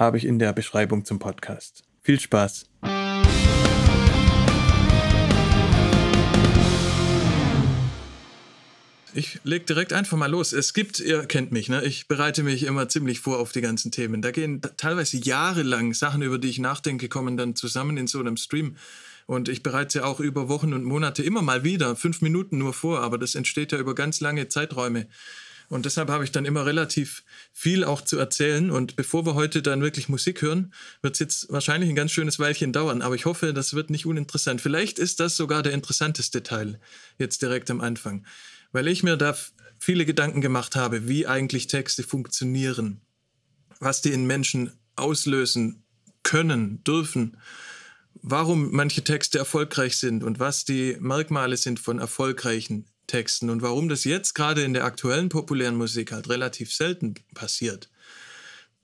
habe 0.00 0.16
ich 0.16 0.24
in 0.24 0.38
der 0.38 0.54
Beschreibung 0.54 1.04
zum 1.04 1.18
Podcast. 1.18 1.84
Viel 2.00 2.18
Spaß! 2.18 2.64
Ich 9.12 9.40
leg 9.44 9.66
direkt 9.66 9.92
einfach 9.92 10.16
mal 10.16 10.30
los. 10.30 10.52
Es 10.52 10.72
gibt, 10.72 11.00
ihr 11.00 11.26
kennt 11.26 11.52
mich, 11.52 11.68
ne? 11.68 11.84
Ich 11.84 12.08
bereite 12.08 12.42
mich 12.42 12.62
immer 12.62 12.88
ziemlich 12.88 13.20
vor 13.20 13.40
auf 13.40 13.52
die 13.52 13.60
ganzen 13.60 13.90
Themen. 13.90 14.22
Da 14.22 14.30
gehen 14.30 14.62
teilweise 14.78 15.18
jahrelang 15.18 15.92
Sachen, 15.92 16.22
über 16.22 16.38
die 16.38 16.48
ich 16.48 16.60
nachdenke, 16.60 17.08
kommen 17.08 17.36
dann 17.36 17.54
zusammen 17.54 17.98
in 17.98 18.06
so 18.06 18.20
einem 18.20 18.38
Stream. 18.38 18.76
Und 19.26 19.50
ich 19.50 19.62
bereite 19.62 19.98
ja 19.98 20.04
auch 20.06 20.20
über 20.20 20.48
Wochen 20.48 20.72
und 20.72 20.84
Monate 20.84 21.22
immer 21.22 21.42
mal 21.42 21.62
wieder, 21.62 21.94
fünf 21.94 22.22
Minuten 22.22 22.56
nur 22.56 22.72
vor, 22.72 23.02
aber 23.02 23.18
das 23.18 23.34
entsteht 23.34 23.72
ja 23.72 23.78
über 23.78 23.94
ganz 23.94 24.20
lange 24.20 24.48
Zeiträume. 24.48 25.08
Und 25.70 25.86
deshalb 25.86 26.10
habe 26.10 26.24
ich 26.24 26.32
dann 26.32 26.46
immer 26.46 26.66
relativ 26.66 27.22
viel 27.52 27.84
auch 27.84 28.00
zu 28.00 28.18
erzählen. 28.18 28.72
Und 28.72 28.96
bevor 28.96 29.24
wir 29.24 29.36
heute 29.36 29.62
dann 29.62 29.82
wirklich 29.82 30.08
Musik 30.08 30.42
hören, 30.42 30.74
wird 31.00 31.14
es 31.14 31.20
jetzt 31.20 31.52
wahrscheinlich 31.52 31.88
ein 31.88 31.94
ganz 31.94 32.10
schönes 32.10 32.40
Weilchen 32.40 32.72
dauern. 32.72 33.02
Aber 33.02 33.14
ich 33.14 33.24
hoffe, 33.24 33.54
das 33.54 33.72
wird 33.72 33.88
nicht 33.88 34.04
uninteressant. 34.04 34.60
Vielleicht 34.60 34.98
ist 34.98 35.20
das 35.20 35.36
sogar 35.36 35.62
der 35.62 35.72
interessanteste 35.72 36.42
Teil 36.42 36.80
jetzt 37.18 37.40
direkt 37.40 37.70
am 37.70 37.80
Anfang. 37.80 38.26
Weil 38.72 38.88
ich 38.88 39.04
mir 39.04 39.16
da 39.16 39.36
viele 39.78 40.04
Gedanken 40.04 40.40
gemacht 40.40 40.74
habe, 40.74 41.06
wie 41.06 41.28
eigentlich 41.28 41.68
Texte 41.68 42.02
funktionieren, 42.02 43.00
was 43.78 44.02
die 44.02 44.10
in 44.10 44.26
Menschen 44.26 44.72
auslösen 44.96 45.84
können, 46.24 46.82
dürfen, 46.82 47.36
warum 48.22 48.72
manche 48.72 49.04
Texte 49.04 49.38
erfolgreich 49.38 49.98
sind 49.98 50.24
und 50.24 50.40
was 50.40 50.64
die 50.64 50.96
Merkmale 50.98 51.56
sind 51.56 51.78
von 51.78 52.00
erfolgreichen 52.00 52.89
Texten 53.10 53.50
und 53.50 53.60
warum 53.60 53.88
das 53.88 54.04
jetzt 54.04 54.34
gerade 54.34 54.62
in 54.62 54.72
der 54.72 54.84
aktuellen 54.84 55.28
populären 55.28 55.76
Musik 55.76 56.12
halt 56.12 56.28
relativ 56.28 56.72
selten 56.72 57.14
passiert. 57.34 57.90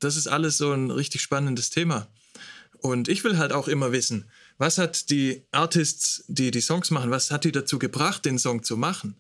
Das 0.01 0.17
ist 0.17 0.27
alles 0.27 0.59
so 0.59 0.73
ein 0.73 0.91
richtig 0.91 1.23
spannendes 1.23 1.71
Thema. 1.71 2.09
Und 2.79 3.09
ich 3.09 3.25
will 3.25 3.39
halt 3.39 3.53
auch 3.53 3.69
immer 3.69 3.93
wissen, 3.93 4.29
was 4.59 4.79
hat 4.79 5.11
die 5.11 5.45
Artists, 5.53 6.25
die 6.29 6.51
die 6.51 6.61
Songs 6.61 6.91
machen, 6.91 7.11
was 7.11 7.31
hat 7.31 7.45
die 7.45 7.53
dazu 7.53 7.79
gebracht, 7.79 8.25
den 8.25 8.39
Song 8.39 8.63
zu 8.65 8.77
machen? 8.77 9.17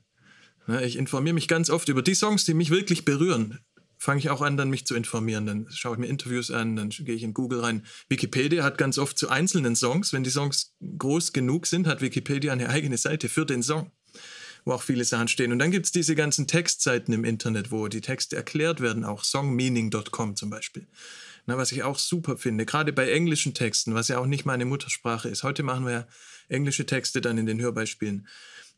Ich 0.82 0.96
informiere 0.96 1.34
mich 1.34 1.46
ganz 1.46 1.70
oft 1.70 1.88
über 1.88 2.02
die 2.02 2.14
Songs, 2.14 2.44
die 2.44 2.54
mich 2.54 2.70
wirklich 2.70 3.04
berühren. 3.04 3.60
Fange 3.98 4.18
ich 4.18 4.28
auch 4.28 4.42
an, 4.42 4.56
dann 4.56 4.68
mich 4.68 4.86
zu 4.86 4.94
informieren. 4.94 5.46
Dann 5.46 5.68
schaue 5.70 5.94
ich 5.94 5.98
mir 6.00 6.08
Interviews 6.08 6.50
an, 6.50 6.76
dann 6.76 6.90
gehe 6.90 7.14
ich 7.14 7.22
in 7.22 7.32
Google 7.32 7.60
rein. 7.60 7.86
Wikipedia 8.08 8.64
hat 8.64 8.76
ganz 8.76 8.98
oft 8.98 9.16
zu 9.16 9.30
einzelnen 9.30 9.76
Songs, 9.76 10.12
wenn 10.12 10.24
die 10.24 10.30
Songs 10.30 10.74
groß 10.98 11.32
genug 11.32 11.66
sind, 11.66 11.86
hat 11.86 12.02
Wikipedia 12.02 12.52
eine 12.52 12.68
eigene 12.68 12.98
Seite 12.98 13.28
für 13.28 13.46
den 13.46 13.62
Song 13.62 13.92
wo 14.66 14.72
auch 14.72 14.82
viele 14.82 15.04
Sachen 15.04 15.28
stehen. 15.28 15.52
Und 15.52 15.60
dann 15.60 15.70
gibt 15.70 15.86
es 15.86 15.92
diese 15.92 16.14
ganzen 16.16 16.46
Textseiten 16.46 17.14
im 17.14 17.24
Internet, 17.24 17.70
wo 17.70 17.86
die 17.86 18.00
Texte 18.02 18.36
erklärt 18.36 18.80
werden, 18.80 19.04
auch 19.04 19.24
songmeaning.com 19.24 20.36
zum 20.36 20.50
Beispiel. 20.50 20.86
Na, 21.46 21.56
was 21.56 21.70
ich 21.70 21.84
auch 21.84 21.98
super 21.98 22.36
finde, 22.36 22.66
gerade 22.66 22.92
bei 22.92 23.08
englischen 23.08 23.54
Texten, 23.54 23.94
was 23.94 24.08
ja 24.08 24.18
auch 24.18 24.26
nicht 24.26 24.44
meine 24.44 24.64
Muttersprache 24.64 25.28
ist. 25.28 25.44
Heute 25.44 25.62
machen 25.62 25.86
wir 25.86 25.92
ja 25.92 26.06
englische 26.48 26.84
Texte 26.84 27.20
dann 27.20 27.38
in 27.38 27.46
den 27.46 27.60
Hörbeispielen. 27.60 28.26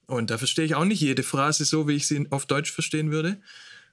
Und 0.07 0.29
da 0.31 0.37
verstehe 0.37 0.67
ich 0.67 0.75
auch 0.75 0.85
nicht 0.85 1.01
jede 1.01 1.23
Phrase 1.23 1.65
so, 1.65 1.89
wie 1.89 1.97
ich 1.97 2.07
sie 2.07 2.27
auf 2.29 2.45
Deutsch 2.45 2.71
verstehen 2.71 3.11
würde. 3.11 3.41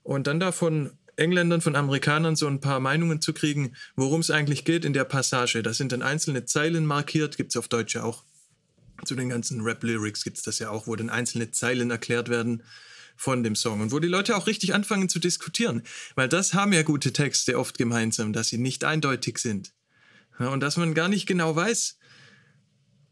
Und 0.03 0.27
dann 0.27 0.41
da 0.41 0.51
von 0.51 0.91
Engländern, 1.15 1.61
von 1.61 1.77
Amerikanern 1.77 2.35
so 2.35 2.47
ein 2.47 2.59
paar 2.59 2.81
Meinungen 2.81 3.21
zu 3.21 3.31
kriegen, 3.31 3.73
worum 3.95 4.19
es 4.19 4.31
eigentlich 4.31 4.65
geht 4.65 4.83
in 4.83 4.91
der 4.91 5.05
Passage. 5.05 5.63
Da 5.63 5.73
sind 5.73 5.93
dann 5.93 6.01
einzelne 6.01 6.43
Zeilen 6.43 6.85
markiert, 6.85 7.37
gibt 7.37 7.51
es 7.51 7.57
auf 7.57 7.69
Deutsch 7.69 7.95
ja 7.95 8.03
auch 8.03 8.23
zu 9.03 9.15
den 9.15 9.29
ganzen 9.29 9.61
Rap-Lyrics 9.61 10.23
gibt 10.23 10.37
es 10.37 10.43
das 10.43 10.59
ja 10.59 10.69
auch, 10.69 10.87
wo 10.87 10.95
dann 10.95 11.09
einzelne 11.09 11.51
Zeilen 11.51 11.91
erklärt 11.91 12.29
werden 12.29 12.63
von 13.17 13.43
dem 13.43 13.55
Song 13.55 13.81
und 13.81 13.91
wo 13.91 13.99
die 13.99 14.07
Leute 14.07 14.35
auch 14.35 14.47
richtig 14.47 14.73
anfangen 14.73 15.09
zu 15.09 15.19
diskutieren. 15.19 15.83
Weil 16.15 16.29
das 16.29 16.53
haben 16.53 16.73
ja 16.73 16.83
gute 16.83 17.13
Texte 17.13 17.57
oft 17.57 17.77
gemeinsam, 17.77 18.33
dass 18.33 18.49
sie 18.49 18.57
nicht 18.57 18.83
eindeutig 18.83 19.37
sind. 19.37 19.73
Und 20.37 20.59
dass 20.59 20.77
man 20.77 20.93
gar 20.93 21.07
nicht 21.07 21.27
genau 21.27 21.55
weiß, 21.55 21.97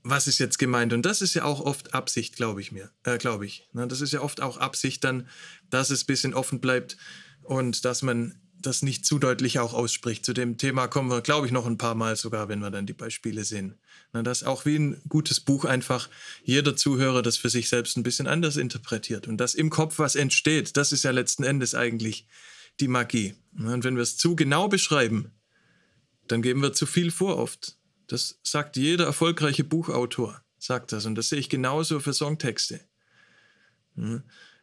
was 0.04 0.28
ist 0.28 0.40
jetzt 0.40 0.60
gemeint. 0.60 0.92
Und 0.92 1.06
das 1.06 1.22
ist 1.22 1.34
ja 1.34 1.46
auch 1.46 1.62
oft 1.62 1.94
Absicht, 1.94 2.36
glaube 2.36 2.60
ich 2.60 2.74
mir. 2.74 2.92
Äh, 3.04 3.18
glaube 3.18 3.46
ich. 3.46 3.70
Na, 3.72 3.86
das 3.86 4.02
ist 4.02 4.12
ja 4.12 4.22
oft 4.22 4.42
auch 4.42 4.58
Absicht 4.58 5.04
dann, 5.04 5.28
dass 5.70 5.90
es 5.90 6.04
ein 6.04 6.08
bisschen 6.08 6.34
offen 6.34 6.60
bleibt 6.60 6.98
und 7.42 7.86
dass 7.86 8.02
man 8.02 8.36
das 8.66 8.82
nicht 8.82 9.06
zu 9.06 9.20
deutlich 9.20 9.60
auch 9.60 9.74
ausspricht. 9.74 10.26
Zu 10.26 10.34
dem 10.34 10.58
Thema 10.58 10.88
kommen 10.88 11.10
wir, 11.10 11.22
glaube 11.22 11.46
ich, 11.46 11.54
noch 11.54 11.66
ein 11.66 11.78
paar 11.78 11.96
Mal 11.96 12.16
sogar, 12.16 12.50
wenn 12.50 12.60
wir 12.60 12.72
dann 12.72 12.86
die 12.86 12.94
Beispiele 12.94 13.44
sehen. 13.44 13.76
Na, 14.12 14.24
dass 14.24 14.44
auch 14.44 14.66
wie 14.66 14.78
ein 14.78 15.02
gutes 15.08 15.40
Buch 15.40 15.66
einfach 15.66 16.10
jeder 16.44 16.76
Zuhörer 16.76 17.22
das 17.22 17.38
für 17.38 17.50
sich 17.50 17.70
selbst 17.70 17.98
ein 17.98 18.04
bisschen 18.04 18.28
anders 18.28 18.58
interpretiert. 18.58 19.28
Und 19.28 19.38
dass 19.38 19.56
im 19.56 19.70
Kopf 19.70 20.00
was 20.00 20.16
entsteht, 20.16 20.78
das 20.78 20.92
ist 20.92 21.04
ja 21.04 21.12
letzten 21.12 21.44
Endes 21.44 21.76
eigentlich 21.76 22.28
die 22.80 22.88
Magie. 22.88 23.36
Und 23.58 23.84
wenn 23.84 23.96
wir 23.96 24.04
es 24.04 24.18
zu 24.18 24.36
genau 24.36 24.68
beschreiben, 24.68 25.32
dann 26.28 26.42
geben 26.42 26.62
wir 26.62 26.74
zu 26.74 26.86
viel 26.86 27.12
vor 27.12 27.38
oft. 27.38 27.78
Das 28.08 28.40
sagt 28.44 28.78
jeder 28.78 29.06
erfolgreiche 29.06 29.64
Buchautor, 29.64 30.42
sagt 30.58 30.92
das. 30.92 31.06
Und 31.06 31.16
das 31.16 31.30
sehe 31.30 31.40
ich 31.40 31.50
genauso 31.50 32.00
für 32.00 32.14
Songtexte. 32.14 32.82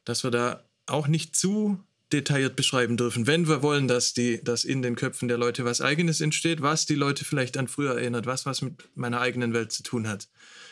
Dass 0.04 0.24
wir 0.24 0.30
da 0.30 0.64
auch 0.86 1.06
nicht 1.06 1.36
zu 1.36 1.82
detailliert 2.12 2.56
beschreiben 2.56 2.96
dürfen, 2.96 3.26
wenn 3.26 3.48
wir 3.48 3.62
wollen, 3.62 3.88
dass, 3.88 4.14
die, 4.14 4.42
dass 4.42 4.64
in 4.64 4.82
den 4.82 4.96
Köpfen 4.96 5.28
der 5.28 5.38
Leute 5.38 5.64
was 5.64 5.80
Eigenes 5.80 6.20
entsteht, 6.20 6.62
was 6.62 6.86
die 6.86 6.94
Leute 6.94 7.24
vielleicht 7.24 7.56
an 7.56 7.68
früher 7.68 7.94
erinnert, 7.94 8.26
was 8.26 8.46
was 8.46 8.62
mit 8.62 8.88
meiner 8.94 9.20
eigenen 9.20 9.52
Welt 9.52 9.72
zu 9.72 9.82
tun 9.82 10.08
hat. 10.08 10.28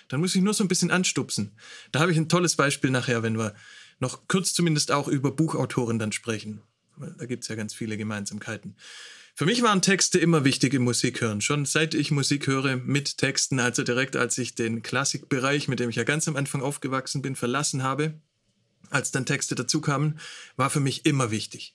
Dann 0.08 0.20
muss 0.20 0.34
ich 0.34 0.42
nur 0.42 0.54
so 0.54 0.64
ein 0.64 0.68
bisschen 0.68 0.90
anstupsen. 0.90 1.52
Da 1.92 2.00
habe 2.00 2.12
ich 2.12 2.18
ein 2.18 2.28
tolles 2.28 2.56
Beispiel 2.56 2.90
nachher, 2.90 3.22
wenn 3.22 3.38
wir 3.38 3.54
noch 4.00 4.26
kurz 4.28 4.54
zumindest 4.54 4.90
auch 4.90 5.08
über 5.08 5.32
Buchautoren 5.32 5.98
dann 5.98 6.12
sprechen. 6.12 6.62
Da 7.18 7.26
gibt 7.26 7.44
es 7.44 7.48
ja 7.48 7.54
ganz 7.54 7.74
viele 7.74 7.96
Gemeinsamkeiten. 7.96 8.76
Für 9.34 9.46
mich 9.46 9.62
waren 9.62 9.82
Texte 9.82 10.18
immer 10.18 10.44
wichtig 10.44 10.74
im 10.74 10.82
Musikhören. 10.82 11.40
Schon 11.40 11.64
seit 11.64 11.94
ich 11.94 12.10
Musik 12.10 12.48
höre 12.48 12.76
mit 12.76 13.18
Texten, 13.18 13.60
also 13.60 13.84
direkt 13.84 14.16
als 14.16 14.36
ich 14.36 14.56
den 14.56 14.82
Klassikbereich, 14.82 15.68
mit 15.68 15.78
dem 15.78 15.90
ich 15.90 15.96
ja 15.96 16.02
ganz 16.02 16.26
am 16.26 16.34
Anfang 16.34 16.60
aufgewachsen 16.60 17.22
bin, 17.22 17.36
verlassen 17.36 17.84
habe, 17.84 18.20
als 18.90 19.10
dann 19.10 19.26
Texte 19.26 19.54
dazu 19.54 19.80
kamen, 19.80 20.18
war 20.56 20.70
für 20.70 20.80
mich 20.80 21.06
immer 21.06 21.30
wichtig. 21.30 21.74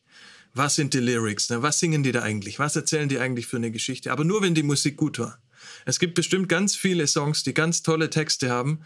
Was 0.54 0.76
sind 0.76 0.94
die 0.94 1.00
Lyrics? 1.00 1.50
Ne? 1.50 1.62
Was 1.62 1.80
singen 1.80 2.04
die 2.04 2.12
da 2.12 2.22
eigentlich? 2.22 2.60
Was 2.60 2.76
erzählen 2.76 3.10
die 3.10 3.20
eigentlich 3.20 3.48
für 3.48 3.58
eine 3.58 3.72
Geschichte? 3.72 4.12
Aber 4.12 4.24
nur, 4.24 4.42
wenn 4.42 4.56
die 4.56 4.64
Musik 4.64 4.98
gut 4.98 5.20
war. 5.20 5.40
Es 5.86 6.00
gibt 6.00 6.14
bestimmt 6.14 6.50
ganz 6.50 6.76
viele 6.76 7.08
Songs, 7.08 7.44
die 7.44 7.54
ganz 7.54 7.84
tolle 7.84 8.10
Texte 8.10 8.50
haben, 8.50 8.82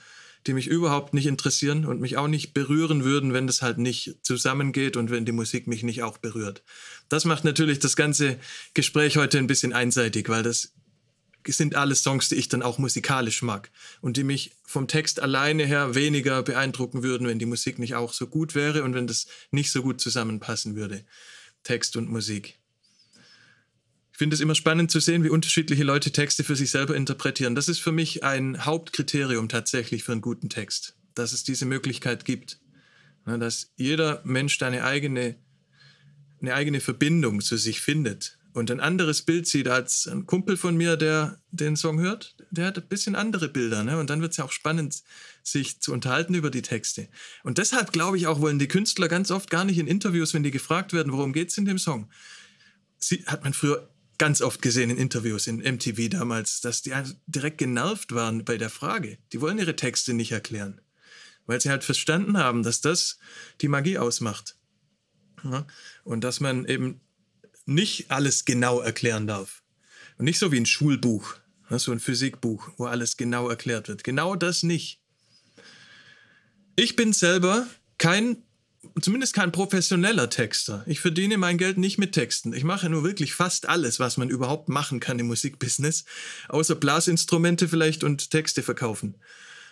die 0.45 0.53
mich 0.53 0.67
überhaupt 0.67 1.13
nicht 1.13 1.25
interessieren 1.25 1.85
und 1.85 1.99
mich 1.99 2.15
auch 2.15 2.27
nicht 2.27 2.53
berühren 2.53 3.03
würden, 3.03 3.33
wenn 3.33 3.47
das 3.47 3.61
halt 3.61 3.79
nicht 3.79 4.17
zusammengeht 4.21 4.95
und 4.95 5.11
wenn 5.11 5.25
die 5.25 5.31
Musik 5.31 5.67
mich 5.67 5.83
nicht 5.83 6.03
auch 6.03 6.17
berührt. 6.17 6.63
Das 7.09 7.25
macht 7.25 7.43
natürlich 7.43 7.79
das 7.79 7.95
ganze 7.95 8.37
Gespräch 8.73 9.17
heute 9.17 9.39
ein 9.39 9.47
bisschen 9.47 9.73
einseitig, 9.73 10.29
weil 10.29 10.43
das 10.43 10.73
sind 11.55 11.75
alles 11.75 12.03
Songs, 12.03 12.29
die 12.29 12.35
ich 12.35 12.49
dann 12.49 12.61
auch 12.61 12.77
musikalisch 12.77 13.41
mag 13.41 13.71
und 14.01 14.17
die 14.17 14.23
mich 14.23 14.51
vom 14.65 14.87
Text 14.87 15.21
alleine 15.21 15.65
her 15.65 15.95
weniger 15.95 16.43
beeindrucken 16.43 17.03
würden, 17.03 17.27
wenn 17.27 17.39
die 17.39 17.45
Musik 17.45 17.79
nicht 17.79 17.95
auch 17.95 18.13
so 18.13 18.27
gut 18.27 18.55
wäre 18.55 18.83
und 18.83 18.93
wenn 18.93 19.07
das 19.07 19.27
nicht 19.51 19.71
so 19.71 19.81
gut 19.81 20.01
zusammenpassen 20.01 20.75
würde, 20.75 21.05
Text 21.63 21.95
und 21.95 22.09
Musik. 22.09 22.59
Ich 24.11 24.17
finde 24.17 24.33
es 24.33 24.41
immer 24.41 24.55
spannend 24.55 24.89
zu 24.89 24.99
sehen, 24.99 25.23
wie 25.23 25.29
unterschiedliche 25.29 25.83
Leute 25.83 26.11
Texte 26.11 26.43
für 26.43 26.55
sich 26.55 26.71
selber 26.71 26.95
interpretieren. 26.95 27.53
Das 27.53 27.69
ist 27.69 27.79
für 27.79 27.91
mich 27.91 28.23
ein 28.23 28.65
Hauptkriterium 28.65 29.47
tatsächlich 29.47 30.03
für 30.03 30.13
einen 30.13 30.21
guten 30.21 30.49
Text, 30.49 30.95
dass 31.13 31.33
es 31.33 31.43
diese 31.43 31.65
Möglichkeit 31.65 32.25
gibt, 32.25 32.59
dass 33.25 33.71
jeder 33.75 34.21
Mensch 34.23 34.61
eine 34.61 34.83
eigene, 34.83 35.35
eine 36.41 36.55
eigene 36.55 36.79
Verbindung 36.79 37.41
zu 37.41 37.57
sich 37.57 37.81
findet 37.81 38.36
und 38.57 38.71
ein 38.71 38.79
anderes 38.79 39.21
Bild 39.21 39.45
sieht 39.45 39.67
als 39.67 40.07
ein 40.07 40.25
Kumpel 40.25 40.57
von 40.57 40.75
mir, 40.75 40.97
der 40.97 41.39
den 41.51 41.75
Song 41.75 41.99
hört, 41.99 42.35
der 42.49 42.65
hat 42.65 42.77
ein 42.79 42.87
bisschen 42.87 43.15
andere 43.15 43.49
Bilder. 43.49 43.83
Ne? 43.83 43.99
Und 43.99 44.09
dann 44.09 44.19
wird 44.19 44.31
es 44.31 44.37
ja 44.37 44.45
auch 44.45 44.51
spannend, 44.51 45.03
sich 45.43 45.79
zu 45.79 45.93
unterhalten 45.93 46.33
über 46.33 46.49
die 46.49 46.63
Texte. 46.63 47.07
Und 47.43 47.59
deshalb 47.59 47.91
glaube 47.91 48.17
ich 48.17 48.25
auch, 48.25 48.41
wollen 48.41 48.57
die 48.57 48.67
Künstler 48.67 49.09
ganz 49.09 49.29
oft 49.29 49.51
gar 49.51 49.63
nicht 49.63 49.77
in 49.77 49.85
Interviews, 49.85 50.33
wenn 50.33 50.41
die 50.41 50.49
gefragt 50.49 50.91
werden, 50.91 51.13
worum 51.13 51.33
geht 51.33 51.49
es 51.51 51.57
in 51.59 51.65
dem 51.65 51.77
Song. 51.77 52.09
Sie, 52.97 53.23
hat 53.27 53.43
man 53.43 53.53
früher 53.53 53.87
ganz 54.17 54.41
oft 54.41 54.63
gesehen 54.63 54.89
in 54.89 54.97
Interviews 54.97 55.45
in 55.45 55.57
MTV 55.57 56.09
damals, 56.09 56.59
dass 56.59 56.81
die 56.81 56.93
direkt 57.27 57.59
genervt 57.59 58.15
waren 58.15 58.43
bei 58.43 58.57
der 58.57 58.71
Frage. 58.71 59.19
Die 59.33 59.39
wollen 59.39 59.59
ihre 59.59 59.75
Texte 59.75 60.15
nicht 60.15 60.31
erklären, 60.31 60.81
weil 61.45 61.61
sie 61.61 61.69
halt 61.69 61.83
verstanden 61.83 62.39
haben, 62.39 62.63
dass 62.63 62.81
das 62.81 63.19
die 63.61 63.67
Magie 63.67 63.99
ausmacht. 63.99 64.55
Und 66.03 66.23
dass 66.23 66.39
man 66.39 66.65
eben 66.65 67.01
nicht 67.67 68.09
alles 68.09 68.45
genau 68.45 68.79
erklären 68.79 69.27
darf. 69.27 69.61
Und 70.17 70.25
nicht 70.25 70.39
so 70.39 70.51
wie 70.51 70.59
ein 70.59 70.65
Schulbuch, 70.65 71.35
So 71.69 71.91
ein 71.91 71.99
Physikbuch, 71.99 72.69
wo 72.77 72.85
alles 72.85 73.17
genau 73.17 73.49
erklärt 73.49 73.89
wird. 73.89 74.03
Genau 74.03 74.35
das 74.35 74.63
nicht. 74.63 75.01
Ich 76.77 76.95
bin 76.95 77.11
selber 77.11 77.67
kein, 77.97 78.37
zumindest 79.01 79.33
kein 79.33 79.51
professioneller 79.51 80.29
Texter. 80.29 80.83
Ich 80.87 81.01
verdiene 81.01 81.37
mein 81.37 81.57
Geld 81.57 81.77
nicht 81.77 81.97
mit 81.97 82.13
Texten. 82.13 82.53
Ich 82.53 82.63
mache 82.63 82.89
nur 82.89 83.03
wirklich 83.03 83.33
fast 83.33 83.67
alles, 83.67 83.99
was 83.99 84.15
man 84.15 84.29
überhaupt 84.29 84.69
machen 84.69 85.01
kann 85.01 85.19
im 85.19 85.27
Musikbusiness, 85.27 86.05
außer 86.47 86.75
Blasinstrumente 86.75 87.67
vielleicht 87.67 88.03
und 88.03 88.31
Texte 88.31 88.63
verkaufen. 88.63 89.15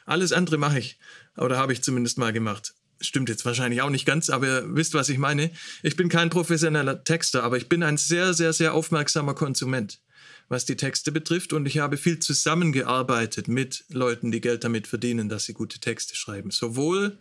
Alles 0.06 0.34
andere 0.34 0.58
mache 0.58 0.80
ich, 0.80 1.00
oder 1.38 1.58
habe 1.58 1.72
ich 1.72 1.82
zumindest 1.82 2.18
mal 2.18 2.34
gemacht. 2.34 2.74
Stimmt 3.02 3.30
jetzt 3.30 3.46
wahrscheinlich 3.46 3.82
auch 3.82 3.90
nicht 3.90 4.06
ganz, 4.06 4.30
aber 4.30 4.48
ihr 4.48 4.76
wisst, 4.76 4.94
was 4.94 5.10
ich 5.10 5.18
meine. 5.18 5.52
Ich 5.84 5.96
bin 5.96 6.10
kein 6.10 6.30
professioneller 6.30 7.04
Texter, 7.04 7.44
aber 7.44 7.58
ich 7.58 7.68
bin 7.68 7.84
ein 7.84 7.98
sehr, 7.98 8.34
sehr, 8.34 8.54
sehr 8.54 8.74
aufmerksamer 8.74 9.34
Konsument 9.34 10.00
was 10.48 10.66
die 10.66 10.76
Texte 10.76 11.12
betrifft. 11.12 11.54
Und 11.54 11.66
ich 11.66 11.80
habe 11.80 11.98
viel 11.98 12.20
zusammengearbeitet 12.20 13.48
mit 13.48 13.84
Leuten, 13.90 14.32
die 14.32 14.42
Geld 14.42 14.64
damit 14.64 14.88
verdienen, 14.88 15.30
dass 15.30 15.46
sie 15.46 15.54
gute 15.54 15.80
Texte 15.80 16.16
schreiben. 16.16 16.52
Sowohl 16.52 17.18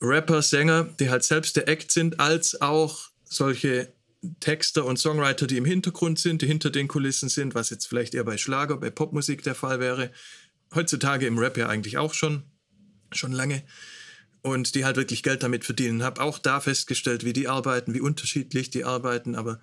Rapper, 0.00 0.42
Sänger, 0.42 0.84
die 0.98 1.10
halt 1.10 1.24
selbst 1.24 1.56
der 1.56 1.68
Act 1.68 1.90
sind, 1.90 2.20
als 2.20 2.60
auch 2.60 3.08
solche 3.24 3.92
Texter 4.40 4.84
und 4.84 4.98
Songwriter, 4.98 5.46
die 5.46 5.56
im 5.56 5.64
Hintergrund 5.64 6.18
sind, 6.18 6.42
die 6.42 6.46
hinter 6.46 6.70
den 6.70 6.88
Kulissen 6.88 7.28
sind, 7.28 7.54
was 7.54 7.70
jetzt 7.70 7.86
vielleicht 7.86 8.14
eher 8.14 8.24
bei 8.24 8.36
Schlager, 8.36 8.76
bei 8.78 8.90
Popmusik 8.90 9.42
der 9.42 9.54
Fall 9.54 9.80
wäre. 9.80 10.10
Heutzutage 10.74 11.26
im 11.26 11.38
Rap 11.38 11.56
ja 11.56 11.68
eigentlich 11.68 11.98
auch 11.98 12.14
schon, 12.14 12.42
schon 13.12 13.32
lange. 13.32 13.62
Und 14.44 14.74
die 14.74 14.84
halt 14.84 14.96
wirklich 14.96 15.22
Geld 15.22 15.42
damit 15.42 15.64
verdienen. 15.64 16.02
Habe 16.02 16.20
auch 16.20 16.38
da 16.38 16.60
festgestellt, 16.60 17.24
wie 17.24 17.32
die 17.32 17.48
arbeiten, 17.48 17.94
wie 17.94 18.02
unterschiedlich 18.02 18.68
die 18.68 18.84
arbeiten, 18.84 19.36
aber 19.36 19.58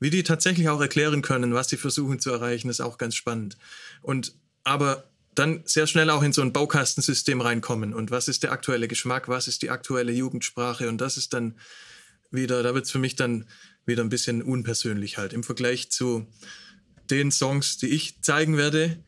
wie 0.00 0.08
die 0.08 0.22
tatsächlich 0.22 0.70
auch 0.70 0.80
erklären 0.80 1.20
können, 1.20 1.52
was 1.52 1.68
sie 1.68 1.76
versuchen 1.76 2.18
zu 2.18 2.30
erreichen, 2.30 2.70
ist 2.70 2.80
auch 2.80 2.96
ganz 2.96 3.14
spannend. 3.14 3.58
Und 4.00 4.34
aber 4.64 5.04
dann 5.34 5.60
sehr 5.66 5.86
schnell 5.86 6.08
auch 6.08 6.22
in 6.22 6.32
so 6.32 6.40
ein 6.40 6.54
Baukastensystem 6.54 7.42
reinkommen. 7.42 7.92
Und 7.92 8.10
was 8.10 8.26
ist 8.26 8.42
der 8.42 8.52
aktuelle 8.52 8.88
Geschmack? 8.88 9.28
Was 9.28 9.48
ist 9.48 9.60
die 9.60 9.68
aktuelle 9.68 10.12
Jugendsprache? 10.12 10.88
Und 10.88 11.02
das 11.02 11.18
ist 11.18 11.34
dann 11.34 11.54
wieder, 12.30 12.62
da 12.62 12.74
wird 12.74 12.86
es 12.86 12.90
für 12.90 12.98
mich 12.98 13.16
dann 13.16 13.46
wieder 13.84 14.02
ein 14.02 14.08
bisschen 14.08 14.40
unpersönlich 14.40 15.18
halt 15.18 15.34
im 15.34 15.44
Vergleich 15.44 15.90
zu 15.90 16.26
den 17.10 17.30
Songs, 17.30 17.76
die 17.76 17.88
ich 17.88 18.22
zeigen 18.22 18.56
werde, 18.56 18.98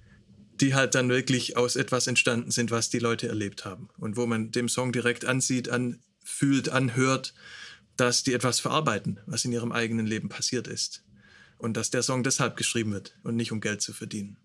die 0.60 0.74
halt 0.74 0.94
dann 0.94 1.08
wirklich 1.08 1.56
aus 1.56 1.76
etwas 1.76 2.06
entstanden 2.06 2.50
sind, 2.50 2.70
was 2.70 2.90
die 2.90 2.98
Leute 2.98 3.28
erlebt 3.28 3.64
haben. 3.64 3.88
Und 3.98 4.16
wo 4.16 4.26
man 4.26 4.52
dem 4.52 4.68
Song 4.68 4.92
direkt 4.92 5.24
ansieht, 5.24 5.68
anfühlt, 5.68 6.68
anhört 6.68 7.34
dass 7.96 8.22
die 8.22 8.34
etwas 8.34 8.60
verarbeiten, 8.60 9.20
was 9.26 9.44
in 9.44 9.52
ihrem 9.52 9.72
eigenen 9.72 10.06
Leben 10.06 10.28
passiert 10.28 10.66
ist. 10.66 11.04
Und 11.58 11.76
dass 11.76 11.90
der 11.90 12.02
Song 12.02 12.22
deshalb 12.22 12.56
geschrieben 12.56 12.92
wird 12.92 13.16
und 13.22 13.36
nicht 13.36 13.52
um 13.52 13.60
Geld 13.60 13.80
zu 13.80 13.92
verdienen. 13.92 14.36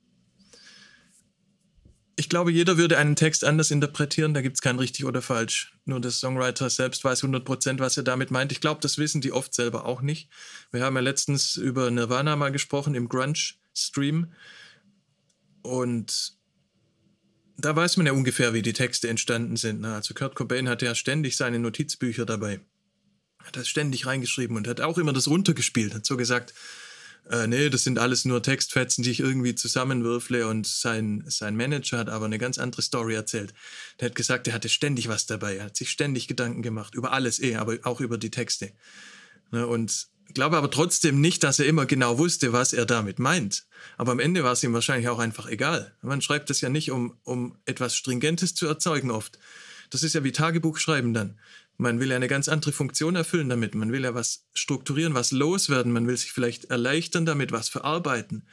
Ich 2.15 2.27
glaube, 2.27 2.51
jeder 2.51 2.77
würde 2.77 2.97
einen 2.97 3.15
Text 3.15 3.45
anders 3.45 3.71
interpretieren, 3.71 4.33
da 4.33 4.41
gibt 4.41 4.57
es 4.57 4.61
kein 4.61 4.77
richtig 4.77 5.05
oder 5.05 5.21
falsch. 5.21 5.73
Nur 5.85 6.01
der 6.01 6.11
Songwriter 6.11 6.69
selbst 6.69 7.03
weiß 7.03 7.23
100%, 7.23 7.79
was 7.79 7.95
er 7.95 8.03
damit 8.03 8.29
meint. 8.29 8.51
Ich 8.51 8.59
glaube, 8.59 8.81
das 8.81 8.97
wissen 8.97 9.21
die 9.21 9.31
oft 9.31 9.53
selber 9.53 9.85
auch 9.85 10.01
nicht. 10.01 10.29
Wir 10.71 10.83
haben 10.83 10.95
ja 10.95 11.01
letztens 11.01 11.55
über 11.55 11.89
Nirvana 11.89 12.35
mal 12.35 12.51
gesprochen 12.51 12.93
im 12.93 13.07
Grunge-Stream. 13.07 14.33
Und 15.61 16.33
da 17.57 17.75
weiß 17.75 17.97
man 17.97 18.05
ja 18.05 18.13
ungefähr, 18.13 18.53
wie 18.53 18.61
die 18.61 18.73
Texte 18.73 19.09
entstanden 19.09 19.57
sind. 19.57 19.81
Ne? 19.81 19.93
Also 19.93 20.13
Kurt 20.13 20.35
Cobain 20.35 20.69
hatte 20.69 20.85
ja 20.85 20.95
ständig 20.95 21.35
seine 21.35 21.59
Notizbücher 21.59 22.25
dabei 22.25 22.61
hat 23.43 23.55
das 23.55 23.67
ständig 23.67 24.05
reingeschrieben 24.05 24.57
und 24.57 24.67
hat 24.67 24.81
auch 24.81 24.97
immer 24.97 25.13
das 25.13 25.27
runtergespielt, 25.27 25.93
hat 25.93 26.05
so 26.05 26.17
gesagt, 26.17 26.53
äh, 27.29 27.47
nee, 27.47 27.69
das 27.69 27.83
sind 27.83 27.99
alles 27.99 28.25
nur 28.25 28.41
Textfetzen, 28.41 29.03
die 29.03 29.11
ich 29.11 29.19
irgendwie 29.19 29.55
zusammenwürfle 29.55 30.47
und 30.47 30.67
sein, 30.67 31.23
sein 31.27 31.55
Manager 31.55 31.99
hat 31.99 32.09
aber 32.09 32.25
eine 32.25 32.37
ganz 32.37 32.57
andere 32.57 32.81
Story 32.81 33.15
erzählt. 33.15 33.53
Der 33.99 34.07
hat 34.07 34.15
gesagt, 34.15 34.47
er 34.47 34.53
hatte 34.53 34.69
ständig 34.69 35.07
was 35.07 35.25
dabei, 35.25 35.57
er 35.57 35.65
hat 35.65 35.77
sich 35.77 35.89
ständig 35.89 36.27
Gedanken 36.27 36.61
gemacht, 36.61 36.95
über 36.95 37.11
alles 37.11 37.39
eh, 37.39 37.55
aber 37.55 37.77
auch 37.83 38.01
über 38.01 38.17
die 38.17 38.31
Texte. 38.31 38.71
Ne, 39.51 39.65
und 39.65 40.07
glaube 40.33 40.57
aber 40.57 40.69
trotzdem 40.69 41.21
nicht, 41.21 41.43
dass 41.43 41.59
er 41.59 41.65
immer 41.65 41.85
genau 41.85 42.17
wusste, 42.17 42.53
was 42.53 42.73
er 42.73 42.85
damit 42.85 43.19
meint. 43.19 43.65
Aber 43.97 44.11
am 44.11 44.19
Ende 44.19 44.43
war 44.43 44.53
es 44.53 44.63
ihm 44.63 44.73
wahrscheinlich 44.73 45.09
auch 45.09 45.19
einfach 45.19 45.47
egal. 45.47 45.95
Man 46.01 46.21
schreibt 46.21 46.49
das 46.49 46.61
ja 46.61 46.69
nicht, 46.69 46.91
um, 46.91 47.17
um 47.23 47.57
etwas 47.65 47.95
Stringentes 47.95 48.55
zu 48.55 48.67
erzeugen 48.67 49.11
oft. 49.11 49.39
Das 49.89 50.03
ist 50.03 50.13
ja 50.13 50.23
wie 50.23 50.31
Tagebuch 50.31 50.77
schreiben 50.77 51.13
dann. 51.13 51.39
Man 51.77 51.99
will 51.99 52.09
ja 52.09 52.17
eine 52.17 52.27
ganz 52.27 52.49
andere 52.49 52.73
Funktion 52.73 53.15
erfüllen 53.15 53.49
damit. 53.49 53.73
Man 53.73 53.91
will 53.91 54.03
ja 54.03 54.13
was 54.13 54.45
strukturieren, 54.53 55.13
was 55.13 55.31
loswerden. 55.31 55.91
Man 55.91 56.07
will 56.07 56.17
sich 56.17 56.33
vielleicht 56.33 56.65
erleichtern 56.65 57.25
damit, 57.25 57.51
was 57.51 57.69
verarbeiten. 57.69 58.45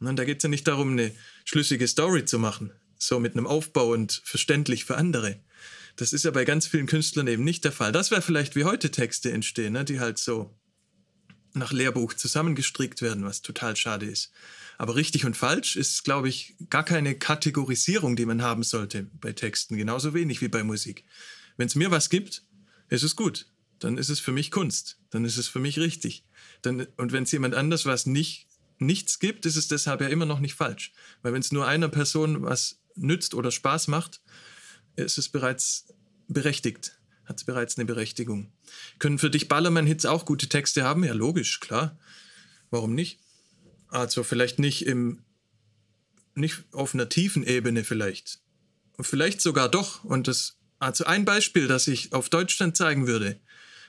Und 0.00 0.16
da 0.16 0.24
geht 0.24 0.38
es 0.38 0.44
ja 0.44 0.48
nicht 0.48 0.68
darum, 0.68 0.92
eine 0.92 1.10
schlüssige 1.44 1.88
Story 1.88 2.24
zu 2.24 2.38
machen, 2.38 2.72
so 2.96 3.18
mit 3.18 3.34
einem 3.34 3.48
Aufbau 3.48 3.92
und 3.92 4.22
verständlich 4.24 4.84
für 4.84 4.96
andere. 4.96 5.40
Das 5.96 6.12
ist 6.12 6.24
ja 6.24 6.30
bei 6.30 6.44
ganz 6.44 6.68
vielen 6.68 6.86
Künstlern 6.86 7.26
eben 7.26 7.42
nicht 7.42 7.64
der 7.64 7.72
Fall. 7.72 7.90
Das 7.90 8.12
wäre 8.12 8.22
vielleicht 8.22 8.54
wie 8.54 8.62
heute 8.64 8.92
Texte 8.92 9.32
entstehen, 9.32 9.72
ne, 9.72 9.84
die 9.84 9.98
halt 9.98 10.18
so 10.18 10.56
nach 11.58 11.72
Lehrbuch 11.72 12.14
zusammengestrickt 12.14 13.02
werden, 13.02 13.24
was 13.24 13.42
total 13.42 13.76
schade 13.76 14.06
ist. 14.06 14.32
Aber 14.78 14.94
richtig 14.94 15.24
und 15.24 15.36
falsch 15.36 15.76
ist, 15.76 16.04
glaube 16.04 16.28
ich, 16.28 16.54
gar 16.70 16.84
keine 16.84 17.16
Kategorisierung, 17.16 18.16
die 18.16 18.26
man 18.26 18.42
haben 18.42 18.62
sollte 18.62 19.08
bei 19.20 19.32
Texten, 19.32 19.76
genauso 19.76 20.14
wenig 20.14 20.40
wie 20.40 20.48
bei 20.48 20.62
Musik. 20.62 21.04
Wenn 21.56 21.66
es 21.66 21.74
mir 21.74 21.90
was 21.90 22.10
gibt, 22.10 22.44
ist 22.88 23.02
es 23.02 23.16
gut. 23.16 23.46
Dann 23.80 23.98
ist 23.98 24.08
es 24.08 24.20
für 24.20 24.32
mich 24.32 24.50
Kunst. 24.50 24.98
Dann 25.10 25.24
ist 25.24 25.36
es 25.36 25.48
für 25.48 25.58
mich 25.58 25.78
richtig. 25.78 26.24
Dann, 26.62 26.86
und 26.96 27.12
wenn 27.12 27.24
es 27.24 27.32
jemand 27.32 27.54
anders 27.54 27.86
was 27.86 28.06
nicht, 28.06 28.46
nichts 28.78 29.18
gibt, 29.18 29.46
ist 29.46 29.56
es 29.56 29.68
deshalb 29.68 30.00
ja 30.00 30.08
immer 30.08 30.26
noch 30.26 30.40
nicht 30.40 30.54
falsch. 30.54 30.92
Weil 31.22 31.32
wenn 31.32 31.40
es 31.40 31.52
nur 31.52 31.66
einer 31.66 31.88
Person 31.88 32.42
was 32.42 32.78
nützt 32.94 33.34
oder 33.34 33.50
Spaß 33.50 33.88
macht, 33.88 34.20
ist 34.96 35.18
es 35.18 35.28
bereits 35.28 35.86
berechtigt. 36.28 36.98
Hat 37.24 37.38
es 37.38 37.44
bereits 37.44 37.76
eine 37.76 37.84
Berechtigung. 37.84 38.52
Können 38.98 39.18
für 39.18 39.30
dich 39.30 39.48
Ballermann-Hits 39.48 40.06
auch 40.06 40.24
gute 40.24 40.48
Texte 40.48 40.84
haben? 40.84 41.04
Ja, 41.04 41.14
logisch, 41.14 41.60
klar. 41.60 41.98
Warum 42.70 42.94
nicht? 42.94 43.18
Also 43.88 44.22
vielleicht 44.22 44.58
nicht 44.58 44.86
im, 44.86 45.22
nicht 46.34 46.64
auf 46.72 46.94
einer 46.94 47.08
tiefen 47.08 47.44
Ebene 47.44 47.84
vielleicht. 47.84 48.40
Vielleicht 49.00 49.40
sogar 49.40 49.68
doch. 49.68 50.04
Und 50.04 50.28
das 50.28 50.58
also 50.78 51.04
ein 51.04 51.24
Beispiel, 51.24 51.66
das 51.66 51.88
ich 51.88 52.12
auf 52.12 52.28
Deutschland 52.28 52.76
zeigen 52.76 53.06
würde. 53.06 53.40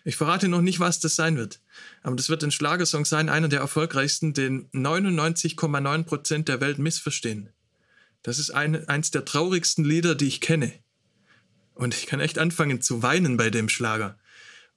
Ich 0.05 0.15
verrate 0.15 0.47
noch 0.47 0.61
nicht, 0.61 0.79
was 0.79 0.99
das 0.99 1.15
sein 1.15 1.37
wird. 1.37 1.59
Aber 2.01 2.15
das 2.15 2.29
wird 2.29 2.43
ein 2.43 2.51
Schlagersong 2.51 3.05
sein, 3.05 3.29
einer 3.29 3.47
der 3.47 3.59
erfolgreichsten, 3.59 4.33
den 4.33 4.69
99,9 4.71 6.03
Prozent 6.03 6.47
der 6.47 6.61
Welt 6.61 6.79
missverstehen. 6.79 7.49
Das 8.23 8.39
ist 8.39 8.51
ein, 8.51 8.87
eins 8.87 9.11
der 9.11 9.25
traurigsten 9.25 9.85
Lieder, 9.85 10.15
die 10.15 10.27
ich 10.27 10.41
kenne. 10.41 10.73
Und 11.75 11.93
ich 11.93 12.07
kann 12.07 12.19
echt 12.19 12.39
anfangen 12.39 12.81
zu 12.81 13.03
weinen 13.03 13.37
bei 13.37 13.49
dem 13.49 13.69
Schlager. 13.69 14.17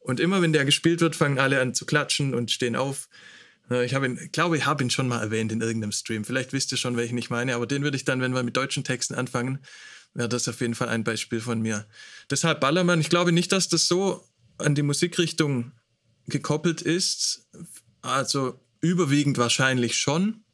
Und 0.04 0.21
immer 0.21 0.42
wenn 0.42 0.52
der 0.52 0.64
gespielt 0.64 1.00
wird, 1.00 1.16
fangen 1.16 1.38
alle 1.38 1.61
an 1.61 1.75
zu 1.75 1.87
klatschen 1.87 2.35
und 2.35 2.50
stehen 2.50 2.76
auf. 2.76 3.09
Ich 3.85 3.94
habe 3.94 4.06
ihn, 4.06 4.30
glaube, 4.32 4.56
ich 4.56 4.66
habe 4.66 4.82
ihn 4.82 4.90
schon 4.90 5.09
mal 5.09 5.21
erwähnt 5.21 5.52
in 5.52 5.61
irgendeinem 5.61 5.92
Stream. 5.92 6.25
Vielleicht 6.25 6.52
wisst 6.52 6.73
ihr 6.73 6.78
schon, 6.78 6.97
welchen 6.97 7.16
ich 7.16 7.30
meine, 7.30 7.54
aber 7.54 7.66
den 7.66 7.85
würde 7.85 7.97
ich 7.97 8.04
dann, 8.04 8.21
wenn 8.21 8.35
wir 8.35 8.42
mit 8.42 8.56
deutschen 8.56 8.85
Texten 8.85 9.14
anfangen, 9.14 9.61
wäre 10.12 10.28
das 10.28 10.49
auf 10.49 10.61
jeden 10.61 10.75
Fall 10.75 10.88
ein 10.88 11.04
Beispiel 11.04 11.40
von 11.40 11.62
mir. 11.62 11.87
Deshalb 12.30 12.61
Ballermann, 12.61 13.00
ich 13.00 13.09
glaube 13.09 13.32
nicht, 13.32 13.52
dass 13.52 13.68
das 13.68 13.87
so 13.87 14.28
an 14.59 14.75
die 14.75 14.82
Musikrichtung 14.82 15.73
gekoppelt 16.26 16.82
ist. 16.82 17.49
Also 18.02 18.61
überwiegend 18.80 19.38
wahrscheinlich 19.38 19.97
schon. 19.97 20.44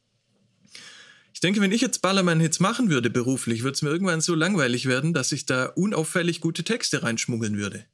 Ich 1.33 1.39
denke, 1.41 1.61
wenn 1.61 1.71
ich 1.71 1.81
jetzt 1.81 2.01
Ballermann-Hits 2.01 2.59
machen 2.59 2.89
würde 2.89 3.09
beruflich, 3.09 3.63
würde 3.63 3.73
es 3.73 3.81
mir 3.81 3.89
irgendwann 3.89 4.21
so 4.21 4.35
langweilig 4.35 4.85
werden, 4.85 5.13
dass 5.13 5.31
ich 5.31 5.45
da 5.45 5.65
unauffällig 5.65 6.41
gute 6.41 6.63
Texte 6.63 7.01
reinschmuggeln 7.03 7.57
würde. 7.57 7.85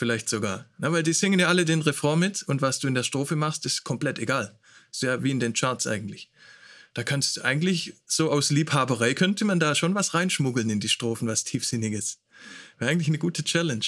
Vielleicht 0.00 0.30
sogar. 0.30 0.64
Na, 0.78 0.90
weil 0.92 1.02
die 1.02 1.12
singen 1.12 1.38
ja 1.38 1.48
alle 1.48 1.66
den 1.66 1.82
Refrain 1.82 2.18
mit 2.18 2.42
und 2.44 2.62
was 2.62 2.78
du 2.78 2.88
in 2.88 2.94
der 2.94 3.02
Strophe 3.02 3.36
machst, 3.36 3.66
ist 3.66 3.84
komplett 3.84 4.18
egal. 4.18 4.58
Ist 4.90 5.02
ja 5.02 5.22
wie 5.22 5.30
in 5.30 5.40
den 5.40 5.52
Charts 5.52 5.86
eigentlich. 5.86 6.30
Da 6.94 7.02
kannst 7.02 7.36
du 7.36 7.42
eigentlich 7.42 7.92
so 8.06 8.30
aus 8.30 8.48
Liebhaberei 8.48 9.12
könnte 9.12 9.44
man 9.44 9.60
da 9.60 9.74
schon 9.74 9.94
was 9.94 10.14
reinschmuggeln 10.14 10.70
in 10.70 10.80
die 10.80 10.88
Strophen, 10.88 11.28
was 11.28 11.44
tiefsinniges. 11.44 12.18
Wäre 12.78 12.90
eigentlich 12.90 13.08
eine 13.08 13.18
gute 13.18 13.44
Challenge. 13.44 13.84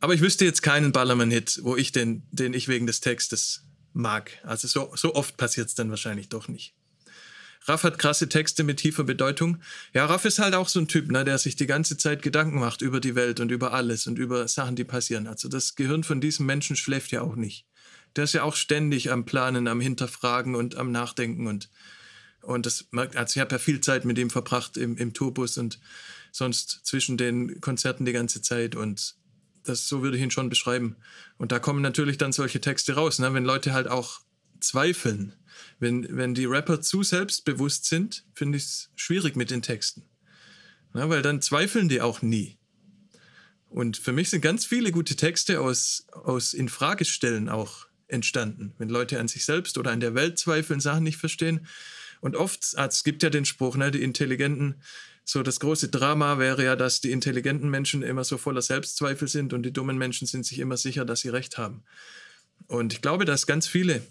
Aber 0.00 0.12
ich 0.12 0.20
wüsste 0.20 0.44
jetzt 0.44 0.62
keinen 0.62 0.92
Ballermann-Hit, 0.92 1.60
wo 1.62 1.76
ich 1.76 1.90
den, 1.90 2.24
den 2.30 2.52
ich 2.52 2.68
wegen 2.68 2.86
des 2.86 3.00
Textes 3.00 3.64
mag. 3.94 4.32
Also 4.42 4.68
so, 4.68 4.92
so 4.96 5.14
oft 5.14 5.38
passiert 5.38 5.68
es 5.68 5.74
dann 5.74 5.88
wahrscheinlich 5.88 6.28
doch 6.28 6.46
nicht. 6.46 6.74
Raff 7.66 7.82
hat 7.82 7.98
krasse 7.98 8.28
Texte 8.28 8.64
mit 8.64 8.78
tiefer 8.78 9.04
Bedeutung. 9.04 9.58
Ja, 9.92 10.06
Raff 10.06 10.24
ist 10.24 10.38
halt 10.38 10.54
auch 10.54 10.68
so 10.68 10.80
ein 10.80 10.88
Typ, 10.88 11.10
ne, 11.10 11.24
der 11.24 11.38
sich 11.38 11.56
die 11.56 11.66
ganze 11.66 11.96
Zeit 11.96 12.22
Gedanken 12.22 12.58
macht 12.58 12.82
über 12.82 13.00
die 13.00 13.14
Welt 13.14 13.40
und 13.40 13.50
über 13.50 13.72
alles 13.72 14.06
und 14.06 14.18
über 14.18 14.46
Sachen, 14.48 14.76
die 14.76 14.84
passieren. 14.84 15.26
Also 15.26 15.48
das 15.48 15.74
Gehirn 15.74 16.04
von 16.04 16.20
diesem 16.20 16.46
Menschen 16.46 16.76
schläft 16.76 17.10
ja 17.10 17.22
auch 17.22 17.36
nicht 17.36 17.66
der 18.16 18.24
ist 18.24 18.32
ja 18.32 18.42
auch 18.42 18.56
ständig 18.56 19.10
am 19.10 19.24
Planen, 19.24 19.68
am 19.68 19.80
Hinterfragen 19.80 20.54
und 20.54 20.76
am 20.76 20.92
Nachdenken 20.92 21.46
und 21.46 21.70
und 22.42 22.66
das 22.66 22.88
also 22.92 23.36
ich 23.36 23.40
habe 23.40 23.52
ja 23.54 23.58
viel 23.58 23.80
Zeit 23.80 24.04
mit 24.04 24.18
ihm 24.18 24.28
verbracht 24.28 24.76
im, 24.76 24.98
im 24.98 25.14
Tourbus 25.14 25.56
und 25.56 25.80
sonst 26.30 26.80
zwischen 26.84 27.16
den 27.16 27.60
Konzerten 27.62 28.04
die 28.04 28.12
ganze 28.12 28.42
Zeit 28.42 28.76
und 28.76 29.14
das 29.62 29.88
so 29.88 30.02
würde 30.02 30.18
ich 30.18 30.22
ihn 30.22 30.30
schon 30.30 30.50
beschreiben. 30.50 30.96
Und 31.38 31.52
da 31.52 31.58
kommen 31.58 31.80
natürlich 31.80 32.18
dann 32.18 32.32
solche 32.32 32.60
Texte 32.60 32.96
raus, 32.96 33.18
ne? 33.18 33.32
wenn 33.32 33.46
Leute 33.46 33.72
halt 33.72 33.88
auch 33.88 34.20
zweifeln. 34.60 35.32
Wenn, 35.78 36.16
wenn 36.16 36.34
die 36.34 36.46
Rapper 36.46 36.80
zu 36.80 37.02
selbstbewusst 37.02 37.86
sind, 37.86 38.24
finde 38.34 38.58
ich 38.58 38.64
es 38.64 38.90
schwierig 38.96 39.36
mit 39.36 39.50
den 39.50 39.62
Texten. 39.62 40.02
Na, 40.92 41.08
weil 41.08 41.22
dann 41.22 41.42
zweifeln 41.42 41.88
die 41.88 42.00
auch 42.00 42.22
nie. 42.22 42.58
Und 43.68 43.96
für 43.96 44.12
mich 44.12 44.30
sind 44.30 44.40
ganz 44.40 44.64
viele 44.64 44.92
gute 44.92 45.16
Texte 45.16 45.60
aus, 45.60 46.06
aus 46.12 46.54
Infragestellen 46.54 47.48
auch 47.48 47.86
entstanden. 48.06 48.72
Wenn 48.78 48.88
Leute 48.88 49.18
an 49.18 49.26
sich 49.26 49.44
selbst 49.44 49.78
oder 49.78 49.90
an 49.90 50.00
der 50.00 50.14
Welt 50.14 50.38
zweifeln, 50.38 50.78
Sachen 50.78 51.02
nicht 51.02 51.16
verstehen. 51.16 51.66
Und 52.20 52.36
oft, 52.36 52.62
also 52.76 52.94
es 52.94 53.04
gibt 53.04 53.22
ja 53.22 53.30
den 53.30 53.44
Spruch, 53.44 53.76
ne, 53.76 53.90
die 53.90 54.02
Intelligenten, 54.02 54.76
so 55.24 55.42
das 55.42 55.58
große 55.58 55.88
Drama 55.88 56.38
wäre 56.38 56.64
ja, 56.64 56.76
dass 56.76 57.00
die 57.00 57.10
intelligenten 57.10 57.68
Menschen 57.70 58.02
immer 58.02 58.24
so 58.24 58.38
voller 58.38 58.62
Selbstzweifel 58.62 59.26
sind 59.26 59.52
und 59.52 59.62
die 59.62 59.72
dummen 59.72 59.98
Menschen 59.98 60.26
sind 60.26 60.46
sich 60.46 60.58
immer 60.58 60.76
sicher, 60.76 61.04
dass 61.04 61.20
sie 61.20 61.30
recht 61.30 61.58
haben. 61.58 61.82
Und 62.66 62.92
ich 62.92 63.02
glaube, 63.02 63.24
dass 63.24 63.46
ganz 63.46 63.66
viele, 63.66 64.06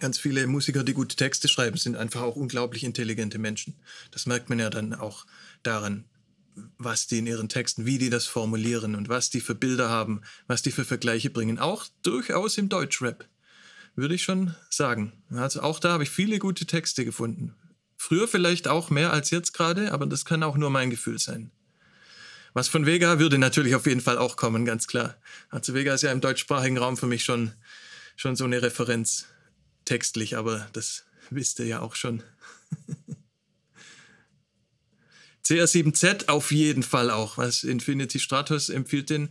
ganz 0.00 0.18
viele 0.18 0.46
Musiker, 0.46 0.84
die 0.84 0.94
gute 0.94 1.16
Texte 1.16 1.48
schreiben, 1.48 1.76
sind 1.76 1.96
einfach 1.96 2.22
auch 2.22 2.36
unglaublich 2.36 2.84
intelligente 2.84 3.38
Menschen. 3.38 3.74
Das 4.10 4.26
merkt 4.26 4.48
man 4.48 4.58
ja 4.58 4.70
dann 4.70 4.94
auch 4.94 5.26
daran, 5.62 6.04
was 6.78 7.06
die 7.06 7.18
in 7.18 7.26
ihren 7.26 7.48
Texten, 7.48 7.86
wie 7.86 7.98
die 7.98 8.10
das 8.10 8.26
formulieren 8.26 8.94
und 8.94 9.08
was 9.08 9.30
die 9.30 9.40
für 9.40 9.54
Bilder 9.54 9.88
haben, 9.88 10.22
was 10.46 10.62
die 10.62 10.72
für 10.72 10.84
Vergleiche 10.84 11.30
bringen. 11.30 11.58
Auch 11.58 11.86
durchaus 12.02 12.58
im 12.58 12.68
Deutschrap, 12.68 13.26
würde 13.94 14.14
ich 14.14 14.22
schon 14.22 14.54
sagen. 14.70 15.12
Also 15.30 15.60
auch 15.60 15.78
da 15.78 15.92
habe 15.92 16.04
ich 16.04 16.10
viele 16.10 16.38
gute 16.38 16.66
Texte 16.66 17.04
gefunden. 17.04 17.54
Früher 17.98 18.28
vielleicht 18.28 18.68
auch 18.68 18.90
mehr 18.90 19.12
als 19.12 19.30
jetzt 19.30 19.52
gerade, 19.52 19.92
aber 19.92 20.06
das 20.06 20.24
kann 20.24 20.42
auch 20.42 20.56
nur 20.56 20.70
mein 20.70 20.90
Gefühl 20.90 21.18
sein. 21.18 21.50
Was 22.52 22.68
von 22.68 22.86
Vega 22.86 23.18
würde 23.18 23.36
natürlich 23.36 23.74
auf 23.74 23.86
jeden 23.86 24.00
Fall 24.00 24.16
auch 24.16 24.36
kommen, 24.36 24.64
ganz 24.64 24.86
klar. 24.86 25.16
Also 25.50 25.74
Vega 25.74 25.92
ist 25.92 26.02
ja 26.02 26.12
im 26.12 26.22
deutschsprachigen 26.22 26.78
Raum 26.78 26.96
für 26.96 27.06
mich 27.06 27.22
schon, 27.22 27.52
schon 28.16 28.34
so 28.34 28.44
eine 28.44 28.62
Referenz 28.62 29.26
textlich, 29.86 30.36
aber 30.36 30.68
das 30.74 31.06
wisst 31.30 31.58
ihr 31.60 31.66
ja 31.66 31.80
auch 31.80 31.94
schon. 31.94 32.22
CR7Z 35.46 36.28
auf 36.28 36.50
jeden 36.50 36.82
Fall 36.82 37.10
auch. 37.10 37.38
Was 37.38 37.64
Infinity 37.64 38.18
Stratos 38.18 38.68
empfiehlt 38.68 39.10
den. 39.10 39.30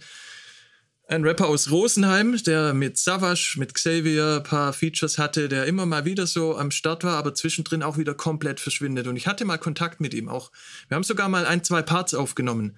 Ein 1.08 1.24
Rapper 1.24 1.48
aus 1.48 1.70
Rosenheim, 1.70 2.36
der 2.46 2.74
mit 2.74 2.98
Savage, 2.98 3.58
mit 3.58 3.76
Xavier 3.76 4.38
ein 4.38 4.44
paar 4.44 4.74
Features 4.74 5.20
hatte, 5.20 5.48
der 5.48 5.66
immer 5.68 5.86
mal 5.86 6.04
wieder 6.04 6.26
so 6.26 6.58
am 6.58 6.72
Start 6.72 7.04
war, 7.04 7.18
aber 7.18 7.36
zwischendrin 7.36 7.84
auch 7.84 8.00
wieder 8.00 8.16
komplett 8.16 8.60
verschwindet. 8.60 9.06
Und 9.06 9.16
ich 9.16 9.28
hatte 9.28 9.46
mal 9.46 9.60
Kontakt 9.60 10.02
mit 10.02 10.16
ihm 10.16 10.30
auch. 10.30 10.52
Wir 10.88 10.96
haben 10.96 11.04
sogar 11.04 11.30
mal 11.30 11.46
ein, 11.46 11.64
zwei 11.64 11.84
Parts 11.84 12.16
aufgenommen. 12.16 12.76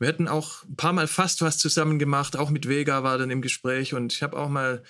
Wir 0.00 0.08
hätten 0.08 0.26
auch 0.26 0.64
ein 0.64 0.74
paar 0.74 0.92
Mal 0.92 1.06
fast 1.06 1.40
was 1.40 1.58
zusammen 1.58 2.00
gemacht. 2.00 2.36
Auch 2.36 2.50
mit 2.50 2.68
Vega 2.68 3.04
war 3.04 3.16
dann 3.16 3.30
im 3.30 3.42
Gespräch 3.42 3.94
und 3.94 4.12
ich 4.12 4.24
habe 4.24 4.36
auch 4.36 4.48
mal 4.48 4.82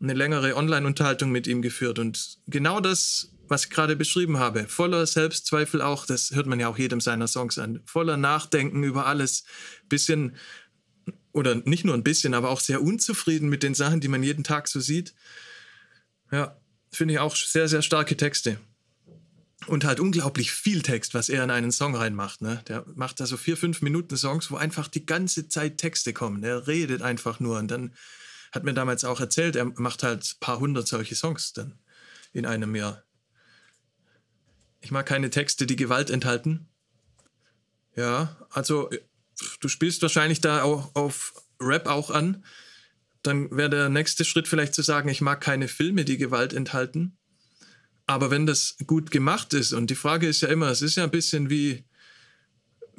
eine 0.00 0.14
längere 0.14 0.56
Online-Unterhaltung 0.56 1.30
mit 1.30 1.46
ihm 1.46 1.62
geführt. 1.62 1.98
Und 1.98 2.38
genau 2.46 2.80
das 2.80 3.32
was 3.50 3.64
ich 3.64 3.70
gerade 3.70 3.96
beschrieben 3.96 4.38
habe. 4.38 4.68
Voller 4.68 5.06
Selbstzweifel 5.06 5.82
auch, 5.82 6.06
das 6.06 6.30
hört 6.32 6.46
man 6.46 6.60
ja 6.60 6.68
auch 6.68 6.78
jedem 6.78 7.00
seiner 7.00 7.26
Songs 7.26 7.58
an. 7.58 7.80
Voller 7.86 8.16
Nachdenken 8.16 8.82
über 8.84 9.06
alles. 9.06 9.44
Bisschen, 9.88 10.36
oder 11.32 11.56
nicht 11.56 11.84
nur 11.84 11.94
ein 11.94 12.04
bisschen, 12.04 12.34
aber 12.34 12.50
auch 12.50 12.60
sehr 12.60 12.82
unzufrieden 12.82 13.48
mit 13.48 13.62
den 13.62 13.74
Sachen, 13.74 14.00
die 14.00 14.08
man 14.08 14.22
jeden 14.22 14.44
Tag 14.44 14.68
so 14.68 14.80
sieht. 14.80 15.14
Ja, 16.30 16.56
finde 16.90 17.14
ich 17.14 17.20
auch 17.20 17.36
sehr, 17.36 17.68
sehr 17.68 17.82
starke 17.82 18.16
Texte. 18.16 18.60
Und 19.66 19.84
halt 19.84 19.98
unglaublich 19.98 20.52
viel 20.52 20.82
Text, 20.82 21.14
was 21.14 21.28
er 21.28 21.42
in 21.42 21.50
einen 21.50 21.72
Song 21.72 21.96
reinmacht. 21.96 22.42
Ne? 22.42 22.62
Der 22.68 22.84
macht 22.94 23.18
da 23.20 23.26
so 23.26 23.36
vier, 23.36 23.56
fünf 23.56 23.82
Minuten 23.82 24.16
Songs, 24.16 24.50
wo 24.50 24.56
einfach 24.56 24.88
die 24.88 25.04
ganze 25.04 25.48
Zeit 25.48 25.78
Texte 25.78 26.12
kommen. 26.12 26.44
Er 26.44 26.68
redet 26.68 27.02
einfach 27.02 27.40
nur. 27.40 27.58
Und 27.58 27.70
dann 27.70 27.92
hat 28.52 28.64
mir 28.64 28.74
damals 28.74 29.04
auch 29.04 29.20
erzählt, 29.20 29.56
er 29.56 29.66
macht 29.66 30.02
halt 30.02 30.24
ein 30.24 30.40
paar 30.40 30.60
hundert 30.60 30.88
solche 30.88 31.14
Songs 31.14 31.52
dann 31.52 31.78
in 32.32 32.46
einem 32.46 32.74
Jahr. 32.74 33.02
Ich 34.80 34.90
mag 34.90 35.06
keine 35.06 35.30
Texte, 35.30 35.66
die 35.66 35.76
Gewalt 35.76 36.10
enthalten. 36.10 36.68
Ja, 37.96 38.36
also 38.50 38.90
du 39.60 39.68
spielst 39.68 40.02
wahrscheinlich 40.02 40.40
da 40.40 40.62
auch 40.62 40.94
auf 40.94 41.34
Rap 41.60 41.86
auch 41.86 42.10
an. 42.10 42.44
Dann 43.22 43.50
wäre 43.50 43.70
der 43.70 43.88
nächste 43.88 44.24
Schritt 44.24 44.46
vielleicht 44.46 44.74
zu 44.74 44.82
sagen, 44.82 45.08
ich 45.08 45.20
mag 45.20 45.40
keine 45.40 45.66
Filme, 45.66 46.04
die 46.04 46.16
Gewalt 46.16 46.52
enthalten. 46.52 47.16
Aber 48.06 48.30
wenn 48.30 48.46
das 48.46 48.76
gut 48.86 49.10
gemacht 49.10 49.52
ist, 49.52 49.72
und 49.72 49.90
die 49.90 49.96
Frage 49.96 50.28
ist 50.28 50.40
ja 50.40 50.48
immer, 50.48 50.68
es 50.68 50.80
ist 50.80 50.96
ja 50.96 51.04
ein 51.04 51.10
bisschen 51.10 51.50
wie, 51.50 51.84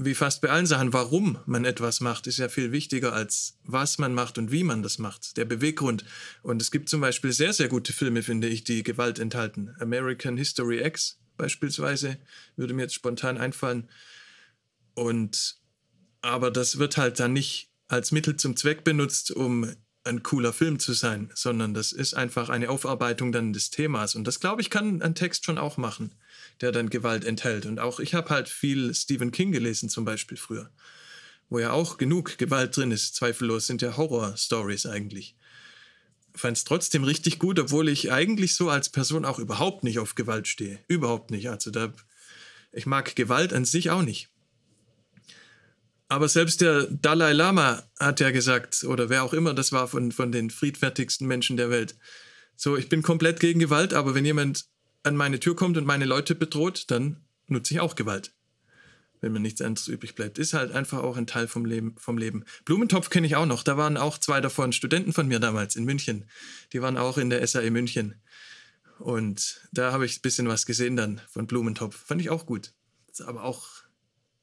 wie 0.01 0.15
fast 0.15 0.41
bei 0.41 0.49
allen 0.49 0.65
Sachen, 0.65 0.93
warum 0.93 1.37
man 1.45 1.65
etwas 1.65 1.99
macht, 1.99 2.25
ist 2.25 2.39
ja 2.39 2.47
viel 2.47 2.71
wichtiger 2.71 3.13
als 3.13 3.57
was 3.63 3.97
man 3.97 4.13
macht 4.13 4.37
und 4.37 4.49
wie 4.51 4.63
man 4.63 4.81
das 4.81 4.97
macht, 4.97 5.35
der 5.35 5.45
Beweggrund. 5.45 6.05
Und 6.41 6.61
es 6.61 6.71
gibt 6.71 6.87
zum 6.87 7.01
Beispiel 7.01 7.33
sehr, 7.33 7.51
sehr 7.51 7.67
gute 7.67 7.91
Filme, 7.91 8.23
finde 8.23 8.47
ich, 8.47 8.63
die 8.63 8.83
Gewalt 8.83 9.19
enthalten. 9.19 9.75
American 9.79 10.37
History 10.37 10.81
X 10.85 11.19
beispielsweise, 11.35 12.17
würde 12.55 12.73
mir 12.73 12.83
jetzt 12.83 12.93
spontan 12.93 13.37
einfallen. 13.37 13.89
Und 14.93 15.57
aber 16.21 16.51
das 16.51 16.77
wird 16.77 16.97
halt 16.97 17.19
dann 17.19 17.33
nicht 17.33 17.71
als 17.87 18.11
Mittel 18.11 18.35
zum 18.35 18.55
Zweck 18.55 18.83
benutzt, 18.83 19.31
um 19.31 19.69
ein 20.03 20.23
cooler 20.23 20.53
Film 20.53 20.79
zu 20.79 20.93
sein, 20.93 21.31
sondern 21.33 21.73
das 21.73 21.91
ist 21.91 22.13
einfach 22.13 22.49
eine 22.49 22.69
Aufarbeitung 22.69 23.31
dann 23.31 23.53
des 23.53 23.69
Themas. 23.69 24.15
Und 24.15 24.25
das, 24.25 24.39
glaube 24.39 24.61
ich, 24.61 24.69
kann 24.69 25.01
ein 25.01 25.15
Text 25.15 25.45
schon 25.45 25.57
auch 25.57 25.77
machen, 25.77 26.15
der 26.61 26.71
dann 26.71 26.89
Gewalt 26.89 27.25
enthält. 27.25 27.65
Und 27.65 27.79
auch 27.79 27.99
ich 27.99 28.13
habe 28.13 28.29
halt 28.29 28.49
viel 28.49 28.93
Stephen 28.93 29.31
King 29.31 29.51
gelesen, 29.51 29.89
zum 29.89 30.05
Beispiel 30.05 30.37
früher, 30.37 30.69
wo 31.49 31.59
ja 31.59 31.71
auch 31.71 31.97
genug 31.97 32.37
Gewalt 32.37 32.75
drin 32.75 32.91
ist. 32.91 33.15
Zweifellos 33.15 33.67
sind 33.67 33.81
ja 33.81 33.97
Horror-Stories 33.97 34.85
eigentlich 34.85 35.35
fand 36.35 36.57
es 36.57 36.63
trotzdem 36.63 37.03
richtig 37.03 37.39
gut, 37.39 37.59
obwohl 37.59 37.89
ich 37.89 38.11
eigentlich 38.11 38.55
so 38.55 38.69
als 38.69 38.89
Person 38.89 39.25
auch 39.25 39.39
überhaupt 39.39 39.83
nicht 39.83 39.99
auf 39.99 40.15
Gewalt 40.15 40.47
stehe. 40.47 40.79
Überhaupt 40.87 41.31
nicht. 41.31 41.49
Also 41.49 41.71
da, 41.71 41.93
ich 42.71 42.85
mag 42.85 43.15
Gewalt 43.15 43.53
an 43.53 43.65
sich 43.65 43.89
auch 43.89 44.01
nicht. 44.01 44.29
Aber 46.07 46.27
selbst 46.27 46.61
der 46.61 46.87
Dalai 46.89 47.33
Lama 47.33 47.83
hat 47.99 48.19
ja 48.19 48.31
gesagt, 48.31 48.83
oder 48.83 49.09
wer 49.09 49.23
auch 49.23 49.33
immer 49.33 49.53
das 49.53 49.71
war 49.71 49.87
von, 49.87 50.11
von 50.11 50.31
den 50.31 50.49
friedfertigsten 50.49 51.27
Menschen 51.27 51.57
der 51.57 51.69
Welt, 51.69 51.95
so, 52.55 52.75
ich 52.75 52.89
bin 52.89 53.03
komplett 53.03 53.39
gegen 53.39 53.59
Gewalt, 53.59 53.93
aber 53.93 54.15
wenn 54.15 54.25
jemand 54.25 54.65
an 55.03 55.15
meine 55.15 55.39
Tür 55.39 55.55
kommt 55.55 55.77
und 55.77 55.85
meine 55.85 56.05
Leute 56.05 56.35
bedroht, 56.35 56.85
dann 56.91 57.17
nutze 57.47 57.73
ich 57.73 57.79
auch 57.79 57.95
Gewalt 57.95 58.33
wenn 59.21 59.31
mir 59.31 59.39
nichts 59.39 59.61
anderes 59.61 59.87
übrig 59.87 60.15
bleibt. 60.15 60.37
Ist 60.37 60.53
halt 60.53 60.71
einfach 60.71 60.99
auch 60.99 61.17
ein 61.17 61.27
Teil 61.27 61.47
vom 61.47 61.65
Leben. 61.65 61.95
Vom 61.97 62.17
Leben. 62.17 62.45
Blumentopf 62.65 63.09
kenne 63.09 63.27
ich 63.27 63.35
auch 63.35 63.45
noch. 63.45 63.63
Da 63.63 63.77
waren 63.77 63.97
auch 63.97 64.17
zwei 64.17 64.41
davon 64.41 64.73
Studenten 64.73 65.13
von 65.13 65.27
mir 65.27 65.39
damals 65.39 65.75
in 65.75 65.85
München. 65.85 66.25
Die 66.73 66.81
waren 66.81 66.97
auch 66.97 67.17
in 67.17 67.29
der 67.29 67.45
SAE 67.45 67.71
München. 67.71 68.15
Und 68.99 69.61
da 69.71 69.91
habe 69.91 70.05
ich 70.05 70.17
ein 70.17 70.21
bisschen 70.21 70.47
was 70.47 70.65
gesehen 70.65 70.95
dann 70.95 71.21
von 71.29 71.47
Blumentopf. 71.47 71.95
Fand 72.05 72.21
ich 72.21 72.29
auch 72.29 72.45
gut. 72.45 72.73
Aber 73.25 73.43
auch, 73.43 73.67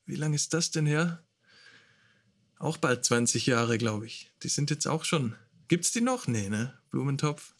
wie 0.05 0.17
lange 0.17 0.37
ist 0.37 0.53
das 0.53 0.71
denn 0.71 0.87
her? 0.87 1.23
Auch 2.59 2.77
bald 2.77 3.05
20 3.05 3.47
Jahre, 3.47 3.79
glaube 3.79 4.07
ich. 4.07 4.33
Die 4.43 4.49
sind 4.49 4.71
jetzt 4.71 4.87
auch 4.87 5.05
schon. 5.05 5.35
Gibt's 5.69 5.93
die 5.93 6.01
noch? 6.01 6.27
Nee, 6.27 6.49
ne? 6.49 6.75
Blumentopf. 6.91 7.55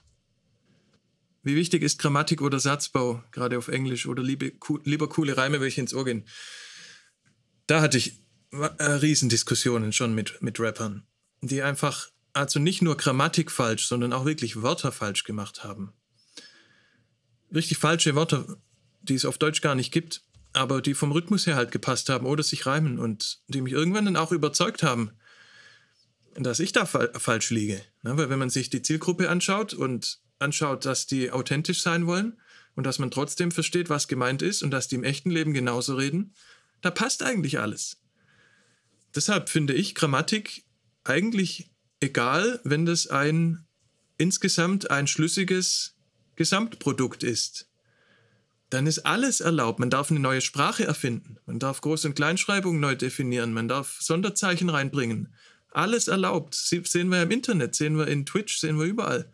Wie 1.47 1.57
wichtig 1.57 1.83
ist 1.83 1.99
Grammatik 1.99 2.43
oder 2.43 2.59
Satzbau, 2.59 3.23
gerade 3.31 3.57
auf 3.57 3.69
Englisch, 3.69 4.07
oder 4.07 4.23
liebe, 4.23 4.53
lieber 4.85 5.09
coole 5.09 5.37
Reime, 5.37 5.61
welche 5.61 5.81
ins 5.81 5.95
Ohr 5.95 6.05
gehen? 6.05 6.25
da 7.67 7.81
hatte 7.81 7.99
ich 7.99 8.21
äh, 8.53 8.85
Riesendiskussionen 8.85 9.93
schon 9.93 10.15
mit, 10.15 10.41
mit 10.41 10.61
Rappern, 10.61 11.07
die 11.41 11.63
einfach 11.63 12.09
also 12.33 12.59
nicht 12.59 12.83
nur 12.83 12.97
Grammatik 12.97 13.51
falsch, 13.51 13.87
sondern 13.87 14.13
auch 14.13 14.25
wirklich 14.25 14.63
Wörter 14.63 14.93
falsch 14.93 15.25
gemacht 15.25 15.65
haben. 15.65 15.93
Richtig 17.55 17.79
falsche 17.79 18.15
Wörter, 18.15 18.59
die 19.03 19.15
es 19.15 19.25
auf 19.25 19.39
Deutsch 19.39 19.63
gar 19.63 19.75
nicht 19.75 19.93
gibt, 19.93 20.23
aber 20.53 20.83
die 20.83 20.95
vom 20.95 21.13
Rhythmus 21.13 21.47
her 21.47 21.57
halt 21.57 21.71
gepasst 21.71 22.09
haben 22.09 22.27
oder 22.27 22.43
sich 22.43 22.67
reimen 22.67 22.99
und 22.99 23.41
die 23.49 23.63
mich 23.63 23.73
irgendwann 23.73 24.05
dann 24.05 24.17
auch 24.17 24.33
überzeugt 24.33 24.83
haben, 24.83 25.13
dass 26.35 26.61
ich 26.61 26.73
da 26.73 26.85
fa 26.85 27.09
falsch 27.19 27.51
liege. 27.51 27.81
Ne? 28.03 28.17
Weil 28.19 28.29
wenn 28.29 28.39
man 28.39 28.51
sich 28.51 28.69
die 28.69 28.83
Zielgruppe 28.83 29.31
anschaut 29.31 29.73
und 29.73 30.21
anschaut, 30.39 30.85
dass 30.85 31.07
die 31.07 31.31
authentisch 31.31 31.83
sein 31.83 32.07
wollen 32.07 32.41
und 32.75 32.85
dass 32.85 32.99
man 32.99 33.11
trotzdem 33.11 33.51
versteht, 33.51 33.89
was 33.89 34.09
gemeint 34.09 34.43
ist 34.43 34.63
und 34.63 34.71
dass 34.71 34.89
die 34.89 34.97
im 34.97 35.05
echten 35.05 35.31
Leben 35.31 35.55
genauso 35.55 35.97
reden, 35.97 36.35
da 36.83 36.91
passt 36.91 37.23
eigentlich 37.23 37.59
alles. 37.59 37.99
Deshalb 39.15 39.49
finde 39.49 39.73
ich 39.73 39.95
Grammatik 39.95 40.65
eigentlich 41.05 41.71
egal, 42.01 42.61
wenn 42.65 42.85
das 42.85 43.07
ein 43.07 43.67
insgesamt 44.19 44.91
ein 44.91 45.07
schlüssiges 45.07 45.97
Gesamtprodukt 46.37 47.23
ist. 47.23 47.69
Dann 48.71 48.87
ist 48.87 49.01
alles 49.01 49.41
erlaubt. 49.41 49.79
Man 49.79 49.91
darf 49.91 50.11
eine 50.11 50.21
neue 50.21 50.41
Sprache 50.41 50.85
erfinden. 50.85 51.39
Man 51.47 51.59
darf 51.59 51.81
Groß- 51.81 52.07
und 52.07 52.15
Kleinschreibungen 52.15 52.81
neu 52.81 52.97
definieren. 52.97 53.53
Man 53.53 53.69
darf 53.69 53.99
Sonderzeichen 54.01 54.69
reinbringen. 54.69 55.33
Alles 55.71 56.09
erlaubt. 56.09 56.55
Sehen 56.55 57.09
wir 57.11 57.23
im 57.23 57.31
Internet, 57.31 57.75
sehen 57.75 57.97
wir 57.97 58.09
in 58.09 58.27
Twitch, 58.27 58.59
sehen 58.59 58.79
wir 58.79 58.87
überall. 58.87 59.31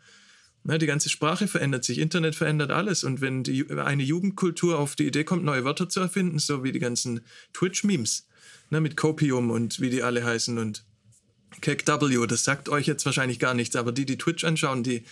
Na, 0.64 0.78
die 0.78 0.86
ganze 0.86 1.08
Sprache 1.08 1.48
verändert 1.48 1.84
sich, 1.84 1.98
Internet 1.98 2.36
verändert 2.36 2.70
alles. 2.70 3.02
Und 3.02 3.20
wenn 3.20 3.42
die, 3.42 3.68
eine 3.70 4.02
Jugendkultur 4.02 4.78
auf 4.78 4.94
die 4.94 5.06
Idee 5.06 5.24
kommt, 5.24 5.44
neue 5.44 5.64
Wörter 5.64 5.88
zu 5.88 6.00
erfinden, 6.00 6.38
so 6.38 6.62
wie 6.62 6.72
die 6.72 6.78
ganzen 6.78 7.20
Twitch-Memes 7.52 8.28
ne, 8.70 8.80
mit 8.80 8.96
Copium 8.96 9.50
und 9.50 9.80
wie 9.80 9.90
die 9.90 10.02
alle 10.02 10.24
heißen 10.24 10.58
und 10.58 10.84
Cake 11.60 11.86
W, 11.86 12.26
das 12.26 12.44
sagt 12.44 12.68
euch 12.68 12.86
jetzt 12.86 13.04
wahrscheinlich 13.04 13.38
gar 13.38 13.54
nichts, 13.54 13.76
aber 13.76 13.92
die, 13.92 14.06
die 14.06 14.18
Twitch 14.18 14.44
anschauen, 14.44 14.82
die 14.82 15.04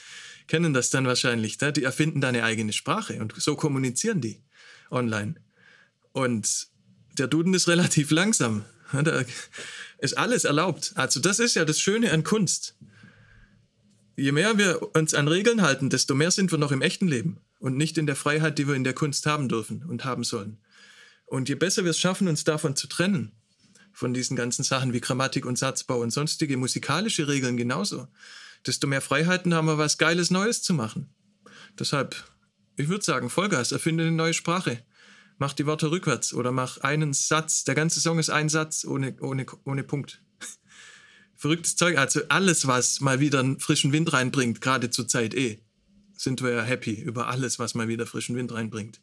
kennen 0.47 0.73
das 0.73 0.91
dann 0.91 1.07
wahrscheinlich. 1.07 1.61
Ne? 1.61 1.73
Die 1.73 1.85
erfinden 1.85 2.21
da 2.21 2.29
eine 2.29 2.45
eigene 2.45 2.73
Sprache 2.73 3.21
und 3.21 3.35
so 3.37 3.57
kommunizieren 3.57 4.21
die 4.21 4.41
online. 4.91 5.35
Und 6.13 6.69
der 7.19 7.27
Duden 7.27 7.55
ist 7.55 7.69
relativ 7.69 8.11
langsam. 8.11 8.65
Da 8.93 9.23
ist 9.99 10.19
alles 10.19 10.45
erlaubt. 10.45 10.93
Also 10.97 11.21
das 11.21 11.39
ist 11.39 11.55
ja 11.55 11.65
das 11.65 11.79
Schöne 11.79 12.11
an 12.11 12.25
Kunst. 12.25 12.75
Je 14.21 14.33
mehr 14.33 14.59
wir 14.59 14.95
uns 14.95 15.15
an 15.15 15.29
Regeln 15.29 15.63
halten, 15.63 15.89
desto 15.89 16.15
mehr 16.15 16.31
sind 16.31 16.51
wir 16.51 16.59
noch 16.59 16.73
im 16.73 16.83
echten 16.83 17.09
Leben 17.09 17.41
und 17.59 17.79
nicht 17.79 17.97
in 17.97 18.05
der 18.05 18.17
Freiheit, 18.17 18.59
die 18.59 18.69
wir 18.69 18.75
in 18.75 18.85
der 18.85 18.93
Kunst 18.93 19.25
haben 19.25 19.49
dürfen 19.49 19.83
und 19.83 20.05
haben 20.05 20.25
sollen. 20.25 20.59
Und 21.25 21.49
je 21.49 21.55
besser 21.55 21.85
wir 21.85 21.93
es 21.93 21.99
schaffen, 21.99 22.29
uns 22.29 22.45
davon 22.45 22.77
zu 22.77 22.87
trennen, 22.87 23.33
von 23.95 24.13
diesen 24.13 24.37
ganzen 24.37 24.63
Sachen 24.63 24.93
wie 24.93 25.01
Grammatik 25.01 25.47
und 25.47 25.57
Satzbau 25.57 26.01
und 26.01 26.11
sonstige 26.11 26.59
musikalische 26.59 27.29
Regeln 27.29 27.57
genauso, 27.57 28.09
desto 28.67 28.87
mehr 28.87 29.01
Freiheiten 29.01 29.55
haben 29.55 29.69
wir, 29.69 29.79
was 29.79 29.97
Geiles 29.97 30.31
Neues 30.31 30.61
zu 30.61 30.75
machen. 30.75 31.09
Deshalb, 31.79 32.15
ich 32.77 32.91
würde 32.91 33.03
sagen, 33.03 33.31
Vollgas, 33.31 33.73
erfinde 33.73 34.05
eine 34.05 34.13
neue 34.13 34.35
Sprache. 34.35 34.85
Mach 35.39 35.55
die 35.55 35.65
Worte 35.65 35.91
rückwärts 35.91 36.35
oder 36.35 36.53
mach 36.53 36.77
einen 36.83 37.15
Satz. 37.15 37.65
Der 37.65 37.75
ganze 37.75 38.01
Song 38.01 38.19
ist 38.19 38.29
ein 38.29 38.51
Satz 38.51 38.85
ohne, 38.85 39.17
ohne, 39.23 39.47
ohne 39.65 39.83
Punkt. 39.83 40.21
Verrücktes 41.41 41.75
Zeug. 41.75 41.97
Also 41.97 42.21
alles, 42.29 42.67
was 42.67 43.01
mal 43.01 43.19
wieder 43.19 43.41
einen 43.41 43.59
frischen 43.59 43.93
Wind 43.93 44.13
reinbringt, 44.13 44.61
gerade 44.61 44.91
zur 44.91 45.09
Zeit 45.09 45.35
eh, 45.35 45.63
sind 46.13 46.43
wir 46.43 46.51
ja 46.51 46.63
happy 46.63 46.93
über 46.93 47.29
alles, 47.29 47.59
was 47.59 47.75
mal 47.75 47.89
wieder 47.89 48.07
frischen 48.07 48.37
Wind 48.37 48.53
reinbringt. 48.53 49.01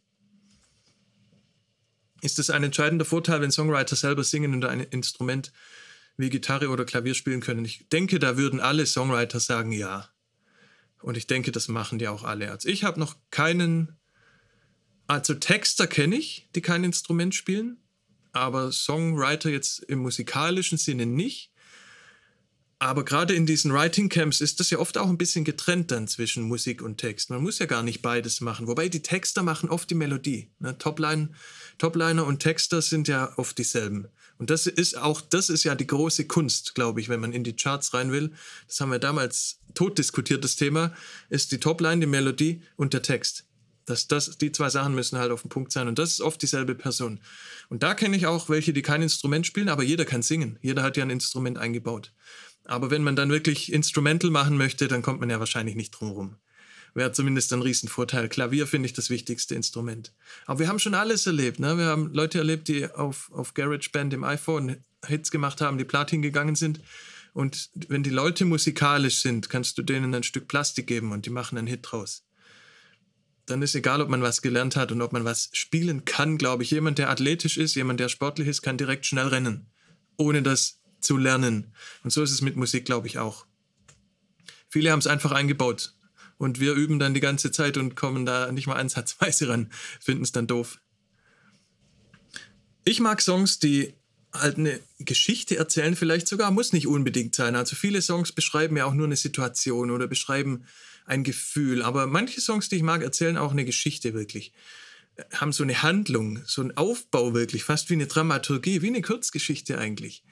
Ist 2.22 2.38
das 2.38 2.52
ein 2.52 2.64
entscheidender 2.64 3.06
Vorteil, 3.06 3.42
wenn 3.42 3.52
Songwriter 3.52 3.96
selber 3.96 4.24
singen 4.24 4.54
und 4.54 4.66
ein 4.66 4.82
Instrument 4.82 5.52
wie 6.16 6.30
Gitarre 6.30 6.70
oder 6.70 6.86
Klavier 6.86 7.16
spielen 7.16 7.42
können? 7.42 7.66
Ich 7.66 7.90
denke, 7.90 8.20
da 8.20 8.38
würden 8.38 8.60
alle 8.60 8.86
Songwriter 8.86 9.40
sagen 9.40 9.72
ja. 9.72 10.08
Und 11.02 11.18
ich 11.18 11.26
denke, 11.26 11.52
das 11.52 11.68
machen 11.68 11.98
die 11.98 12.08
auch 12.08 12.24
alle. 12.24 12.52
Also 12.52 12.70
ich 12.70 12.84
habe 12.84 13.00
noch 13.00 13.16
keinen 13.32 13.98
also 15.08 15.34
Texter 15.34 15.88
kenne 15.88 16.18
ich, 16.18 16.50
die 16.54 16.62
kein 16.62 16.84
Instrument 16.84 17.34
spielen, 17.34 17.82
aber 18.32 18.72
Songwriter 18.72 19.50
jetzt 19.50 19.80
im 19.80 20.00
musikalischen 20.00 20.78
Sinne 20.78 21.08
nicht. 21.08 21.52
Aber 22.80 23.04
gerade 23.04 23.34
in 23.34 23.48
diesen 23.48 23.74
Writing 23.74 24.08
Camps 24.08 24.40
ist 24.40 24.60
das 24.60 24.70
ja 24.70 24.78
oft 24.78 25.00
auch 25.00 25.10
ein 25.10 25.18
bisschen 25.18 25.44
getrennt 25.44 25.90
dann 25.90 26.08
zwischen 26.08 26.44
Musik 26.44 26.84
und 26.84 27.00
Text. 27.00 27.32
Man 27.32 27.42
muss 27.42 27.58
ja 27.58 27.66
gar 27.66 27.82
nicht 27.82 28.04
beides 28.04 28.40
machen. 28.40 28.68
Wobei 28.68 28.88
die 28.88 29.02
Texter 29.02 29.42
machen 29.42 29.70
oft 29.70 29.90
die 29.90 29.96
Melodie. 29.96 30.52
Ne? 30.60 30.78
Topline, 30.78 31.30
Topliner 31.80 32.26
und 32.26 32.40
Texter 32.40 32.84
sind 32.84 33.08
ja 33.08 33.34
oft 33.38 33.58
dieselben. 33.58 34.08
Und 34.38 34.52
das 34.52 34.68
ist 34.68 34.96
auch, 34.96 35.22
das 35.22 35.50
ist 35.50 35.64
ja 35.64 35.74
die 35.74 35.88
große 35.88 36.26
Kunst, 36.26 36.76
glaube 36.76 37.02
ich, 37.02 37.10
wenn 37.10 37.20
man 37.20 37.34
in 37.34 37.44
die 37.44 37.56
Charts 37.56 37.96
rein 37.96 38.12
will. 38.12 38.32
Das 38.68 38.80
haben 38.80 38.92
wir 38.92 39.00
damals 39.00 39.60
tot 39.74 39.98
diskutiert, 39.98 40.44
das 40.44 40.56
Thema, 40.56 40.94
ist 41.30 41.52
die 41.52 41.60
Topline, 41.60 42.02
die 42.02 42.08
Melodie 42.08 42.62
und 42.76 42.94
der 42.94 43.02
Text. 43.02 43.46
Das, 43.88 44.08
das, 44.08 44.38
die 44.38 44.52
zwei 44.52 44.70
Sachen 44.70 44.94
müssen 44.94 45.18
halt 45.18 45.32
auf 45.32 45.42
dem 45.42 45.50
Punkt 45.50 45.72
sein. 45.72 45.88
Und 45.88 45.98
das 45.98 46.12
ist 46.12 46.22
oft 46.22 46.42
dieselbe 46.42 46.76
Person. 46.76 47.22
Und 47.70 47.84
da 47.84 47.96
kenne 47.96 48.18
ich 48.18 48.28
auch 48.28 48.50
welche, 48.50 48.74
die 48.74 48.82
kein 48.82 49.02
Instrument 49.02 49.48
spielen, 49.48 49.70
aber 49.70 49.82
jeder 49.82 50.04
kann 50.04 50.22
singen. 50.22 50.60
Jeder 50.62 50.84
hat 50.84 50.98
ja 50.98 51.04
ein 51.04 51.10
Instrument 51.10 51.58
eingebaut. 51.58 52.12
Aber 52.68 52.92
wenn 52.92 53.04
man 53.04 53.16
dann 53.16 53.30
wirklich 53.30 53.72
Instrumental 53.72 54.30
machen 54.30 54.58
möchte, 54.58 54.88
dann 54.88 55.02
kommt 55.02 55.20
man 55.20 55.30
ja 55.30 55.40
wahrscheinlich 55.40 55.76
nicht 55.76 55.92
drum 55.92 56.12
rum. 56.12 56.36
Wäre 56.94 57.12
zumindest 57.12 57.54
ein 57.54 57.62
Riesenvorteil. 57.62 58.28
Klavier 58.28 58.68
finde 58.68 58.88
ich 58.88 58.94
das 58.94 59.10
wichtigste 59.10 59.56
Instrument. 59.56 60.14
Aber 60.46 60.60
wir 60.60 60.68
haben 60.68 60.80
schon 60.80 60.96
alles 60.96 61.28
erlebt. 61.28 61.60
Ne? 61.60 61.78
Wir 61.78 61.86
haben 61.86 62.14
Leute 62.14 62.40
erlebt, 62.40 62.68
die 62.68 62.90
auf, 62.92 63.32
auf 63.32 63.54
GarageBand 63.54 64.14
im 64.14 64.24
iPhone 64.24 64.78
Hits 65.06 65.32
gemacht 65.32 65.62
haben, 65.62 65.78
die 65.78 65.86
Platin 65.86 66.22
gegangen 66.22 66.56
sind. 66.56 66.82
Und 67.34 67.70
wenn 67.88 68.04
die 68.04 68.10
Leute 68.10 68.46
musikalisch 68.46 69.20
sind, 69.20 69.50
kannst 69.50 69.78
du 69.78 69.84
denen 69.84 70.14
ein 70.16 70.24
Stück 70.24 70.48
Plastik 70.48 70.88
geben 70.88 71.12
und 71.12 71.26
die 71.26 71.30
machen 71.30 71.58
einen 71.58 71.68
Hit 71.68 71.82
draus 71.84 72.28
dann 73.48 73.62
ist 73.62 73.76
egal, 73.76 74.02
ob 74.02 74.10
man 74.10 74.22
was 74.22 74.42
gelernt 74.42 74.76
hat 74.76 74.92
und 74.92 75.02
ob 75.02 75.14
man 75.14 75.24
was 75.24 75.50
spielen 75.54 76.06
kann, 76.06 76.38
glaube 76.38 76.64
ich. 76.64 76.72
Jemand, 76.72 76.98
der 76.98 77.10
athletisch 77.10 77.58
ist, 77.58 77.76
jemand, 77.76 78.00
der 78.00 78.10
sportlich 78.10 78.48
ist, 78.48 78.62
kann 78.62 78.78
direkt 78.78 79.06
schnell 79.06 79.28
rennen, 79.28 79.72
ohne 80.18 80.42
das 80.42 80.82
zu 81.08 81.18
lernen. 81.18 81.74
Und 82.04 82.12
so 82.12 82.22
ist 82.22 82.32
es 82.32 82.42
mit 82.42 82.58
Musik, 82.58 82.84
glaube 82.86 83.08
ich, 83.08 83.18
auch. 83.18 83.46
Viele 84.68 84.92
haben 84.92 85.00
es 85.00 85.08
einfach 85.08 85.32
eingebaut 85.32 85.94
und 86.38 86.60
wir 86.60 86.74
üben 86.74 87.00
dann 87.00 87.14
die 87.14 87.22
ganze 87.22 87.50
Zeit 87.50 87.78
und 87.78 87.96
kommen 87.96 88.26
da 88.26 88.52
nicht 88.52 88.68
mal 88.68 88.76
ansatzweise 88.76 89.48
ran, 89.48 89.72
finden 90.02 90.24
es 90.24 90.34
dann 90.34 90.48
doof. 90.48 90.80
Ich 92.84 93.00
mag 93.00 93.22
Songs, 93.22 93.60
die 93.60 93.94
halt 94.34 94.58
eine 94.58 94.82
Geschichte 95.00 95.56
erzählen, 95.58 95.96
vielleicht 95.96 96.28
sogar, 96.28 96.52
muss 96.52 96.74
nicht 96.74 96.88
unbedingt 96.88 97.34
sein. 97.34 97.56
Also 97.56 97.78
viele 97.78 98.02
Songs 98.02 98.34
beschreiben 98.34 98.76
ja 98.76 98.86
auch 98.86 98.94
nur 98.94 99.08
eine 99.08 99.16
Situation 99.16 99.90
oder 99.90 100.08
beschreiben 100.08 100.66
ein 101.06 101.24
Gefühl. 101.24 101.82
Aber 101.82 102.06
manche 102.06 102.42
Songs, 102.42 102.68
die 102.68 102.76
ich 102.76 102.84
mag, 102.84 103.02
erzählen 103.02 103.38
auch 103.38 103.52
eine 103.52 103.64
Geschichte 103.64 104.14
wirklich. 104.14 104.52
Haben 105.34 105.54
so 105.54 105.64
eine 105.64 105.82
Handlung, 105.82 106.44
so 106.46 106.62
einen 106.62 106.76
Aufbau 106.76 107.34
wirklich, 107.34 107.64
fast 107.64 107.90
wie 107.90 107.94
eine 107.94 108.08
Dramaturgie, 108.08 108.82
wie 108.82 108.90
eine 108.90 109.02
Kurzgeschichte 109.02 109.78
eigentlich. 109.78 110.24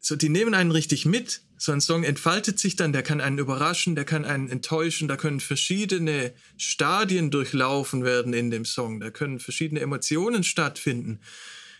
So, 0.00 0.16
die 0.16 0.30
nehmen 0.30 0.54
einen 0.54 0.70
richtig 0.70 1.04
mit. 1.04 1.42
So 1.58 1.72
ein 1.72 1.82
Song 1.82 2.04
entfaltet 2.04 2.58
sich 2.58 2.74
dann, 2.74 2.94
der 2.94 3.02
kann 3.02 3.20
einen 3.20 3.36
überraschen, 3.36 3.94
der 3.94 4.06
kann 4.06 4.24
einen 4.24 4.48
enttäuschen, 4.48 5.08
da 5.08 5.16
können 5.16 5.40
verschiedene 5.40 6.32
Stadien 6.56 7.30
durchlaufen 7.30 8.02
werden 8.02 8.32
in 8.32 8.50
dem 8.50 8.64
Song, 8.64 8.98
da 8.98 9.10
können 9.10 9.40
verschiedene 9.40 9.80
Emotionen 9.80 10.42
stattfinden. 10.42 11.20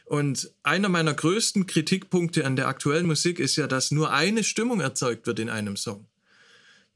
Und 0.05 0.53
einer 0.65 0.91
meiner 0.91 1.15
größten 1.15 1.67
Kritikpunkte 1.67 2.45
an 2.45 2.57
der 2.57 2.69
aktuellen 2.69 3.07
Musik 3.07 3.39
ist 3.39 3.57
ja, 3.57 3.67
dass 3.67 3.91
nur 3.91 4.13
eine 4.13 4.45
Stimmung 4.45 4.81
erzeugt 4.81 5.27
wird 5.27 5.39
in 5.39 5.49
einem 5.49 5.77
Song. 5.77 6.10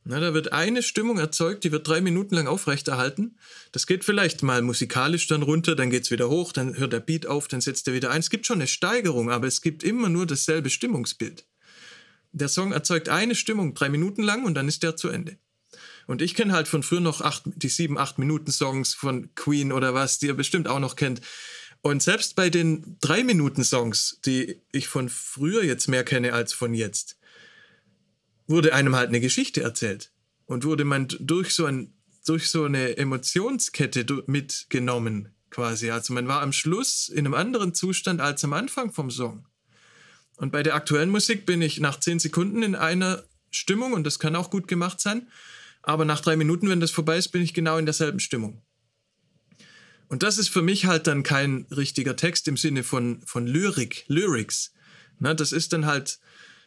Na, 0.07 0.21
da 0.21 0.35
wird 0.35 0.53
eine 0.53 0.83
Stimmung 0.83 1.19
erzeugt, 1.19 1.65
die 1.65 1.73
wird 1.73 1.89
drei 1.89 2.03
Minuten 2.03 2.35
lang 2.35 2.47
aufrechterhalten. 2.47 3.39
Das 3.73 3.87
geht 3.87 4.05
vielleicht 4.05 4.43
mal 4.43 4.61
musikalisch 4.61 5.27
dann 5.29 5.43
runter, 5.43 5.75
dann 5.75 5.89
geht 5.89 6.05
es 6.05 6.11
wieder 6.11 6.29
hoch, 6.29 6.53
dann 6.53 6.77
hört 6.77 6.93
der 6.93 7.01
Beat 7.01 7.27
auf, 7.27 7.49
dann 7.49 7.63
setzt 7.63 7.89
er 7.89 7.95
wieder 7.95 8.11
ein. 8.11 8.21
Es 8.21 8.29
gibt 8.29 8.47
schon 8.47 8.59
eine 8.59 8.67
Steigerung, 8.67 9.31
aber 9.31 9.47
es 9.47 9.63
gibt 9.63 9.83
immer 9.83 10.11
nur 10.11 10.27
dasselbe 10.27 10.69
Stimmungsbild. 10.69 11.47
Der 12.33 12.49
Song 12.49 12.73
erzeugt 12.73 13.09
eine 13.09 13.35
Stimmung 13.35 13.73
drei 13.73 13.89
Minuten 13.89 14.23
lang 14.23 14.45
und 14.45 14.55
dann 14.55 14.69
ist 14.69 14.83
der 14.83 14.97
zu 14.97 15.09
Ende. 15.09 15.39
Und 16.07 16.21
ich 16.21 16.35
kenne 16.35 16.53
halt 16.53 16.69
von 16.69 16.83
früher 16.83 17.01
noch 17.01 17.23
acht, 17.23 17.45
die 17.47 17.71
sieben, 17.71 17.97
acht 17.97 18.19
Minuten 18.19 18.53
Songs 18.53 18.93
von 18.93 19.35
Queen 19.35 19.73
oder 19.73 19.95
was, 19.95 20.19
die 20.19 20.27
ihr 20.27 20.35
bestimmt 20.35 20.69
auch 20.69 20.81
noch 20.81 20.97
kennt. 20.97 21.23
Und 21.81 22.03
selbst 22.03 22.37
bei 22.37 22.51
den 22.51 22.99
drei 23.01 23.25
Minuten 23.25 23.65
Songs, 23.65 24.21
die 24.27 24.61
ich 24.71 24.87
von 24.87 25.09
früher 25.09 25.65
jetzt 25.65 25.89
mehr 25.89 26.05
kenne 26.05 26.35
als 26.35 26.53
von 26.53 26.75
jetzt, 26.75 27.17
wurde 28.47 28.75
einem 28.75 28.97
halt 28.97 29.09
eine 29.09 29.21
Geschichte 29.21 29.63
erzählt 29.63 30.13
und 30.47 30.65
wurde 30.65 30.85
man 30.85 31.09
durch 31.21 31.55
so, 31.55 31.67
ein, 31.67 31.95
durch 32.27 32.51
so 32.51 32.65
eine 32.65 32.97
Emotionskette 32.97 34.25
mitgenommen 34.27 35.35
quasi. 35.51 35.91
Also 35.91 36.13
man 36.13 36.29
war 36.29 36.43
am 36.43 36.53
Schluss 36.53 37.09
in 37.09 37.27
einem 37.27 37.35
anderen 37.35 37.75
Zustand 37.75 38.21
als 38.21 38.45
am 38.45 38.53
Anfang 38.53 38.93
vom 38.93 39.11
Song. 39.11 39.47
Und 40.37 40.51
bei 40.51 40.63
der 40.63 40.75
aktuellen 40.75 41.11
Musik 41.11 41.47
bin 41.47 41.63
ich 41.63 41.79
nach 41.79 42.01
zehn 42.01 42.19
Sekunden 42.19 42.63
in 42.63 42.75
einer 42.75 43.23
Stimmung 43.51 43.93
und 43.93 44.05
das 44.05 44.19
kann 44.19 44.35
auch 44.35 44.51
gut 44.51 44.67
gemacht 44.67 45.01
sein. 45.01 45.29
Aber 45.83 46.05
nach 46.05 46.21
drei 46.21 46.35
Minuten, 46.37 46.69
wenn 46.69 46.81
das 46.81 46.91
vorbei 46.91 47.19
ist, 47.19 47.29
bin 47.29 47.43
ich 47.43 47.55
genau 47.55 47.79
in 47.79 47.87
derselben 47.87 48.19
Stimmung. 48.19 48.63
Und 50.09 50.23
das 50.23 50.39
ist 50.39 50.49
für 50.49 50.63
mich 50.63 50.87
halt 50.87 51.07
dann 51.07 51.23
kein 51.23 51.67
richtiger 51.71 52.17
Text 52.17 52.49
im 52.49 52.57
Sinne 52.57 52.83
von, 52.83 53.23
von 53.27 53.47
Lyrik, 53.47 54.05
Lyrics. 54.09 54.73
Na, 55.19 55.35
das 55.35 55.53
ist 55.53 55.73
dann 55.73 55.87
halt 55.87 56.19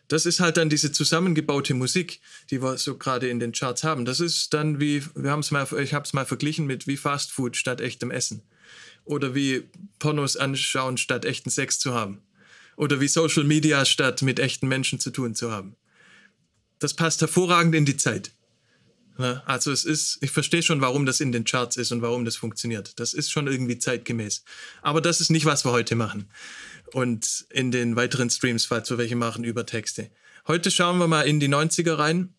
das 0.07 0.25
ist 0.25 0.39
halt 0.39 0.57
dann 0.57 0.69
diese 0.69 0.91
zusammengebaute 0.91 1.73
Musik, 1.73 2.21
die 2.49 2.61
wir 2.61 2.77
so 2.77 2.97
gerade 2.97 3.27
in 3.27 3.39
den 3.39 3.51
Charts 3.51 3.83
haben. 3.83 4.05
Das 4.05 4.19
ist 4.19 4.53
dann 4.53 4.79
wie, 4.79 5.03
wir 5.15 5.31
haben 5.31 5.41
es 5.41 5.51
mal, 5.51 5.67
ich 5.79 5.93
habe 5.93 6.05
es 6.05 6.13
mal 6.13 6.25
verglichen 6.25 6.65
mit 6.65 6.87
wie 6.87 6.97
Fast 6.97 7.31
Food 7.31 7.57
statt 7.57 7.81
echtem 7.81 8.11
Essen. 8.11 8.41
Oder 9.03 9.35
wie 9.35 9.69
Pornos 9.99 10.37
anschauen 10.37 10.97
statt 10.97 11.25
echten 11.25 11.49
Sex 11.49 11.79
zu 11.79 11.93
haben. 11.93 12.21
Oder 12.77 12.99
wie 12.99 13.07
Social 13.07 13.43
Media 13.43 13.85
statt 13.85 14.21
mit 14.21 14.39
echten 14.39 14.67
Menschen 14.67 14.99
zu 14.99 15.11
tun 15.11 15.35
zu 15.35 15.51
haben. 15.51 15.75
Das 16.79 16.93
passt 16.93 17.21
hervorragend 17.21 17.75
in 17.75 17.85
die 17.85 17.97
Zeit. 17.97 18.31
Also 19.45 19.71
es 19.71 19.83
ist, 19.83 20.19
ich 20.21 20.29
verstehe 20.29 20.61
schon, 20.61 20.79
warum 20.79 21.07
das 21.07 21.21
in 21.21 21.31
den 21.31 21.43
Charts 21.43 21.75
ist 21.75 21.91
und 21.91 22.03
warum 22.03 22.23
das 22.23 22.35
funktioniert. 22.35 22.99
Das 22.99 23.15
ist 23.15 23.31
schon 23.31 23.47
irgendwie 23.47 23.79
zeitgemäß. 23.79 24.43
Aber 24.83 25.01
das 25.01 25.21
ist 25.21 25.31
nicht, 25.31 25.45
was 25.45 25.65
wir 25.65 25.71
heute 25.71 25.95
machen 25.95 26.29
und 26.93 27.45
in 27.49 27.71
den 27.71 27.95
weiteren 27.95 28.29
Streams, 28.29 28.65
falls 28.65 28.89
wir 28.89 28.97
welche 28.97 29.15
machen, 29.15 29.43
über 29.43 29.65
Texte. 29.65 30.09
Heute 30.47 30.71
schauen 30.71 30.97
wir 30.99 31.07
mal 31.07 31.23
in 31.23 31.39
die 31.39 31.49
90er 31.49 31.97
rein. 31.97 32.33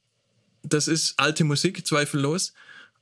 Das 0.63 0.89
ist 0.89 1.15
alte 1.19 1.45
Musik, 1.45 1.87
zweifellos. 1.87 2.53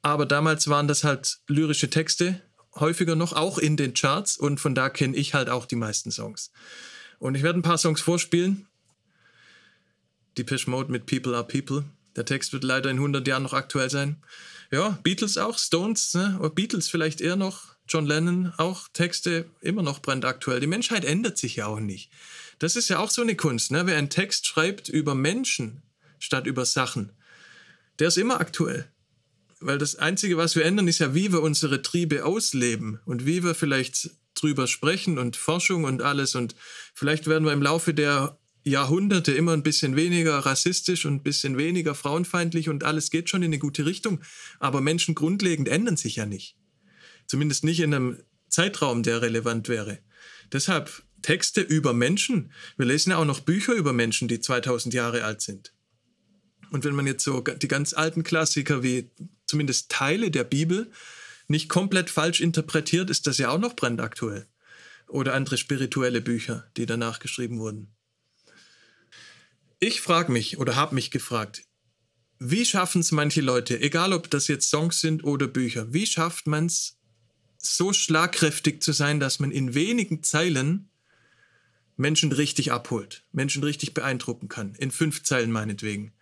Aber 0.03 0.27
damals 0.27 0.69
waren 0.69 0.89
das 0.89 1.05
halt 1.05 1.39
lyrische 1.49 1.91
Texte, 1.91 2.43
häufiger 2.75 3.17
noch, 3.17 3.33
auch 3.33 3.59
in 3.59 3.77
den 3.77 3.95
Charts. 3.95 4.37
Und 4.37 4.61
von 4.61 4.75
da 4.75 4.89
kenne 4.89 5.17
ich 5.17 5.35
halt 5.35 5.49
auch 5.49 5.67
die 5.67 5.77
meisten 5.77 6.11
Songs. 6.11 6.51
Und 7.19 7.35
ich 7.35 7.43
werde 7.43 7.59
ein 7.59 7.63
paar 7.63 7.79
Songs 7.79 8.01
vorspielen. 8.01 8.67
Depeche 10.37 10.69
Mode 10.71 10.93
mit 10.93 11.07
People 11.07 11.35
Are 11.35 11.47
People. 11.47 11.85
Der 12.17 12.25
Text 12.25 12.53
wird 12.53 12.65
leider 12.65 12.91
in 12.91 12.97
100 12.97 13.27
Jahren 13.27 13.43
noch 13.43 13.53
aktuell 13.53 13.91
sein. 13.91 14.23
Ja, 14.71 14.99
Beatles 15.03 15.39
auch, 15.39 15.59
Stones, 15.59 16.15
ne? 16.15 16.37
oder 16.41 16.51
Beatles 16.51 16.89
vielleicht 16.89 17.21
eher 17.21 17.37
noch. 17.37 17.76
John 17.89 18.07
Lennon 18.07 18.53
auch 18.57 18.89
Texte 18.93 19.47
immer 19.61 19.83
noch 19.83 20.01
brandaktuell. 20.01 20.61
Die 20.61 20.67
Menschheit 20.67 21.05
ändert 21.05 21.39
sich 21.39 21.57
ja 21.57 21.67
auch 21.67 21.81
nicht. 21.81 22.11
Das 22.59 22.77
ist 22.77 22.89
ja 22.89 22.99
auch 22.99 23.11
so 23.11 23.23
eine 23.23 23.37
Kunst. 23.37 23.71
Ne? 23.71 23.87
Wer 23.87 23.97
einen 23.97 24.11
Text 24.11 24.47
schreibt 24.47 24.89
über 24.89 25.15
Menschen 25.15 25.83
statt 26.19 26.47
über 26.47 26.65
Sachen, 26.65 27.13
der 27.99 28.09
ist 28.09 28.19
immer 28.19 28.41
aktuell. 28.41 28.91
weil 29.61 29.79
das 29.79 29.97
Einzige, 29.97 30.37
was 30.37 30.55
wir 30.55 30.65
ändern, 30.65 30.87
ist 30.87 30.99
ja, 30.99 31.15
wie 31.15 31.33
wir 31.33 31.43
unsere 31.43 31.81
Triebe 31.81 32.25
ausleben 32.25 33.01
und 33.07 33.25
wie 33.25 33.43
wir 33.43 33.55
vielleicht 33.55 34.11
drüber 34.35 34.67
sprechen 34.67 35.19
und 35.19 35.37
Forschung 35.37 35.85
und 35.85 36.03
alles. 36.03 36.35
Und 36.35 36.55
vielleicht 36.95 37.27
werden 37.27 37.45
wir 37.45 37.53
im 37.53 37.63
Laufe 37.63 37.95
der 37.95 38.39
Jahrhunderte 38.65 39.33
immer 39.33 39.53
ein 39.53 39.63
bisschen 39.63 39.97
weniger 39.97 40.39
rassistisch 40.41 41.07
und 41.07 41.15
ein 41.15 41.23
bisschen 41.23 41.57
weniger 41.57 41.95
frauenfeindlich 41.95 42.69
und 42.69 42.85
alles 42.85 43.11
geht 43.11 43.31
schon 43.31 43.43
in 43.43 43.49
eine 43.49 43.59
gute 43.59 43.87
Richtung. 43.87 44.21
Aber 44.59 44.81
Menschen 44.81 45.15
grundlegend 45.15 45.69
ändern 45.69 45.97
sich 45.97 46.17
ja 46.17 46.27
nicht. 46.27 46.57
Zumindest 47.27 47.65
nicht 47.65 47.81
in 47.81 47.95
einem 47.95 48.23
Zeitraum, 48.49 49.03
der 49.03 49.23
relevant 49.23 49.69
wäre. 49.69 49.99
Deshalb 50.53 51.03
Texte 51.23 51.61
über 51.61 51.93
Menschen. 51.93 52.53
Wir 52.77 52.87
lesen 52.87 53.11
ja 53.11 53.17
auch 53.17 53.25
noch 53.25 53.41
Bücher 53.41 53.73
über 53.73 53.93
Menschen, 53.93 54.29
die 54.29 54.41
2000 54.41 54.95
Jahre 54.95 55.25
alt 55.25 55.41
sind. 55.41 55.73
Und 56.71 56.85
wenn 56.85 56.95
man 56.95 57.07
jetzt 57.07 57.25
so 57.25 57.41
die 57.41 57.69
ganz 57.69 57.95
alten 57.95 58.23
Klassiker 58.23 58.83
wie 58.83 59.11
zumindest 59.47 59.91
Teile 59.91 60.31
der 60.31 60.45
Bibel 60.45 60.91
nicht 61.49 61.69
komplett 61.69 62.11
falsch 62.11 62.41
interpretiert, 62.41 63.11
ist 63.11 63.27
das 63.27 63.39
ja 63.39 63.51
auch 63.51 63.59
noch 63.59 63.77
brandaktuell. 63.77 64.47
Oder 65.09 65.35
andere 65.35 65.57
spirituelle 65.57 66.21
Bücher, 66.21 66.71
die 66.77 66.87
danach 66.87 67.21
geschrieben 67.21 67.59
wurden. 67.59 67.95
Ich 69.79 70.01
frage 70.01 70.33
mich 70.33 70.59
oder 70.59 70.75
habe 70.75 70.95
mich 70.95 71.11
gefragt, 71.11 71.63
wie 72.39 72.65
schaffen 72.65 73.01
es 73.01 73.13
manche 73.13 73.41
Leute, 73.41 73.81
egal 73.81 74.13
ob 74.13 74.31
das 74.31 74.49
jetzt 74.49 74.69
Songs 74.69 75.01
sind 75.01 75.25
oder 75.25 75.47
Bücher, 75.47 75.93
wie 75.93 76.07
schafft 76.07 76.47
man 76.47 76.67
es, 76.67 76.96
so 77.59 77.93
schlagkräftig 77.93 78.83
zu 78.83 78.93
sein, 78.93 79.21
dass 79.21 79.39
man 79.39 79.51
in 79.51 79.75
wenigen 79.75 80.23
Zeilen 80.23 80.89
Menschen 81.97 82.33
richtig 82.33 82.73
abholt, 82.73 83.25
Menschen 83.33 83.63
richtig 83.63 83.95
beeindrucken 83.95 84.49
kann, 84.49 84.75
in 84.75 84.91
fünf 84.91 85.23
Zeilen 85.23 85.51
meinetwegen. 85.51 86.13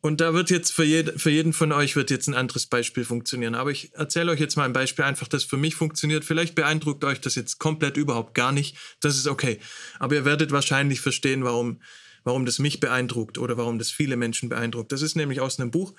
Und 0.00 0.20
da 0.20 0.34
wird 0.34 0.50
jetzt 0.50 0.72
für, 0.72 0.82
jed 0.82 1.20
für 1.20 1.30
jeden 1.30 1.52
von 1.52 1.70
euch 1.70 1.94
wird 1.94 2.10
jetzt 2.10 2.26
ein 2.26 2.34
anderes 2.34 2.66
Beispiel 2.66 3.04
funktionieren. 3.04 3.54
Aber 3.54 3.70
ich 3.70 3.94
erzähle 3.94 4.32
euch 4.32 4.40
jetzt 4.40 4.56
mal 4.56 4.64
ein 4.64 4.72
Beispiel 4.72 5.04
einfach, 5.04 5.28
das 5.28 5.44
für 5.44 5.56
mich 5.56 5.76
funktioniert. 5.76 6.24
Vielleicht 6.24 6.56
beeindruckt 6.56 7.04
euch 7.04 7.20
das 7.20 7.36
jetzt 7.36 7.60
komplett 7.60 7.96
überhaupt 7.96 8.34
gar 8.34 8.50
nicht. 8.50 8.76
Das 8.98 9.16
ist 9.16 9.28
okay. 9.28 9.60
Aber 10.00 10.16
ihr 10.16 10.24
werdet 10.24 10.50
wahrscheinlich 10.50 11.00
verstehen, 11.00 11.44
warum, 11.44 11.80
warum 12.24 12.46
das 12.46 12.58
mich 12.58 12.80
beeindruckt 12.80 13.38
oder 13.38 13.56
warum 13.56 13.78
das 13.78 13.92
viele 13.92 14.16
Menschen 14.16 14.48
beeindruckt. 14.48 14.90
Das 14.90 15.02
ist 15.02 15.14
nämlich 15.14 15.40
aus 15.40 15.60
einem 15.60 15.70
Buch. 15.70 15.94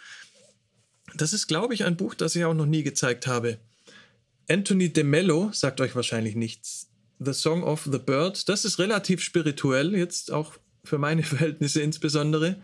Das 1.16 1.32
ist, 1.32 1.48
glaube 1.48 1.74
ich, 1.74 1.86
ein 1.86 1.96
Buch, 1.96 2.14
das 2.14 2.36
ich 2.36 2.44
auch 2.44 2.54
noch 2.54 2.66
nie 2.66 2.84
gezeigt 2.84 3.26
habe. 3.26 3.58
Anthony 4.50 4.92
de 4.92 5.04
Mello 5.04 5.52
sagt 5.54 5.82
euch 5.82 5.96
wahrscheinlich 5.96 6.36
nichts. 6.36 6.90
The 7.20 7.34
Song 7.34 7.64
of 7.64 7.88
the 7.90 8.00
Bird. 8.00 8.50
Das 8.50 8.66
ist 8.66 8.80
relativ 8.80 9.22
spirituell, 9.22 9.96
jetzt 9.96 10.32
auch 10.32 10.54
für 10.84 10.98
meine 10.98 11.24
Verhältnisse 11.24 11.82
insbesondere. 11.82 12.62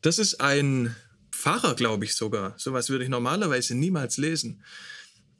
Das 0.00 0.18
ist 0.18 0.40
ein 0.40 0.94
Pfarrer, 1.32 1.74
glaube 1.74 2.04
ich 2.04 2.14
sogar. 2.14 2.54
Sowas 2.56 2.90
würde 2.90 3.04
ich 3.04 3.10
normalerweise 3.10 3.74
niemals 3.74 4.16
lesen. 4.16 4.62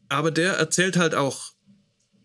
Aber 0.08 0.30
der 0.30 0.54
erzählt 0.54 0.96
halt 0.96 1.14
auch 1.14 1.52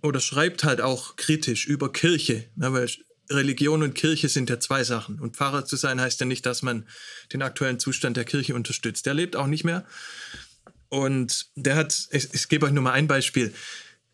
oder 0.02 0.20
schreibt 0.20 0.64
halt 0.64 0.82
auch 0.82 1.16
kritisch 1.16 1.66
über 1.66 1.92
Kirche. 1.92 2.46
Ne, 2.56 2.74
weil 2.74 2.90
Religion 3.30 3.84
und 3.84 3.96
Kirche 3.96 4.30
sind 4.30 4.50
ja 4.50 4.60
zwei 4.60 4.84
Sachen. 4.84 5.20
Und 5.20 5.38
Pfarrer 5.38 5.66
zu 5.66 5.76
sein 5.76 6.02
heißt 6.02 6.20
ja 6.20 6.26
nicht, 6.26 6.46
dass 6.46 6.62
man 6.62 6.86
den 7.32 7.42
aktuellen 7.42 7.80
Zustand 7.80 8.18
der 8.18 8.26
Kirche 8.26 8.54
unterstützt. 8.56 9.06
Der 9.06 9.14
lebt 9.14 9.36
auch 9.36 9.48
nicht 9.48 9.64
mehr. 9.64 9.86
Und 10.94 11.48
der 11.56 11.76
hat, 11.76 12.08
ich, 12.12 12.36
ich 12.36 12.48
gebe 12.50 12.68
euch 12.68 12.72
nur 12.72 12.84
mal 12.84 12.92
ein 12.92 13.08
Beispiel. 13.08 13.52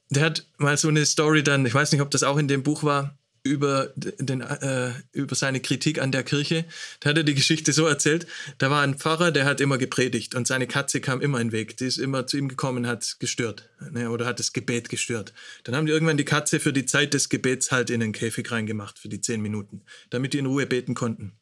Der 0.09 0.23
hat 0.23 0.45
mal 0.57 0.77
so 0.77 0.87
eine 0.87 1.05
Story 1.05 1.43
dann, 1.43 1.65
ich 1.65 1.73
weiß 1.73 1.91
nicht, 1.91 1.99
ob 1.99 2.09
das 2.09 2.23
auch 2.23 2.37
in 2.37 2.47
dem 2.47 2.63
Buch 2.63 2.83
war, 2.83 3.17
über, 3.43 3.91
den, 3.97 4.39
äh, 4.39 4.93
über 5.11 5.35
seine 5.35 5.59
Kritik 5.59 6.01
an 6.01 6.13
der 6.13 6.23
Kirche. 6.23 6.63
Da 7.01 7.09
hat 7.09 7.17
er 7.17 7.25
die 7.25 7.35
Geschichte 7.35 7.73
so 7.73 7.85
erzählt, 7.85 8.27
da 8.59 8.69
war 8.69 8.81
ein 8.81 8.97
Pfarrer, 8.97 9.31
der 9.31 9.43
hat 9.43 9.59
immer 9.59 9.77
gepredigt 9.77 10.35
und 10.35 10.47
seine 10.47 10.67
Katze 10.67 11.01
kam 11.01 11.19
immer 11.19 11.41
in 11.41 11.49
den 11.49 11.51
Weg. 11.51 11.75
Die 11.75 11.85
ist 11.85 11.97
immer 11.97 12.27
zu 12.27 12.37
ihm 12.37 12.47
gekommen, 12.47 12.87
hat 12.87 13.17
gestört 13.19 13.69
ne, 13.91 14.09
oder 14.09 14.25
hat 14.25 14.39
das 14.39 14.53
Gebet 14.53 14.87
gestört. 14.87 15.33
Dann 15.65 15.75
haben 15.75 15.85
die 15.85 15.91
irgendwann 15.91 16.15
die 16.15 16.23
Katze 16.23 16.61
für 16.61 16.71
die 16.71 16.85
Zeit 16.85 17.13
des 17.13 17.27
Gebets 17.27 17.73
halt 17.73 17.89
in 17.89 17.99
den 17.99 18.13
Käfig 18.13 18.49
reingemacht, 18.51 18.97
für 18.97 19.09
die 19.09 19.19
zehn 19.19 19.41
Minuten, 19.41 19.81
damit 20.11 20.31
die 20.31 20.37
in 20.37 20.45
Ruhe 20.45 20.65
beten 20.65 20.93
konnten. 20.93 21.38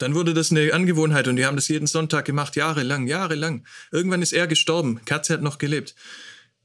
Dann 0.00 0.14
wurde 0.14 0.32
das 0.32 0.50
eine 0.50 0.72
Angewohnheit 0.72 1.28
und 1.28 1.36
die 1.36 1.44
haben 1.44 1.56
das 1.56 1.68
jeden 1.68 1.86
Sonntag 1.86 2.24
gemacht, 2.24 2.56
jahrelang, 2.56 3.06
jahrelang. 3.06 3.66
Irgendwann 3.92 4.22
ist 4.22 4.32
er 4.32 4.46
gestorben, 4.46 5.04
Katze 5.04 5.34
hat 5.34 5.42
noch 5.42 5.58
gelebt. 5.58 5.94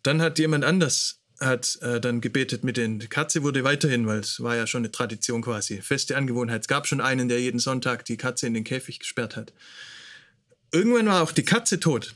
Dann 0.03 0.21
hat 0.21 0.39
jemand 0.39 0.63
anders 0.63 1.19
hat 1.41 1.77
äh, 1.81 1.99
dann 1.99 2.21
gebetet 2.21 2.63
mit 2.63 2.77
den 2.77 2.97
die 2.97 3.09
Katze 3.09 3.43
wurde 3.43 3.65
weiterhin, 3.65 4.07
weil 4.07 4.19
es 4.19 4.41
war 4.41 4.55
ja 4.55 4.65
schon 4.67 4.83
eine 4.83 4.91
Tradition 4.91 5.41
quasi, 5.41 5.81
feste 5.81 6.15
Angewohnheit. 6.15 6.61
Es 6.61 6.67
gab 6.69 6.87
schon 6.87 7.01
einen, 7.01 7.27
der 7.27 7.41
jeden 7.41 7.59
Sonntag 7.59 8.05
die 8.05 8.15
Katze 8.15 8.47
in 8.47 8.53
den 8.53 8.63
Käfig 8.63 8.99
gesperrt 8.99 9.35
hat. 9.35 9.51
Irgendwann 10.71 11.07
war 11.07 11.21
auch 11.21 11.33
die 11.33 11.43
Katze 11.43 11.81
tot 11.81 12.15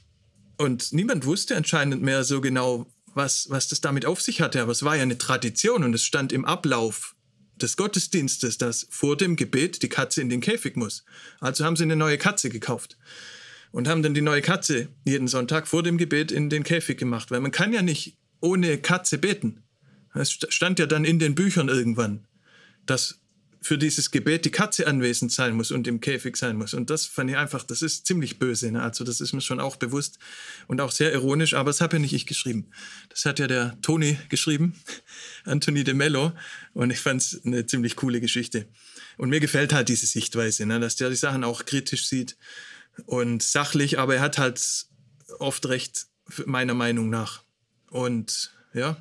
und 0.57 0.93
niemand 0.93 1.25
wusste 1.25 1.57
anscheinend 1.57 2.01
mehr 2.01 2.23
so 2.23 2.39
genau, 2.39 2.85
was, 3.13 3.49
was 3.49 3.67
das 3.67 3.81
damit 3.81 4.05
auf 4.05 4.21
sich 4.21 4.39
hatte. 4.39 4.61
Aber 4.61 4.71
es 4.71 4.83
war 4.83 4.95
ja 4.95 5.03
eine 5.03 5.17
Tradition 5.17 5.83
und 5.83 5.93
es 5.93 6.05
stand 6.05 6.31
im 6.31 6.45
Ablauf 6.45 7.15
des 7.61 7.77
Gottesdienstes, 7.77 8.57
dass 8.57 8.87
vor 8.89 9.17
dem 9.17 9.35
Gebet 9.35 9.83
die 9.83 9.89
Katze 9.89 10.21
in 10.21 10.29
den 10.29 10.41
Käfig 10.41 10.75
muss. 10.75 11.03
Also 11.39 11.65
haben 11.65 11.75
sie 11.75 11.83
eine 11.83 11.95
neue 11.95 12.17
Katze 12.17 12.49
gekauft 12.49 12.97
und 13.71 13.87
haben 13.87 14.03
dann 14.03 14.13
die 14.13 14.21
neue 14.21 14.41
Katze 14.41 14.89
jeden 15.05 15.27
Sonntag 15.27 15.67
vor 15.67 15.83
dem 15.83 15.97
Gebet 15.97 16.31
in 16.31 16.49
den 16.49 16.63
Käfig 16.63 16.97
gemacht, 16.97 17.31
weil 17.31 17.41
man 17.41 17.51
kann 17.51 17.73
ja 17.73 17.81
nicht 17.81 18.17
ohne 18.41 18.77
Katze 18.77 19.17
beten. 19.17 19.63
Es 20.13 20.31
stand 20.31 20.79
ja 20.79 20.85
dann 20.85 21.05
in 21.05 21.19
den 21.19 21.35
Büchern 21.35 21.69
irgendwann, 21.69 22.27
dass 22.85 23.21
für 23.61 23.77
dieses 23.77 24.11
Gebet 24.11 24.45
die 24.45 24.51
Katze 24.51 24.87
anwesend 24.87 25.31
sein 25.31 25.53
muss 25.55 25.71
und 25.71 25.87
im 25.87 25.99
Käfig 25.99 26.37
sein 26.37 26.55
muss. 26.55 26.73
Und 26.73 26.89
das 26.89 27.05
fand 27.05 27.29
ich 27.29 27.37
einfach, 27.37 27.63
das 27.63 27.81
ist 27.81 28.05
ziemlich 28.05 28.39
böse. 28.39 28.71
Ne? 28.71 28.81
Also 28.81 29.03
das 29.03 29.19
ist 29.19 29.33
mir 29.33 29.41
schon 29.41 29.59
auch 29.59 29.75
bewusst 29.75 30.17
und 30.67 30.79
auch 30.79 30.91
sehr 30.91 31.11
ironisch, 31.11 31.53
aber 31.53 31.69
das 31.69 31.81
habe 31.81 31.97
ja 31.97 31.99
nicht 31.99 32.13
ich 32.13 32.25
geschrieben. 32.25 32.71
Das 33.09 33.25
hat 33.25 33.39
ja 33.39 33.47
der 33.47 33.79
Toni 33.81 34.17
geschrieben, 34.29 34.75
Anthony 35.43 35.83
de 35.83 35.93
Mello. 35.93 36.31
Und 36.73 36.91
ich 36.91 36.99
fand 36.99 37.21
es 37.21 37.41
eine 37.45 37.65
ziemlich 37.65 37.95
coole 37.95 38.21
Geschichte. 38.21 38.67
Und 39.17 39.29
mir 39.29 39.41
gefällt 39.41 39.73
halt 39.73 39.89
diese 39.89 40.05
Sichtweise, 40.05 40.65
ne? 40.65 40.79
dass 40.79 40.95
der 40.95 41.09
die 41.09 41.15
Sachen 41.15 41.43
auch 41.43 41.65
kritisch 41.65 42.07
sieht 42.07 42.37
und 43.05 43.43
sachlich, 43.43 43.99
aber 43.99 44.15
er 44.15 44.21
hat 44.21 44.37
halt 44.37 44.87
oft 45.39 45.67
recht, 45.67 46.07
meiner 46.45 46.73
Meinung 46.73 47.09
nach. 47.09 47.43
Und 47.89 48.53
ja, 48.73 48.97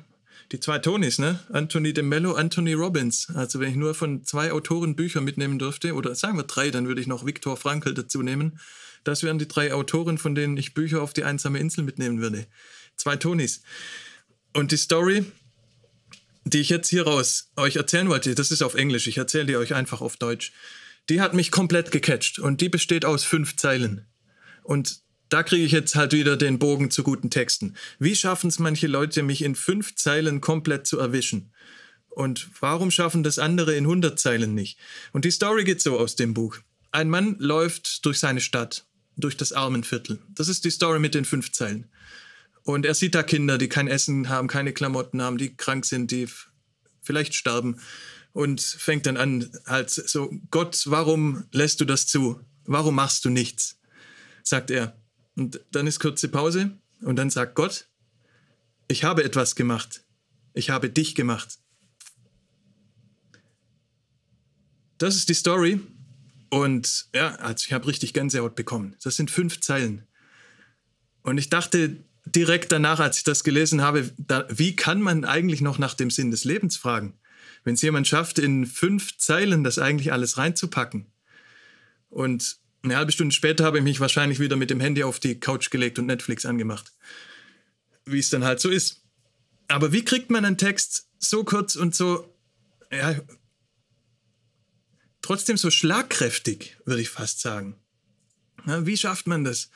die 0.51 0.59
zwei 0.59 0.79
Tonys, 0.79 1.19
ne? 1.19 1.39
Anthony 1.51 1.93
de 1.93 2.03
Mello, 2.03 2.33
Anthony 2.33 2.73
Robbins. 2.73 3.27
Also 3.35 3.59
wenn 3.59 3.69
ich 3.69 3.75
nur 3.75 3.93
von 3.93 4.23
zwei 4.25 4.51
Autoren 4.51 4.95
Bücher 4.95 5.21
mitnehmen 5.21 5.59
dürfte, 5.59 5.93
oder 5.93 6.15
sagen 6.15 6.37
wir 6.37 6.43
drei, 6.43 6.71
dann 6.71 6.87
würde 6.87 7.01
ich 7.01 7.07
noch 7.07 7.25
Viktor 7.25 7.55
Frankl 7.55 7.93
dazu 7.93 8.23
nehmen. 8.23 8.59
Das 9.03 9.23
wären 9.23 9.39
die 9.39 9.47
drei 9.47 9.73
Autoren, 9.73 10.17
von 10.17 10.35
denen 10.35 10.57
ich 10.57 10.73
Bücher 10.73 11.01
auf 11.01 11.13
die 11.13 11.23
einsame 11.23 11.59
Insel 11.59 11.83
mitnehmen 11.83 12.19
würde. 12.19 12.47
Zwei 12.95 13.15
Tonys. 13.15 13.61
Und 14.53 14.71
die 14.71 14.77
Story, 14.77 15.23
die 16.43 16.59
ich 16.59 16.69
jetzt 16.69 16.89
hier 16.89 17.03
raus 17.03 17.51
euch 17.55 17.75
erzählen 17.75 18.09
wollte, 18.09 18.33
das 18.35 18.51
ist 18.51 18.63
auf 18.63 18.73
Englisch, 18.73 19.07
ich 19.07 19.17
erzähle 19.17 19.45
die 19.45 19.57
euch 19.57 19.75
einfach 19.75 20.01
auf 20.01 20.17
Deutsch. 20.17 20.51
Die 21.09 21.21
hat 21.21 21.33
mich 21.33 21.51
komplett 21.51 21.91
gecatcht 21.91 22.39
und 22.39 22.61
die 22.61 22.69
besteht 22.69 23.05
aus 23.05 23.23
fünf 23.23 23.55
Zeilen. 23.55 24.05
Und 24.63 25.01
da 25.29 25.43
kriege 25.43 25.63
ich 25.63 25.71
jetzt 25.71 25.95
halt 25.95 26.13
wieder 26.13 26.37
den 26.37 26.59
Bogen 26.59 26.91
zu 26.91 27.03
guten 27.03 27.29
Texten. 27.29 27.75
Wie 27.99 28.15
schaffen 28.15 28.49
es 28.49 28.59
manche 28.59 28.87
Leute, 28.87 29.23
mich 29.23 29.43
in 29.43 29.55
fünf 29.55 29.95
Zeilen 29.95 30.41
komplett 30.41 30.87
zu 30.87 30.99
erwischen? 30.99 31.53
Und 32.09 32.49
warum 32.59 32.91
schaffen 32.91 33.23
das 33.23 33.39
andere 33.39 33.75
in 33.75 33.85
100 33.85 34.19
Zeilen 34.19 34.55
nicht? 34.55 34.77
Und 35.13 35.25
die 35.25 35.31
Story 35.31 35.63
geht 35.63 35.81
so 35.81 35.97
aus 35.97 36.15
dem 36.15 36.33
Buch. 36.33 36.57
Ein 36.91 37.09
Mann 37.09 37.35
läuft 37.39 38.05
durch 38.05 38.19
seine 38.19 38.41
Stadt, 38.41 38.85
durch 39.15 39.37
das 39.37 39.53
Armenviertel. 39.53 40.19
Das 40.33 40.49
ist 40.49 40.65
die 40.65 40.71
Story 40.71 40.99
mit 40.99 41.13
den 41.13 41.25
fünf 41.25 41.51
Zeilen. 41.51 41.87
Und 42.63 42.85
er 42.85 42.95
sieht 42.95 43.15
da 43.15 43.23
Kinder, 43.23 43.57
die 43.57 43.69
kein 43.69 43.87
Essen 43.87 44.29
haben, 44.29 44.47
keine 44.47 44.73
Klamotten 44.73 45.21
haben, 45.21 45.37
die 45.37 45.55
krank 45.55 45.85
sind, 45.85 46.11
die 46.11 46.27
vielleicht 47.01 47.35
sterben. 47.35 47.79
Und 48.33 48.61
fängt 48.61 49.05
dann 49.05 49.17
an, 49.17 49.49
halt 49.65 49.89
so, 49.89 50.31
Gott, 50.51 50.83
warum 50.85 51.45
lässt 51.51 51.81
du 51.81 51.85
das 51.85 52.07
zu? 52.07 52.39
Warum 52.65 52.95
machst 52.95 53.25
du 53.25 53.29
nichts? 53.29 53.79
Sagt 54.43 54.71
er. 54.71 54.99
Und 55.35 55.61
dann 55.71 55.87
ist 55.87 55.99
kurze 55.99 56.27
Pause 56.27 56.71
und 57.01 57.15
dann 57.15 57.29
sagt 57.29 57.55
Gott, 57.55 57.87
ich 58.87 59.03
habe 59.03 59.23
etwas 59.23 59.55
gemacht. 59.55 60.03
Ich 60.53 60.69
habe 60.69 60.89
dich 60.89 61.15
gemacht. 61.15 61.59
Das 64.97 65.15
ist 65.15 65.29
die 65.29 65.33
Story. 65.33 65.79
Und 66.49 67.07
ja, 67.13 67.35
also 67.35 67.65
ich 67.67 67.73
habe 67.73 67.87
richtig 67.87 68.13
Gänsehaut 68.13 68.55
bekommen. 68.55 68.95
Das 69.03 69.15
sind 69.15 69.31
fünf 69.31 69.61
Zeilen. 69.61 70.07
Und 71.21 71.37
ich 71.37 71.49
dachte 71.49 71.97
direkt 72.25 72.71
danach, 72.71 72.99
als 72.99 73.17
ich 73.17 73.23
das 73.23 73.43
gelesen 73.43 73.81
habe, 73.81 74.11
da, 74.17 74.47
wie 74.49 74.75
kann 74.75 75.01
man 75.01 75.25
eigentlich 75.25 75.61
noch 75.61 75.77
nach 75.77 75.93
dem 75.93 76.11
Sinn 76.11 76.31
des 76.31 76.43
Lebens 76.43 76.77
fragen? 76.77 77.19
Wenn 77.63 77.75
es 77.75 77.81
jemand 77.81 78.07
schafft, 78.07 78.39
in 78.39 78.65
fünf 78.65 79.17
Zeilen 79.17 79.63
das 79.63 79.79
eigentlich 79.79 80.11
alles 80.11 80.37
reinzupacken. 80.37 81.05
Und 82.09 82.57
eine 82.83 82.97
halbe 82.97 83.11
Stunde 83.11 83.33
später 83.33 83.65
habe 83.65 83.77
ich 83.77 83.83
mich 83.83 83.99
wahrscheinlich 83.99 84.39
wieder 84.39 84.55
mit 84.55 84.69
dem 84.69 84.79
Handy 84.79 85.03
auf 85.03 85.19
die 85.19 85.39
Couch 85.39 85.69
gelegt 85.69 85.99
und 85.99 86.05
Netflix 86.05 86.45
angemacht. 86.45 86.91
Wie 88.05 88.19
es 88.19 88.29
dann 88.29 88.43
halt 88.43 88.59
so 88.59 88.69
ist. 88.69 89.03
Aber 89.67 89.91
wie 89.91 90.05
kriegt 90.05 90.31
man 90.31 90.45
einen 90.45 90.57
Text 90.57 91.07
so 91.19 91.43
kurz 91.43 91.75
und 91.75 91.93
so, 91.93 92.33
ja, 92.91 93.19
trotzdem 95.21 95.57
so 95.57 95.69
schlagkräftig, 95.69 96.77
würde 96.85 97.01
ich 97.01 97.09
fast 97.09 97.41
sagen? 97.41 97.75
Ja, 98.65 98.85
wie 98.85 98.97
schafft 98.97 99.27
man 99.27 99.43
das, 99.43 99.69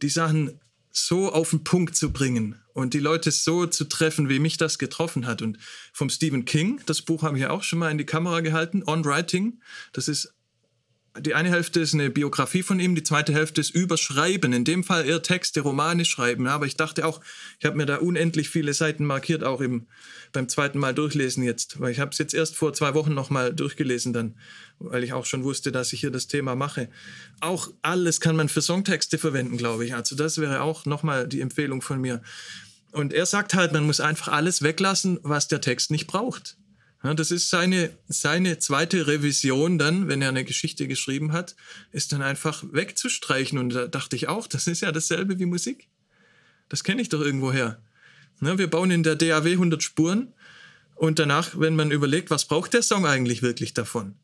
die 0.00 0.08
Sachen 0.08 0.60
so 0.90 1.32
auf 1.32 1.50
den 1.50 1.64
Punkt 1.64 1.96
zu 1.96 2.12
bringen 2.12 2.60
und 2.72 2.94
die 2.94 3.00
Leute 3.00 3.32
so 3.32 3.66
zu 3.66 3.84
treffen, 3.84 4.28
wie 4.28 4.38
mich 4.38 4.56
das 4.56 4.78
getroffen 4.78 5.26
hat. 5.26 5.42
Und 5.42 5.58
vom 5.92 6.08
Stephen 6.08 6.44
King, 6.44 6.80
das 6.86 7.02
Buch 7.02 7.22
habe 7.22 7.36
ich 7.36 7.42
ja 7.42 7.50
auch 7.50 7.64
schon 7.64 7.80
mal 7.80 7.90
in 7.90 7.98
die 7.98 8.06
Kamera 8.06 8.40
gehalten, 8.40 8.84
On 8.86 9.04
Writing, 9.04 9.60
das 9.92 10.08
ist 10.08 10.33
die 11.20 11.34
eine 11.34 11.50
Hälfte 11.50 11.78
ist 11.78 11.94
eine 11.94 12.10
Biografie 12.10 12.64
von 12.64 12.80
ihm, 12.80 12.96
die 12.96 13.04
zweite 13.04 13.32
Hälfte 13.32 13.60
ist 13.60 13.70
Überschreiben. 13.70 14.52
In 14.52 14.64
dem 14.64 14.82
Fall 14.82 15.06
eher 15.06 15.22
Texte, 15.22 15.60
Romane 15.60 16.04
schreiben. 16.04 16.48
Aber 16.48 16.66
ich 16.66 16.76
dachte 16.76 17.06
auch, 17.06 17.20
ich 17.60 17.66
habe 17.66 17.76
mir 17.76 17.86
da 17.86 17.96
unendlich 17.96 18.48
viele 18.48 18.74
Seiten 18.74 19.04
markiert, 19.04 19.44
auch 19.44 19.60
im, 19.60 19.86
beim 20.32 20.48
zweiten 20.48 20.78
Mal 20.78 20.92
durchlesen 20.92 21.44
jetzt. 21.44 21.78
Weil 21.78 21.92
ich 21.92 22.00
habe 22.00 22.10
es 22.10 22.18
jetzt 22.18 22.34
erst 22.34 22.56
vor 22.56 22.72
zwei 22.72 22.94
Wochen 22.94 23.14
nochmal 23.14 23.54
durchgelesen 23.54 24.12
dann, 24.12 24.34
weil 24.80 25.04
ich 25.04 25.12
auch 25.12 25.24
schon 25.24 25.44
wusste, 25.44 25.70
dass 25.70 25.92
ich 25.92 26.00
hier 26.00 26.10
das 26.10 26.26
Thema 26.26 26.56
mache. 26.56 26.88
Auch 27.40 27.70
alles 27.82 28.20
kann 28.20 28.34
man 28.34 28.48
für 28.48 28.62
Songtexte 28.62 29.16
verwenden, 29.16 29.56
glaube 29.56 29.84
ich. 29.84 29.94
Also 29.94 30.16
das 30.16 30.38
wäre 30.38 30.62
auch 30.62 30.84
nochmal 30.84 31.28
die 31.28 31.40
Empfehlung 31.40 31.80
von 31.80 32.00
mir. 32.00 32.22
Und 32.90 33.12
er 33.12 33.26
sagt 33.26 33.54
halt, 33.54 33.72
man 33.72 33.86
muss 33.86 34.00
einfach 34.00 34.28
alles 34.28 34.62
weglassen, 34.62 35.20
was 35.22 35.46
der 35.46 35.60
Text 35.60 35.92
nicht 35.92 36.08
braucht. 36.08 36.56
Ja, 37.04 37.12
das 37.12 37.30
ist 37.30 37.50
seine, 37.50 37.90
seine 38.08 38.58
zweite 38.58 39.06
Revision 39.06 39.76
dann, 39.78 40.08
wenn 40.08 40.22
er 40.22 40.30
eine 40.30 40.42
Geschichte 40.42 40.88
geschrieben 40.88 41.32
hat, 41.32 41.54
ist 41.92 42.12
dann 42.12 42.22
einfach 42.22 42.64
wegzustreichen. 42.72 43.58
Und 43.58 43.74
da 43.74 43.86
dachte 43.86 44.16
ich 44.16 44.28
auch, 44.28 44.46
das 44.46 44.66
ist 44.66 44.80
ja 44.80 44.90
dasselbe 44.90 45.38
wie 45.38 45.44
Musik. 45.44 45.88
Das 46.70 46.82
kenne 46.82 47.02
ich 47.02 47.10
doch 47.10 47.20
irgendwoher. 47.20 47.78
Ja, 48.40 48.56
wir 48.56 48.70
bauen 48.70 48.90
in 48.90 49.02
der 49.02 49.16
DAW 49.16 49.52
100 49.52 49.82
Spuren 49.82 50.32
und 50.94 51.18
danach, 51.18 51.60
wenn 51.60 51.76
man 51.76 51.90
überlegt, 51.90 52.30
was 52.30 52.46
braucht 52.46 52.72
der 52.72 52.82
Song 52.82 53.04
eigentlich 53.04 53.42
wirklich 53.42 53.74
davon, 53.74 54.14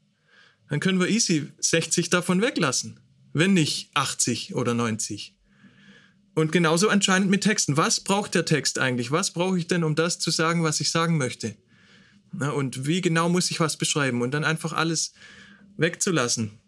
dann 0.71 0.81
können 0.81 1.01
wir 1.01 1.09
easy 1.09 1.53
60 1.59 2.09
davon 2.09 2.41
weglassen, 2.41 2.99
wenn 3.35 3.53
nicht 3.53 3.91
80 3.93 4.55
oder 4.55 4.73
90. 4.73 5.35
Und 6.35 6.51
genauso 6.51 6.89
anscheinend 6.89 7.29
mit 7.29 7.43
Texten. 7.43 7.77
Was 7.77 8.01
braucht 8.01 8.35
der 8.35 8.47
Text 8.47 8.79
eigentlich? 8.79 9.11
Was 9.11 9.33
brauche 9.33 9.59
ich 9.59 9.67
denn, 9.67 9.85
um 9.85 9.97
das 9.97 10.19
zu 10.19 10.31
sagen, 10.31 10.63
was 10.63 10.81
ich 10.81 10.91
sagen 10.91 11.19
möchte? 11.19 11.57
Na, 12.33 12.51
und 12.51 12.87
wie 12.87 13.01
genau 13.01 13.29
muss 13.29 13.51
ich 13.51 13.61
was 13.61 13.77
beschreiben 13.77 14.23
und 14.23 14.33
dann 14.33 14.45
einfach 14.45 14.73
alles 14.73 15.13
wegzulassen. 15.77 16.59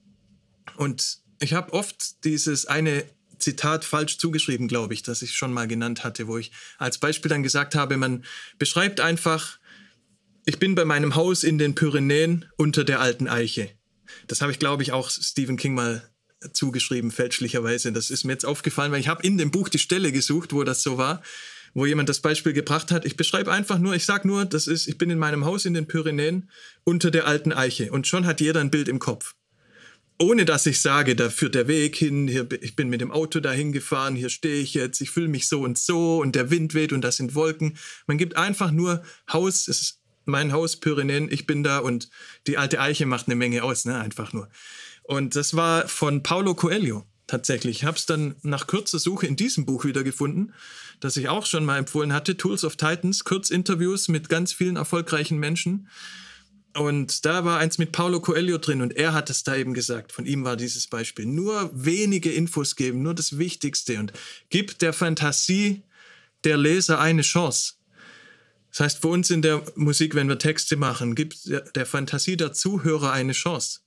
Und 0.76 1.18
ich 1.40 1.54
habe 1.54 1.72
oft 1.72 2.24
dieses 2.24 2.66
eine 2.66 3.04
Zitat 3.38 3.84
falsch 3.84 4.18
zugeschrieben, 4.18 4.68
glaube 4.68 4.94
ich, 4.94 5.02
das 5.02 5.22
ich 5.22 5.34
schon 5.34 5.52
mal 5.52 5.66
genannt 5.66 6.04
hatte, 6.04 6.28
wo 6.28 6.38
ich 6.38 6.52
als 6.78 6.98
Beispiel 6.98 7.28
dann 7.28 7.42
gesagt 7.42 7.74
habe, 7.74 7.96
man 7.96 8.24
beschreibt 8.58 9.00
einfach, 9.00 9.58
ich 10.44 10.58
bin 10.58 10.74
bei 10.74 10.84
meinem 10.84 11.14
Haus 11.14 11.44
in 11.44 11.58
den 11.58 11.74
Pyrenäen 11.74 12.46
unter 12.56 12.84
der 12.84 13.00
alten 13.00 13.28
Eiche. 13.28 13.70
Das 14.26 14.40
habe 14.40 14.52
ich, 14.52 14.58
glaube 14.58 14.82
ich, 14.82 14.92
auch 14.92 15.10
Stephen 15.10 15.56
King 15.56 15.74
mal 15.74 16.08
zugeschrieben, 16.52 17.10
fälschlicherweise. 17.10 17.92
Das 17.92 18.10
ist 18.10 18.24
mir 18.24 18.32
jetzt 18.32 18.44
aufgefallen, 18.44 18.92
weil 18.92 19.00
ich 19.00 19.08
habe 19.08 19.22
in 19.22 19.38
dem 19.38 19.50
Buch 19.50 19.68
die 19.68 19.78
Stelle 19.78 20.12
gesucht, 20.12 20.52
wo 20.52 20.64
das 20.64 20.82
so 20.82 20.98
war 20.98 21.22
wo 21.74 21.86
jemand 21.86 22.08
das 22.08 22.20
Beispiel 22.20 22.52
gebracht 22.52 22.90
hat. 22.90 23.04
Ich 23.04 23.16
beschreibe 23.16 23.52
einfach 23.52 23.78
nur, 23.78 23.94
ich 23.94 24.04
sage 24.04 24.28
nur, 24.28 24.44
das 24.44 24.66
ist, 24.66 24.88
ich 24.88 24.98
bin 24.98 25.10
in 25.10 25.18
meinem 25.18 25.44
Haus 25.44 25.64
in 25.64 25.74
den 25.74 25.86
Pyrenäen 25.86 26.50
unter 26.84 27.10
der 27.10 27.26
alten 27.26 27.52
Eiche 27.52 27.90
und 27.92 28.06
schon 28.06 28.26
hat 28.26 28.40
jeder 28.40 28.60
ein 28.60 28.70
Bild 28.70 28.88
im 28.88 28.98
Kopf. 28.98 29.34
Ohne 30.18 30.44
dass 30.44 30.66
ich 30.66 30.80
sage, 30.80 31.16
da 31.16 31.30
führt 31.30 31.54
der 31.54 31.66
Weg 31.66 31.96
hin, 31.96 32.28
hier, 32.28 32.46
ich 32.60 32.76
bin 32.76 32.88
mit 32.88 33.00
dem 33.00 33.10
Auto 33.10 33.40
dahin 33.40 33.72
gefahren, 33.72 34.14
hier 34.14 34.28
stehe 34.28 34.62
ich 34.62 34.74
jetzt, 34.74 35.00
ich 35.00 35.10
fühle 35.10 35.28
mich 35.28 35.48
so 35.48 35.62
und 35.62 35.78
so 35.78 36.20
und 36.20 36.36
der 36.36 36.50
Wind 36.50 36.74
weht 36.74 36.92
und 36.92 37.00
das 37.00 37.16
sind 37.16 37.34
Wolken. 37.34 37.76
Man 38.06 38.18
gibt 38.18 38.36
einfach 38.36 38.70
nur 38.70 39.02
Haus, 39.32 39.66
es 39.68 39.80
ist 39.80 39.98
mein 40.24 40.52
Haus, 40.52 40.76
Pyrenäen, 40.76 41.28
ich 41.30 41.46
bin 41.46 41.64
da 41.64 41.78
und 41.78 42.08
die 42.46 42.58
alte 42.58 42.80
Eiche 42.80 43.06
macht 43.06 43.26
eine 43.26 43.34
Menge 43.34 43.64
aus, 43.64 43.84
ne? 43.84 43.98
einfach 43.98 44.32
nur. 44.32 44.48
Und 45.02 45.34
das 45.34 45.56
war 45.56 45.88
von 45.88 46.22
Paulo 46.22 46.54
Coelho 46.54 47.04
tatsächlich. 47.26 47.78
Ich 47.78 47.84
habe 47.84 47.96
es 47.96 48.06
dann 48.06 48.36
nach 48.42 48.66
kurzer 48.66 48.98
Suche 48.98 49.26
in 49.26 49.36
diesem 49.36 49.64
Buch 49.64 49.84
wieder 49.84 50.04
gefunden, 50.04 50.52
das 51.02 51.16
ich 51.16 51.28
auch 51.28 51.46
schon 51.46 51.64
mal 51.64 51.78
empfohlen 51.78 52.12
hatte, 52.12 52.36
Tools 52.36 52.62
of 52.62 52.76
Titans, 52.76 53.24
Kurzinterviews 53.24 54.06
mit 54.06 54.28
ganz 54.28 54.52
vielen 54.52 54.76
erfolgreichen 54.76 55.36
Menschen. 55.36 55.88
Und 56.74 57.26
da 57.26 57.44
war 57.44 57.58
eins 57.58 57.76
mit 57.76 57.90
Paulo 57.90 58.20
Coelho 58.20 58.56
drin 58.58 58.80
und 58.80 58.96
er 58.96 59.12
hat 59.12 59.28
es 59.28 59.42
da 59.42 59.56
eben 59.56 59.74
gesagt. 59.74 60.12
Von 60.12 60.26
ihm 60.26 60.44
war 60.44 60.56
dieses 60.56 60.86
Beispiel. 60.86 61.26
Nur 61.26 61.70
wenige 61.74 62.30
Infos 62.32 62.76
geben, 62.76 63.02
nur 63.02 63.14
das 63.14 63.36
Wichtigste 63.36 63.98
und 63.98 64.12
gibt 64.48 64.80
der 64.80 64.92
Fantasie 64.92 65.82
der 66.44 66.56
Leser 66.56 67.00
eine 67.00 67.22
Chance. 67.22 67.74
Das 68.70 68.80
heißt, 68.80 69.02
für 69.02 69.08
uns 69.08 69.28
in 69.30 69.42
der 69.42 69.60
Musik, 69.74 70.14
wenn 70.14 70.28
wir 70.28 70.38
Texte 70.38 70.76
machen, 70.76 71.16
gibt 71.16 71.48
der, 71.48 71.62
der 71.62 71.84
Fantasie 71.84 72.36
der 72.36 72.52
Zuhörer 72.52 73.12
eine 73.12 73.32
Chance 73.32 73.80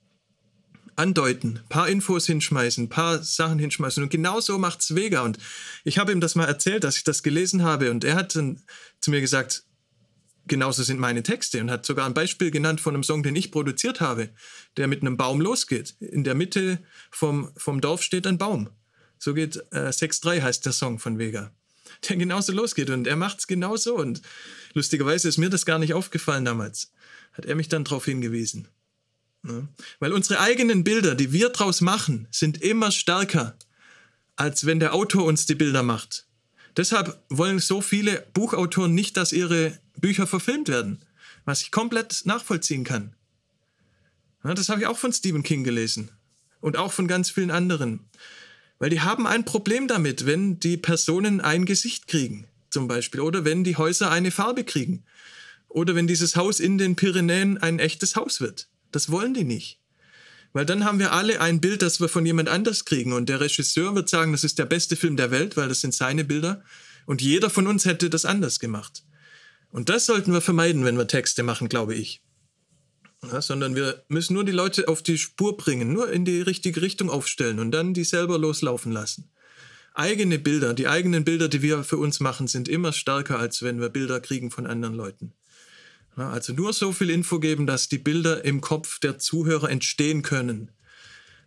andeuten, 0.96 1.60
paar 1.70 1.90
Infos 1.90 2.26
hinschmeißen, 2.26 2.90
paar 2.90 3.22
Sachen 3.24 3.60
hinschmeißen. 3.60 4.04
Und 4.04 4.10
genau 4.10 4.40
so 4.40 4.58
macht's 4.58 4.96
Vega. 4.96 5.22
Und 5.22 5.38
ich 5.84 5.98
habe 5.98 6.12
ihm 6.12 6.22
das 6.22 6.36
mal 6.36 6.46
erzählt, 6.46 6.84
dass 6.84 6.98
ich 6.98 7.04
das 7.04 7.24
gelesen 7.24 7.64
habe. 7.64 7.92
Und 7.92 8.04
er 8.04 8.16
hat 8.16 8.36
dann 8.36 8.62
zu 9.02 9.12
mir 9.12 9.22
gesagt, 9.22 9.64
genauso 10.48 10.84
sind 10.84 11.00
meine 11.00 11.24
Texte. 11.24 11.60
Und 11.60 11.70
hat 11.70 11.86
sogar 11.86 12.06
ein 12.06 12.14
Beispiel 12.14 12.52
genannt 12.52 12.82
von 12.82 12.94
einem 12.94 13.04
Song, 13.04 13.24
den 13.24 13.36
ich 13.36 13.52
produziert 13.52 14.00
habe, 14.00 14.30
der 14.78 14.88
mit 14.88 15.02
einem 15.02 15.18
Baum 15.18 15.42
losgeht. 15.42 15.96
In 16.00 16.24
der 16.24 16.36
Mitte 16.36 16.80
vom, 17.12 17.52
vom 17.58 17.82
Dorf 17.82 18.02
steht 18.02 18.28
ein 18.28 18.38
Baum. 18.38 18.70
So 19.18 19.34
geht 19.34 19.58
äh, 19.72 19.90
6.3 19.90 20.42
heißt 20.42 20.66
der 20.66 20.74
Song 20.74 21.00
von 21.00 21.20
Vega. 21.20 21.52
Der 22.08 22.16
genauso 22.16 22.54
losgeht. 22.54 22.90
Und 22.90 23.06
er 23.06 23.16
macht's 23.16 23.48
genauso. 23.48 23.98
Und 23.98 24.22
lustigerweise 24.74 25.28
ist 25.28 25.38
mir 25.38 25.50
das 25.50 25.66
gar 25.66 25.80
nicht 25.80 25.94
aufgefallen 25.94 26.46
damals. 26.46 26.92
Hat 27.34 27.46
er 27.46 27.56
mich 27.56 27.68
dann 27.68 27.84
darauf 27.84 28.06
hingewiesen. 28.06 28.70
Ne? 29.46 29.68
Weil 30.00 30.12
unsere 30.12 30.40
eigenen 30.40 30.84
Bilder, 30.84 31.14
die 31.14 31.32
wir 31.32 31.50
draus 31.50 31.82
machen, 31.82 32.28
sind 32.32 32.62
immer 32.62 32.92
stärker, 32.92 33.56
als 34.36 34.66
wenn 34.66 34.80
der 34.80 34.94
Autor 34.94 35.26
uns 35.26 35.46
die 35.46 35.56
Bilder 35.56 35.84
macht. 35.84 36.26
Deshalb 36.76 37.22
wollen 37.30 37.60
so 37.60 37.80
viele 37.80 38.26
Buchautoren 38.34 38.94
nicht, 38.94 39.16
dass 39.18 39.32
ihre 39.32 39.80
Bücher 39.98 40.28
verfilmt 40.28 40.68
werden, 40.68 41.06
was 41.46 41.62
ich 41.62 41.72
komplett 41.72 42.24
nachvollziehen 42.26 42.84
kann. 42.84 43.14
Das 44.44 44.70
habe 44.70 44.82
ich 44.82 44.88
auch 44.88 44.98
von 44.98 45.14
Stephen 45.14 45.44
King 45.44 45.64
gelesen 45.64 46.12
und 46.60 46.78
auch 46.78 46.92
von 46.92 47.08
ganz 47.08 47.30
vielen 47.30 47.52
anderen. 47.52 48.02
Weil 48.78 48.90
die 48.90 49.02
haben 49.02 49.26
ein 49.26 49.46
Problem 49.46 49.88
damit, 49.88 50.26
wenn 50.26 50.60
die 50.60 50.78
Personen 50.78 51.40
ein 51.40 51.66
Gesicht 51.66 52.08
kriegen, 52.08 52.48
zum 52.70 52.88
Beispiel, 52.88 53.22
oder 53.22 53.46
wenn 53.46 53.64
die 53.64 53.78
Häuser 53.78 54.12
eine 54.12 54.32
Farbe 54.32 54.64
kriegen, 54.64 55.04
oder 55.70 55.96
wenn 55.96 56.08
dieses 56.08 56.36
Haus 56.36 56.60
in 56.60 56.78
den 56.78 56.96
Pyrenäen 56.96 57.58
ein 57.58 57.80
echtes 57.80 58.16
Haus 58.16 58.42
wird. 58.42 58.68
Das 58.96 59.12
wollen 59.12 59.34
die 59.34 59.44
nicht. 59.44 59.82
Weil 60.54 60.66
dann 60.66 60.86
haben 60.86 61.00
wir 61.00 61.12
alle 61.12 61.42
ein 61.42 61.60
Bild, 61.60 61.82
das 61.82 62.00
wir 62.00 62.08
von 62.08 62.26
jemand 62.26 62.48
anders 62.48 62.86
kriegen. 62.86 63.12
Und 63.12 63.28
der 63.28 63.42
Regisseur 63.42 63.94
wird 63.94 64.08
sagen, 64.08 64.32
das 64.32 64.46
ist 64.46 64.58
der 64.58 64.66
beste 64.66 64.96
Film 64.96 65.18
der 65.18 65.32
Welt, 65.32 65.58
weil 65.58 65.68
das 65.68 65.82
sind 65.82 65.94
seine 65.94 66.24
Bilder. 66.24 66.64
Und 67.06 67.22
jeder 67.22 67.50
von 67.50 67.68
uns 67.68 67.84
hätte 67.84 68.10
das 68.10 68.24
anders 68.24 68.62
gemacht. 68.62 69.04
Und 69.70 69.90
das 69.90 70.06
sollten 70.06 70.32
wir 70.32 70.40
vermeiden, 70.40 70.86
wenn 70.86 70.98
wir 70.98 71.08
Texte 71.08 71.44
machen, 71.44 71.68
glaube 71.68 71.94
ich. 71.94 72.22
Ja, 73.30 73.42
sondern 73.42 73.76
wir 73.76 74.06
müssen 74.08 74.34
nur 74.34 74.46
die 74.46 74.54
Leute 74.54 74.88
auf 74.88 75.04
die 75.04 75.18
Spur 75.18 75.58
bringen, 75.58 75.92
nur 75.92 76.10
in 76.10 76.24
die 76.24 76.40
richtige 76.40 76.82
Richtung 76.82 77.10
aufstellen 77.10 77.60
und 77.60 77.72
dann 77.72 77.94
die 77.94 78.06
selber 78.06 78.38
loslaufen 78.38 78.94
lassen. 78.94 79.30
Eigene 79.94 80.40
Bilder, 80.40 80.74
die 80.74 80.88
eigenen 80.88 81.26
Bilder, 81.26 81.50
die 81.50 81.62
wir 81.62 81.84
für 81.84 81.98
uns 81.98 82.22
machen, 82.22 82.48
sind 82.48 82.70
immer 82.70 82.94
stärker, 82.94 83.40
als 83.40 83.62
wenn 83.62 83.82
wir 83.82 83.90
Bilder 83.90 84.22
kriegen 84.22 84.52
von 84.52 84.66
anderen 84.66 84.96
Leuten. 84.96 85.34
Also 86.16 86.54
nur 86.54 86.72
so 86.72 86.94
viel 86.94 87.10
Info 87.10 87.40
geben, 87.40 87.68
dass 87.68 87.90
die 87.90 87.98
Bilder 87.98 88.46
im 88.46 88.62
Kopf 88.62 89.00
der 89.00 89.20
Zuhörer 89.20 89.70
entstehen 89.70 90.22
können, 90.22 90.72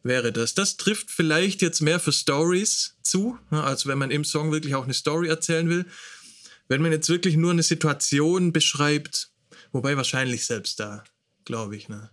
wäre 0.02 0.32
das. 0.32 0.54
Das 0.54 0.76
trifft 0.76 1.10
vielleicht 1.10 1.62
jetzt 1.62 1.80
mehr 1.80 2.00
für 2.00 2.12
Stories 2.12 2.96
zu, 3.02 3.38
also 3.50 3.88
wenn 3.88 3.98
man 3.98 4.10
im 4.10 4.24
Song 4.24 4.52
wirklich 4.52 4.74
auch 4.74 4.84
eine 4.84 4.94
Story 4.94 5.28
erzählen 5.28 5.68
will. 5.68 5.86
Wenn 6.68 6.82
man 6.82 6.92
jetzt 6.92 7.08
wirklich 7.08 7.36
nur 7.36 7.52
eine 7.52 7.62
Situation 7.62 8.52
beschreibt, 8.52 9.30
wobei 9.72 9.96
wahrscheinlich 9.96 10.44
selbst 10.44 10.78
da, 10.80 11.02
glaube 11.46 11.76
ich. 11.76 11.88
Ne? 11.88 12.10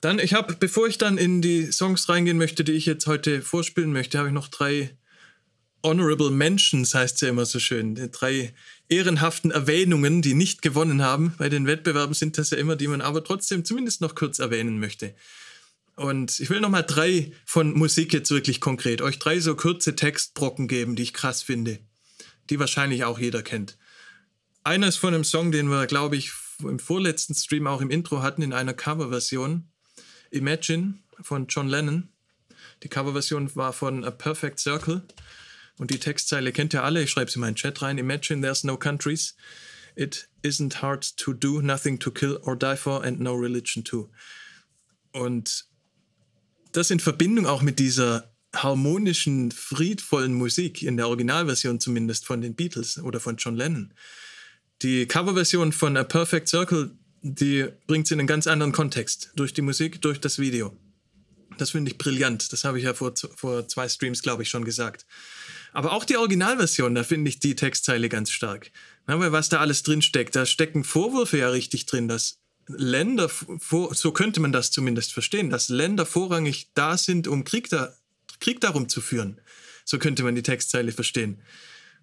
Dann, 0.00 0.18
ich 0.18 0.34
habe, 0.34 0.54
bevor 0.54 0.88
ich 0.88 0.98
dann 0.98 1.16
in 1.16 1.42
die 1.42 1.70
Songs 1.70 2.08
reingehen 2.08 2.38
möchte, 2.38 2.64
die 2.64 2.72
ich 2.72 2.86
jetzt 2.86 3.06
heute 3.06 3.40
vorspielen 3.40 3.92
möchte, 3.92 4.18
habe 4.18 4.28
ich 4.28 4.34
noch 4.34 4.48
drei 4.48 4.96
Honorable 5.84 6.30
Mentions, 6.30 6.94
heißt 6.94 7.16
es 7.16 7.20
ja 7.20 7.28
immer 7.28 7.46
so 7.46 7.60
schön. 7.60 7.94
Drei 8.10 8.52
ehrenhaften 8.88 9.50
Erwähnungen, 9.50 10.22
die 10.22 10.34
nicht 10.34 10.62
gewonnen 10.62 11.02
haben. 11.02 11.34
Bei 11.38 11.48
den 11.48 11.66
Wettbewerben 11.66 12.14
sind 12.14 12.38
das 12.38 12.50
ja 12.50 12.58
immer, 12.58 12.76
die 12.76 12.88
man 12.88 13.00
aber 13.00 13.22
trotzdem 13.22 13.64
zumindest 13.64 14.00
noch 14.00 14.14
kurz 14.14 14.38
erwähnen 14.38 14.78
möchte. 14.78 15.14
Und 15.96 16.38
ich 16.38 16.48
will 16.48 16.60
nochmal 16.60 16.84
drei 16.84 17.32
von 17.44 17.72
Musik 17.72 18.12
jetzt 18.12 18.30
wirklich 18.30 18.60
konkret, 18.60 19.02
euch 19.02 19.18
drei 19.18 19.40
so 19.40 19.56
kurze 19.56 19.96
Textbrocken 19.96 20.68
geben, 20.68 20.94
die 20.94 21.02
ich 21.02 21.12
krass 21.12 21.42
finde, 21.42 21.80
die 22.50 22.60
wahrscheinlich 22.60 23.04
auch 23.04 23.18
jeder 23.18 23.42
kennt. 23.42 23.76
Einer 24.62 24.88
ist 24.88 24.96
von 24.96 25.12
einem 25.12 25.24
Song, 25.24 25.50
den 25.50 25.68
wir, 25.68 25.86
glaube 25.86 26.16
ich, 26.16 26.30
im 26.62 26.78
vorletzten 26.78 27.34
Stream 27.34 27.66
auch 27.66 27.80
im 27.80 27.90
Intro 27.90 28.22
hatten, 28.22 28.42
in 28.42 28.52
einer 28.52 28.74
Coverversion. 28.74 29.68
Imagine 30.30 30.94
von 31.20 31.46
John 31.48 31.68
Lennon. 31.68 32.08
Die 32.82 32.88
Coverversion 32.88 33.54
war 33.56 33.72
von 33.72 34.04
A 34.04 34.10
Perfect 34.10 34.60
Circle. 34.60 35.02
Und 35.78 35.90
die 35.90 35.98
Textzeile 35.98 36.52
kennt 36.52 36.74
ihr 36.74 36.82
alle. 36.82 37.02
Ich 37.02 37.10
schreibe 37.10 37.30
sie 37.30 37.38
mal 37.38 37.48
in 37.48 37.54
den 37.54 37.58
Chat 37.58 37.80
rein. 37.82 37.98
Imagine 37.98 38.42
there's 38.42 38.64
no 38.64 38.76
countries. 38.76 39.34
It 39.94 40.28
isn't 40.42 40.82
hard 40.82 41.16
to 41.16 41.32
do, 41.32 41.60
nothing 41.60 41.98
to 41.98 42.10
kill 42.10 42.38
or 42.42 42.56
die 42.56 42.76
for 42.76 43.04
and 43.04 43.20
no 43.20 43.34
religion 43.34 43.84
too. 43.84 44.08
Und 45.12 45.66
das 46.72 46.90
in 46.90 47.00
Verbindung 47.00 47.46
auch 47.46 47.62
mit 47.62 47.78
dieser 47.78 48.30
harmonischen, 48.54 49.50
friedvollen 49.50 50.34
Musik, 50.34 50.82
in 50.82 50.96
der 50.96 51.08
Originalversion 51.08 51.80
zumindest 51.80 52.26
von 52.26 52.40
den 52.40 52.54
Beatles 52.54 52.98
oder 52.98 53.20
von 53.20 53.36
John 53.36 53.56
Lennon. 53.56 53.92
Die 54.82 55.06
Coverversion 55.06 55.72
von 55.72 55.96
A 55.96 56.04
Perfect 56.04 56.48
Circle, 56.48 56.92
die 57.22 57.66
bringt 57.86 58.06
sie 58.06 58.14
in 58.14 58.20
einen 58.20 58.28
ganz 58.28 58.46
anderen 58.46 58.72
Kontext. 58.72 59.32
Durch 59.34 59.52
die 59.52 59.62
Musik, 59.62 60.00
durch 60.00 60.20
das 60.20 60.38
Video. 60.38 60.76
Das 61.60 61.70
finde 61.70 61.90
ich 61.90 61.98
brillant. 61.98 62.52
Das 62.52 62.64
habe 62.64 62.78
ich 62.78 62.84
ja 62.84 62.94
vor, 62.94 63.12
vor 63.36 63.68
zwei 63.68 63.88
Streams, 63.88 64.22
glaube 64.22 64.42
ich, 64.42 64.48
schon 64.48 64.64
gesagt. 64.64 65.06
Aber 65.72 65.92
auch 65.92 66.04
die 66.04 66.16
Originalversion, 66.16 66.94
da 66.94 67.04
finde 67.04 67.28
ich 67.28 67.40
die 67.40 67.54
Textzeile 67.54 68.08
ganz 68.08 68.30
stark. 68.30 68.70
Na, 69.06 69.18
weil 69.20 69.32
was 69.32 69.48
da 69.48 69.60
alles 69.60 69.82
drin 69.82 70.02
steckt, 70.02 70.34
da 70.36 70.46
stecken 70.46 70.84
Vorwürfe 70.84 71.38
ja 71.38 71.50
richtig 71.50 71.86
drin, 71.86 72.08
dass 72.08 72.38
Länder, 72.68 73.30
so 73.92 74.12
könnte 74.12 74.40
man 74.40 74.52
das 74.52 74.70
zumindest 74.70 75.12
verstehen, 75.12 75.50
dass 75.50 75.68
Länder 75.68 76.04
vorrangig 76.04 76.70
da 76.74 76.98
sind, 76.98 77.26
um 77.26 77.44
Krieg, 77.44 77.70
da, 77.70 77.94
Krieg 78.40 78.60
darum 78.60 78.88
zu 78.88 79.00
führen. 79.00 79.40
So 79.84 79.98
könnte 79.98 80.22
man 80.22 80.34
die 80.34 80.42
Textzeile 80.42 80.92
verstehen. 80.92 81.40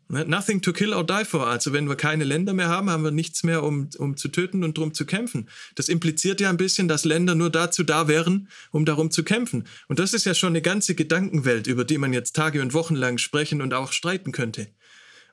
Ne, 0.07 0.23
nothing 0.25 0.61
to 0.61 0.71
kill 0.71 0.93
or 0.93 1.03
die 1.03 1.25
for. 1.25 1.47
Also 1.47 1.73
wenn 1.73 1.89
wir 1.89 1.95
keine 1.95 2.25
Länder 2.25 2.53
mehr 2.53 2.69
haben, 2.69 2.91
haben 2.91 3.03
wir 3.03 3.11
nichts 3.11 3.43
mehr, 3.43 3.63
um, 3.63 3.89
um 3.97 4.17
zu 4.17 4.27
töten 4.27 4.63
und 4.63 4.77
drum 4.77 4.93
zu 4.93 5.05
kämpfen. 5.05 5.49
Das 5.73 5.89
impliziert 5.89 6.39
ja 6.39 6.49
ein 6.49 6.57
bisschen, 6.57 6.87
dass 6.87 7.05
Länder 7.05 7.33
nur 7.33 7.49
dazu 7.49 7.83
da 7.83 8.07
wären, 8.07 8.47
um 8.69 8.85
darum 8.85 9.09
zu 9.09 9.23
kämpfen. 9.23 9.67
Und 9.87 9.97
das 9.97 10.13
ist 10.13 10.25
ja 10.25 10.35
schon 10.35 10.49
eine 10.49 10.61
ganze 10.61 10.93
Gedankenwelt, 10.93 11.65
über 11.65 11.85
die 11.85 11.97
man 11.97 12.13
jetzt 12.13 12.35
Tage 12.35 12.61
und 12.61 12.73
Wochen 12.73 12.93
lang 12.93 13.17
sprechen 13.17 13.63
und 13.63 13.73
auch 13.73 13.91
streiten 13.91 14.31
könnte. 14.31 14.67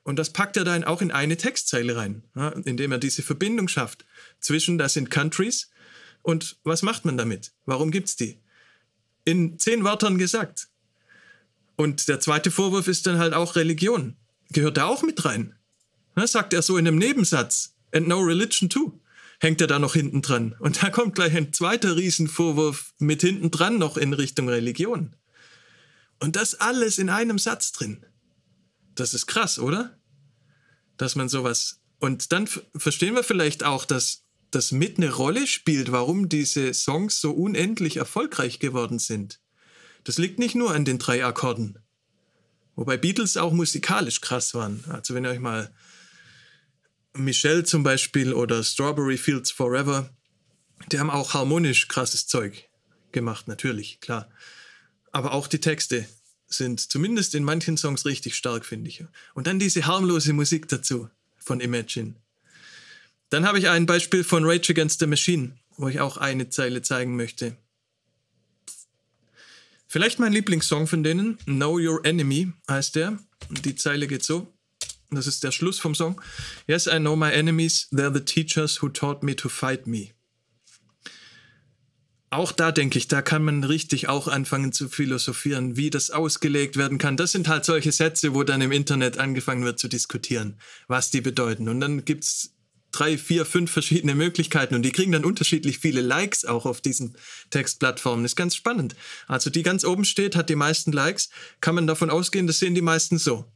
Und 0.04 0.18
das 0.18 0.30
packt 0.30 0.56
er 0.56 0.64
dann 0.64 0.84
auch 0.84 1.02
in 1.02 1.10
eine 1.10 1.36
Textzeile 1.36 1.94
rein, 1.96 2.24
ja, 2.34 2.48
indem 2.48 2.92
er 2.92 2.98
diese 2.98 3.22
Verbindung 3.22 3.68
schafft 3.68 4.06
zwischen, 4.40 4.78
das 4.78 4.94
sind 4.94 5.10
Countries 5.10 5.70
und 6.22 6.56
was 6.64 6.82
macht 6.82 7.04
man 7.04 7.18
damit? 7.18 7.52
Warum 7.66 7.90
gibt's 7.90 8.16
die? 8.16 8.38
In 9.24 9.58
zehn 9.58 9.84
Wörtern 9.84 10.18
gesagt. 10.18 10.68
Und 11.76 12.08
der 12.08 12.20
zweite 12.20 12.50
Vorwurf 12.50 12.88
ist 12.88 13.06
dann 13.06 13.18
halt 13.18 13.34
auch 13.34 13.54
Religion 13.54 14.16
gehört 14.52 14.76
da 14.76 14.86
auch 14.86 15.02
mit 15.02 15.24
rein. 15.24 15.54
Na, 16.14 16.26
sagt 16.26 16.52
er 16.52 16.62
so 16.62 16.76
in 16.76 16.86
einem 16.86 16.98
Nebensatz. 16.98 17.74
And 17.92 18.08
no 18.08 18.20
religion 18.20 18.68
too. 18.70 19.00
Hängt 19.40 19.60
er 19.60 19.66
da 19.66 19.78
noch 19.78 19.94
hinten 19.94 20.22
dran. 20.22 20.54
Und 20.60 20.82
da 20.82 20.90
kommt 20.90 21.14
gleich 21.14 21.34
ein 21.34 21.52
zweiter 21.52 21.96
Riesenvorwurf 21.96 22.94
mit 22.98 23.22
hinten 23.22 23.50
dran 23.50 23.78
noch 23.78 23.96
in 23.96 24.12
Richtung 24.12 24.48
Religion. 24.48 25.16
Und 26.20 26.36
das 26.36 26.54
alles 26.54 26.98
in 26.98 27.10
einem 27.10 27.38
Satz 27.38 27.72
drin. 27.72 28.06
Das 28.94 29.14
ist 29.14 29.26
krass, 29.26 29.58
oder? 29.58 29.98
Dass 30.96 31.16
man 31.16 31.28
sowas. 31.28 31.80
Und 31.98 32.32
dann 32.32 32.46
verstehen 32.76 33.14
wir 33.14 33.24
vielleicht 33.24 33.64
auch, 33.64 33.84
dass 33.84 34.24
das 34.52 34.70
mit 34.70 34.98
eine 34.98 35.10
Rolle 35.10 35.46
spielt, 35.46 35.90
warum 35.92 36.28
diese 36.28 36.74
Songs 36.74 37.20
so 37.20 37.32
unendlich 37.32 37.96
erfolgreich 37.96 38.58
geworden 38.58 38.98
sind. 38.98 39.40
Das 40.04 40.18
liegt 40.18 40.38
nicht 40.38 40.54
nur 40.54 40.72
an 40.72 40.84
den 40.84 40.98
drei 40.98 41.24
Akkorden. 41.24 41.78
Wobei 42.74 42.96
Beatles 42.96 43.36
auch 43.36 43.52
musikalisch 43.52 44.20
krass 44.20 44.54
waren. 44.54 44.84
Also 44.88 45.14
wenn 45.14 45.24
ihr 45.24 45.30
euch 45.30 45.40
mal 45.40 45.72
Michelle 47.14 47.64
zum 47.64 47.82
Beispiel 47.82 48.32
oder 48.32 48.64
Strawberry 48.64 49.18
Fields 49.18 49.50
Forever, 49.50 50.10
die 50.90 50.98
haben 50.98 51.10
auch 51.10 51.34
harmonisch 51.34 51.88
krasses 51.88 52.26
Zeug 52.26 52.68
gemacht, 53.12 53.46
natürlich, 53.46 54.00
klar. 54.00 54.30
Aber 55.12 55.32
auch 55.32 55.46
die 55.46 55.60
Texte 55.60 56.06
sind 56.46 56.80
zumindest 56.80 57.34
in 57.34 57.44
manchen 57.44 57.76
Songs 57.76 58.04
richtig 58.06 58.34
stark, 58.34 58.64
finde 58.64 58.88
ich. 58.88 59.04
Und 59.34 59.46
dann 59.46 59.58
diese 59.58 59.86
harmlose 59.86 60.32
Musik 60.32 60.68
dazu 60.68 61.08
von 61.38 61.60
Imagine. 61.60 62.14
Dann 63.30 63.46
habe 63.46 63.58
ich 63.58 63.68
ein 63.68 63.86
Beispiel 63.86 64.24
von 64.24 64.44
Rage 64.44 64.72
Against 64.72 65.00
the 65.00 65.06
Machine, 65.06 65.56
wo 65.76 65.88
ich 65.88 66.00
auch 66.00 66.16
eine 66.16 66.48
Zeile 66.50 66.82
zeigen 66.82 67.16
möchte. 67.16 67.56
Vielleicht 69.92 70.18
mein 70.18 70.32
Lieblingssong 70.32 70.86
von 70.86 71.02
denen, 71.04 71.36
Know 71.44 71.78
Your 71.78 72.02
Enemy 72.06 72.50
heißt 72.66 72.96
der. 72.96 73.18
Die 73.50 73.76
Zeile 73.76 74.06
geht 74.06 74.24
so. 74.24 74.50
Das 75.10 75.26
ist 75.26 75.44
der 75.44 75.52
Schluss 75.52 75.78
vom 75.78 75.94
Song. 75.94 76.18
Yes, 76.66 76.86
I 76.86 76.96
know 76.96 77.14
my 77.14 77.30
enemies. 77.30 77.88
They're 77.92 78.10
the 78.10 78.24
teachers 78.24 78.80
who 78.80 78.88
taught 78.88 79.22
me 79.22 79.36
to 79.36 79.50
fight 79.50 79.86
me. 79.86 80.12
Auch 82.30 82.52
da 82.52 82.72
denke 82.72 82.96
ich, 82.96 83.08
da 83.08 83.20
kann 83.20 83.44
man 83.44 83.64
richtig 83.64 84.08
auch 84.08 84.28
anfangen 84.28 84.72
zu 84.72 84.88
philosophieren, 84.88 85.76
wie 85.76 85.90
das 85.90 86.10
ausgelegt 86.10 86.78
werden 86.78 86.96
kann. 86.96 87.18
Das 87.18 87.32
sind 87.32 87.46
halt 87.46 87.66
solche 87.66 87.92
Sätze, 87.92 88.32
wo 88.32 88.44
dann 88.44 88.62
im 88.62 88.72
Internet 88.72 89.18
angefangen 89.18 89.64
wird 89.64 89.78
zu 89.78 89.88
diskutieren, 89.88 90.58
was 90.88 91.10
die 91.10 91.20
bedeuten. 91.20 91.68
Und 91.68 91.80
dann 91.80 92.06
gibt 92.06 92.24
es 92.24 92.51
drei, 92.92 93.18
vier, 93.18 93.44
fünf 93.44 93.70
verschiedene 93.70 94.14
Möglichkeiten 94.14 94.74
und 94.74 94.82
die 94.82 94.92
kriegen 94.92 95.12
dann 95.12 95.24
unterschiedlich 95.24 95.78
viele 95.78 96.02
Likes 96.02 96.44
auch 96.44 96.66
auf 96.66 96.80
diesen 96.80 97.16
Textplattformen. 97.50 98.24
Ist 98.24 98.36
ganz 98.36 98.54
spannend. 98.54 98.94
Also 99.26 99.50
die 99.50 99.62
ganz 99.62 99.84
oben 99.84 100.04
steht, 100.04 100.36
hat 100.36 100.50
die 100.50 100.56
meisten 100.56 100.92
Likes, 100.92 101.30
kann 101.60 101.74
man 101.74 101.86
davon 101.86 102.10
ausgehen, 102.10 102.46
das 102.46 102.58
sehen 102.58 102.74
die 102.74 102.82
meisten 102.82 103.18
so. 103.18 103.50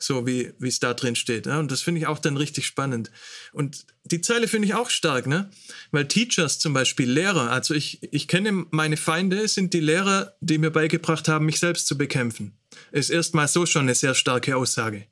So 0.00 0.26
wie 0.28 0.52
es 0.60 0.78
da 0.78 0.94
drin 0.94 1.16
steht. 1.16 1.46
Ja? 1.46 1.58
Und 1.58 1.72
das 1.72 1.80
finde 1.80 2.00
ich 2.00 2.06
auch 2.06 2.20
dann 2.20 2.36
richtig 2.36 2.66
spannend. 2.66 3.10
Und 3.52 3.84
die 4.04 4.20
Zeile 4.20 4.46
finde 4.46 4.68
ich 4.68 4.74
auch 4.74 4.90
stark, 4.90 5.26
ne? 5.26 5.50
Weil 5.90 6.06
Teachers 6.06 6.60
zum 6.60 6.72
Beispiel, 6.72 7.10
Lehrer, 7.10 7.50
also 7.50 7.74
ich, 7.74 8.00
ich 8.12 8.28
kenne 8.28 8.66
meine 8.70 8.96
Feinde, 8.96 9.48
sind 9.48 9.74
die 9.74 9.80
Lehrer, 9.80 10.36
die 10.40 10.58
mir 10.58 10.70
beigebracht 10.70 11.26
haben, 11.26 11.46
mich 11.46 11.58
selbst 11.58 11.88
zu 11.88 11.98
bekämpfen. 11.98 12.56
Ist 12.92 13.10
erstmal 13.10 13.48
so 13.48 13.66
schon 13.66 13.82
eine 13.82 13.96
sehr 13.96 14.14
starke 14.14 14.56
Aussage 14.56 15.08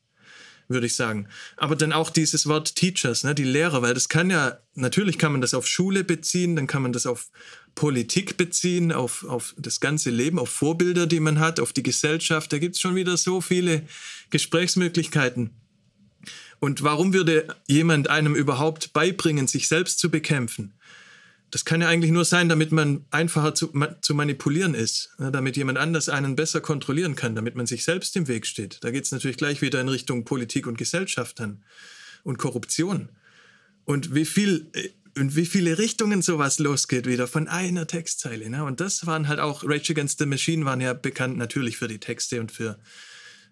würde 0.69 0.87
ich 0.87 0.95
sagen. 0.95 1.29
Aber 1.57 1.77
dann 1.77 1.93
auch 1.93 2.11
dieses 2.11 2.47
Wort 2.47 2.75
Teachers, 2.75 3.25
ne, 3.25 3.35
die 3.35 3.45
Lehrer, 3.45 3.83
weil 3.83 3.95
das 3.95 4.09
kann 4.09 4.31
ja, 4.31 4.59
natürlich 4.75 5.19
kann 5.19 5.33
man 5.33 5.41
das 5.41 5.55
auf 5.55 5.67
Schule 5.67 6.05
beziehen, 6.05 6.57
dann 6.57 6.67
kann 6.67 6.83
man 6.83 6.93
das 6.93 7.07
auf 7.07 7.31
Politik 7.75 8.37
beziehen, 8.37 8.93
auf, 8.93 9.25
auf 9.25 9.55
das 9.59 9.81
ganze 9.81 10.11
Leben, 10.11 10.39
auf 10.39 10.49
Vorbilder, 10.49 11.07
die 11.07 11.21
man 11.21 11.39
hat, 11.39 11.61
auf 11.61 11.73
die 11.73 11.83
Gesellschaft. 11.83 12.53
Da 12.53 12.59
gibt 12.59 12.75
es 12.77 12.81
schon 12.81 12.95
wieder 12.95 13.17
so 13.17 13.41
viele 13.41 13.83
Gesprächsmöglichkeiten. 14.31 15.51
Und 16.59 16.83
warum 16.83 17.13
würde 17.13 17.55
jemand 17.67 18.09
einem 18.09 18.35
überhaupt 18.35 18.93
beibringen, 18.93 19.47
sich 19.47 19.69
selbst 19.69 19.99
zu 19.99 20.11
bekämpfen? 20.11 20.76
Das 21.57 21.65
kann 21.65 21.81
ja 21.81 21.89
eigentlich 21.89 22.13
nur 22.13 22.27
sein, 22.27 22.51
damit 22.51 22.71
man 22.71 23.07
einfacher 23.11 23.55
zu, 23.55 23.73
zu 24.03 24.15
manipulieren 24.15 24.75
ist, 24.75 25.09
ne, 25.17 25.33
damit 25.33 25.57
jemand 25.57 25.79
anders 25.79 26.11
einen 26.11 26.37
besser 26.37 26.61
kontrollieren 26.61 27.17
kann, 27.17 27.35
damit 27.35 27.55
man 27.55 27.65
sich 27.65 27.83
selbst 27.83 28.15
im 28.15 28.29
Weg 28.29 28.45
steht. 28.45 28.85
Da 28.85 28.91
geht 28.91 29.05
es 29.05 29.11
natürlich 29.11 29.39
gleich 29.39 29.63
wieder 29.63 29.81
in 29.81 29.89
Richtung 29.89 30.27
Politik 30.27 30.67
und 30.67 30.77
Gesellschaft 30.77 31.41
dann 31.41 31.65
und 32.25 32.37
Korruption. 32.37 33.09
Und 33.87 34.15
wie 34.15 34.27
viel 34.27 34.71
in 35.15 35.35
wie 35.35 35.47
viele 35.47 35.79
Richtungen 35.79 36.21
sowas 36.21 36.59
losgeht 36.59 37.07
wieder 37.07 37.27
von 37.27 37.49
einer 37.49 37.87
Textzeile. 37.87 38.51
Ne? 38.51 38.63
Und 38.63 38.81
das 38.81 39.07
waren 39.07 39.27
halt 39.27 39.41
auch 39.41 39.65
Rage 39.65 39.95
Against 39.95 40.19
the 40.19 40.27
Machine 40.27 40.67
waren 40.67 40.83
ja 40.83 40.93
bekannt 40.93 41.39
natürlich 41.39 41.79
für 41.79 41.89
die 41.89 42.01
Texte 42.01 42.39
und 42.39 42.53
für 42.53 42.79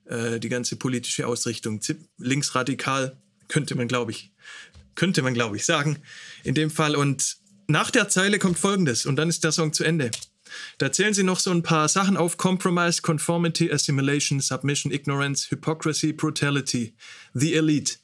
äh, 0.05 0.39
die 0.41 0.51
ganze 0.51 0.77
politische 0.77 1.27
Ausrichtung. 1.27 1.81
Linksradikal 2.19 3.17
könnte 3.49 3.75
man 3.77 3.89
glaube 3.89 4.11
ich 4.11 4.31
könnte 4.95 5.23
man 5.23 5.33
glaube 5.33 5.57
ich 5.57 5.65
sagen 5.65 6.01
in 6.43 6.55
dem 6.55 6.71
Fall 6.71 6.97
und 6.97 7.43
nach 7.67 7.91
der 7.91 8.09
Zeile 8.09 8.39
kommt 8.39 8.59
folgendes 8.59 9.07
und 9.07 9.17
dann 9.17 9.29
ist 9.29 9.45
der 9.45 9.53
Song 9.53 9.73
zu 9.73 9.85
Ende. 9.85 10.11
Da 10.79 10.93
zählen 10.93 11.15
sie 11.15 11.23
noch 11.23 11.41
so 11.41 11.51
ein 11.51 11.63
paar 11.63 11.89
Sachen 11.89 12.17
auf: 12.17 12.37
Compromise, 12.37 13.03
Conformity, 13.03 13.73
Assimilation, 13.73 14.41
Submission, 14.41 14.93
Ignorance, 14.93 15.51
Hypocrisy, 15.51 16.13
Brutality, 16.13 16.95
The 17.33 17.55
Elite. 17.55 17.97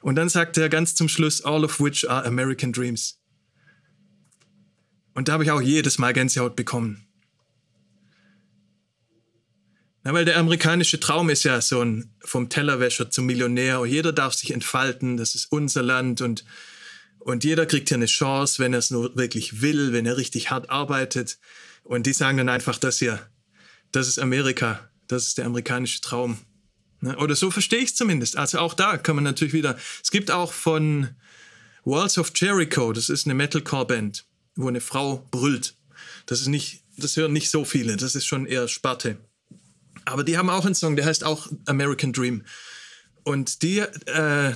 Und 0.00 0.16
dann 0.16 0.28
sagt 0.28 0.58
er 0.58 0.68
ganz 0.68 0.94
zum 0.94 1.08
Schluss: 1.08 1.44
All 1.44 1.64
of 1.64 1.80
which 1.80 2.08
are 2.08 2.24
American 2.24 2.72
Dreams. 2.72 3.18
Und 5.14 5.28
da 5.28 5.34
habe 5.34 5.44
ich 5.44 5.50
auch 5.50 5.60
jedes 5.60 5.98
Mal 5.98 6.12
Gänsehaut 6.12 6.56
bekommen. 6.56 7.06
Na, 10.04 10.12
weil 10.12 10.24
der 10.24 10.38
amerikanische 10.38 10.98
Traum 10.98 11.30
ist 11.30 11.44
ja 11.44 11.60
so 11.60 11.80
ein 11.80 12.12
vom 12.24 12.48
Tellerwäscher 12.48 13.10
zum 13.10 13.26
Millionär. 13.26 13.84
Jeder 13.86 14.12
darf 14.12 14.34
sich 14.34 14.52
entfalten, 14.52 15.16
das 15.16 15.34
ist 15.34 15.52
unser 15.52 15.82
Land 15.82 16.20
und 16.20 16.44
und 17.24 17.44
jeder 17.44 17.66
kriegt 17.66 17.88
hier 17.88 17.96
eine 17.96 18.06
Chance, 18.06 18.58
wenn 18.58 18.72
er 18.72 18.80
es 18.80 18.90
nur 18.90 19.16
wirklich 19.16 19.60
will, 19.60 19.92
wenn 19.92 20.06
er 20.06 20.16
richtig 20.16 20.50
hart 20.50 20.70
arbeitet. 20.70 21.38
Und 21.84 22.06
die 22.06 22.12
sagen 22.12 22.38
dann 22.38 22.48
einfach 22.48 22.78
das 22.78 22.98
hier, 22.98 23.20
das 23.92 24.08
ist 24.08 24.18
Amerika, 24.18 24.88
das 25.08 25.28
ist 25.28 25.38
der 25.38 25.46
amerikanische 25.46 26.00
Traum. 26.00 26.38
Ne? 27.00 27.16
Oder 27.18 27.34
so 27.34 27.50
verstehe 27.50 27.80
ich 27.80 27.90
es 27.90 27.94
zumindest. 27.94 28.36
Also 28.36 28.58
auch 28.58 28.74
da 28.74 28.96
kann 28.96 29.16
man 29.16 29.24
natürlich 29.24 29.52
wieder, 29.52 29.76
es 30.02 30.10
gibt 30.10 30.30
auch 30.30 30.52
von 30.52 31.10
Walls 31.84 32.18
of 32.18 32.32
Jericho, 32.34 32.92
das 32.92 33.08
ist 33.08 33.26
eine 33.26 33.34
Metalcore-Band, 33.34 34.24
wo 34.56 34.68
eine 34.68 34.80
Frau 34.80 35.26
brüllt. 35.30 35.74
Das 36.26 36.40
ist 36.40 36.48
nicht, 36.48 36.84
das 36.96 37.16
hören 37.16 37.32
nicht 37.32 37.50
so 37.50 37.64
viele, 37.64 37.96
das 37.96 38.14
ist 38.14 38.26
schon 38.26 38.46
eher 38.46 38.68
Sparte. 38.68 39.18
Aber 40.04 40.24
die 40.24 40.38
haben 40.38 40.50
auch 40.50 40.64
einen 40.64 40.74
Song, 40.74 40.96
der 40.96 41.04
heißt 41.04 41.24
auch 41.24 41.48
American 41.66 42.12
Dream. 42.12 42.44
Und 43.24 43.62
die, 43.62 43.78
äh, 43.78 44.54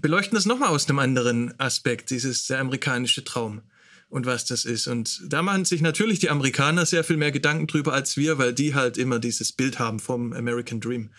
beleuchten 0.00 0.34
das 0.34 0.46
nochmal 0.46 0.70
aus 0.70 0.88
einem 0.88 0.98
anderen 0.98 1.58
Aspekt, 1.58 2.10
dieses 2.10 2.46
der 2.46 2.60
amerikanische 2.60 3.24
Traum 3.24 3.62
und 4.08 4.26
was 4.26 4.44
das 4.44 4.64
ist. 4.64 4.86
Und 4.86 5.22
da 5.26 5.42
machen 5.42 5.64
sich 5.64 5.80
natürlich 5.80 6.18
die 6.18 6.30
Amerikaner 6.30 6.84
sehr 6.84 7.04
viel 7.04 7.16
mehr 7.16 7.32
Gedanken 7.32 7.66
drüber 7.66 7.92
als 7.92 8.16
wir, 8.16 8.38
weil 8.38 8.52
die 8.52 8.74
halt 8.74 8.98
immer 8.98 9.18
dieses 9.18 9.52
Bild 9.52 9.78
haben 9.78 10.00
vom 10.00 10.32
American 10.32 10.80
Dream 10.80 11.10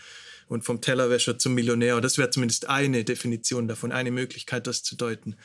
und 0.48 0.66
vom 0.66 0.82
Tellerwäscher 0.82 1.38
zum 1.38 1.54
Millionär. 1.54 2.02
Das 2.02 2.18
wäre 2.18 2.30
zumindest 2.30 2.68
eine 2.68 3.06
Definition 3.06 3.68
davon, 3.68 3.94
eine 3.94 4.12
Möglichkeit, 4.12 4.68
das 4.68 4.84
zu 4.84 4.96
deuten. 4.98 5.38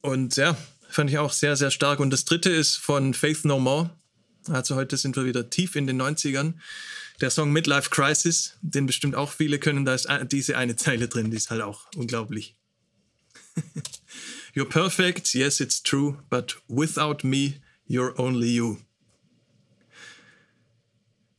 Und 0.00 0.36
ja, 0.36 0.56
fand 0.88 1.10
ich 1.10 1.18
auch 1.18 1.32
sehr, 1.32 1.56
sehr 1.56 1.70
stark. 1.70 2.00
Und 2.00 2.10
das 2.10 2.24
dritte 2.24 2.50
ist 2.50 2.76
von 2.76 3.14
Faith 3.14 3.44
No 3.44 3.60
More. 3.60 3.90
Also 4.48 4.74
heute 4.74 4.96
sind 4.96 5.16
wir 5.16 5.24
wieder 5.24 5.50
tief 5.50 5.76
in 5.76 5.86
den 5.86 6.00
90ern. 6.02 6.54
Der 7.20 7.30
Song 7.30 7.52
Midlife 7.52 7.90
Crisis, 7.90 8.56
den 8.62 8.86
bestimmt 8.86 9.14
auch 9.14 9.32
viele 9.32 9.58
können, 9.58 9.84
da 9.84 9.94
ist 9.94 10.08
diese 10.32 10.56
eine 10.56 10.76
Zeile 10.76 11.08
drin, 11.08 11.30
die 11.30 11.36
ist 11.36 11.50
halt 11.50 11.60
auch 11.60 11.86
unglaublich. 11.94 12.56
you're 14.54 14.68
perfect, 14.68 15.34
yes, 15.34 15.60
it's 15.60 15.82
true, 15.82 16.16
but 16.30 16.56
without 16.68 17.26
me, 17.26 17.60
you're 17.86 18.18
only 18.18 18.54
you. 18.54 18.78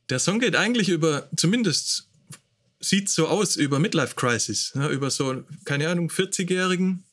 Der 0.08 0.20
Song 0.20 0.38
geht 0.38 0.54
eigentlich 0.54 0.88
über, 0.88 1.28
zumindest 1.36 2.08
sieht 2.78 3.08
so 3.08 3.28
aus, 3.28 3.56
über 3.56 3.78
Midlife 3.78 4.14
Crisis, 4.14 4.74
ne, 4.74 4.88
über 4.88 5.10
so, 5.10 5.42
keine 5.64 5.88
Ahnung, 5.88 6.10
40-Jährigen, 6.10 7.04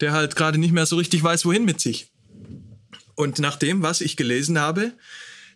der 0.00 0.12
halt 0.12 0.36
gerade 0.36 0.58
nicht 0.58 0.72
mehr 0.72 0.86
so 0.86 0.96
richtig 0.96 1.22
weiß, 1.22 1.44
wohin 1.44 1.64
mit 1.64 1.80
sich. 1.80 2.10
Und 3.14 3.38
nach 3.38 3.56
dem, 3.56 3.82
was 3.82 4.00
ich 4.00 4.16
gelesen 4.16 4.58
habe, 4.58 4.92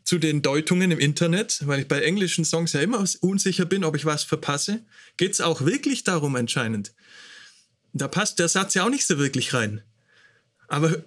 zu 0.04 0.18
den 0.18 0.42
Deutungen 0.42 0.90
im 0.90 0.98
Internet, 0.98 1.66
weil 1.66 1.80
ich 1.80 1.88
bei 1.88 2.02
englischen 2.02 2.44
Songs 2.44 2.74
ja 2.74 2.80
immer 2.80 3.04
unsicher 3.20 3.64
bin, 3.64 3.84
ob 3.84 3.96
ich 3.96 4.04
was 4.04 4.22
verpasse, 4.22 4.84
geht 5.16 5.32
es 5.32 5.40
auch 5.40 5.62
wirklich 5.62 6.04
darum 6.04 6.36
anscheinend. 6.36 6.94
Da 7.94 8.06
passt 8.06 8.38
der 8.38 8.48
Satz 8.48 8.74
ja 8.74 8.84
auch 8.84 8.90
nicht 8.90 9.06
so 9.06 9.18
wirklich 9.18 9.54
rein. 9.54 9.82
Aber 10.68 11.02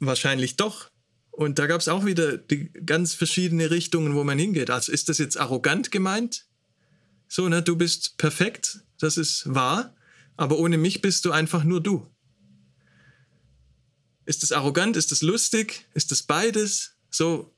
wahrscheinlich 0.00 0.56
doch. 0.56 0.90
Und 1.30 1.58
da 1.58 1.66
gab 1.66 1.80
es 1.80 1.88
auch 1.88 2.04
wieder 2.04 2.36
die 2.36 2.70
ganz 2.84 3.14
verschiedene 3.14 3.70
Richtungen, 3.70 4.14
wo 4.14 4.24
man 4.24 4.38
hingeht. 4.38 4.70
Also 4.70 4.90
ist 4.90 5.08
das 5.08 5.18
jetzt 5.18 5.38
arrogant 5.38 5.90
gemeint? 5.90 6.46
So, 7.28 7.48
ne, 7.48 7.62
du 7.62 7.76
bist 7.76 8.18
perfekt, 8.18 8.80
das 8.98 9.16
ist 9.16 9.54
wahr, 9.54 9.94
aber 10.36 10.58
ohne 10.58 10.78
mich 10.78 11.00
bist 11.00 11.24
du 11.24 11.30
einfach 11.30 11.62
nur 11.62 11.80
du. 11.80 12.10
Ist 14.24 14.42
das 14.42 14.52
arrogant? 14.52 14.96
Ist 14.96 15.12
das 15.12 15.22
lustig? 15.22 15.86
Ist 15.94 16.10
das 16.10 16.24
beides? 16.24 16.96
So, 17.08 17.54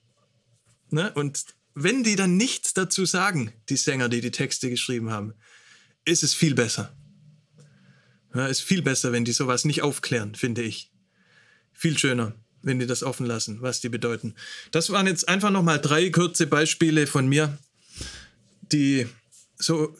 ne? 0.92 1.12
Und 1.12 1.44
wenn 1.74 2.04
die 2.04 2.16
dann 2.16 2.36
nichts 2.36 2.74
dazu 2.74 3.04
sagen, 3.04 3.52
die 3.68 3.76
Sänger, 3.76 4.08
die 4.08 4.20
die 4.20 4.30
Texte 4.30 4.68
geschrieben 4.68 5.10
haben, 5.10 5.34
ist 6.04 6.22
es 6.22 6.34
viel 6.34 6.54
besser. 6.54 6.94
Ja, 8.34 8.46
ist 8.46 8.62
viel 8.62 8.82
besser, 8.82 9.12
wenn 9.12 9.24
die 9.24 9.32
sowas 9.32 9.64
nicht 9.64 9.82
aufklären, 9.82 10.34
finde 10.34 10.62
ich. 10.62 10.90
Viel 11.72 11.98
schöner, 11.98 12.34
wenn 12.62 12.78
die 12.78 12.86
das 12.86 13.02
offen 13.02 13.26
lassen, 13.26 13.60
was 13.60 13.80
die 13.80 13.88
bedeuten. 13.88 14.34
Das 14.70 14.90
waren 14.90 15.06
jetzt 15.06 15.28
einfach 15.28 15.50
nochmal 15.50 15.80
drei 15.80 16.10
kurze 16.10 16.46
Beispiele 16.46 17.06
von 17.06 17.26
mir, 17.28 17.58
die 18.60 19.06
so 19.56 19.96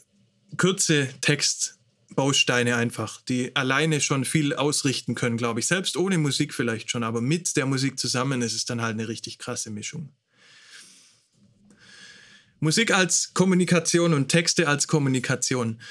kurze 0.57 1.09
Text 1.21 1.77
Bausteine 2.15 2.75
einfach, 2.75 3.21
die 3.21 3.55
alleine 3.55 3.99
schon 4.01 4.25
viel 4.25 4.53
ausrichten 4.53 5.15
können, 5.15 5.37
glaube 5.37 5.59
ich. 5.59 5.67
Selbst 5.67 5.97
ohne 5.97 6.17
Musik 6.17 6.53
vielleicht 6.53 6.91
schon, 6.91 7.03
aber 7.03 7.21
mit 7.21 7.55
der 7.57 7.65
Musik 7.65 7.99
zusammen 7.99 8.41
ist 8.41 8.53
es 8.53 8.65
dann 8.65 8.81
halt 8.81 8.93
eine 8.93 9.07
richtig 9.07 9.39
krasse 9.39 9.71
Mischung. 9.71 10.09
Musik 12.63 12.95
als 12.95 13.33
Kommunikation 13.33 14.13
und 14.13 14.29
Texte 14.29 14.69
als 14.69 14.87
Kommunikation. 14.87 15.81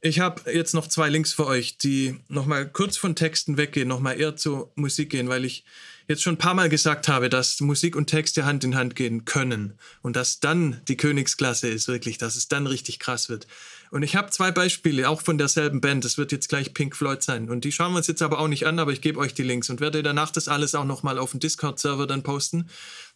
Ich 0.00 0.18
habe 0.18 0.50
jetzt 0.50 0.72
noch 0.72 0.86
zwei 0.86 1.10
Links 1.10 1.34
für 1.34 1.46
euch, 1.46 1.76
die 1.76 2.18
nochmal 2.28 2.66
kurz 2.66 2.96
von 2.96 3.14
Texten 3.14 3.58
weggehen, 3.58 3.86
nochmal 3.86 4.18
eher 4.18 4.34
zur 4.34 4.72
Musik 4.74 5.10
gehen, 5.10 5.28
weil 5.28 5.44
ich 5.44 5.62
jetzt 6.08 6.22
schon 6.22 6.36
ein 6.36 6.38
paar 6.38 6.54
Mal 6.54 6.70
gesagt 6.70 7.06
habe, 7.06 7.28
dass 7.28 7.60
Musik 7.60 7.96
und 7.96 8.06
Texte 8.06 8.46
Hand 8.46 8.64
in 8.64 8.76
Hand 8.76 8.96
gehen 8.96 9.26
können 9.26 9.74
und 10.00 10.16
dass 10.16 10.40
dann 10.40 10.80
die 10.88 10.96
Königsklasse 10.96 11.68
ist, 11.68 11.86
wirklich, 11.86 12.16
dass 12.16 12.34
es 12.34 12.48
dann 12.48 12.66
richtig 12.66 12.98
krass 12.98 13.28
wird. 13.28 13.46
Und 13.90 14.02
ich 14.02 14.16
habe 14.16 14.30
zwei 14.30 14.50
Beispiele, 14.50 15.10
auch 15.10 15.20
von 15.20 15.36
derselben 15.36 15.82
Band. 15.82 16.02
Das 16.02 16.16
wird 16.16 16.32
jetzt 16.32 16.48
gleich 16.48 16.72
Pink 16.72 16.96
Floyd 16.96 17.22
sein. 17.22 17.50
Und 17.50 17.64
die 17.64 17.72
schauen 17.72 17.92
wir 17.92 17.98
uns 17.98 18.06
jetzt 18.06 18.22
aber 18.22 18.38
auch 18.38 18.48
nicht 18.48 18.66
an, 18.66 18.78
aber 18.78 18.90
ich 18.90 19.02
gebe 19.02 19.20
euch 19.20 19.34
die 19.34 19.42
Links 19.42 19.68
und 19.68 19.82
werde 19.82 20.02
danach 20.02 20.30
das 20.30 20.48
alles 20.48 20.74
auch 20.74 20.86
nochmal 20.86 21.18
auf 21.18 21.32
dem 21.32 21.40
Discord-Server 21.40 22.06
dann 22.06 22.22
posten, 22.22 22.70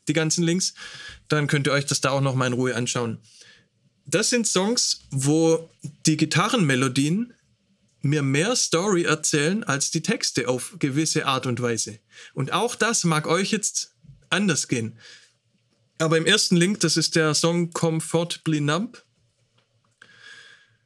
die 0.08 0.12
ganzen 0.12 0.42
Links. 0.44 0.74
Dann 1.28 1.46
könnt 1.46 1.66
ihr 1.66 1.72
euch 1.72 1.86
das 1.86 2.00
da 2.00 2.10
auch 2.10 2.20
nochmal 2.20 2.48
in 2.48 2.54
Ruhe 2.54 2.74
anschauen. 2.74 3.18
Das 4.06 4.30
sind 4.30 4.46
Songs, 4.46 5.00
wo 5.10 5.68
die 6.06 6.16
Gitarrenmelodien 6.16 7.34
mir 8.02 8.22
mehr 8.22 8.54
Story 8.54 9.02
erzählen 9.02 9.64
als 9.64 9.90
die 9.90 10.02
Texte 10.02 10.48
auf 10.48 10.76
gewisse 10.78 11.26
Art 11.26 11.46
und 11.46 11.60
Weise. 11.60 11.98
Und 12.34 12.52
auch 12.52 12.76
das 12.76 13.04
mag 13.04 13.26
euch 13.26 13.50
jetzt 13.50 13.94
anders 14.30 14.68
gehen. 14.68 14.98
Aber 15.98 16.16
im 16.18 16.26
ersten 16.26 16.56
Link, 16.56 16.80
das 16.80 16.96
ist 16.96 17.16
der 17.16 17.34
Song 17.34 17.70
Comfortably 17.70 18.60
Numb 18.60 19.02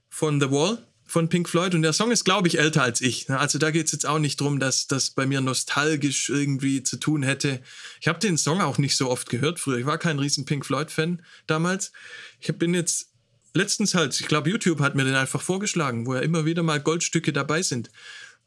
von 0.09 0.41
The 0.41 0.51
Wall 0.51 0.87
von 1.11 1.29
Pink 1.29 1.49
Floyd 1.49 1.75
und 1.75 1.83
der 1.83 1.93
Song 1.93 2.13
ist, 2.13 2.25
glaube 2.25 2.47
ich, 2.47 2.59
älter 2.59 2.83
als 2.83 3.01
ich. 3.01 3.29
Also 3.31 3.59
da 3.59 3.71
geht 3.71 3.87
es 3.87 3.93
jetzt 3.93 4.07
auch 4.07 4.21
nicht 4.21 4.41
darum, 4.41 4.61
dass 4.61 4.87
das 4.87 5.11
bei 5.11 5.27
mir 5.27 5.41
nostalgisch 5.41 6.29
irgendwie 6.29 6.83
zu 6.85 6.99
tun 6.99 7.23
hätte. 7.23 7.61
Ich 8.01 8.07
habe 8.07 8.21
den 8.21 8.39
Song 8.39 8.61
auch 8.61 8.79
nicht 8.79 8.97
so 8.97 9.11
oft 9.11 9.29
gehört 9.29 9.59
früher. 9.59 9.79
Ich 9.79 9.87
war 9.87 9.99
kein 9.99 10.21
riesen 10.21 10.45
Pink 10.45 10.65
Floyd-Fan 10.65 11.23
damals. 11.49 11.93
Ich 12.39 12.57
bin 12.57 12.75
jetzt 12.75 13.11
letztens 13.55 13.95
halt, 13.95 14.19
ich 14.21 14.29
glaube, 14.29 14.51
YouTube 14.51 14.81
hat 14.81 14.95
mir 14.95 15.05
den 15.05 15.17
einfach 15.17 15.43
vorgeschlagen, 15.43 16.07
wo 16.07 16.15
ja 16.15 16.21
immer 16.21 16.45
wieder 16.45 16.63
mal 16.63 16.81
Goldstücke 16.81 17.33
dabei 17.33 17.63
sind. 17.63 17.91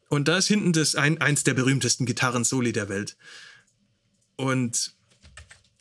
Und 0.08 0.28
da 0.28 0.38
ist 0.38 0.48
hinten 0.48 0.72
das 0.72 0.94
ein, 0.94 1.20
eins 1.20 1.44
der 1.44 1.54
berühmtesten 1.54 2.06
Gitarren-Soli 2.06 2.72
der 2.72 2.88
Welt. 2.88 3.16
Und 4.36 4.94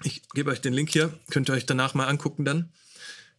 ich 0.04 0.22
gebe 0.34 0.52
euch 0.52 0.60
den 0.60 0.74
Link 0.74 0.90
hier, 0.90 1.18
könnt 1.30 1.50
ihr 1.50 1.54
euch 1.54 1.66
danach 1.66 1.94
mal 1.94 2.08
angucken 2.08 2.44
dann. 2.44 2.74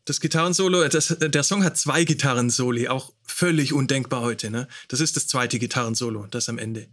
Das 0.04 0.20
Gitarrensolo, 0.20 0.86
das, 0.88 1.16
der 1.18 1.42
Song 1.42 1.64
hat 1.64 1.78
zwei 1.78 2.04
Gitarrensoli, 2.04 2.88
auch 2.88 3.12
völlig 3.22 3.72
undenkbar 3.72 4.20
heute. 4.20 4.50
Ne? 4.50 4.68
Das 4.88 5.00
ist 5.00 5.16
das 5.16 5.26
zweite 5.26 5.58
Gitarrensolo, 5.58 6.26
das 6.30 6.48
am 6.48 6.58
Ende. 6.58 6.88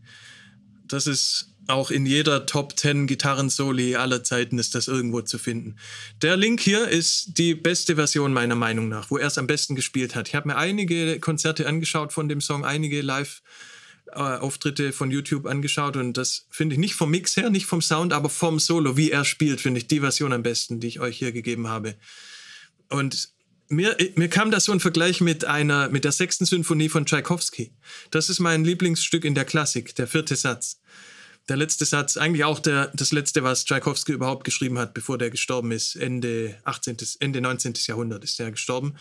Das 0.87 1.07
ist 1.07 1.49
auch 1.67 1.91
in 1.91 2.05
jeder 2.05 2.45
Top 2.45 2.77
10 2.77 3.07
Gitarrensoli 3.07 3.95
aller 3.95 4.23
Zeiten 4.23 4.59
ist 4.59 4.75
das 4.75 4.87
irgendwo 4.87 5.21
zu 5.21 5.37
finden. 5.37 5.75
Der 6.21 6.35
Link 6.35 6.59
hier 6.59 6.87
ist 6.87 7.37
die 7.37 7.53
beste 7.53 7.95
Version 7.95 8.33
meiner 8.33 8.55
Meinung 8.55 8.89
nach, 8.89 9.11
wo 9.11 9.17
er 9.17 9.27
es 9.27 9.37
am 9.37 9.47
besten 9.47 9.75
gespielt 9.75 10.15
hat. 10.15 10.27
Ich 10.27 10.35
habe 10.35 10.49
mir 10.49 10.57
einige 10.57 11.19
Konzerte 11.19 11.67
angeschaut 11.67 12.13
von 12.13 12.27
dem 12.27 12.41
Song, 12.41 12.65
einige 12.65 13.01
Live 13.01 13.41
Auftritte 14.13 14.91
von 14.91 15.09
YouTube 15.09 15.45
angeschaut 15.45 15.95
und 15.95 16.17
das 16.17 16.45
finde 16.49 16.73
ich 16.73 16.79
nicht 16.79 16.95
vom 16.95 17.11
Mix 17.11 17.37
her, 17.37 17.49
nicht 17.49 17.65
vom 17.65 17.81
Sound, 17.81 18.11
aber 18.11 18.29
vom 18.29 18.59
Solo, 18.59 18.97
wie 18.97 19.11
er 19.11 19.23
spielt, 19.23 19.61
finde 19.61 19.77
ich 19.77 19.87
die 19.87 20.01
Version 20.01 20.33
am 20.33 20.43
besten, 20.43 20.81
die 20.81 20.87
ich 20.87 20.99
euch 20.99 21.17
hier 21.17 21.31
gegeben 21.31 21.69
habe. 21.69 21.95
Und 22.91 23.29
mir, 23.69 23.95
mir 24.15 24.27
kam 24.27 24.51
da 24.51 24.59
so 24.59 24.71
ein 24.71 24.79
Vergleich 24.79 25.21
mit 25.21 25.45
einer, 25.45 25.89
mit 25.89 26.03
der 26.03 26.11
sechsten 26.11 26.45
Sinfonie 26.45 26.89
von 26.89 27.05
Tchaikovsky. 27.05 27.71
Das 28.11 28.29
ist 28.29 28.39
mein 28.39 28.63
Lieblingsstück 28.65 29.25
in 29.25 29.33
der 29.33 29.45
Klassik, 29.45 29.95
der 29.95 30.07
vierte 30.07 30.35
Satz 30.35 30.81
der 31.49 31.57
letzte 31.57 31.85
Satz, 31.85 32.17
eigentlich 32.17 32.43
auch 32.43 32.59
der, 32.59 32.91
das 32.93 33.11
letzte, 33.11 33.43
was 33.43 33.65
Tchaikovsky 33.65 34.13
überhaupt 34.13 34.43
geschrieben 34.43 34.77
hat, 34.77 34.93
bevor 34.93 35.17
der 35.17 35.29
gestorben 35.29 35.71
ist. 35.71 35.95
Ende 35.95 36.55
18., 36.63 36.97
Ende 37.19 37.41
19. 37.41 37.73
Jahrhundert 37.87 38.23
ist 38.23 38.39
er 38.39 38.51
gestorben 38.51 38.95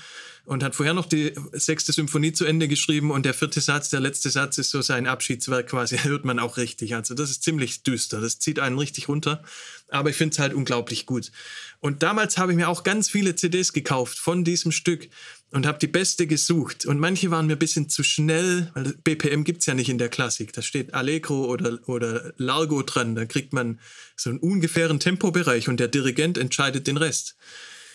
und 0.46 0.62
hat 0.62 0.74
vorher 0.74 0.94
noch 0.94 1.06
die 1.06 1.34
sechste 1.52 1.92
Symphonie 1.92 2.32
zu 2.32 2.44
Ende 2.46 2.66
geschrieben 2.66 3.10
und 3.10 3.24
der 3.24 3.34
vierte 3.34 3.60
Satz, 3.60 3.90
der 3.90 4.00
letzte 4.00 4.30
Satz 4.30 4.58
ist 4.58 4.70
so 4.70 4.82
sein 4.82 5.06
Abschiedswerk 5.06 5.68
quasi, 5.68 5.98
hört 6.02 6.24
man 6.24 6.38
auch 6.38 6.56
richtig. 6.56 6.94
Also 6.94 7.14
das 7.14 7.30
ist 7.30 7.44
ziemlich 7.44 7.82
düster, 7.82 8.20
das 8.20 8.38
zieht 8.38 8.58
einen 8.58 8.78
richtig 8.78 9.08
runter, 9.08 9.44
aber 9.88 10.10
ich 10.10 10.16
finde 10.16 10.32
es 10.32 10.38
halt 10.38 10.54
unglaublich 10.54 11.06
gut. 11.06 11.30
Und 11.78 12.02
damals 12.02 12.38
habe 12.38 12.52
ich 12.52 12.56
mir 12.56 12.68
auch 12.68 12.84
ganz 12.84 13.08
viele 13.08 13.36
CDs 13.36 13.72
gekauft 13.72 14.18
von 14.18 14.44
diesem 14.44 14.72
Stück 14.72 15.08
und 15.52 15.66
habe 15.66 15.78
die 15.78 15.88
beste 15.88 16.26
gesucht. 16.26 16.86
Und 16.86 17.00
manche 17.00 17.30
waren 17.30 17.46
mir 17.46 17.54
ein 17.54 17.58
bisschen 17.58 17.88
zu 17.88 18.02
schnell, 18.02 18.70
weil 18.74 18.94
BPM 19.04 19.44
gibt 19.44 19.60
es 19.60 19.66
ja 19.66 19.74
nicht 19.74 19.88
in 19.88 19.98
der 19.98 20.08
Klassik. 20.08 20.52
Da 20.52 20.62
steht 20.62 20.94
Allegro 20.94 21.46
oder, 21.46 21.78
oder 21.86 22.32
Largo 22.36 22.82
dran. 22.82 23.14
Da 23.14 23.24
kriegt 23.26 23.52
man 23.52 23.80
so 24.16 24.30
einen 24.30 24.38
ungefähren 24.38 25.00
Tempobereich 25.00 25.68
und 25.68 25.80
der 25.80 25.88
Dirigent 25.88 26.38
entscheidet 26.38 26.86
den 26.86 26.96
Rest. 26.96 27.36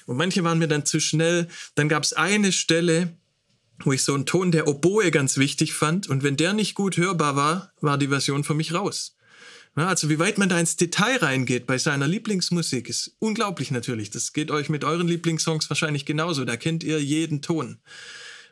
Und 0.06 0.18
manche 0.18 0.43
waren 0.43 0.60
mir 0.60 0.68
dann 0.68 0.86
zu 0.86 0.99
schnell. 0.99 1.47
Dann 1.76 1.89
gab 1.89 2.03
es 2.03 2.14
eine 2.14 2.51
Stelle, 2.51 3.18
wo 3.80 3.93
ich 3.93 4.03
so 4.03 4.14
einen 4.14 4.26
Ton 4.26 4.51
der 4.51 4.68
Oboe 4.68 5.10
ganz 5.12 5.38
wichtig 5.38 5.74
fand. 5.74 6.08
Und 6.08 6.24
wenn 6.24 6.38
der 6.38 6.53
nicht 6.53 6.76
gut 6.76 6.97
hörbar 6.97 7.36
war, 7.36 7.72
war 7.80 7.97
die 7.97 8.10
Version 8.10 8.43
für 8.43 8.53
mich 8.53 8.74
raus. 8.74 9.14
Ja, 9.78 9.88
also 9.88 10.09
wie 10.09 10.19
weit 10.19 10.38
man 10.38 10.47
da 10.47 10.57
ins 10.57 10.78
Detail 10.78 11.17
reingeht 11.17 11.67
bei 11.67 11.78
seiner 11.78 12.07
Lieblingsmusik, 12.07 12.88
ist 12.88 13.15
unglaublich 13.19 13.71
natürlich. 13.71 14.09
Das 14.09 14.32
geht 14.32 14.49
euch 14.49 14.69
mit 14.69 14.86
euren 14.86 15.07
Lieblingssongs 15.07 15.69
wahrscheinlich 15.69 16.05
genauso. 16.05 16.45
Da 16.45 16.55
kennt 16.55 16.84
ihr 16.84 17.01
jeden 17.03 17.41
Ton 17.41 17.80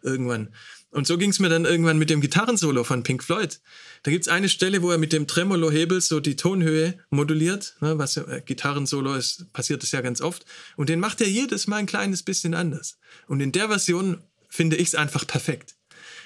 irgendwann. 0.01 0.49
Und 0.91 1.07
so 1.07 1.17
ging 1.17 1.32
es 1.32 1.39
mir 1.39 1.49
dann 1.49 1.65
irgendwann 1.65 1.97
mit 1.97 2.09
dem 2.09 2.21
Gitarrensolo 2.21 2.84
von 2.84 3.03
Pink 3.03 3.24
Floyd. 3.24 3.61
Da 4.03 4.11
gibt 4.11 4.26
es 4.26 4.28
eine 4.32 4.49
Stelle, 4.49 4.82
wo 4.84 4.91
er 4.91 4.97
mit 4.97 5.13
dem 5.13 5.26
Tremolo-Hebel 5.26 6.01
so 6.01 6.19
die 6.19 6.36
Tonhöhe 6.36 6.99
moduliert, 7.09 7.78
ne, 7.80 7.97
was 7.97 8.17
äh, 8.17 8.41
Gitarrensolo 8.45 9.15
ist, 9.15 9.51
passiert 9.53 9.82
das 9.82 9.91
ja 9.91 10.01
ganz 10.01 10.21
oft. 10.21 10.45
Und 10.76 10.89
den 10.89 10.99
macht 10.99 11.21
er 11.21 11.28
jedes 11.28 11.67
Mal 11.67 11.78
ein 11.78 11.86
kleines 11.88 12.21
bisschen 12.21 12.53
anders. 12.53 12.99
Und 13.28 13.39
in 13.39 13.51
der 13.51 13.69
Version 13.69 14.21
finde 14.49 14.76
ich 14.76 14.89
es 14.89 14.95
einfach 14.95 15.26
perfekt 15.26 15.76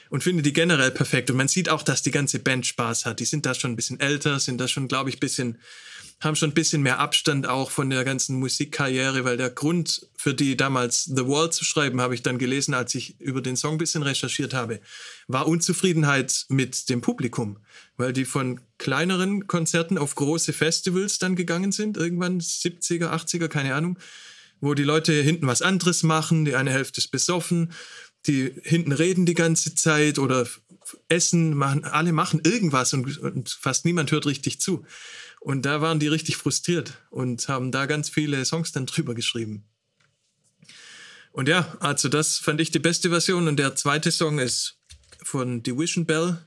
und 0.09 0.23
finde 0.23 0.43
die 0.43 0.53
generell 0.53 0.91
perfekt. 0.91 1.29
Und 1.29 1.37
man 1.37 1.47
sieht 1.47 1.69
auch, 1.69 1.83
dass 1.83 2.01
die 2.01 2.11
ganze 2.11 2.39
Band 2.39 2.65
Spaß 2.65 3.05
hat. 3.05 3.19
Die 3.19 3.25
sind 3.25 3.45
da 3.45 3.53
schon 3.53 3.71
ein 3.71 3.75
bisschen 3.75 3.99
älter, 3.99 4.39
sind 4.39 4.59
da 4.59 4.67
schon, 4.67 4.87
glaube 4.87 5.09
ich, 5.09 5.17
ein 5.17 5.19
bisschen 5.19 5.57
haben 6.19 6.35
schon 6.35 6.49
ein 6.49 6.55
bisschen 6.55 6.81
mehr 6.81 6.99
Abstand 6.99 7.47
auch 7.47 7.69
von 7.69 7.89
der 7.89 8.03
ganzen 8.03 8.39
Musikkarriere, 8.39 9.23
weil 9.23 9.37
der 9.37 9.51
Grund 9.51 10.07
für 10.15 10.33
die 10.33 10.57
damals 10.57 11.03
The 11.03 11.27
Wall 11.27 11.51
zu 11.51 11.63
schreiben, 11.63 12.01
habe 12.01 12.15
ich 12.15 12.23
dann 12.23 12.39
gelesen, 12.39 12.73
als 12.73 12.95
ich 12.95 13.19
über 13.21 13.41
den 13.41 13.55
Song 13.55 13.75
ein 13.75 13.77
bisschen 13.77 14.01
recherchiert 14.01 14.53
habe, 14.53 14.79
war 15.27 15.47
Unzufriedenheit 15.47 16.45
mit 16.49 16.89
dem 16.89 17.01
Publikum, 17.01 17.59
weil 17.97 18.13
die 18.13 18.25
von 18.25 18.59
kleineren 18.79 19.45
Konzerten 19.45 19.99
auf 19.99 20.15
große 20.15 20.53
Festivals 20.53 21.19
dann 21.19 21.35
gegangen 21.35 21.71
sind, 21.71 21.97
irgendwann 21.97 22.39
70er, 22.39 23.11
80er, 23.11 23.47
keine 23.47 23.75
Ahnung, 23.75 23.99
wo 24.59 24.73
die 24.73 24.83
Leute 24.83 25.13
hinten 25.13 25.45
was 25.45 25.61
anderes 25.61 26.01
machen, 26.01 26.45
die 26.45 26.55
eine 26.55 26.71
Hälfte 26.71 26.99
ist 26.99 27.09
besoffen, 27.09 27.73
die 28.27 28.53
hinten 28.63 28.91
reden 28.91 29.25
die 29.25 29.33
ganze 29.33 29.75
Zeit 29.75 30.19
oder 30.19 30.47
essen, 31.09 31.55
machen, 31.55 31.83
alle 31.83 32.13
machen 32.13 32.41
irgendwas 32.43 32.93
und, 32.93 33.17
und 33.17 33.49
fast 33.49 33.85
niemand 33.85 34.11
hört 34.11 34.25
richtig 34.25 34.59
zu. 34.61 34.85
Und 35.39 35.63
da 35.63 35.81
waren 35.81 35.99
die 35.99 36.07
richtig 36.07 36.37
frustriert 36.37 36.93
und 37.09 37.47
haben 37.47 37.71
da 37.71 37.85
ganz 37.85 38.09
viele 38.09 38.43
Songs 38.45 38.71
dann 38.71 38.85
drüber 38.85 39.15
geschrieben. 39.15 39.65
Und 41.31 41.47
ja, 41.47 41.77
also 41.79 42.09
das 42.09 42.37
fand 42.37 42.59
ich 42.61 42.71
die 42.71 42.79
beste 42.79 43.09
Version. 43.09 43.47
Und 43.47 43.57
der 43.57 43.75
zweite 43.75 44.11
Song 44.11 44.39
ist 44.39 44.79
von 45.23 45.61
Division 45.61 46.05
Bell. 46.05 46.39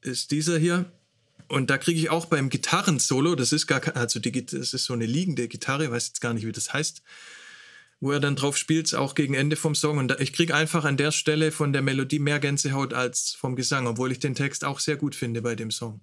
Ist 0.00 0.30
dieser 0.30 0.58
hier. 0.58 0.90
Und 1.48 1.68
da 1.68 1.76
kriege 1.78 2.00
ich 2.00 2.10
auch 2.10 2.26
beim 2.26 2.48
Gitarrensolo, 2.48 3.34
das 3.34 3.52
ist 3.52 3.66
gar 3.66 3.82
also 3.96 4.18
die, 4.18 4.46
das 4.46 4.72
ist 4.72 4.84
so 4.84 4.94
eine 4.94 5.04
liegende 5.04 5.46
Gitarre, 5.46 5.90
weiß 5.90 6.08
jetzt 6.08 6.20
gar 6.20 6.32
nicht, 6.32 6.46
wie 6.46 6.52
das 6.52 6.72
heißt, 6.72 7.02
wo 8.04 8.12
er 8.12 8.20
dann 8.20 8.36
drauf 8.36 8.56
spielt, 8.56 8.94
auch 8.94 9.16
gegen 9.16 9.34
Ende 9.34 9.56
vom 9.56 9.74
Song. 9.74 9.98
Und 9.98 10.20
ich 10.20 10.32
kriege 10.32 10.54
einfach 10.54 10.84
an 10.84 10.96
der 10.96 11.10
Stelle 11.10 11.50
von 11.50 11.72
der 11.72 11.82
Melodie 11.82 12.20
mehr 12.20 12.38
Gänsehaut 12.38 12.94
als 12.94 13.32
vom 13.32 13.56
Gesang, 13.56 13.88
obwohl 13.88 14.12
ich 14.12 14.20
den 14.20 14.36
Text 14.36 14.64
auch 14.64 14.78
sehr 14.78 14.96
gut 14.96 15.16
finde 15.16 15.42
bei 15.42 15.56
dem 15.56 15.72
Song 15.72 16.00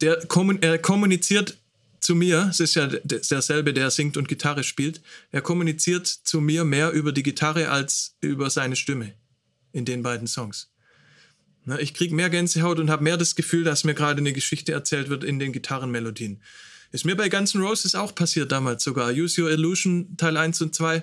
der 0.00 0.26
er 0.60 0.78
kommuniziert 0.78 1.58
zu 2.00 2.14
mir, 2.14 2.48
es 2.50 2.60
ist 2.60 2.74
ja 2.74 2.86
derselbe, 2.86 3.72
der 3.72 3.90
singt 3.90 4.16
und 4.16 4.28
Gitarre 4.28 4.62
spielt, 4.62 5.00
er 5.30 5.40
kommuniziert 5.40 6.06
zu 6.06 6.40
mir 6.40 6.64
mehr 6.64 6.90
über 6.90 7.12
die 7.12 7.22
Gitarre 7.22 7.70
als 7.70 8.16
über 8.20 8.50
seine 8.50 8.76
Stimme 8.76 9.14
in 9.72 9.86
den 9.86 10.02
beiden 10.02 10.26
Songs. 10.26 10.70
Ich 11.78 11.94
kriege 11.94 12.14
mehr 12.14 12.28
Gänsehaut 12.28 12.78
und 12.78 12.90
habe 12.90 13.02
mehr 13.02 13.16
das 13.16 13.36
Gefühl, 13.36 13.64
dass 13.64 13.84
mir 13.84 13.94
gerade 13.94 14.18
eine 14.18 14.34
Geschichte 14.34 14.72
erzählt 14.72 15.08
wird 15.08 15.24
in 15.24 15.38
den 15.38 15.52
Gitarrenmelodien. 15.52 16.42
Ist 16.94 17.04
mir 17.04 17.16
bei 17.16 17.28
Guns 17.28 17.56
N' 17.56 17.60
Roses 17.60 17.96
auch 17.96 18.14
passiert 18.14 18.52
damals 18.52 18.84
sogar. 18.84 19.10
Use 19.10 19.42
Your 19.42 19.50
Illusion 19.50 20.16
Teil 20.16 20.36
1 20.36 20.62
und 20.62 20.76
2 20.76 21.02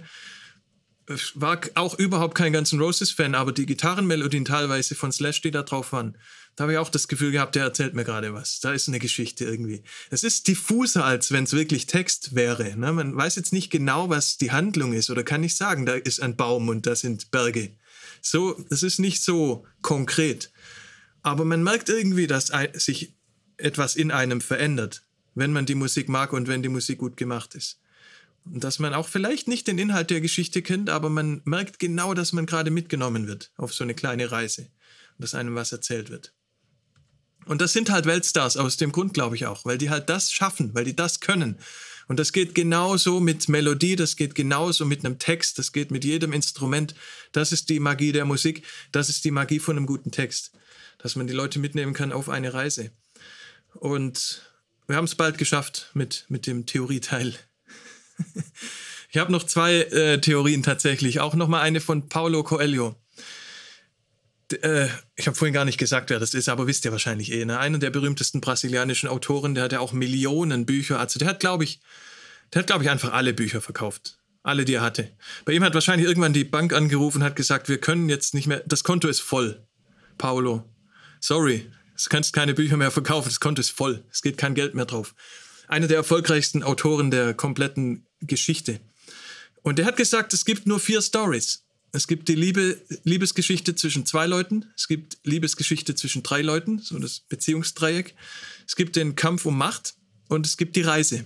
war 1.35 1.59
auch 1.75 1.99
überhaupt 1.99 2.33
kein 2.33 2.53
Guns 2.53 2.71
N' 2.71 2.79
Roses 2.79 3.11
Fan, 3.11 3.35
aber 3.35 3.51
die 3.51 3.65
Gitarrenmelodien 3.65 4.45
teilweise 4.45 4.95
von 4.95 5.11
Slash, 5.11 5.41
die 5.41 5.51
da 5.51 5.63
drauf 5.63 5.91
waren, 5.91 6.17
da 6.55 6.61
habe 6.61 6.71
ich 6.71 6.77
auch 6.77 6.87
das 6.87 7.09
Gefühl 7.09 7.33
gehabt, 7.33 7.55
der 7.55 7.63
erzählt 7.63 7.93
mir 7.93 8.05
gerade 8.05 8.33
was. 8.33 8.61
Da 8.61 8.71
ist 8.71 8.87
eine 8.87 8.99
Geschichte 8.99 9.43
irgendwie. 9.43 9.83
Es 10.09 10.23
ist 10.23 10.47
diffuser, 10.47 11.03
als 11.03 11.33
wenn 11.33 11.43
es 11.43 11.51
wirklich 11.51 11.87
Text 11.87 12.35
wäre. 12.35 12.73
Ne? 12.77 12.93
Man 12.93 13.13
weiß 13.13 13.35
jetzt 13.35 13.51
nicht 13.51 13.69
genau, 13.69 14.07
was 14.07 14.37
die 14.37 14.51
Handlung 14.51 14.93
ist 14.93 15.09
oder 15.09 15.23
kann 15.23 15.41
nicht 15.41 15.57
sagen, 15.57 15.85
da 15.85 15.95
ist 15.95 16.21
ein 16.21 16.37
Baum 16.37 16.69
und 16.69 16.87
da 16.87 16.95
sind 16.95 17.31
Berge. 17.31 17.75
So, 18.21 18.57
es 18.69 18.81
ist 18.81 18.99
nicht 18.99 19.21
so 19.21 19.65
konkret. 19.81 20.53
Aber 21.21 21.43
man 21.43 21.63
merkt 21.63 21.89
irgendwie, 21.89 22.27
dass 22.27 22.49
sich 22.75 23.13
etwas 23.57 23.97
in 23.97 24.09
einem 24.09 24.39
verändert, 24.39 25.03
wenn 25.35 25.53
man 25.53 25.65
die 25.65 25.75
Musik 25.75 26.09
mag 26.09 26.33
und 26.33 26.47
wenn 26.47 26.63
die 26.63 26.69
Musik 26.69 26.99
gut 26.99 27.17
gemacht 27.17 27.55
ist. 27.55 27.79
Und 28.45 28.63
dass 28.63 28.79
man 28.79 28.93
auch 28.93 29.07
vielleicht 29.07 29.47
nicht 29.47 29.67
den 29.67 29.77
Inhalt 29.77 30.09
der 30.09 30.21
Geschichte 30.21 30.61
kennt, 30.61 30.89
aber 30.89 31.09
man 31.09 31.41
merkt 31.45 31.79
genau, 31.79 32.13
dass 32.13 32.33
man 32.33 32.45
gerade 32.45 32.71
mitgenommen 32.71 33.27
wird 33.27 33.51
auf 33.55 33.73
so 33.73 33.83
eine 33.83 33.93
kleine 33.93 34.31
Reise 34.31 34.63
und 34.63 35.23
dass 35.23 35.35
einem 35.35 35.55
was 35.55 35.71
erzählt 35.71 36.09
wird. 36.09 36.33
Und 37.45 37.61
das 37.61 37.73
sind 37.73 37.89
halt 37.89 38.05
Weltstars 38.05 38.57
aus 38.57 38.77
dem 38.77 38.91
Grund, 38.91 39.13
glaube 39.13 39.35
ich 39.35 39.45
auch, 39.45 39.65
weil 39.65 39.77
die 39.77 39.89
halt 39.89 40.09
das 40.09 40.31
schaffen, 40.31 40.73
weil 40.73 40.85
die 40.85 40.95
das 40.95 41.19
können. 41.19 41.57
Und 42.07 42.19
das 42.19 42.33
geht 42.33 42.55
genauso 42.55 43.19
mit 43.19 43.47
Melodie, 43.47 43.95
das 43.95 44.15
geht 44.15 44.35
genauso 44.35 44.85
mit 44.85 45.05
einem 45.05 45.17
Text, 45.17 45.57
das 45.57 45.71
geht 45.71 45.91
mit 45.91 46.03
jedem 46.03 46.33
Instrument. 46.33 46.93
Das 47.31 47.51
ist 47.51 47.69
die 47.69 47.79
Magie 47.79 48.11
der 48.11 48.25
Musik, 48.25 48.63
das 48.91 49.09
ist 49.09 49.23
die 49.23 49.31
Magie 49.31 49.59
von 49.59 49.77
einem 49.77 49.85
guten 49.85 50.11
Text, 50.11 50.51
dass 50.97 51.15
man 51.15 51.27
die 51.27 51.33
Leute 51.33 51.57
mitnehmen 51.57 51.93
kann 51.93 52.11
auf 52.11 52.29
eine 52.29 52.53
Reise. 52.53 52.91
Und 53.73 54.50
wir 54.91 54.97
haben 54.97 55.05
es 55.05 55.15
bald 55.15 55.37
geschafft 55.37 55.89
mit, 55.93 56.25
mit 56.29 56.47
dem 56.47 56.65
Theorieteil. 56.65 57.33
ich 59.09 59.17
habe 59.17 59.31
noch 59.31 59.43
zwei 59.43 59.81
äh, 59.81 60.21
Theorien 60.21 60.63
tatsächlich, 60.63 61.19
auch 61.19 61.33
noch 61.33 61.47
mal 61.47 61.61
eine 61.61 61.81
von 61.81 62.07
Paulo 62.09 62.43
Coelho 62.43 62.95
äh, 64.53 64.87
ich 65.15 65.27
habe 65.27 65.35
vorhin 65.37 65.53
gar 65.53 65.65
nicht 65.65 65.77
gesagt, 65.77 66.09
wer 66.09 66.19
das 66.19 66.33
ist, 66.33 66.49
aber 66.49 66.67
wisst 66.67 66.85
ihr 66.85 66.91
wahrscheinlich 66.91 67.31
eh, 67.31 67.45
ne? 67.45 67.59
Einer 67.59 67.77
der 67.77 67.89
berühmtesten 67.89 68.41
brasilianischen 68.41 69.09
Autoren, 69.09 69.55
der 69.55 69.65
hat 69.65 69.71
ja 69.71 69.79
auch 69.79 69.93
Millionen 69.93 70.65
Bücher, 70.65 70.99
also 70.99 71.19
der 71.19 71.27
hat, 71.29 71.39
glaube 71.39 71.63
ich, 71.63 71.79
der 72.53 72.59
hat, 72.59 72.67
glaube 72.67 72.83
ich, 72.83 72.89
einfach 72.89 73.13
alle 73.13 73.33
Bücher 73.33 73.61
verkauft. 73.61 74.17
Alle, 74.43 74.65
die 74.65 74.73
er 74.73 74.81
hatte. 74.81 75.07
Bei 75.45 75.53
ihm 75.53 75.63
hat 75.63 75.75
wahrscheinlich 75.75 76.07
irgendwann 76.07 76.33
die 76.33 76.43
Bank 76.43 76.73
angerufen 76.73 77.19
und 77.19 77.23
hat 77.23 77.35
gesagt, 77.35 77.69
wir 77.69 77.77
können 77.77 78.09
jetzt 78.09 78.33
nicht 78.33 78.47
mehr, 78.47 78.63
das 78.65 78.83
Konto 78.83 79.07
ist 79.07 79.21
voll. 79.21 79.65
Paolo, 80.17 80.67
sorry, 81.19 81.71
du 82.05 82.09
kannst 82.09 82.33
keine 82.33 82.53
Bücher 82.53 82.77
mehr 82.77 82.91
verkaufen, 82.91 83.29
das 83.29 83.39
Konto 83.39 83.59
ist 83.59 83.71
voll. 83.71 84.03
Es 84.11 84.21
geht 84.21 84.37
kein 84.37 84.55
Geld 84.55 84.75
mehr 84.75 84.85
drauf. 84.85 85.13
Einer 85.67 85.87
der 85.87 85.97
erfolgreichsten 85.97 86.63
Autoren 86.63 87.11
der 87.11 87.33
kompletten 87.33 88.05
Geschichte. 88.21 88.79
Und 89.61 89.77
der 89.77 89.85
hat 89.85 89.97
gesagt, 89.97 90.33
es 90.33 90.45
gibt 90.45 90.67
nur 90.67 90.79
vier 90.79 91.01
Stories. 91.01 91.63
Es 91.93 92.07
gibt 92.07 92.29
die 92.29 92.35
Liebe, 92.35 92.81
Liebesgeschichte 93.03 93.75
zwischen 93.75 94.05
zwei 94.05 94.25
Leuten, 94.25 94.65
es 94.77 94.87
gibt 94.87 95.17
Liebesgeschichte 95.23 95.93
zwischen 95.93 96.23
drei 96.23 96.41
Leuten, 96.41 96.79
so 96.79 96.97
das 96.99 97.19
Beziehungsdreieck. 97.19 98.15
Es 98.65 98.77
gibt 98.77 98.95
den 98.95 99.15
Kampf 99.15 99.45
um 99.45 99.57
Macht 99.57 99.95
und 100.29 100.45
es 100.45 100.55
gibt 100.55 100.77
die 100.77 100.81
Reise. 100.81 101.25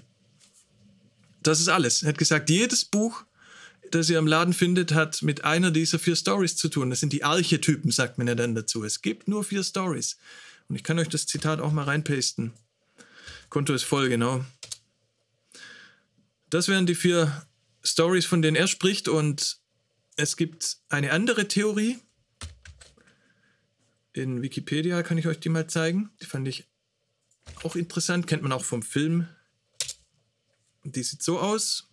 Das 1.43 1.59
ist 1.59 1.67
alles. 1.67 2.01
Er 2.01 2.09
hat 2.09 2.17
gesagt, 2.17 2.49
jedes 2.49 2.85
Buch, 2.85 3.23
das 3.91 4.09
ihr 4.09 4.17
im 4.17 4.25
Laden 4.25 4.53
findet, 4.53 4.93
hat 4.93 5.21
mit 5.21 5.43
einer 5.43 5.69
dieser 5.69 5.99
vier 5.99 6.15
Stories 6.15 6.55
zu 6.55 6.69
tun. 6.69 6.89
Das 6.89 6.99
sind 6.99 7.13
die 7.13 7.23
Archetypen, 7.23 7.91
sagt 7.91 8.17
man 8.17 8.27
ja 8.27 8.33
dann 8.33 8.55
dazu. 8.55 8.83
Es 8.83 9.03
gibt 9.03 9.27
nur 9.27 9.43
vier 9.43 9.63
Stories. 9.63 10.17
Und 10.67 10.75
ich 10.75 10.83
kann 10.83 10.99
euch 10.99 11.09
das 11.09 11.25
Zitat 11.25 11.59
auch 11.59 11.71
mal 11.71 11.83
reinpasten. 11.83 12.53
Konto 13.49 13.73
ist 13.73 13.83
voll, 13.83 14.09
genau. 14.09 14.43
Das 16.49 16.67
wären 16.67 16.85
die 16.85 16.95
vier 16.95 17.45
Stories, 17.83 18.25
von 18.25 18.41
denen 18.41 18.55
er 18.55 18.67
spricht 18.67 19.07
und 19.07 19.59
es 20.15 20.37
gibt 20.37 20.77
eine 20.89 21.11
andere 21.11 21.47
Theorie. 21.47 21.99
In 24.13 24.41
Wikipedia 24.41 25.03
kann 25.03 25.17
ich 25.17 25.27
euch 25.27 25.39
die 25.39 25.49
mal 25.49 25.67
zeigen. 25.67 26.09
Die 26.21 26.25
fand 26.25 26.47
ich 26.47 26.65
auch 27.63 27.75
interessant, 27.75 28.27
kennt 28.27 28.43
man 28.43 28.51
auch 28.51 28.63
vom 28.63 28.81
Film. 28.81 29.27
Die 30.83 31.03
sieht 31.03 31.21
so 31.21 31.39
aus, 31.39 31.89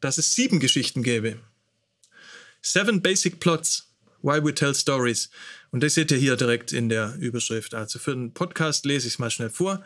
dass 0.00 0.18
es 0.18 0.34
sieben 0.34 0.60
Geschichten 0.60 1.02
gäbe. 1.02 1.40
Seven 2.62 3.02
Basic 3.02 3.40
Plots, 3.40 3.92
Why 4.22 4.42
We 4.42 4.54
Tell 4.54 4.74
Stories. 4.74 5.28
Und 5.74 5.82
das 5.82 5.94
seht 5.94 6.12
ihr 6.12 6.18
hier 6.18 6.36
direkt 6.36 6.70
in 6.70 6.88
der 6.88 7.16
Überschrift. 7.18 7.74
Also 7.74 7.98
für 7.98 8.14
den 8.14 8.32
Podcast 8.32 8.84
lese 8.84 9.08
ich 9.08 9.14
es 9.14 9.18
mal 9.18 9.32
schnell 9.32 9.50
vor. 9.50 9.82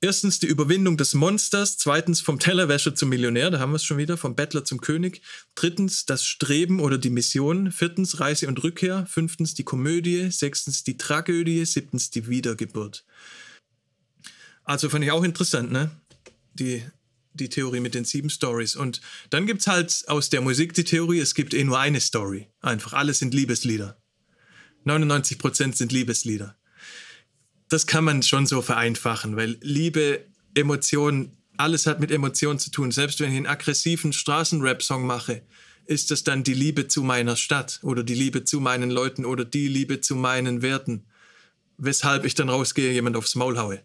Erstens 0.00 0.38
die 0.38 0.46
Überwindung 0.46 0.96
des 0.96 1.12
Monsters, 1.12 1.76
zweitens 1.76 2.22
vom 2.22 2.38
Tellerwäscher 2.38 2.94
zum 2.94 3.10
Millionär, 3.10 3.50
da 3.50 3.58
haben 3.58 3.72
wir 3.72 3.76
es 3.76 3.84
schon 3.84 3.98
wieder, 3.98 4.16
vom 4.16 4.34
Bettler 4.34 4.64
zum 4.64 4.80
König, 4.80 5.20
drittens 5.54 6.06
das 6.06 6.24
Streben 6.24 6.80
oder 6.80 6.96
die 6.96 7.10
Mission, 7.10 7.72
viertens 7.72 8.20
Reise 8.20 8.48
und 8.48 8.64
Rückkehr, 8.64 9.04
fünftens 9.04 9.52
die 9.52 9.64
Komödie, 9.64 10.30
sechstens 10.30 10.82
die 10.82 10.96
Tragödie, 10.96 11.62
siebtens 11.66 12.08
die 12.08 12.26
Wiedergeburt. 12.26 13.04
Also 14.64 14.88
fand 14.88 15.04
ich 15.04 15.10
auch 15.10 15.24
interessant, 15.24 15.70
ne? 15.70 15.90
Die, 16.54 16.82
die 17.34 17.50
Theorie 17.50 17.80
mit 17.80 17.94
den 17.94 18.06
sieben 18.06 18.30
Stories. 18.30 18.76
Und 18.76 19.02
dann 19.28 19.46
gibt 19.46 19.60
es 19.60 19.66
halt 19.66 20.04
aus 20.06 20.30
der 20.30 20.40
Musik 20.40 20.72
die 20.72 20.84
Theorie, 20.84 21.20
es 21.20 21.34
gibt 21.34 21.52
eh 21.52 21.64
nur 21.64 21.78
eine 21.78 22.00
Story. 22.00 22.48
Einfach, 22.62 22.94
alles 22.94 23.18
sind 23.18 23.34
Liebeslieder. 23.34 23.98
99% 24.84 25.76
sind 25.76 25.92
Liebeslieder 25.92 26.58
das 27.68 27.86
kann 27.86 28.04
man 28.04 28.22
schon 28.22 28.46
so 28.46 28.62
vereinfachen, 28.62 29.36
weil 29.36 29.58
Liebe, 29.60 30.24
Emotionen, 30.54 31.36
alles 31.56 31.86
hat 31.86 32.00
mit 32.00 32.10
Emotionen 32.10 32.58
zu 32.58 32.70
tun. 32.70 32.90
Selbst 32.90 33.20
wenn 33.20 33.30
ich 33.30 33.36
einen 33.36 33.46
aggressiven 33.46 34.12
Straßenrap-Song 34.12 35.06
mache, 35.06 35.42
ist 35.86 36.10
das 36.10 36.24
dann 36.24 36.44
die 36.44 36.54
Liebe 36.54 36.88
zu 36.88 37.02
meiner 37.02 37.36
Stadt 37.36 37.80
oder 37.82 38.02
die 38.02 38.14
Liebe 38.14 38.44
zu 38.44 38.60
meinen 38.60 38.90
Leuten 38.90 39.24
oder 39.24 39.44
die 39.44 39.68
Liebe 39.68 40.00
zu 40.00 40.16
meinen 40.16 40.62
Werten, 40.62 41.04
weshalb 41.76 42.24
ich 42.24 42.34
dann 42.34 42.48
rausgehe, 42.48 42.92
jemand 42.92 43.16
aufs 43.16 43.34
Maul 43.34 43.58
haue. 43.58 43.82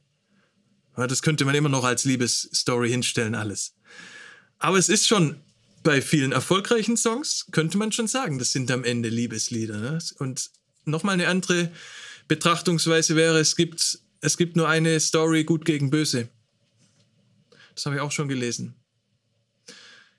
Das 0.96 1.22
könnte 1.22 1.46
man 1.46 1.56
immer 1.56 1.70
noch 1.70 1.84
als 1.84 2.06
Liebesstory 2.06 2.90
hinstellen, 2.90 3.36
alles. 3.36 3.76
Aber 4.60 4.78
es 4.78 4.90
ist 4.90 5.08
schon 5.08 5.38
bei 5.82 6.02
vielen 6.02 6.32
erfolgreichen 6.32 6.98
Songs, 6.98 7.48
könnte 7.52 7.78
man 7.78 7.92
schon 7.92 8.08
sagen, 8.08 8.38
das 8.38 8.52
sind 8.52 8.70
am 8.72 8.84
Ende 8.84 9.10
Liebeslieder. 9.10 9.78
Ne? 9.78 10.00
Und 10.20 10.52
nochmal 10.86 11.14
eine 11.14 11.28
andere 11.28 11.72
Betrachtungsweise 12.28 13.16
wäre, 13.16 13.40
es 13.40 13.56
gibt, 13.56 14.00
es 14.22 14.38
gibt 14.38 14.56
nur 14.56 14.68
eine 14.70 15.00
Story 15.00 15.44
gut 15.44 15.66
gegen 15.66 15.90
böse. 15.90 16.30
Das 17.76 17.86
habe 17.86 17.96
ich 17.96 18.02
auch 18.02 18.12
schon 18.12 18.28
gelesen. 18.28 18.76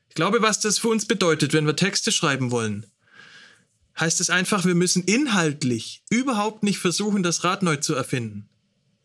Ich 0.09 0.15
glaube, 0.15 0.43
was 0.43 0.61
das 0.61 0.79
für 0.79 0.89
uns 0.89 1.07
bedeutet, 1.07 1.53
wenn 1.53 1.67
wir 1.67 1.77
Texte 1.77 2.13
schreiben 2.13 2.51
wollen, 2.51 2.87
heißt 3.99 4.21
es 4.21 4.31
einfach, 4.31 4.65
wir 4.65 4.75
müssen 4.75 5.05
inhaltlich 5.05 6.03
überhaupt 6.11 6.63
nicht 6.63 6.79
versuchen, 6.79 7.23
das 7.23 7.45
Rad 7.45 7.63
neu 7.63 7.77
zu 7.77 7.95
erfinden. 7.95 8.49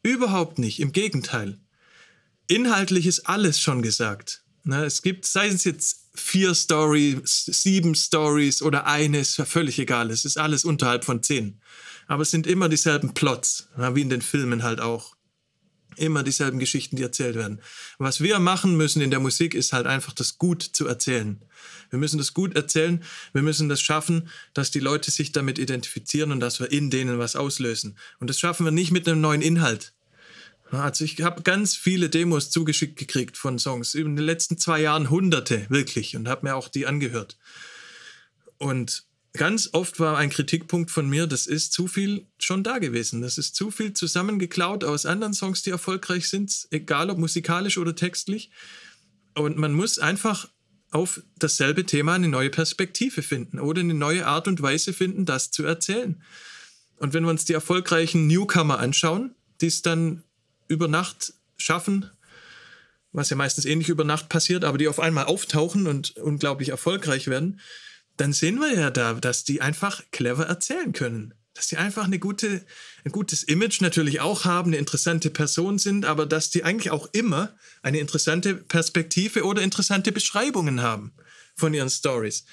Überhaupt 0.04 0.60
nicht, 0.60 0.80
im 0.80 0.92
Gegenteil. 0.92 1.60
Inhaltlich 2.48 3.06
ist 3.06 3.28
alles 3.28 3.60
schon 3.60 3.82
gesagt. 3.82 4.44
Es 4.66 5.02
gibt, 5.02 5.26
sei 5.26 5.48
es 5.48 5.64
jetzt 5.64 5.99
vier 6.14 6.54
Stories, 6.56 7.46
sieben 7.46 7.96
Stories 7.96 8.62
oder 8.62 8.86
eines, 8.86 9.36
völlig 9.36 9.80
egal. 9.80 10.12
Es 10.12 10.26
ist 10.26 10.38
alles 10.38 10.66
unterhalb 10.66 11.06
von 11.06 11.24
zehn. 11.24 11.60
Aber 12.08 12.24
es 12.24 12.32
sind 12.32 12.48
immer 12.48 12.70
dieselben 12.70 13.14
Plots, 13.14 13.70
wie 13.78 14.02
in 14.02 14.10
den 14.10 14.22
Filmen 14.22 14.64
halt 14.64 14.82
auch. 14.82 15.16
Immer 15.96 16.24
dieselben 16.24 16.60
Geschichten, 16.60 16.96
die 16.96 17.04
erzählt 17.04 17.36
werden. 17.36 17.62
Was 17.98 18.22
wir 18.22 18.40
machen 18.40 18.78
müssen 18.78 19.02
in 19.02 19.12
der 19.12 19.20
Musik, 19.20 19.54
ist 19.54 19.74
halt 19.74 19.86
einfach 19.86 20.14
das 20.14 20.38
gut 20.38 20.64
zu 20.64 20.88
erzählen. 20.88 21.44
Wir 21.90 22.00
müssen 22.00 22.18
das 22.18 22.34
gut 22.34 22.56
erzählen. 22.56 23.04
Wir 23.34 23.42
müssen 23.42 23.68
das 23.68 23.82
schaffen, 23.82 24.30
dass 24.54 24.72
die 24.72 24.80
Leute 24.80 25.12
sich 25.12 25.34
damit 25.34 25.60
identifizieren 25.60 26.32
und 26.32 26.40
dass 26.40 26.60
wir 26.60 26.72
in 26.72 26.90
denen 26.90 27.20
was 27.20 27.36
auslösen. 27.36 27.98
Und 28.20 28.30
das 28.30 28.40
schaffen 28.40 28.66
wir 28.66 28.72
nicht 28.72 28.92
mit 28.92 29.08
einem 29.08 29.22
neuen 29.22 29.42
Inhalt. 29.42 29.94
Also 30.72 31.04
ich 31.04 31.22
habe 31.22 31.42
ganz 31.42 31.76
viele 31.76 32.10
Demos 32.10 32.52
zugeschickt 32.52 32.98
gekriegt 32.98 33.38
von 33.38 33.58
Songs. 33.58 33.96
In 33.96 34.16
den 34.16 34.26
letzten 34.26 34.58
zwei 34.58 34.82
Jahren 34.82 35.10
hunderte, 35.10 35.66
wirklich. 35.70 36.16
Und 36.16 36.28
habe 36.28 36.48
mir 36.48 36.56
auch 36.56 36.68
die 36.68 36.86
angehört. 36.86 37.38
Und 38.58 39.06
ganz 39.34 39.70
oft 39.74 40.00
war 40.00 40.18
ein 40.18 40.30
Kritikpunkt 40.30 40.92
von 40.92 41.10
mir, 41.10 41.26
das 41.26 41.48
ist 41.48 41.74
zu 41.74 41.88
viel 41.88 42.28
schon 42.38 42.64
da 42.64 42.78
gewesen. 42.78 43.22
Das 43.22 43.38
ist 43.38 43.56
zu 43.56 43.72
viel 43.72 43.94
zusammengeklaut 43.94 44.84
aus 44.84 45.06
anderen 45.06 45.34
Songs, 45.34 45.64
die 45.64 45.72
erfolgreich 45.72 46.30
sind, 46.30 46.68
egal 46.72 47.10
ob 47.10 47.18
musikalisch 47.18 47.78
oder 47.78 47.96
textlich. 47.96 48.52
Und 49.36 49.58
man 49.58 49.74
muss 49.74 49.98
einfach 49.98 50.50
auf 50.92 51.22
dasselbe 51.38 51.86
Thema 51.86 52.14
eine 52.16 52.28
neue 52.28 52.50
Perspektive 52.50 53.22
finden 53.22 53.60
oder 53.60 53.82
eine 53.82 53.94
neue 53.94 54.26
Art 54.26 54.48
und 54.48 54.62
Weise 54.62 54.92
finden, 54.92 55.26
das 55.26 55.52
zu 55.52 55.64
erzählen. 55.64 56.22
Und 56.98 57.14
wenn 57.14 57.24
wir 57.24 57.30
uns 57.30 57.46
die 57.46 57.54
erfolgreichen 57.54 58.28
Newcomer 58.28 58.80
anschauen, 58.80 59.36
die 59.62 59.68
es 59.68 59.82
dann 59.82 60.24
über 60.70 60.88
Nacht 60.88 61.34
schaffen, 61.58 62.10
was 63.12 63.30
ja 63.30 63.36
meistens 63.36 63.66
ähnlich 63.66 63.90
über 63.90 64.06
Nacht 64.06 64.30
passiert, 64.30 64.64
aber 64.64 64.78
die 64.78 64.88
auf 64.88 65.00
einmal 65.00 65.26
auftauchen 65.26 65.88
und 65.88 66.16
unglaublich 66.18 66.70
erfolgreich 66.70 67.28
werden, 67.28 67.60
dann 68.16 68.34
sehen 68.34 68.60
wir 68.60 68.74
ja 68.74 68.90
da, 68.92 69.14
dass 69.14 69.44
die 69.44 69.62
einfach 69.62 70.04
clever 70.12 70.46
erzählen 70.46 70.94
können. 70.94 71.34
Dass 71.54 71.68
die 71.68 71.78
einfach 71.78 72.06
eine 72.06 72.20
gute, 72.20 72.66
ein 73.04 73.12
gutes 73.12 73.44
Image 73.44 73.82
natürlich 73.82 74.22
auch 74.22 74.46
haben, 74.46 74.70
eine 74.70 74.78
interessante 74.78 75.30
Person 75.30 75.80
sind, 75.80 76.06
aber 76.06 76.26
dass 76.26 76.50
die 76.50 76.64
eigentlich 76.64 76.92
auch 76.92 77.10
immer 77.12 77.56
eine 77.82 78.00
interessante 78.00 78.56
Perspektive 78.56 79.44
oder 79.44 79.62
interessante 79.62 80.12
Beschreibungen 80.12 80.82
haben 80.82 81.14
von 81.56 81.74
ihren 81.74 81.90
Stories. 81.90 82.46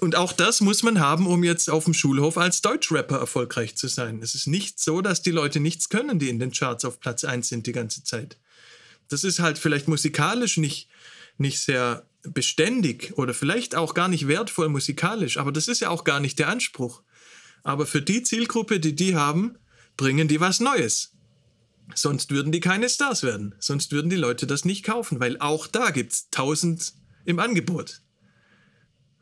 Und 0.00 0.16
auch 0.16 0.32
das 0.32 0.62
muss 0.62 0.82
man 0.82 0.98
haben, 0.98 1.26
um 1.26 1.44
jetzt 1.44 1.68
auf 1.68 1.84
dem 1.84 1.92
Schulhof 1.92 2.38
als 2.38 2.62
Deutschrapper 2.62 3.18
erfolgreich 3.18 3.76
zu 3.76 3.86
sein. 3.86 4.20
Es 4.22 4.34
ist 4.34 4.46
nicht 4.46 4.80
so, 4.80 5.02
dass 5.02 5.20
die 5.20 5.30
Leute 5.30 5.60
nichts 5.60 5.90
können, 5.90 6.18
die 6.18 6.30
in 6.30 6.38
den 6.38 6.52
Charts 6.52 6.86
auf 6.86 7.00
Platz 7.00 7.22
1 7.24 7.48
sind 7.48 7.66
die 7.66 7.72
ganze 7.72 8.02
Zeit. 8.02 8.38
Das 9.08 9.24
ist 9.24 9.40
halt 9.40 9.58
vielleicht 9.58 9.88
musikalisch 9.88 10.56
nicht, 10.56 10.88
nicht 11.36 11.60
sehr 11.60 12.06
beständig 12.22 13.12
oder 13.16 13.34
vielleicht 13.34 13.74
auch 13.74 13.92
gar 13.92 14.08
nicht 14.08 14.26
wertvoll 14.26 14.68
musikalisch, 14.70 15.36
aber 15.36 15.52
das 15.52 15.68
ist 15.68 15.80
ja 15.80 15.90
auch 15.90 16.04
gar 16.04 16.20
nicht 16.20 16.38
der 16.38 16.48
Anspruch. 16.48 17.02
Aber 17.62 17.84
für 17.84 18.00
die 18.00 18.22
Zielgruppe, 18.22 18.80
die 18.80 18.94
die 18.94 19.16
haben, 19.16 19.56
bringen 19.98 20.28
die 20.28 20.40
was 20.40 20.60
Neues. 20.60 21.12
Sonst 21.94 22.30
würden 22.30 22.52
die 22.52 22.60
keine 22.60 22.88
Stars 22.88 23.22
werden. 23.22 23.54
Sonst 23.58 23.92
würden 23.92 24.10
die 24.10 24.16
Leute 24.16 24.46
das 24.46 24.64
nicht 24.64 24.84
kaufen, 24.84 25.20
weil 25.20 25.38
auch 25.40 25.66
da 25.66 25.90
gibt 25.90 26.12
es 26.12 26.30
tausend 26.30 26.94
im 27.24 27.38
Angebot. 27.38 28.00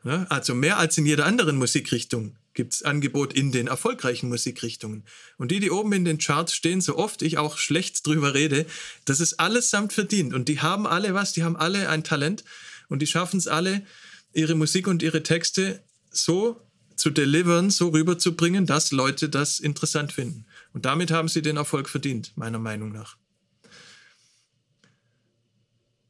Ja, 0.03 0.25
also 0.29 0.55
mehr 0.55 0.77
als 0.77 0.97
in 0.97 1.05
jeder 1.05 1.25
anderen 1.25 1.57
Musikrichtung 1.57 2.35
gibt 2.53 2.73
es 2.73 2.83
Angebot 2.83 3.33
in 3.33 3.51
den 3.51 3.67
erfolgreichen 3.67 4.29
Musikrichtungen. 4.29 5.03
Und 5.37 5.51
die, 5.51 5.59
die 5.59 5.71
oben 5.71 5.91
in 5.93 6.05
den 6.05 6.17
Charts 6.17 6.53
stehen, 6.53 6.81
so 6.81 6.97
oft 6.97 7.21
ich 7.21 7.37
auch 7.37 7.57
schlecht 7.57 8.05
drüber 8.05 8.33
rede, 8.33 8.65
das 9.05 9.19
ist 9.19 9.39
allesamt 9.39 9.93
verdient. 9.93 10.33
Und 10.33 10.47
die 10.47 10.61
haben 10.61 10.87
alle 10.87 11.13
was, 11.13 11.33
die 11.33 11.43
haben 11.43 11.57
alle 11.57 11.89
ein 11.89 12.03
Talent 12.03 12.43
und 12.87 13.01
die 13.01 13.07
schaffen 13.07 13.37
es 13.37 13.47
alle, 13.47 13.85
ihre 14.33 14.55
Musik 14.55 14.87
und 14.87 15.03
ihre 15.03 15.23
Texte 15.23 15.81
so 16.11 16.61
zu 16.95 17.09
delivern, 17.09 17.69
so 17.69 17.89
rüberzubringen, 17.89 18.65
dass 18.65 18.91
Leute 18.91 19.29
das 19.29 19.59
interessant 19.59 20.11
finden. 20.11 20.45
Und 20.73 20.85
damit 20.85 21.11
haben 21.11 21.29
sie 21.29 21.41
den 21.41 21.57
Erfolg 21.57 21.89
verdient, 21.89 22.33
meiner 22.35 22.59
Meinung 22.59 22.91
nach 22.91 23.15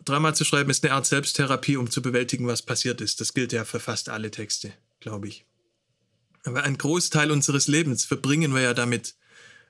dreimal 0.09 0.35
zu 0.35 0.43
schreiben 0.43 0.69
ist 0.69 0.83
eine 0.83 0.93
Art 0.93 1.05
Selbsttherapie, 1.05 1.77
um 1.77 1.89
zu 1.89 2.01
bewältigen, 2.01 2.47
was 2.47 2.61
passiert 2.61 3.01
ist. 3.01 3.21
Das 3.21 3.33
gilt 3.33 3.53
ja 3.53 3.65
für 3.65 3.79
fast 3.79 4.09
alle 4.09 4.31
Texte, 4.31 4.73
glaube 4.99 5.27
ich. 5.27 5.45
Aber 6.43 6.63
ein 6.63 6.77
Großteil 6.77 7.31
unseres 7.31 7.67
Lebens 7.67 8.05
verbringen 8.05 8.53
wir 8.53 8.61
ja 8.61 8.73
damit, 8.73 9.15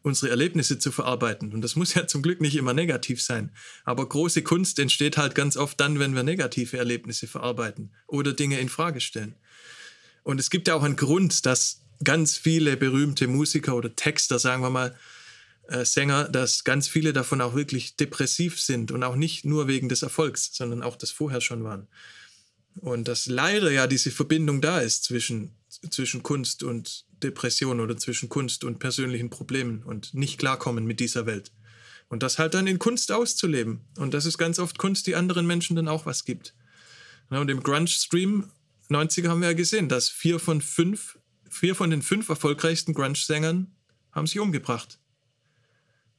unsere 0.02 0.30
Erlebnisse 0.30 0.80
zu 0.80 0.92
verarbeiten. 0.92 1.54
Und 1.54 1.62
das 1.62 1.76
muss 1.76 1.94
ja 1.94 2.08
zum 2.08 2.22
Glück 2.22 2.42
nicht 2.42 2.56
immer 2.56 2.74
negativ 2.74 3.22
sein. 3.22 3.52
Aber 3.84 4.08
große 4.08 4.44
Kunst 4.44 4.80
entsteht 4.80 5.18
halt 5.18 5.36
ganz 5.36 5.58
oft 5.58 5.80
dann, 5.80 6.00
wenn 6.00 6.16
wir 6.16 6.24
negative 6.24 6.78
Erlebnisse 6.78 7.28
verarbeiten 7.28 7.94
oder 8.08 8.34
Dinge 8.34 8.60
in 8.60 8.70
Frage 8.70 9.02
stellen. 9.02 9.36
Und 10.24 10.40
es 10.40 10.50
gibt 10.50 10.68
ja 10.68 10.76
auch 10.76 10.84
einen 10.84 10.96
Grund, 10.96 11.46
dass 11.46 11.82
ganz 12.04 12.38
viele 12.38 12.78
berühmte 12.78 13.28
Musiker 13.28 13.76
oder 13.76 13.96
Texter, 13.96 14.40
sagen 14.40 14.64
wir 14.64 14.70
mal, 14.70 14.96
äh, 15.70 15.86
Sänger, 15.86 16.28
dass 16.28 16.64
ganz 16.64 16.88
viele 16.88 17.14
davon 17.14 17.42
auch 17.42 17.54
wirklich 17.54 17.96
depressiv 17.96 18.60
sind 18.60 18.92
und 18.92 19.04
auch 19.04 19.16
nicht 19.16 19.46
nur 19.46 19.68
wegen 19.68 19.88
des 19.88 20.02
Erfolgs, 20.02 20.50
sondern 20.54 20.82
auch 20.82 20.96
das 20.96 21.12
vorher 21.12 21.42
schon 21.42 21.64
waren. 21.64 21.88
Und 22.76 23.08
dass 23.08 23.28
leider 23.28 23.70
ja 23.72 23.86
diese 23.86 24.10
Verbindung 24.10 24.62
da 24.62 24.80
ist 24.80 25.04
zwischen, 25.04 25.52
zwischen 25.90 26.24
Kunst 26.24 26.64
und 26.64 27.06
Depression 27.22 27.80
oder 27.82 27.98
zwischen 27.98 28.30
Kunst 28.30 28.64
und 28.64 28.80
persönlichen 28.80 29.30
Problemen 29.30 29.84
und 29.84 30.14
nicht 30.14 30.40
klarkommen 30.40 30.86
mit 30.86 31.00
dieser 31.00 31.26
Welt. 31.26 31.52
Und 32.08 32.24
das 32.24 32.40
halt 32.40 32.56
dann 32.56 32.66
in 32.66 32.80
Kunst 32.80 33.12
auszuleben. 33.12 33.82
Und 33.98 34.16
das 34.16 34.26
ist 34.26 34.40
ganz 34.40 34.58
oft 34.58 34.80
Kunst, 34.80 35.06
die 35.06 35.16
anderen 35.16 35.46
Menschen 35.46 35.76
dann 35.76 35.88
auch 35.88 36.08
was 36.08 36.26
gibt. 36.26 36.56
und 37.30 37.50
im 37.50 37.62
Grunge-Stream 37.62 38.50
90er 38.90 39.28
haben 39.28 39.42
wir 39.42 39.50
ja 39.50 39.54
gesehen, 39.54 39.88
dass 39.88 40.10
vier 40.10 40.40
von 40.40 40.62
fünf, 40.62 41.20
vier 41.48 41.76
von 41.76 41.92
den 41.92 42.02
fünf 42.02 42.28
erfolgreichsten 42.30 42.96
Grunge-Sängern 42.96 43.68
haben 44.12 44.26
sich 44.26 44.40
umgebracht. 44.40 44.98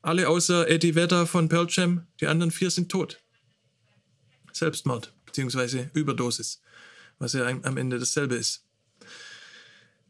Alle 0.03 0.29
außer 0.29 0.69
Eddie 0.69 0.95
Vedder 0.95 1.27
von 1.27 1.49
Pearl 1.49 1.67
Jam, 1.69 2.07
die 2.21 2.27
anderen 2.27 2.51
vier 2.51 2.71
sind 2.71 2.91
tot. 2.91 3.21
Selbstmord 4.53 5.13
bzw. 5.27 5.89
Überdosis, 5.93 6.61
was 7.19 7.35
ja 7.35 7.47
am 7.47 7.77
Ende 7.77 7.99
dasselbe 7.99 8.37
ist. 8.37 8.65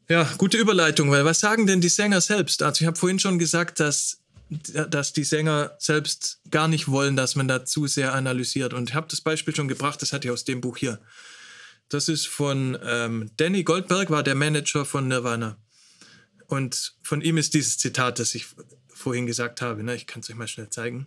Ja, 0.08 0.28
gute 0.38 0.58
Überleitung, 0.58 1.10
weil 1.10 1.24
was 1.24 1.38
sagen 1.38 1.66
denn 1.66 1.80
die 1.80 1.88
Sänger 1.88 2.20
selbst? 2.20 2.62
Also 2.62 2.82
ich 2.82 2.86
habe 2.86 2.98
vorhin 2.98 3.20
schon 3.20 3.38
gesagt, 3.38 3.78
dass, 3.78 4.18
dass 4.48 5.12
die 5.12 5.22
Sänger 5.22 5.76
selbst 5.78 6.40
gar 6.50 6.66
nicht 6.66 6.88
wollen, 6.88 7.14
dass 7.14 7.36
man 7.36 7.46
da 7.46 7.64
zu 7.64 7.86
sehr 7.86 8.12
analysiert. 8.12 8.74
Und 8.74 8.90
ich 8.90 8.94
habe 8.96 9.06
das 9.08 9.20
Beispiel 9.20 9.54
schon 9.54 9.68
gebracht, 9.68 10.02
das 10.02 10.12
hatte 10.12 10.26
ich 10.26 10.32
aus 10.32 10.44
dem 10.44 10.60
Buch 10.60 10.76
hier. 10.76 11.00
Das 11.88 12.08
ist 12.08 12.26
von 12.26 12.76
ähm, 12.84 13.30
Danny 13.36 13.62
Goldberg, 13.62 14.10
war 14.10 14.22
der 14.22 14.34
Manager 14.34 14.84
von 14.84 15.06
Nirvana. 15.06 15.56
Und 16.48 16.94
von 17.02 17.20
ihm 17.20 17.36
ist 17.36 17.54
dieses 17.54 17.78
Zitat, 17.78 18.18
das 18.18 18.34
ich 18.34 18.46
vorhin 19.00 19.26
gesagt 19.26 19.62
habe. 19.62 19.82
Ne? 19.82 19.96
Ich 19.96 20.06
kann 20.06 20.20
es 20.20 20.30
euch 20.30 20.36
mal 20.36 20.48
schnell 20.48 20.70
zeigen. 20.70 21.06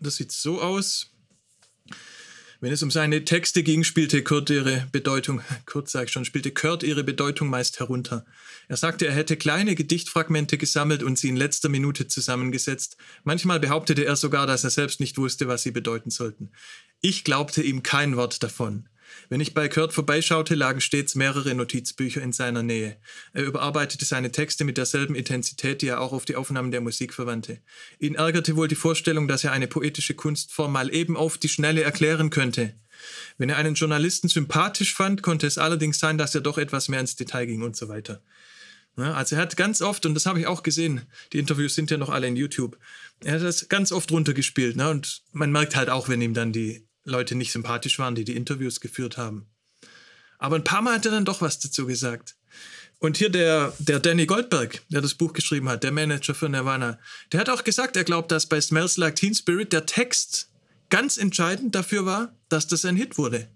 Das 0.00 0.16
sieht 0.16 0.32
so 0.32 0.60
aus. 0.60 1.12
Wenn 2.60 2.72
es 2.72 2.82
um 2.82 2.90
seine 2.90 3.24
Texte 3.24 3.62
ging, 3.62 3.84
spielte 3.84 4.22
Kurt 4.22 4.48
ihre 4.48 4.88
Bedeutung, 4.90 5.42
Kurt 5.66 5.88
sag 5.88 6.06
ich 6.06 6.12
schon, 6.12 6.24
spielte 6.24 6.52
Kurt 6.52 6.82
ihre 6.82 7.04
Bedeutung 7.04 7.48
meist 7.48 7.78
herunter. 7.78 8.24
Er 8.68 8.76
sagte, 8.76 9.06
er 9.06 9.14
hätte 9.14 9.36
kleine 9.36 9.74
Gedichtfragmente 9.74 10.56
gesammelt 10.56 11.02
und 11.02 11.18
sie 11.18 11.28
in 11.28 11.36
letzter 11.36 11.68
Minute 11.68 12.08
zusammengesetzt. 12.08 12.96
Manchmal 13.24 13.60
behauptete 13.60 14.04
er 14.04 14.16
sogar, 14.16 14.46
dass 14.46 14.64
er 14.64 14.70
selbst 14.70 15.00
nicht 15.00 15.18
wusste, 15.18 15.48
was 15.48 15.62
sie 15.62 15.70
bedeuten 15.70 16.10
sollten. 16.10 16.50
Ich 17.00 17.24
glaubte 17.24 17.62
ihm 17.62 17.82
kein 17.82 18.16
Wort 18.16 18.42
davon. 18.42 18.88
Wenn 19.28 19.40
ich 19.40 19.54
bei 19.54 19.68
Kurt 19.68 19.92
vorbeischaute, 19.92 20.54
lagen 20.54 20.80
stets 20.80 21.14
mehrere 21.14 21.54
Notizbücher 21.54 22.22
in 22.22 22.32
seiner 22.32 22.62
Nähe. 22.62 22.96
Er 23.32 23.44
überarbeitete 23.44 24.04
seine 24.04 24.30
Texte 24.30 24.64
mit 24.64 24.76
derselben 24.78 25.14
Intensität, 25.14 25.82
die 25.82 25.88
er 25.88 26.00
auch 26.00 26.12
auf 26.12 26.24
die 26.24 26.36
Aufnahmen 26.36 26.70
der 26.70 26.80
Musik 26.80 27.12
verwandte. 27.12 27.60
Ihn 27.98 28.14
ärgerte 28.14 28.56
wohl 28.56 28.68
die 28.68 28.74
Vorstellung, 28.74 29.28
dass 29.28 29.44
er 29.44 29.52
eine 29.52 29.66
poetische 29.66 30.14
Kunstform 30.14 30.72
mal 30.72 30.94
eben 30.94 31.16
auf 31.16 31.38
die 31.38 31.48
Schnelle 31.48 31.82
erklären 31.82 32.30
könnte. 32.30 32.74
Wenn 33.38 33.50
er 33.50 33.56
einen 33.56 33.74
Journalisten 33.74 34.28
sympathisch 34.28 34.94
fand, 34.94 35.22
konnte 35.22 35.46
es 35.46 35.58
allerdings 35.58 35.98
sein, 35.98 36.18
dass 36.18 36.34
er 36.34 36.40
doch 36.40 36.58
etwas 36.58 36.88
mehr 36.88 37.00
ins 37.00 37.16
Detail 37.16 37.46
ging 37.46 37.62
und 37.62 37.76
so 37.76 37.88
weiter. 37.88 38.22
also 38.96 39.36
er 39.36 39.42
hat 39.42 39.56
ganz 39.56 39.82
oft, 39.82 40.06
und 40.06 40.14
das 40.14 40.26
habe 40.26 40.40
ich 40.40 40.46
auch 40.46 40.62
gesehen, 40.62 41.02
die 41.32 41.38
Interviews 41.38 41.74
sind 41.74 41.90
ja 41.90 41.98
noch 41.98 42.08
alle 42.08 42.26
in 42.26 42.36
YouTube, 42.36 42.78
er 43.24 43.34
hat 43.34 43.42
das 43.42 43.68
ganz 43.68 43.92
oft 43.92 44.10
runtergespielt. 44.12 44.76
Ne? 44.76 44.88
Und 44.88 45.22
man 45.32 45.50
merkt 45.50 45.76
halt 45.76 45.90
auch, 45.90 46.08
wenn 46.08 46.20
ihm 46.20 46.34
dann 46.34 46.52
die 46.52 46.85
Leute 47.06 47.34
nicht 47.34 47.52
sympathisch 47.52 47.98
waren, 47.98 48.14
die 48.14 48.24
die 48.24 48.36
Interviews 48.36 48.80
geführt 48.80 49.16
haben. 49.16 49.46
Aber 50.38 50.56
ein 50.56 50.64
paar 50.64 50.82
Mal 50.82 50.96
hat 50.96 51.06
er 51.06 51.12
dann 51.12 51.24
doch 51.24 51.40
was 51.40 51.58
dazu 51.58 51.86
gesagt. 51.86 52.36
Und 52.98 53.16
hier 53.16 53.30
der, 53.30 53.72
der 53.78 54.00
Danny 54.00 54.26
Goldberg, 54.26 54.82
der 54.88 55.00
das 55.00 55.14
Buch 55.14 55.32
geschrieben 55.32 55.68
hat, 55.68 55.84
der 55.84 55.92
Manager 55.92 56.34
für 56.34 56.48
Nirvana, 56.48 56.98
der 57.32 57.40
hat 57.40 57.50
auch 57.50 57.64
gesagt, 57.64 57.96
er 57.96 58.04
glaubt, 58.04 58.32
dass 58.32 58.46
bei 58.46 58.60
Smells 58.60 58.96
Like 58.96 59.16
Teen 59.16 59.34
Spirit 59.34 59.72
der 59.72 59.86
Text 59.86 60.50
ganz 60.88 61.16
entscheidend 61.16 61.74
dafür 61.74 62.06
war, 62.06 62.34
dass 62.48 62.66
das 62.66 62.84
ein 62.84 62.96
Hit 62.96 63.18
wurde. 63.18 63.48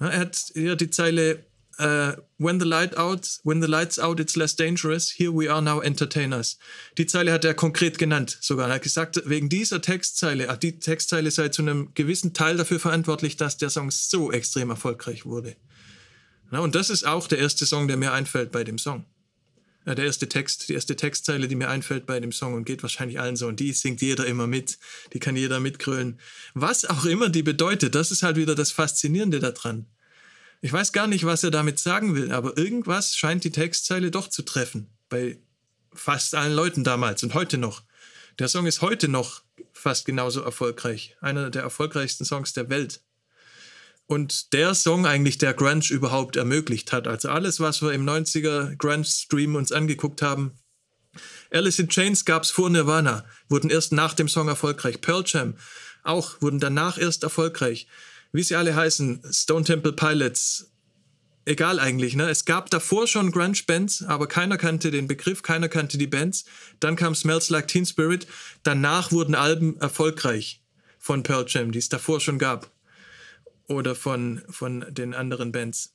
Er 0.00 0.18
hat 0.18 0.36
hier 0.54 0.76
die 0.76 0.90
Zeile 0.90 1.44
uh, 1.82 2.12
when 2.38 2.60
the 2.60 2.66
light 2.66 2.96
out, 2.96 3.38
when 3.42 3.60
the 3.60 3.68
lights 3.68 3.98
out, 3.98 4.20
it's 4.20 4.36
less 4.36 4.54
dangerous. 4.54 5.10
Here 5.10 5.32
we 5.32 5.48
are 5.48 5.60
now 5.60 5.80
entertainers. 5.80 6.58
Die 6.96 7.06
Zeile 7.06 7.32
hat 7.32 7.44
er 7.44 7.54
konkret 7.54 7.98
genannt 7.98 8.38
sogar. 8.40 8.68
Er 8.68 8.74
hat 8.74 8.82
gesagt, 8.82 9.22
wegen 9.24 9.48
dieser 9.48 9.80
Textzeile, 9.80 10.48
ah, 10.48 10.56
die 10.56 10.78
Textzeile 10.78 11.30
sei 11.30 11.48
zu 11.48 11.62
einem 11.62 11.92
gewissen 11.94 12.32
Teil 12.32 12.56
dafür 12.56 12.78
verantwortlich, 12.78 13.36
dass 13.36 13.56
der 13.56 13.70
Song 13.70 13.90
so 13.90 14.30
extrem 14.30 14.70
erfolgreich 14.70 15.26
wurde. 15.26 15.56
Ja, 16.52 16.60
und 16.60 16.74
das 16.74 16.90
ist 16.90 17.04
auch 17.04 17.26
der 17.26 17.38
erste 17.38 17.66
Song, 17.66 17.88
der 17.88 17.96
mir 17.96 18.12
einfällt 18.12 18.52
bei 18.52 18.62
dem 18.62 18.78
Song. 18.78 19.04
Ja, 19.84 19.96
der 19.96 20.04
erste 20.04 20.28
Text, 20.28 20.68
die 20.68 20.74
erste 20.74 20.94
Textzeile, 20.94 21.48
die 21.48 21.56
mir 21.56 21.68
einfällt 21.68 22.06
bei 22.06 22.20
dem 22.20 22.30
Song 22.30 22.54
und 22.54 22.64
geht 22.64 22.82
wahrscheinlich 22.82 23.18
allen 23.18 23.34
so. 23.34 23.48
Und 23.48 23.58
die 23.58 23.72
singt 23.72 24.00
jeder 24.00 24.26
immer 24.26 24.46
mit. 24.46 24.78
Die 25.12 25.18
kann 25.18 25.34
jeder 25.34 25.58
mitgrölen. 25.58 26.20
Was 26.54 26.84
auch 26.84 27.04
immer 27.04 27.30
die 27.30 27.42
bedeutet, 27.42 27.96
das 27.96 28.12
ist 28.12 28.22
halt 28.22 28.36
wieder 28.36 28.54
das 28.54 28.70
Faszinierende 28.70 29.40
daran. 29.40 29.86
Ich 30.64 30.72
weiß 30.72 30.92
gar 30.92 31.08
nicht, 31.08 31.26
was 31.26 31.42
er 31.42 31.50
damit 31.50 31.80
sagen 31.80 32.14
will, 32.14 32.30
aber 32.30 32.56
irgendwas 32.56 33.16
scheint 33.16 33.42
die 33.42 33.50
Textzeile 33.50 34.12
doch 34.12 34.28
zu 34.28 34.42
treffen. 34.42 34.86
Bei 35.08 35.38
fast 35.92 36.36
allen 36.36 36.54
Leuten 36.54 36.84
damals 36.84 37.24
und 37.24 37.34
heute 37.34 37.58
noch. 37.58 37.82
Der 38.38 38.46
Song 38.46 38.66
ist 38.66 38.80
heute 38.80 39.08
noch 39.08 39.42
fast 39.72 40.06
genauso 40.06 40.40
erfolgreich. 40.40 41.16
Einer 41.20 41.50
der 41.50 41.62
erfolgreichsten 41.62 42.24
Songs 42.24 42.52
der 42.52 42.70
Welt. 42.70 43.02
Und 44.06 44.52
der 44.52 44.76
Song 44.76 45.04
eigentlich, 45.04 45.36
der 45.36 45.52
Grunge 45.52 45.90
überhaupt 45.90 46.36
ermöglicht 46.36 46.92
hat. 46.92 47.08
Also 47.08 47.28
alles, 47.28 47.58
was 47.58 47.82
wir 47.82 47.90
im 47.92 48.08
90er 48.08 48.76
Grunge-Stream 48.76 49.56
uns 49.56 49.72
angeguckt 49.72 50.22
haben. 50.22 50.52
Alice 51.50 51.80
in 51.80 51.88
Chains 51.88 52.24
gab 52.24 52.44
es 52.44 52.52
vor 52.52 52.70
Nirvana, 52.70 53.24
wurden 53.48 53.68
erst 53.68 53.90
nach 53.92 54.14
dem 54.14 54.28
Song 54.28 54.46
erfolgreich. 54.46 55.00
Pearl 55.00 55.24
Jam 55.26 55.56
auch, 56.04 56.40
wurden 56.40 56.60
danach 56.60 56.98
erst 56.98 57.24
erfolgreich. 57.24 57.88
Wie 58.32 58.42
sie 58.42 58.56
alle 58.56 58.74
heißen, 58.74 59.22
Stone 59.30 59.64
Temple 59.64 59.92
Pilots, 59.92 60.72
egal 61.44 61.78
eigentlich. 61.78 62.16
Ne? 62.16 62.28
Es 62.30 62.44
gab 62.44 62.70
davor 62.70 63.06
schon 63.06 63.30
Grunge-Bands, 63.30 64.04
aber 64.04 64.26
keiner 64.26 64.56
kannte 64.56 64.90
den 64.90 65.06
Begriff, 65.06 65.42
keiner 65.42 65.68
kannte 65.68 65.98
die 65.98 66.06
Bands. 66.06 66.44
Dann 66.80 66.96
kam 66.96 67.14
Smells 67.14 67.50
Like 67.50 67.68
Teen 67.68 67.86
Spirit. 67.86 68.26
Danach 68.62 69.12
wurden 69.12 69.34
Alben 69.34 69.78
erfolgreich 69.80 70.62
von 70.98 71.22
Pearl 71.22 71.44
Jam, 71.48 71.72
die 71.72 71.78
es 71.78 71.88
davor 71.88 72.20
schon 72.20 72.38
gab 72.38 72.70
oder 73.66 73.94
von, 73.94 74.42
von 74.48 74.84
den 74.88 75.14
anderen 75.14 75.52
Bands 75.52 75.94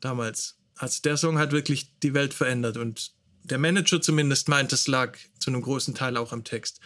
damals. 0.00 0.56
Also 0.76 1.00
der 1.02 1.16
Song 1.16 1.38
hat 1.38 1.52
wirklich 1.52 1.98
die 2.00 2.14
Welt 2.14 2.34
verändert 2.34 2.76
und 2.76 3.12
der 3.44 3.58
Manager 3.58 4.00
zumindest 4.00 4.48
meint, 4.48 4.72
es 4.72 4.86
lag 4.86 5.18
zu 5.38 5.50
einem 5.50 5.62
großen 5.62 5.94
Teil 5.94 6.16
auch 6.16 6.32
am 6.32 6.44
Text. 6.44 6.80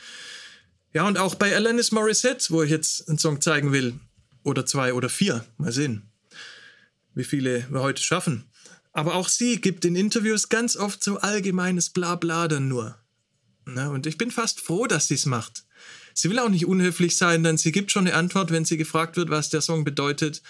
Ja, 0.92 1.06
und 1.06 1.18
auch 1.18 1.34
bei 1.34 1.54
Alanis 1.54 1.92
Morissette, 1.92 2.46
wo 2.50 2.62
ich 2.62 2.70
jetzt 2.70 3.08
einen 3.08 3.18
Song 3.18 3.40
zeigen 3.40 3.72
will, 3.72 4.00
oder 4.46 4.64
zwei 4.64 4.94
oder 4.94 5.08
vier, 5.08 5.44
mal 5.58 5.72
sehen, 5.72 6.08
wie 7.14 7.24
viele 7.24 7.66
wir 7.70 7.80
heute 7.80 8.02
schaffen. 8.02 8.44
Aber 8.92 9.14
auch 9.14 9.28
sie 9.28 9.60
gibt 9.60 9.84
in 9.84 9.96
Interviews 9.96 10.48
ganz 10.48 10.76
oft 10.76 11.02
so 11.02 11.18
allgemeines 11.18 11.90
Blabla 11.90 12.48
dann 12.48 12.68
nur. 12.68 12.96
Und 13.66 14.06
ich 14.06 14.16
bin 14.16 14.30
fast 14.30 14.60
froh, 14.60 14.86
dass 14.86 15.08
sie 15.08 15.14
es 15.14 15.26
macht. 15.26 15.64
Sie 16.14 16.30
will 16.30 16.38
auch 16.38 16.48
nicht 16.48 16.64
unhöflich 16.64 17.16
sein, 17.16 17.42
denn 17.42 17.58
sie 17.58 17.72
gibt 17.72 17.90
schon 17.90 18.06
eine 18.06 18.16
Antwort, 18.16 18.52
wenn 18.52 18.64
sie 18.64 18.76
gefragt 18.76 19.16
wird, 19.16 19.28
was 19.28 19.50
der 19.50 19.60
Song 19.60 19.84
bedeutet. 19.84 20.40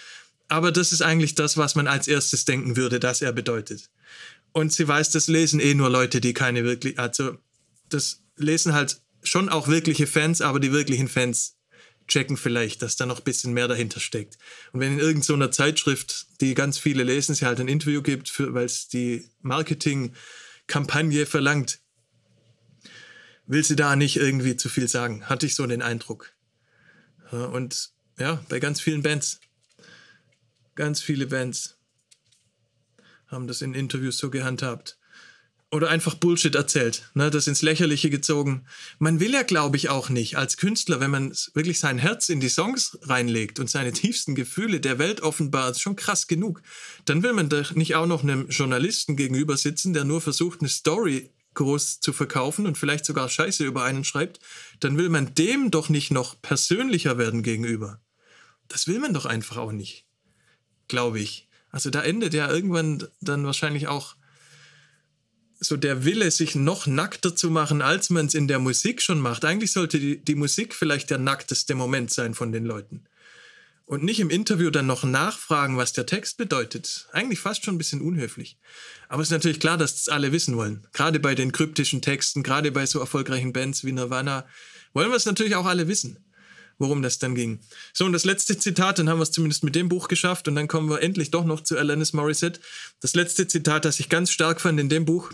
Aber 0.47 0.71
das 0.71 0.93
ist 0.93 1.01
eigentlich 1.01 1.35
das, 1.35 1.57
was 1.57 1.75
man 1.75 1.87
als 1.87 2.07
erstes 2.07 2.45
denken 2.45 2.77
würde, 2.77 2.99
dass 2.99 3.21
er 3.21 3.33
bedeutet. 3.33 3.89
Und 4.53 4.71
sie 4.71 4.87
weiß, 4.87 5.09
das 5.09 5.27
lesen 5.27 5.59
eh 5.59 5.73
nur 5.73 5.89
Leute, 5.89 6.21
die 6.21 6.33
keine 6.33 6.63
wirklich, 6.63 6.99
also 6.99 7.37
das 7.89 8.21
lesen 8.37 8.73
halt 8.73 9.01
schon 9.23 9.49
auch 9.49 9.67
wirkliche 9.67 10.07
Fans, 10.07 10.41
aber 10.41 10.59
die 10.59 10.71
wirklichen 10.71 11.09
Fans 11.09 11.56
checken 12.07 12.37
vielleicht, 12.37 12.81
dass 12.81 12.95
da 12.95 13.05
noch 13.05 13.19
ein 13.19 13.23
bisschen 13.23 13.53
mehr 13.53 13.67
dahinter 13.67 13.99
steckt. 13.99 14.37
Und 14.71 14.79
wenn 14.79 14.93
in 14.93 14.99
irgendeiner 14.99 15.51
Zeitschrift, 15.51 16.27
die 16.41 16.53
ganz 16.53 16.77
viele 16.77 17.03
lesen, 17.03 17.35
sie 17.35 17.45
halt 17.45 17.59
ein 17.59 17.67
Interview 17.67 18.01
gibt, 18.01 18.33
weil 18.39 18.65
es 18.65 18.87
die 18.87 19.29
Marketingkampagne 19.41 21.25
verlangt, 21.25 21.79
will 23.45 23.63
sie 23.63 23.75
da 23.75 23.95
nicht 23.95 24.17
irgendwie 24.17 24.55
zu 24.55 24.69
viel 24.69 24.87
sagen. 24.87 25.25
Hatte 25.25 25.45
ich 25.45 25.55
so 25.55 25.67
den 25.67 25.81
Eindruck. 25.81 26.33
Und 27.31 27.91
ja, 28.17 28.43
bei 28.49 28.59
ganz 28.59 28.79
vielen 28.81 29.03
Bands, 29.03 29.39
ganz 30.75 31.01
viele 31.01 31.27
Bands 31.27 31.77
haben 33.27 33.47
das 33.47 33.61
in 33.61 33.73
Interviews 33.73 34.17
so 34.17 34.29
gehandhabt. 34.29 34.96
Oder 35.69 35.89
einfach 35.89 36.15
Bullshit 36.15 36.55
erzählt, 36.55 37.09
ne, 37.13 37.29
das 37.29 37.47
ins 37.47 37.61
Lächerliche 37.61 38.09
gezogen. 38.09 38.65
Man 38.99 39.19
will 39.19 39.33
ja, 39.33 39.43
glaube 39.43 39.75
ich, 39.75 39.89
auch 39.89 40.09
nicht 40.09 40.37
als 40.37 40.55
Künstler, 40.55 41.01
wenn 41.01 41.11
man 41.11 41.35
wirklich 41.55 41.79
sein 41.79 41.97
Herz 41.97 42.29
in 42.29 42.39
die 42.39 42.47
Songs 42.47 42.97
reinlegt 43.01 43.59
und 43.59 43.69
seine 43.69 43.91
tiefsten 43.91 44.33
Gefühle 44.33 44.79
der 44.79 44.97
Welt 44.97 45.19
offenbart, 45.19 45.77
schon 45.77 45.97
krass 45.97 46.27
genug. 46.27 46.61
Dann 47.03 47.21
will 47.21 47.33
man 47.33 47.49
doch 47.49 47.75
nicht 47.75 47.95
auch 47.95 48.07
noch 48.07 48.23
einem 48.23 48.47
Journalisten 48.47 49.17
gegenüber 49.17 49.57
sitzen, 49.57 49.93
der 49.93 50.05
nur 50.05 50.21
versucht, 50.21 50.61
eine 50.61 50.69
Story 50.69 51.31
groß 51.57 51.99
zu 51.99 52.13
verkaufen 52.13 52.65
und 52.65 52.77
vielleicht 52.77 53.03
sogar 53.03 53.27
Scheiße 53.27 53.65
über 53.65 53.83
einen 53.83 54.05
schreibt, 54.05 54.39
dann 54.79 54.97
will 54.97 55.09
man 55.09 55.33
dem 55.33 55.71
doch 55.71 55.89
nicht 55.89 56.11
noch 56.11 56.41
persönlicher 56.41 57.17
werden 57.17 57.43
gegenüber. 57.43 57.99
Das 58.69 58.87
will 58.87 58.99
man 58.99 59.13
doch 59.13 59.25
einfach 59.25 59.57
auch 59.57 59.71
nicht. 59.71 60.05
Glaube 60.87 61.19
ich. 61.19 61.49
Also 61.71 61.89
da 61.89 62.03
endet 62.03 62.33
ja 62.33 62.49
irgendwann 62.49 63.07
dann 63.19 63.45
wahrscheinlich 63.45 63.87
auch 63.87 64.15
so 65.59 65.77
der 65.77 66.05
Wille, 66.05 66.31
sich 66.31 66.55
noch 66.55 66.87
nackter 66.87 67.35
zu 67.35 67.49
machen, 67.49 67.81
als 67.81 68.09
man 68.09 68.27
es 68.27 68.33
in 68.33 68.47
der 68.47 68.59
Musik 68.59 69.01
schon 69.01 69.19
macht. 69.19 69.45
Eigentlich 69.45 69.71
sollte 69.71 69.99
die, 69.99 70.23
die 70.23 70.35
Musik 70.35 70.75
vielleicht 70.75 71.09
der 71.09 71.17
nackteste 71.17 71.75
Moment 71.75 72.11
sein 72.11 72.33
von 72.33 72.51
den 72.51 72.65
Leuten 72.65 73.03
und 73.87 74.03
nicht 74.03 74.19
im 74.19 74.29
Interview 74.29 74.69
dann 74.69 74.85
noch 74.85 75.03
nachfragen, 75.03 75.77
was 75.77 75.93
der 75.93 76.05
Text 76.05 76.37
bedeutet. 76.37 77.07
Eigentlich 77.13 77.39
fast 77.39 77.63
schon 77.63 77.75
ein 77.75 77.77
bisschen 77.77 78.01
unhöflich. 78.01 78.57
Aber 79.07 79.21
es 79.21 79.29
ist 79.29 79.31
natürlich 79.31 79.61
klar, 79.61 79.77
dass 79.77 79.95
das 79.95 80.09
alle 80.09 80.33
wissen 80.33 80.57
wollen. 80.57 80.85
Gerade 80.91 81.21
bei 81.21 81.35
den 81.35 81.53
kryptischen 81.53 82.01
Texten, 82.01 82.43
gerade 82.43 82.71
bei 82.71 82.85
so 82.85 82.99
erfolgreichen 82.99 83.53
Bands 83.53 83.85
wie 83.85 83.93
Nirvana, 83.93 84.45
wollen 84.93 85.09
wir 85.09 85.15
es 85.15 85.25
natürlich 85.25 85.55
auch 85.55 85.65
alle 85.65 85.87
wissen, 85.87 86.19
worum 86.77 87.01
das 87.01 87.17
dann 87.17 87.33
ging. 87.33 87.61
So, 87.93 88.03
und 88.03 88.11
das 88.11 88.25
letzte 88.25 88.57
Zitat, 88.57 88.99
dann 88.99 89.07
haben 89.07 89.19
wir 89.19 89.23
es 89.23 89.31
zumindest 89.31 89.63
mit 89.63 89.73
dem 89.73 89.87
Buch 89.87 90.09
geschafft 90.09 90.49
und 90.49 90.55
dann 90.55 90.67
kommen 90.67 90.89
wir 90.89 91.01
endlich 91.01 91.31
doch 91.31 91.45
noch 91.45 91.61
zu 91.61 91.77
Alanis 91.77 92.11
Morissette. 92.11 92.59
Das 92.99 93.15
letzte 93.15 93.47
Zitat, 93.47 93.85
das 93.85 94.01
ich 94.01 94.09
ganz 94.09 94.31
stark 94.31 94.59
fand 94.59 94.81
in 94.81 94.89
dem 94.89 95.05
Buch, 95.05 95.31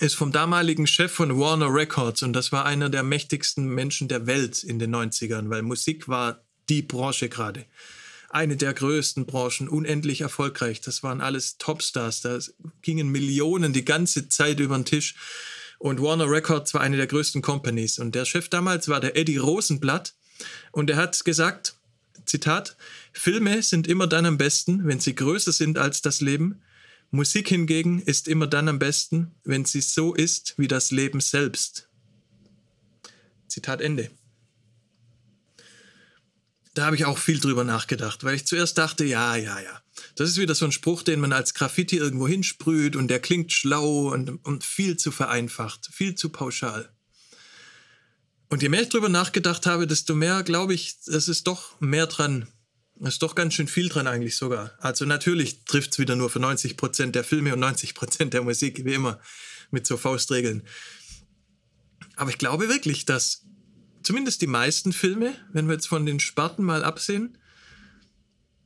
ist 0.00 0.14
vom 0.14 0.32
damaligen 0.32 0.86
Chef 0.86 1.12
von 1.12 1.38
Warner 1.38 1.72
Records 1.72 2.22
und 2.22 2.32
das 2.32 2.52
war 2.52 2.64
einer 2.64 2.88
der 2.88 3.02
mächtigsten 3.02 3.66
Menschen 3.66 4.08
der 4.08 4.26
Welt 4.26 4.64
in 4.64 4.78
den 4.78 4.94
90ern, 4.94 5.50
weil 5.50 5.62
Musik 5.62 6.08
war 6.08 6.42
die 6.68 6.82
Branche 6.82 7.28
gerade. 7.28 7.66
Eine 8.30 8.56
der 8.56 8.72
größten 8.72 9.26
Branchen, 9.26 9.68
unendlich 9.68 10.22
erfolgreich. 10.22 10.80
Das 10.80 11.02
waren 11.02 11.20
alles 11.20 11.58
Topstars. 11.58 12.22
Da 12.22 12.38
gingen 12.80 13.08
Millionen 13.08 13.74
die 13.74 13.84
ganze 13.84 14.28
Zeit 14.28 14.58
über 14.58 14.74
den 14.78 14.86
Tisch. 14.86 15.14
Und 15.78 16.00
Warner 16.00 16.30
Records 16.30 16.72
war 16.72 16.80
eine 16.80 16.96
der 16.96 17.08
größten 17.08 17.42
Companies. 17.42 17.98
Und 17.98 18.14
der 18.14 18.24
Chef 18.24 18.48
damals 18.48 18.88
war 18.88 19.00
der 19.00 19.18
Eddie 19.18 19.36
Rosenblatt. 19.36 20.14
Und 20.70 20.88
er 20.88 20.96
hat 20.96 21.22
gesagt, 21.26 21.74
Zitat, 22.24 22.76
Filme 23.12 23.62
sind 23.62 23.86
immer 23.86 24.06
dann 24.06 24.24
am 24.24 24.38
besten, 24.38 24.86
wenn 24.86 25.00
sie 25.00 25.14
größer 25.14 25.52
sind 25.52 25.76
als 25.76 26.00
das 26.00 26.22
Leben. 26.22 26.62
Musik 27.12 27.48
hingegen 27.48 28.00
ist 28.00 28.26
immer 28.26 28.48
dann 28.48 28.68
am 28.68 28.80
besten, 28.80 29.36
wenn 29.44 29.64
sie 29.64 29.80
so 29.80 30.14
ist 30.14 30.54
wie 30.58 30.66
das 30.66 30.90
Leben 30.90 31.20
selbst. 31.20 31.88
Zitat 33.46 33.80
Ende 33.80 34.10
da 36.74 36.86
habe 36.86 36.96
ich 36.96 37.04
auch 37.04 37.18
viel 37.18 37.38
drüber 37.38 37.64
nachgedacht, 37.64 38.24
weil 38.24 38.34
ich 38.34 38.46
zuerst 38.46 38.78
dachte, 38.78 39.04
ja, 39.04 39.36
ja, 39.36 39.60
ja. 39.60 39.82
Das 40.16 40.30
ist 40.30 40.38
wieder 40.38 40.54
so 40.54 40.64
ein 40.64 40.72
Spruch, 40.72 41.02
den 41.02 41.20
man 41.20 41.32
als 41.32 41.54
Graffiti 41.54 41.98
irgendwo 41.98 42.26
hinsprüht 42.26 42.96
und 42.96 43.08
der 43.08 43.20
klingt 43.20 43.52
schlau 43.52 44.12
und, 44.12 44.44
und 44.44 44.64
viel 44.64 44.96
zu 44.96 45.10
vereinfacht, 45.10 45.90
viel 45.92 46.14
zu 46.14 46.30
pauschal. 46.30 46.90
Und 48.48 48.62
je 48.62 48.68
mehr 48.68 48.82
ich 48.82 48.88
drüber 48.88 49.08
nachgedacht 49.08 49.66
habe, 49.66 49.86
desto 49.86 50.14
mehr 50.14 50.42
glaube 50.42 50.74
ich, 50.74 50.96
es 51.06 51.28
ist 51.28 51.46
doch 51.46 51.78
mehr 51.80 52.06
dran. 52.06 52.48
Ist 53.08 53.22
doch 53.22 53.34
ganz 53.34 53.54
schön 53.54 53.66
viel 53.66 53.88
dran 53.88 54.06
eigentlich 54.06 54.36
sogar. 54.36 54.76
Also 54.78 55.04
natürlich 55.04 55.64
trifft 55.64 55.92
es 55.92 55.98
wieder 55.98 56.14
nur 56.14 56.30
für 56.30 56.38
90 56.38 56.76
Prozent 56.76 57.16
der 57.16 57.24
Filme 57.24 57.52
und 57.52 57.58
90 57.58 57.94
Prozent 57.94 58.32
der 58.32 58.42
Musik, 58.42 58.84
wie 58.84 58.94
immer, 58.94 59.20
mit 59.72 59.86
so 59.86 59.96
Faustregeln. 59.96 60.62
Aber 62.14 62.30
ich 62.30 62.38
glaube 62.38 62.68
wirklich, 62.68 63.04
dass 63.04 63.44
zumindest 64.04 64.40
die 64.40 64.46
meisten 64.46 64.92
Filme, 64.92 65.34
wenn 65.52 65.66
wir 65.66 65.74
jetzt 65.74 65.88
von 65.88 66.06
den 66.06 66.20
Sparten 66.20 66.64
mal 66.64 66.84
absehen, 66.84 67.38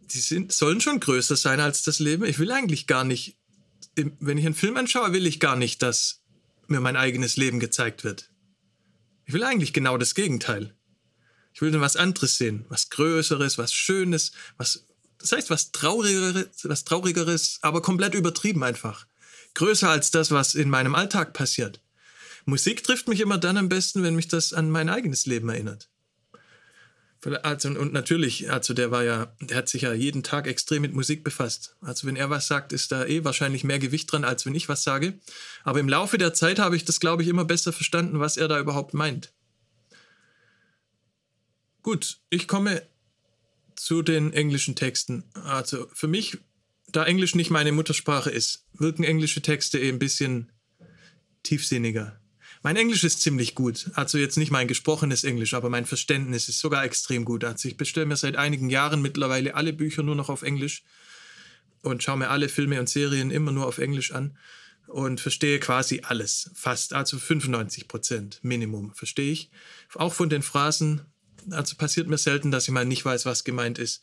die 0.02 0.18
sind, 0.18 0.52
sollen 0.52 0.82
schon 0.82 1.00
größer 1.00 1.36
sein 1.36 1.60
als 1.60 1.82
das 1.82 1.98
Leben. 1.98 2.26
Ich 2.26 2.38
will 2.38 2.52
eigentlich 2.52 2.86
gar 2.86 3.04
nicht, 3.04 3.38
wenn 3.96 4.36
ich 4.36 4.44
einen 4.44 4.54
Film 4.54 4.76
anschaue, 4.76 5.14
will 5.14 5.26
ich 5.26 5.40
gar 5.40 5.56
nicht, 5.56 5.80
dass 5.80 6.22
mir 6.68 6.80
mein 6.80 6.96
eigenes 6.96 7.38
Leben 7.38 7.58
gezeigt 7.58 8.04
wird. 8.04 8.30
Ich 9.24 9.32
will 9.32 9.44
eigentlich 9.44 9.72
genau 9.72 9.96
das 9.96 10.14
Gegenteil. 10.14 10.75
Ich 11.56 11.62
will 11.62 11.80
was 11.80 11.96
anderes 11.96 12.36
sehen, 12.36 12.66
was 12.68 12.90
Größeres, 12.90 13.56
was 13.56 13.72
Schönes, 13.72 14.32
was, 14.58 14.84
das 15.16 15.32
heißt 15.32 15.48
was 15.48 15.72
Traurigeres, 15.72 16.48
was 16.64 16.84
Traurigeres, 16.84 17.60
aber 17.62 17.80
komplett 17.80 18.12
übertrieben 18.12 18.62
einfach. 18.62 19.06
Größer 19.54 19.88
als 19.88 20.10
das, 20.10 20.30
was 20.30 20.54
in 20.54 20.68
meinem 20.68 20.94
Alltag 20.94 21.32
passiert. 21.32 21.80
Musik 22.44 22.84
trifft 22.84 23.08
mich 23.08 23.20
immer 23.20 23.38
dann 23.38 23.56
am 23.56 23.70
besten, 23.70 24.02
wenn 24.02 24.16
mich 24.16 24.28
das 24.28 24.52
an 24.52 24.68
mein 24.68 24.90
eigenes 24.90 25.24
Leben 25.24 25.48
erinnert. 25.48 25.88
Also, 27.42 27.70
und 27.70 27.94
natürlich, 27.94 28.52
also 28.52 28.74
der 28.74 28.90
war 28.90 29.02
ja, 29.02 29.34
der 29.40 29.56
hat 29.56 29.70
sich 29.70 29.80
ja 29.80 29.94
jeden 29.94 30.22
Tag 30.22 30.46
extrem 30.46 30.82
mit 30.82 30.92
Musik 30.92 31.24
befasst. 31.24 31.74
Also 31.80 32.06
wenn 32.06 32.16
er 32.16 32.28
was 32.28 32.48
sagt, 32.48 32.74
ist 32.74 32.92
da 32.92 33.06
eh 33.06 33.24
wahrscheinlich 33.24 33.64
mehr 33.64 33.78
Gewicht 33.78 34.12
dran, 34.12 34.24
als 34.24 34.44
wenn 34.44 34.54
ich 34.54 34.68
was 34.68 34.84
sage. 34.84 35.18
Aber 35.64 35.80
im 35.80 35.88
Laufe 35.88 36.18
der 36.18 36.34
Zeit 36.34 36.58
habe 36.58 36.76
ich 36.76 36.84
das, 36.84 37.00
glaube 37.00 37.22
ich, 37.22 37.30
immer 37.30 37.46
besser 37.46 37.72
verstanden, 37.72 38.20
was 38.20 38.36
er 38.36 38.46
da 38.46 38.60
überhaupt 38.60 38.92
meint. 38.92 39.32
Gut, 41.86 42.18
ich 42.30 42.48
komme 42.48 42.82
zu 43.76 44.02
den 44.02 44.32
englischen 44.32 44.74
Texten. 44.74 45.22
Also 45.44 45.86
für 45.94 46.08
mich, 46.08 46.36
da 46.88 47.04
Englisch 47.04 47.36
nicht 47.36 47.50
meine 47.50 47.70
Muttersprache 47.70 48.28
ist, 48.28 48.66
wirken 48.72 49.04
englische 49.04 49.40
Texte 49.40 49.78
eh 49.78 49.90
ein 49.90 50.00
bisschen 50.00 50.50
tiefsinniger. 51.44 52.20
Mein 52.64 52.74
Englisch 52.74 53.04
ist 53.04 53.20
ziemlich 53.20 53.54
gut. 53.54 53.88
Also 53.94 54.18
jetzt 54.18 54.36
nicht 54.36 54.50
mein 54.50 54.66
gesprochenes 54.66 55.22
Englisch, 55.22 55.54
aber 55.54 55.70
mein 55.70 55.86
Verständnis 55.86 56.48
ist 56.48 56.58
sogar 56.58 56.82
extrem 56.82 57.24
gut. 57.24 57.44
Also 57.44 57.68
ich 57.68 57.76
bestelle 57.76 58.06
mir 58.06 58.16
seit 58.16 58.34
einigen 58.34 58.68
Jahren 58.68 59.00
mittlerweile 59.00 59.54
alle 59.54 59.72
Bücher 59.72 60.02
nur 60.02 60.16
noch 60.16 60.28
auf 60.28 60.42
Englisch 60.42 60.82
und 61.82 62.02
schaue 62.02 62.16
mir 62.16 62.30
alle 62.30 62.48
Filme 62.48 62.80
und 62.80 62.88
Serien 62.88 63.30
immer 63.30 63.52
nur 63.52 63.64
auf 63.64 63.78
Englisch 63.78 64.10
an 64.10 64.36
und 64.88 65.20
verstehe 65.20 65.60
quasi 65.60 66.02
alles. 66.02 66.50
Fast, 66.52 66.94
also 66.94 67.16
95 67.16 67.86
Prozent 67.86 68.40
Minimum 68.42 68.92
verstehe 68.92 69.30
ich. 69.30 69.50
Auch 69.94 70.14
von 70.14 70.28
den 70.28 70.42
Phrasen. 70.42 71.02
Also 71.50 71.76
passiert 71.76 72.08
mir 72.08 72.18
selten, 72.18 72.50
dass 72.50 72.64
ich 72.64 72.70
mal 72.70 72.84
nicht 72.84 73.04
weiß, 73.04 73.26
was 73.26 73.44
gemeint 73.44 73.78
ist. 73.78 74.02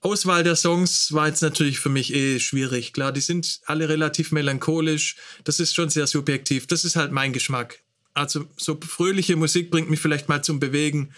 Auswahl 0.00 0.44
der 0.44 0.56
Songs 0.56 1.12
war 1.12 1.28
jetzt 1.28 1.40
natürlich 1.40 1.78
für 1.78 1.88
mich 1.88 2.12
eh 2.12 2.38
schwierig. 2.38 2.92
Klar, 2.92 3.10
die 3.10 3.22
sind 3.22 3.60
alle 3.64 3.88
relativ 3.88 4.32
melancholisch. 4.32 5.16
Das 5.44 5.60
ist 5.60 5.74
schon 5.74 5.88
sehr 5.88 6.06
subjektiv. 6.06 6.66
Das 6.66 6.84
ist 6.84 6.96
halt 6.96 7.10
mein 7.10 7.32
Geschmack. 7.32 7.80
Also 8.12 8.46
so 8.56 8.78
fröhliche 8.86 9.36
Musik 9.36 9.70
bringt 9.70 9.88
mich 9.88 10.00
vielleicht 10.00 10.28
mal 10.28 10.44
zum 10.44 10.60
Bewegen, 10.60 11.14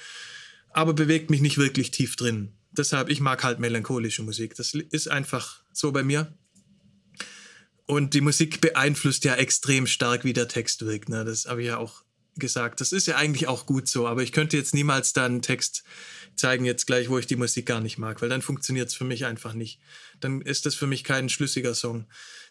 aber 0.70 0.94
bewegt 0.94 1.30
mich 1.30 1.40
nicht 1.40 1.59
wirklich 1.59 1.90
tief 1.90 2.14
drin. 2.14 2.52
Deshalb, 2.70 3.09
ich 3.09 3.20
mag 3.20 3.42
halt 3.42 3.59
melancholische 3.59 4.22
Musik. 4.22 4.54
Das 4.54 4.72
ist 4.74 5.11
einfach 5.11 5.62
so 5.72 5.90
bei 5.90 6.04
mir. 6.04 6.32
Und 7.86 8.14
die 8.14 8.20
Musik 8.20 8.61
beeinflusst 8.61 9.24
ja 9.24 9.34
extrem 9.34 9.86
stark, 9.86 10.24
wie 10.24 10.32
der 10.32 10.48
Text 10.48 10.86
wirkt. 10.86 11.09
Ne? 11.09 11.24
Das 11.24 11.46
habe 11.46 11.62
ich 11.62 11.68
ja 11.68 11.78
auch 11.78 12.02
gesagt. 12.37 12.80
Das 12.80 12.93
ist 12.93 13.07
ja 13.07 13.16
eigentlich 13.16 13.49
auch 13.49 13.66
gut 13.66 13.89
so, 13.89 14.07
aber 14.07 14.22
ich 14.22 14.32
könnte 14.32 14.57
jetzt 14.57 14.74
niemals 14.74 15.12
da 15.12 15.24
einen 15.26 15.43
Text 15.43 15.84
zeigen, 16.37 16.64
jetzt 16.64 16.87
gleich, 16.87 17.09
wo 17.09 17.18
ich 17.18 17.26
die 17.26 17.37
Musik 17.37 17.66
gar 17.66 17.80
nicht 17.80 17.99
mag, 17.99 18.20
weil 18.22 18.28
dann 18.28 18.43
funktioniert 18.43 18.89
es 18.89 18.95
für 18.95 19.05
mich 19.05 19.24
einfach 19.24 19.55
nicht. 19.55 19.80
Dann 20.20 20.41
ist 20.43 20.66
das 20.66 20.74
für 20.74 20.87
mich 20.87 21.05
kein 21.05 21.28
schlüssiger 21.28 21.74
Song. 21.74 22.07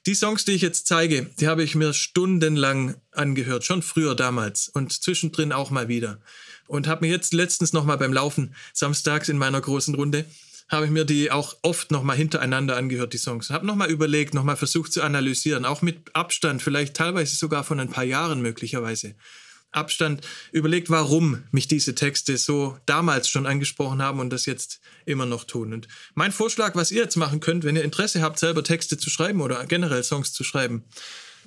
Die 0.05 0.15
Songs, 0.15 0.45
die 0.45 0.51
ich 0.51 0.61
jetzt 0.61 0.87
zeige, 0.87 1.29
die 1.39 1.47
habe 1.47 1.63
ich 1.63 1.75
mir 1.75 1.93
stundenlang 1.93 2.95
angehört, 3.11 3.63
schon 3.63 3.81
früher 3.81 4.15
damals 4.15 4.69
und 4.69 4.91
zwischendrin 4.91 5.51
auch 5.51 5.71
mal 5.71 5.87
wieder. 5.87 6.19
Und 6.67 6.87
habe 6.87 7.05
mir 7.05 7.11
jetzt 7.11 7.33
letztens 7.33 7.73
nochmal 7.73 7.97
beim 7.97 8.13
Laufen, 8.13 8.55
samstags 8.73 9.29
in 9.29 9.37
meiner 9.37 9.61
großen 9.61 9.95
Runde, 9.95 10.25
habe 10.67 10.85
ich 10.85 10.91
mir 10.91 11.05
die 11.05 11.31
auch 11.31 11.55
oft 11.61 11.91
nochmal 11.91 12.17
hintereinander 12.17 12.75
angehört, 12.75 13.13
die 13.13 13.19
Songs. 13.19 13.51
Habe 13.51 13.67
nochmal 13.67 13.91
überlegt, 13.91 14.33
nochmal 14.33 14.57
versucht 14.57 14.93
zu 14.93 15.03
analysieren, 15.03 15.65
auch 15.65 15.81
mit 15.81 16.15
Abstand, 16.15 16.61
vielleicht 16.61 16.95
teilweise 16.95 17.35
sogar 17.35 17.63
von 17.63 17.79
ein 17.79 17.89
paar 17.89 18.03
Jahren 18.03 18.41
möglicherweise. 18.41 19.15
Abstand 19.75 20.21
überlegt, 20.51 20.89
warum 20.89 21.43
mich 21.51 21.67
diese 21.67 21.95
Texte 21.95 22.37
so 22.37 22.77
damals 22.85 23.29
schon 23.29 23.45
angesprochen 23.45 24.01
haben 24.01 24.19
und 24.19 24.29
das 24.29 24.45
jetzt 24.45 24.79
immer 25.05 25.25
noch 25.25 25.43
tun. 25.43 25.73
Und 25.73 25.87
mein 26.13 26.31
Vorschlag, 26.31 26.75
was 26.75 26.91
ihr 26.91 27.03
jetzt 27.03 27.15
machen 27.15 27.39
könnt, 27.39 27.63
wenn 27.63 27.75
ihr 27.75 27.83
Interesse 27.83 28.21
habt, 28.21 28.39
selber 28.39 28.63
Texte 28.63 28.97
zu 28.97 29.09
schreiben 29.09 29.41
oder 29.41 29.65
generell 29.65 30.03
Songs 30.03 30.33
zu 30.33 30.43
schreiben, 30.43 30.83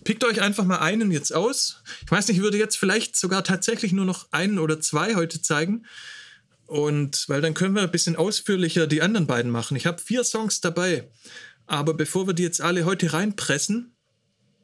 pickt 0.05 0.25
euch 0.25 0.41
einfach 0.41 0.65
mal 0.65 0.79
einen 0.79 1.11
jetzt 1.11 1.35
aus. 1.35 1.83
Ich 2.05 2.11
weiß 2.11 2.29
nicht, 2.29 2.39
ich 2.39 2.43
würde 2.43 2.59
jetzt 2.59 2.77
vielleicht 2.77 3.17
sogar 3.17 3.45
tatsächlich 3.45 3.93
nur 3.93 4.05
noch 4.05 4.29
einen 4.31 4.59
oder 4.59 4.81
zwei 4.81 5.15
heute 5.15 5.43
zeigen. 5.43 5.85
Und 6.67 7.25
weil 7.29 7.41
dann 7.41 7.55
können 7.55 7.75
wir 7.75 7.83
ein 7.83 7.91
bisschen 7.91 8.17
ausführlicher 8.17 8.87
die 8.87 9.01
anderen 9.01 9.27
beiden 9.27 9.51
machen. 9.51 9.77
Ich 9.77 9.87
habe 9.87 10.03
vier 10.03 10.23
Songs 10.23 10.61
dabei. 10.61 11.09
Aber 11.67 11.95
bevor 11.95 12.27
wir 12.27 12.35
die 12.35 12.43
jetzt 12.43 12.61
alle 12.61 12.85
heute 12.85 13.13
reinpressen, 13.13 13.95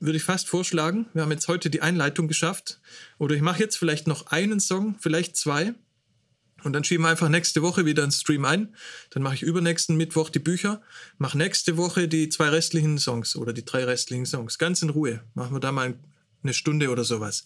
würde 0.04 0.16
ich 0.16 0.22
fast 0.22 0.48
vorschlagen, 0.48 1.06
wir 1.14 1.22
haben 1.22 1.30
jetzt 1.30 1.48
heute 1.48 1.70
die 1.70 1.82
Einleitung 1.82 2.28
geschafft. 2.28 2.80
Oder 3.18 3.34
ich 3.34 3.42
mache 3.42 3.60
jetzt 3.60 3.76
vielleicht 3.76 4.06
noch 4.06 4.26
einen 4.26 4.60
Song, 4.60 4.96
vielleicht 5.00 5.36
zwei. 5.36 5.74
Und 6.62 6.72
dann 6.72 6.84
schieben 6.84 7.04
wir 7.04 7.10
einfach 7.10 7.28
nächste 7.28 7.62
Woche 7.62 7.84
wieder 7.84 8.02
einen 8.02 8.12
Stream 8.12 8.44
ein. 8.44 8.74
Dann 9.10 9.22
mache 9.22 9.34
ich 9.34 9.42
übernächsten 9.42 9.96
Mittwoch 9.96 10.30
die 10.30 10.38
Bücher, 10.38 10.80
mache 11.18 11.36
nächste 11.36 11.76
Woche 11.76 12.08
die 12.08 12.28
zwei 12.28 12.48
restlichen 12.48 12.98
Songs 12.98 13.36
oder 13.36 13.52
die 13.52 13.64
drei 13.64 13.84
restlichen 13.84 14.26
Songs. 14.26 14.58
Ganz 14.58 14.80
in 14.82 14.90
Ruhe. 14.90 15.22
Machen 15.34 15.54
wir 15.54 15.60
da 15.60 15.72
mal 15.72 15.94
eine 16.42 16.54
Stunde 16.54 16.90
oder 16.90 17.04
sowas. 17.04 17.44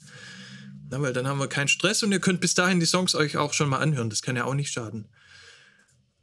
Ja, 0.90 1.00
weil 1.02 1.12
dann 1.12 1.26
haben 1.26 1.38
wir 1.38 1.48
keinen 1.48 1.68
Stress 1.68 2.02
und 2.02 2.12
ihr 2.12 2.20
könnt 2.20 2.40
bis 2.40 2.54
dahin 2.54 2.80
die 2.80 2.86
Songs 2.86 3.14
euch 3.14 3.36
auch 3.36 3.52
schon 3.52 3.68
mal 3.68 3.78
anhören. 3.78 4.10
Das 4.10 4.22
kann 4.22 4.36
ja 4.36 4.44
auch 4.44 4.54
nicht 4.54 4.72
schaden. 4.72 5.06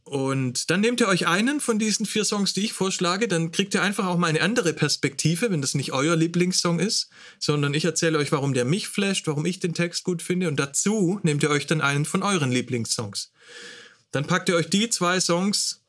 Und 0.05 0.69
dann 0.69 0.81
nehmt 0.81 1.01
ihr 1.01 1.07
euch 1.07 1.25
einen 1.25 1.59
von 1.59 1.79
diesen 1.79 2.05
vier 2.05 2.25
Songs, 2.25 2.53
die 2.53 2.63
ich 2.63 2.73
vorschlage, 2.73 3.27
dann 3.27 3.51
kriegt 3.51 3.73
ihr 3.73 3.81
einfach 3.81 4.05
auch 4.05 4.19
mal 4.19 4.27
eine 4.27 4.41
andere 4.41 4.71
Perspektive, 4.73 5.49
wenn 5.49 5.61
das 5.61 5.73
nicht 5.73 5.93
euer 5.93 6.15
Lieblingssong 6.15 6.79
ist, 6.79 7.09
sondern 7.39 7.73
ich 7.73 7.85
erzähle 7.85 8.19
euch, 8.19 8.31
warum 8.31 8.53
der 8.53 8.65
mich 8.65 8.87
flasht, 8.87 9.25
warum 9.25 9.47
ich 9.47 9.59
den 9.59 9.73
Text 9.73 10.03
gut 10.03 10.21
finde 10.21 10.47
und 10.47 10.57
dazu 10.57 11.19
nehmt 11.23 11.41
ihr 11.41 11.49
euch 11.49 11.65
dann 11.65 11.81
einen 11.81 12.05
von 12.05 12.21
euren 12.21 12.51
Lieblingssongs. 12.51 13.31
Dann 14.11 14.27
packt 14.27 14.47
ihr 14.47 14.55
euch 14.55 14.69
die 14.69 14.91
zwei 14.91 15.19
Songs 15.19 15.81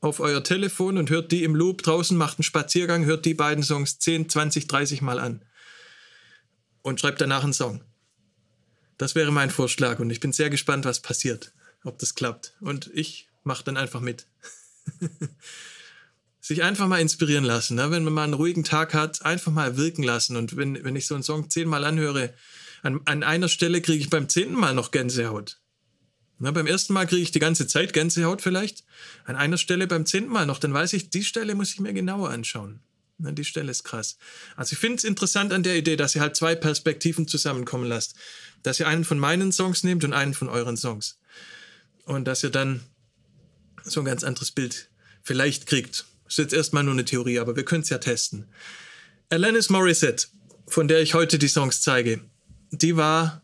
auf 0.00 0.20
euer 0.20 0.44
Telefon 0.44 0.96
und 0.96 1.10
hört 1.10 1.32
die 1.32 1.42
im 1.42 1.56
Loop 1.56 1.82
draußen, 1.82 2.16
macht 2.16 2.38
einen 2.38 2.44
Spaziergang, 2.44 3.04
hört 3.06 3.24
die 3.24 3.34
beiden 3.34 3.64
Songs 3.64 3.98
10, 3.98 4.28
20, 4.28 4.68
30 4.68 5.02
Mal 5.02 5.18
an 5.18 5.42
und 6.82 7.00
schreibt 7.00 7.20
danach 7.20 7.42
einen 7.42 7.52
Song. 7.52 7.80
Das 8.98 9.16
wäre 9.16 9.32
mein 9.32 9.50
Vorschlag 9.50 9.98
und 9.98 10.10
ich 10.10 10.20
bin 10.20 10.32
sehr 10.32 10.48
gespannt, 10.48 10.84
was 10.84 11.00
passiert, 11.00 11.52
ob 11.82 11.98
das 11.98 12.14
klappt. 12.14 12.54
Und 12.60 12.88
ich 12.94 13.26
macht 13.44 13.68
dann 13.68 13.76
einfach 13.76 14.00
mit. 14.00 14.26
Sich 16.40 16.62
einfach 16.62 16.88
mal 16.88 17.00
inspirieren 17.00 17.44
lassen. 17.44 17.76
Ne? 17.76 17.90
Wenn 17.90 18.04
man 18.04 18.12
mal 18.12 18.24
einen 18.24 18.34
ruhigen 18.34 18.64
Tag 18.64 18.92
hat, 18.92 19.24
einfach 19.24 19.52
mal 19.52 19.76
wirken 19.76 20.02
lassen. 20.02 20.36
Und 20.36 20.56
wenn, 20.56 20.84
wenn 20.84 20.96
ich 20.96 21.06
so 21.06 21.14
einen 21.14 21.22
Song 21.22 21.48
zehnmal 21.48 21.84
anhöre, 21.84 22.34
an, 22.82 23.00
an 23.06 23.22
einer 23.22 23.48
Stelle 23.48 23.80
kriege 23.80 24.02
ich 24.02 24.10
beim 24.10 24.28
zehnten 24.28 24.54
Mal 24.54 24.74
noch 24.74 24.90
Gänsehaut. 24.90 25.58
Na, 26.38 26.50
beim 26.50 26.66
ersten 26.66 26.92
Mal 26.92 27.06
kriege 27.06 27.22
ich 27.22 27.30
die 27.30 27.38
ganze 27.38 27.66
Zeit 27.66 27.92
Gänsehaut 27.92 28.42
vielleicht. 28.42 28.84
An 29.24 29.36
einer 29.36 29.56
Stelle 29.56 29.86
beim 29.86 30.04
zehnten 30.04 30.30
Mal 30.30 30.44
noch. 30.46 30.58
Dann 30.58 30.74
weiß 30.74 30.92
ich, 30.92 31.08
die 31.08 31.24
Stelle 31.24 31.54
muss 31.54 31.72
ich 31.72 31.80
mir 31.80 31.94
genauer 31.94 32.30
anschauen. 32.30 32.80
Na, 33.18 33.30
die 33.32 33.44
Stelle 33.44 33.70
ist 33.70 33.84
krass. 33.84 34.18
Also 34.56 34.74
ich 34.74 34.78
finde 34.78 34.96
es 34.96 35.04
interessant 35.04 35.52
an 35.52 35.62
der 35.62 35.76
Idee, 35.76 35.96
dass 35.96 36.14
ihr 36.14 36.20
halt 36.20 36.36
zwei 36.36 36.54
Perspektiven 36.54 37.28
zusammenkommen 37.28 37.86
lasst. 37.86 38.16
Dass 38.62 38.80
ihr 38.80 38.88
einen 38.88 39.04
von 39.04 39.18
meinen 39.18 39.52
Songs 39.52 39.84
nehmt 39.84 40.04
und 40.04 40.12
einen 40.12 40.34
von 40.34 40.48
euren 40.48 40.76
Songs. 40.76 41.18
Und 42.04 42.26
dass 42.26 42.42
ihr 42.42 42.50
dann 42.50 42.80
so 43.84 44.00
ein 44.00 44.06
ganz 44.06 44.24
anderes 44.24 44.50
Bild 44.50 44.90
vielleicht 45.22 45.66
kriegt. 45.66 46.04
Ist 46.26 46.38
jetzt 46.38 46.54
erstmal 46.54 46.84
nur 46.84 46.94
eine 46.94 47.04
Theorie, 47.04 47.38
aber 47.38 47.56
wir 47.56 47.64
können 47.64 47.82
es 47.82 47.90
ja 47.90 47.98
testen. 47.98 48.46
Alanis 49.30 49.70
Morissette, 49.70 50.28
von 50.66 50.88
der 50.88 51.00
ich 51.00 51.14
heute 51.14 51.38
die 51.38 51.48
Songs 51.48 51.80
zeige, 51.80 52.20
die 52.70 52.96
war 52.96 53.42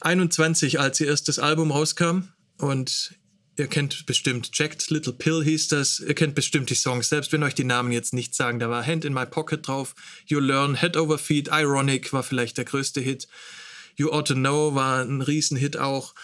21, 0.00 0.80
als 0.80 1.00
ihr 1.00 1.08
erstes 1.08 1.38
Album 1.38 1.70
rauskam. 1.70 2.28
Und 2.58 3.14
ihr 3.56 3.68
kennt 3.68 4.06
bestimmt 4.06 4.50
Jacked 4.52 4.90
Little 4.90 5.12
Pill 5.12 5.44
hieß 5.44 5.68
das, 5.68 6.00
ihr 6.00 6.14
kennt 6.14 6.34
bestimmt 6.34 6.70
die 6.70 6.74
Songs, 6.74 7.08
selbst 7.08 7.32
wenn 7.32 7.42
euch 7.42 7.54
die 7.54 7.64
Namen 7.64 7.92
jetzt 7.92 8.14
nicht 8.14 8.34
sagen, 8.34 8.58
da 8.58 8.70
war 8.70 8.84
Hand 8.84 9.04
in 9.04 9.12
My 9.12 9.26
Pocket 9.26 9.66
drauf, 9.66 9.94
You 10.26 10.40
Learn, 10.40 10.76
Head 10.76 10.96
Over 10.96 11.18
Feet, 11.18 11.48
Ironic 11.52 12.12
war 12.12 12.22
vielleicht 12.22 12.56
der 12.58 12.64
größte 12.64 13.00
Hit, 13.00 13.28
You 13.96 14.10
Ought 14.10 14.28
to 14.28 14.34
Know 14.34 14.74
war 14.74 15.02
ein 15.02 15.20
Riesenhit 15.20 15.76
auch, 15.76 16.14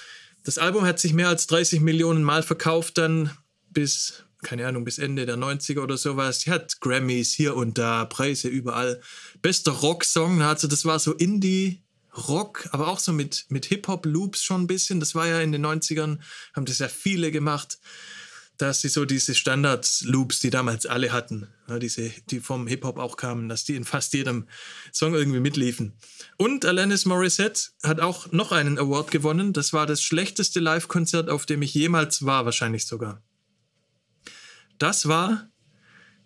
das 0.46 0.58
Album 0.58 0.84
hat 0.84 1.00
sich 1.00 1.12
mehr 1.12 1.26
als 1.26 1.48
30 1.48 1.80
Millionen 1.80 2.22
Mal 2.22 2.44
verkauft, 2.44 2.98
dann 2.98 3.36
bis, 3.70 4.22
keine 4.44 4.68
Ahnung, 4.68 4.84
bis 4.84 4.98
Ende 4.98 5.26
der 5.26 5.36
90er 5.36 5.80
oder 5.80 5.96
sowas. 5.96 6.42
Sie 6.42 6.52
hat 6.52 6.80
Grammys 6.80 7.32
hier 7.32 7.56
und 7.56 7.78
da, 7.78 8.04
Preise 8.04 8.46
überall. 8.46 9.00
Bester 9.42 9.72
Rocksong, 9.72 10.42
also 10.42 10.68
das 10.68 10.84
war 10.84 11.00
so 11.00 11.12
Indie. 11.14 11.82
Rock, 12.28 12.68
aber 12.70 12.88
auch 12.88 13.00
so 13.00 13.12
mit, 13.12 13.44
mit 13.48 13.66
Hip-Hop-Loops 13.66 14.42
schon 14.42 14.62
ein 14.62 14.66
bisschen. 14.68 15.00
Das 15.00 15.14
war 15.16 15.26
ja 15.26 15.40
in 15.40 15.50
den 15.50 15.66
90ern, 15.66 16.18
haben 16.54 16.64
das 16.64 16.78
ja 16.78 16.88
viele 16.88 17.30
gemacht 17.32 17.78
dass 18.58 18.80
sie 18.80 18.88
so 18.88 19.04
diese 19.04 19.34
Standard-Loops, 19.34 20.40
die 20.40 20.50
damals 20.50 20.86
alle 20.86 21.12
hatten, 21.12 21.48
ja, 21.68 21.78
diese, 21.78 22.10
die 22.30 22.40
vom 22.40 22.66
Hip-Hop 22.66 22.98
auch 22.98 23.16
kamen, 23.16 23.48
dass 23.48 23.64
die 23.64 23.76
in 23.76 23.84
fast 23.84 24.14
jedem 24.14 24.46
Song 24.92 25.14
irgendwie 25.14 25.40
mitliefen. 25.40 25.92
Und 26.36 26.64
Alanis 26.64 27.04
Morissette 27.04 27.70
hat 27.82 28.00
auch 28.00 28.32
noch 28.32 28.52
einen 28.52 28.78
Award 28.78 29.10
gewonnen. 29.10 29.52
Das 29.52 29.72
war 29.72 29.86
das 29.86 30.02
schlechteste 30.02 30.60
Live-Konzert, 30.60 31.28
auf 31.28 31.46
dem 31.46 31.62
ich 31.62 31.74
jemals 31.74 32.24
war, 32.24 32.44
wahrscheinlich 32.44 32.86
sogar. 32.86 33.22
Das 34.78 35.08
war, 35.08 35.48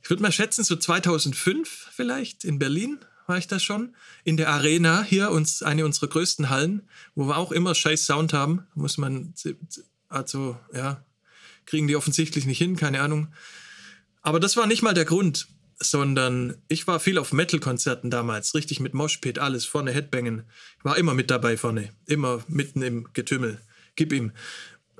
ich 0.03 0.11
würde 0.11 0.23
mal 0.23 0.33
schätzen, 0.33 0.65
so 0.65 0.77
2005 0.77 1.89
vielleicht 1.93 2.45
in 2.45 2.59
Berlin 2.59 2.99
war 3.27 3.39
ich 3.39 3.47
da 3.47 3.61
schon. 3.61 3.95
In 4.25 4.37
der 4.37 4.51
Arena 4.51 5.03
hier, 5.03 5.31
uns, 5.31 5.63
eine 5.63 5.85
unserer 5.85 6.09
größten 6.09 6.51
Hallen, 6.51 6.89
wo 7.15 7.29
wir 7.29 7.39
auch 7.39 7.53
immer 7.53 7.75
scheiß 7.75 8.05
Sound 8.05 8.33
haben, 8.33 8.67
muss 8.75 8.99
man, 8.99 9.35
also 10.09 10.59
ja, 10.75 11.05
kriegen 11.71 11.87
die 11.87 11.95
offensichtlich 11.95 12.47
nicht 12.47 12.59
hin, 12.59 12.77
keine 12.77 13.01
Ahnung. 13.01 13.29
Aber 14.23 14.41
das 14.41 14.57
war 14.57 14.67
nicht 14.67 14.83
mal 14.83 14.93
der 14.93 15.05
Grund, 15.05 15.47
sondern 15.79 16.57
ich 16.67 16.87
war 16.89 16.99
viel 16.99 17.17
auf 17.17 17.33
Metal-Konzerten 17.33 18.11
damals, 18.11 18.55
richtig 18.55 18.81
mit 18.81 18.93
Moshpit, 18.93 19.39
alles 19.39 19.67
vorne 19.67 19.93
Headbangen. 19.93 20.43
War 20.83 20.99
immer 20.99 21.15
mit 21.15 21.31
dabei 21.31 21.57
vorne, 21.57 21.91
immer 22.07 22.43
mitten 22.49 22.83
im 22.83 23.09
Getümmel. 23.13 23.61
Gib 23.95 24.13
ihm. 24.13 24.33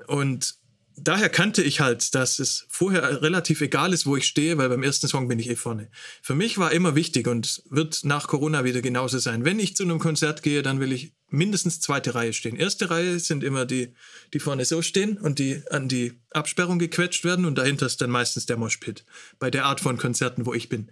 Und 0.07 0.55
daher 0.95 1.29
kannte 1.29 1.63
ich 1.63 1.79
halt, 1.79 2.15
dass 2.15 2.39
es 2.39 2.65
vorher 2.69 3.21
relativ 3.21 3.61
egal 3.61 3.93
ist, 3.93 4.05
wo 4.05 4.17
ich 4.17 4.25
stehe, 4.25 4.57
weil 4.57 4.69
beim 4.69 4.83
ersten 4.83 5.07
Song 5.07 5.27
bin 5.27 5.39
ich 5.39 5.49
eh 5.49 5.55
vorne. 5.55 5.89
Für 6.21 6.35
mich 6.35 6.57
war 6.57 6.71
immer 6.71 6.95
wichtig 6.95 7.27
und 7.27 7.63
wird 7.69 8.01
nach 8.03 8.27
Corona 8.27 8.63
wieder 8.63 8.81
genauso 8.81 9.19
sein. 9.19 9.45
Wenn 9.45 9.59
ich 9.59 9.75
zu 9.75 9.83
einem 9.83 9.99
Konzert 9.99 10.43
gehe, 10.43 10.61
dann 10.61 10.79
will 10.79 10.91
ich 10.91 11.13
mindestens 11.29 11.79
zweite 11.79 12.13
Reihe 12.13 12.33
stehen. 12.33 12.57
Erste 12.57 12.89
Reihe 12.89 13.19
sind 13.19 13.43
immer 13.43 13.65
die, 13.65 13.93
die 14.33 14.39
vorne 14.39 14.65
so 14.65 14.81
stehen 14.81 15.17
und 15.17 15.39
die 15.39 15.63
an 15.69 15.87
die 15.87 16.19
Absperrung 16.31 16.77
gequetscht 16.77 17.23
werden 17.23 17.45
und 17.45 17.57
dahinter 17.57 17.85
ist 17.85 18.01
dann 18.01 18.09
meistens 18.09 18.45
der 18.45 18.57
Moshpit. 18.57 19.05
Bei 19.39 19.49
der 19.49 19.65
Art 19.65 19.79
von 19.79 19.97
Konzerten, 19.97 20.45
wo 20.45 20.53
ich 20.53 20.69
bin. 20.69 20.91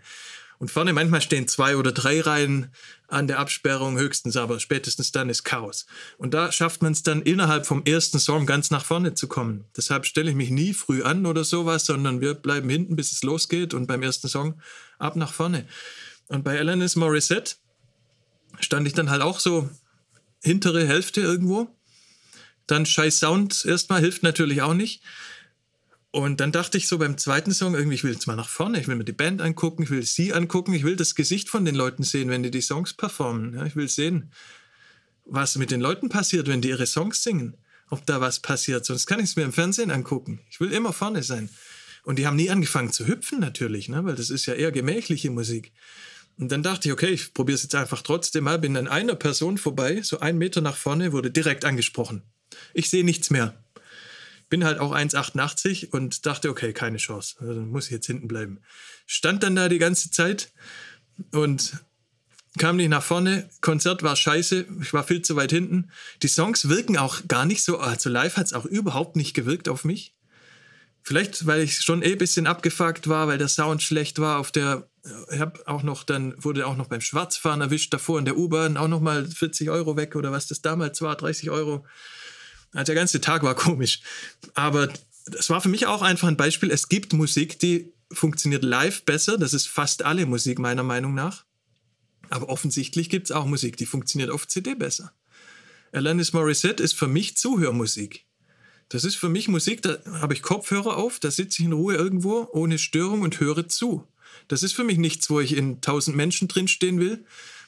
Und 0.60 0.70
vorne 0.70 0.91
manchmal 0.91 1.22
stehen 1.22 1.47
zwei 1.47 1.78
oder 1.78 1.93
drei 1.93 2.20
Reihen 2.20 2.74
an 3.07 3.28
der 3.28 3.39
Absperrung 3.39 3.97
höchstens, 3.97 4.36
aber 4.36 4.60
spätestens 4.60 5.14
dann 5.14 5.30
ist 5.30 5.43
Chaos. 5.43 5.86
Und 6.18 6.34
da 6.34 6.51
schafft 6.51 6.82
man 6.82 6.91
es 6.91 7.01
dann 7.01 7.22
innerhalb 7.22 7.66
vom 7.66 7.84
ersten 7.86 8.20
Song 8.20 8.45
ganz 8.45 8.70
nach 8.70 8.84
vorne 8.84 9.14
zu 9.14 9.30
kommen. 9.30 9.64
Deshalb 9.78 10.05
stelle 10.05 10.30
ich 10.30 10.36
mich 10.36 10.49
nie 10.49 10.74
früh 10.74 11.01
an 11.01 11.26
oder 11.26 11.45
sowas, 11.45 11.86
sondern 11.86 12.20
wir 12.20 12.34
bleiben 12.34 12.70
hinten, 12.70 12.97
bis 12.97 13.14
es 13.14 13.24
losgeht 13.24 13.74
und 13.74 13.88
beim 13.88 14.03
ersten 14.03 14.28
Song 14.28 14.62
ab 14.99 15.16
nach 15.16 15.32
vorne. 15.32 15.66
Und 16.28 16.43
bei 16.43 16.60
Alanis 16.60 16.97
Morissette 16.97 17.55
stand 18.60 18.86
ich 18.86 18.93
dann 18.93 19.10
halt 19.10 19.22
auch 19.22 19.39
so 19.39 19.70
hintere 20.43 20.86
Hälfte 20.86 21.22
irgendwo. 21.22 21.74
Dann 22.68 22.86
scheiß 22.86 23.20
Sound 23.20 23.66
erstmal 23.66 24.01
hilft 24.01 24.24
natürlich 24.24 24.62
auch 24.62 24.74
nicht. 24.74 25.01
Und 26.12 26.39
dann 26.39 26.51
dachte 26.51 26.78
ich 26.78 26.88
so 26.88 26.97
beim 26.97 27.18
zweiten 27.18 27.51
Song 27.51 27.76
irgendwie, 27.76 27.95
ich 27.95 28.03
will 28.03 28.14
jetzt 28.14 28.26
mal 28.26 28.36
nach 28.36 28.49
vorne, 28.49 28.80
ich 28.80 28.88
will 28.88 28.95
mir 28.95 29.03
die 29.03 29.12
Band 29.12 29.41
angucken, 29.41 29.84
ich 29.84 29.91
will 29.91 30.03
sie 30.03 30.34
angucken, 30.34 30.74
ich 30.74 30.84
will 30.84 30.95
das 30.95 31.14
Gesicht 31.14 31.49
von 31.49 31.66
den 31.66 31.76
Leuten 31.76 32.03
sehen, 32.03 32.30
wenn 32.30 32.41
die 32.41 32.49
die 32.49 32.62
Songs 32.62 32.93
performen. 32.93 33.53
Ja, 33.53 33.66
ich 33.66 33.76
will 33.76 33.88
sehen, 33.88 34.32
was 35.26 35.55
mit 35.57 35.70
den 35.70 35.82
Leuten 35.82 36.10
passiert, 36.10 36.47
wenn 36.47 36.62
die 36.62 36.70
ihre 36.70 36.88
Songs 36.88 37.22
singen. 37.22 37.57
Ob 37.91 38.05
da 38.05 38.22
was 38.22 38.39
passiert, 38.39 38.86
sonst 38.86 39.05
kann 39.05 39.20
ich 39.20 39.26
es 39.26 39.36
mir 39.36 39.43
im 39.43 39.53
Fernsehen 39.53 39.91
angucken. 39.91 40.39
Ich 40.49 40.60
will 40.60 40.72
immer 40.72 40.93
vorne 40.93 41.22
sein. 41.22 41.49
Und 42.03 42.18
die 42.18 42.26
haben 42.26 42.36
nie 42.36 42.49
angefangen 42.49 42.91
zu 42.91 43.07
hüpfen 43.07 43.39
natürlich, 43.39 43.89
ne? 43.89 44.03
weil 44.03 44.16
das 44.16 44.30
ist 44.30 44.45
ja 44.45 44.55
eher 44.55 44.72
gemächliche 44.72 45.30
Musik. 45.30 45.74
Und 46.39 46.51
dann 46.51 46.64
dachte 46.64 46.88
ich, 46.88 46.93
okay, 46.93 47.10
ich 47.10 47.34
probiere 47.34 47.55
es 47.55 47.64
jetzt 47.64 47.76
einfach 47.76 48.01
trotzdem 48.01 48.45
mal, 48.45 48.57
bin 48.57 48.78
an 48.78 48.88
einer 48.88 49.16
Person 49.16 49.57
vorbei, 49.57 50.01
so 50.01 50.20
einen 50.20 50.38
Meter 50.38 50.62
nach 50.62 50.78
vorne, 50.78 51.12
wurde 51.12 51.30
direkt 51.30 51.66
angesprochen. 51.66 52.24
Ich 52.74 52.89
sehe 52.89 53.03
nichts 53.03 53.30
mehr 53.30 53.62
bin 54.50 54.66
halt 54.66 54.80
auch 54.80 54.93
1,88 54.93 55.91
und 55.91 56.26
dachte, 56.26 56.50
okay, 56.50 56.74
keine 56.74 56.97
Chance. 56.97 57.36
Also 57.39 57.62
muss 57.62 57.86
ich 57.86 57.91
jetzt 57.91 58.08
hinten 58.08 58.28
bleiben. 58.28 58.60
Stand 59.06 59.43
dann 59.43 59.56
da 59.56 59.70
die 59.70 59.80
ganze 59.80 60.12
Zeit 60.12 60.52
und 61.32 61.78
kam 62.58 62.78
nicht 62.78 62.89
nach 62.89 63.04
vorne. 63.04 63.50
Konzert 63.62 64.04
war 64.04 64.16
scheiße. 64.16 64.66
Ich 64.82 64.93
war 64.93 65.04
viel 65.04 65.22
zu 65.22 65.36
weit 65.36 65.52
hinten. 65.52 65.91
Die 66.24 66.28
Songs 66.28 66.68
wirken 66.68 66.97
auch 66.97 67.28
gar 67.28 67.45
nicht 67.45 67.64
so. 67.64 67.80
Also 67.80 68.10
live 68.10 68.38
hat 68.38 68.47
es 68.47 68.54
auch 68.54 68.66
überhaupt 68.66 69.16
nicht 69.16 69.34
gewirkt 69.34 69.70
auf 69.70 69.86
mich. 69.86 70.16
Vielleicht, 71.02 71.45
weil 71.45 71.62
ich 71.62 71.82
schon 71.82 72.02
eh 72.02 72.12
ein 72.12 72.18
bisschen 72.18 72.47
abgefuckt 72.47 73.08
war, 73.08 73.28
weil 73.28 73.38
der 73.38 73.47
Sound 73.47 73.82
schlecht 73.82 74.20
war. 74.20 74.39
Auf 74.39 74.52
der, 74.52 74.89
ich 75.32 75.39
habe 75.39 75.66
auch 75.68 75.84
noch 75.84 76.04
dann, 76.04 76.34
wurde 76.43 76.68
auch 76.68 76.76
noch 76.76 76.88
beim 76.88 77.02
Schwarzfahren 77.02 77.62
erwischt, 77.62 77.93
davor 77.93 78.20
in 78.20 78.26
der 78.26 78.38
U-Bahn 78.38 78.78
auch 78.78 78.88
noch 78.88 79.00
mal 79.00 79.26
40 79.26 79.70
Euro 79.70 79.95
weg 79.95 80.16
oder 80.16 80.32
was 80.32 80.47
das 80.47 80.62
damals 80.62 81.02
war, 81.02 81.16
30 81.16 81.50
Euro. 81.52 81.86
Also 82.74 82.86
der 82.86 82.95
ganze 82.95 83.22
Tag 83.22 83.43
war 83.43 83.55
komisch. 83.67 84.01
Aber 84.53 84.91
das 85.26 85.49
war 85.49 85.61
für 85.61 85.70
mich 85.70 85.88
auch 85.88 86.01
einfach 86.01 86.28
ein 86.28 86.38
Beispiel. 86.38 86.72
Es 86.72 86.89
gibt 86.89 87.13
Musik, 87.13 87.59
die 87.59 87.93
funktioniert 88.11 88.63
live 88.63 89.03
besser. 89.03 89.38
Das 89.38 89.53
ist 89.53 89.67
fast 89.67 90.03
alle 90.03 90.26
Musik 90.26 90.59
meiner 90.59 90.84
Meinung 90.84 91.13
nach. 91.13 91.45
Aber 92.30 92.49
offensichtlich 92.49 93.09
gibt 93.09 93.28
es 93.28 93.32
auch 93.32 93.45
Musik, 93.45 93.78
die 93.78 93.86
funktioniert 93.86 94.30
auf 94.30 94.47
CD 94.47 94.76
besser. 94.76 95.13
Alanis 95.91 96.34
Morissette 96.34 96.84
ist 96.84 96.93
für 96.93 97.07
mich 97.07 97.38
Zuhörmusik. 97.38 98.26
Das 98.89 99.03
ist 99.03 99.15
für 99.15 99.30
mich 99.30 99.47
Musik, 99.47 99.82
da 99.82 99.99
habe 100.13 100.34
ich 100.34 100.41
Kopfhörer 100.41 100.97
auf, 100.97 101.20
da 101.20 101.30
sitze 101.30 101.61
ich 101.61 101.65
in 101.67 101.74
Ruhe 101.74 101.95
irgendwo, 101.95 102.47
ohne 102.51 102.80
Störung 102.80 103.22
und 103.22 103.39
höre 103.39 103.67
zu. 103.67 104.07
Das 104.47 104.63
ist 104.63 104.74
für 104.74 104.84
mich 104.84 104.97
nichts, 104.97 105.30
wo 105.30 105.39
ich 105.39 105.55
in 105.55 105.82
tausend 105.82 106.17
Menschen 106.17 106.47
drinstehen 106.47 106.99
will 106.99 107.24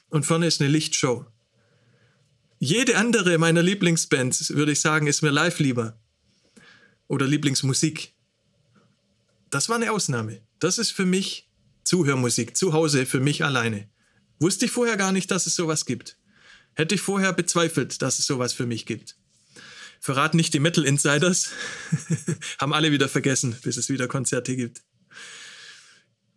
und 0.08 0.26
vorne 0.26 0.46
ist 0.46 0.60
eine 0.60 0.70
Lichtshow. 0.70 1.26
Jede 2.64 2.96
andere 2.96 3.38
meiner 3.38 3.60
Lieblingsbands, 3.60 4.50
würde 4.50 4.70
ich 4.70 4.78
sagen, 4.78 5.08
ist 5.08 5.20
mir 5.20 5.32
live 5.32 5.58
lieber. 5.58 5.98
Oder 7.08 7.26
Lieblingsmusik. 7.26 8.14
Das 9.50 9.68
war 9.68 9.74
eine 9.74 9.90
Ausnahme. 9.90 10.42
Das 10.60 10.78
ist 10.78 10.92
für 10.92 11.04
mich 11.04 11.50
Zuhörmusik, 11.82 12.56
zu 12.56 12.72
Hause, 12.72 13.04
für 13.04 13.18
mich 13.18 13.44
alleine. 13.44 13.90
Wusste 14.38 14.66
ich 14.66 14.70
vorher 14.70 14.96
gar 14.96 15.10
nicht, 15.10 15.28
dass 15.32 15.46
es 15.46 15.56
sowas 15.56 15.86
gibt. 15.86 16.18
Hätte 16.74 16.94
ich 16.94 17.00
vorher 17.00 17.32
bezweifelt, 17.32 18.00
dass 18.00 18.20
es 18.20 18.26
sowas 18.26 18.52
für 18.52 18.66
mich 18.66 18.86
gibt. 18.86 19.16
Verraten 19.98 20.36
nicht 20.36 20.54
die 20.54 20.60
Metal 20.60 20.84
Insiders. 20.84 21.50
Haben 22.60 22.74
alle 22.74 22.92
wieder 22.92 23.08
vergessen, 23.08 23.56
bis 23.64 23.76
es 23.76 23.88
wieder 23.88 24.06
Konzerte 24.06 24.54
gibt 24.54 24.82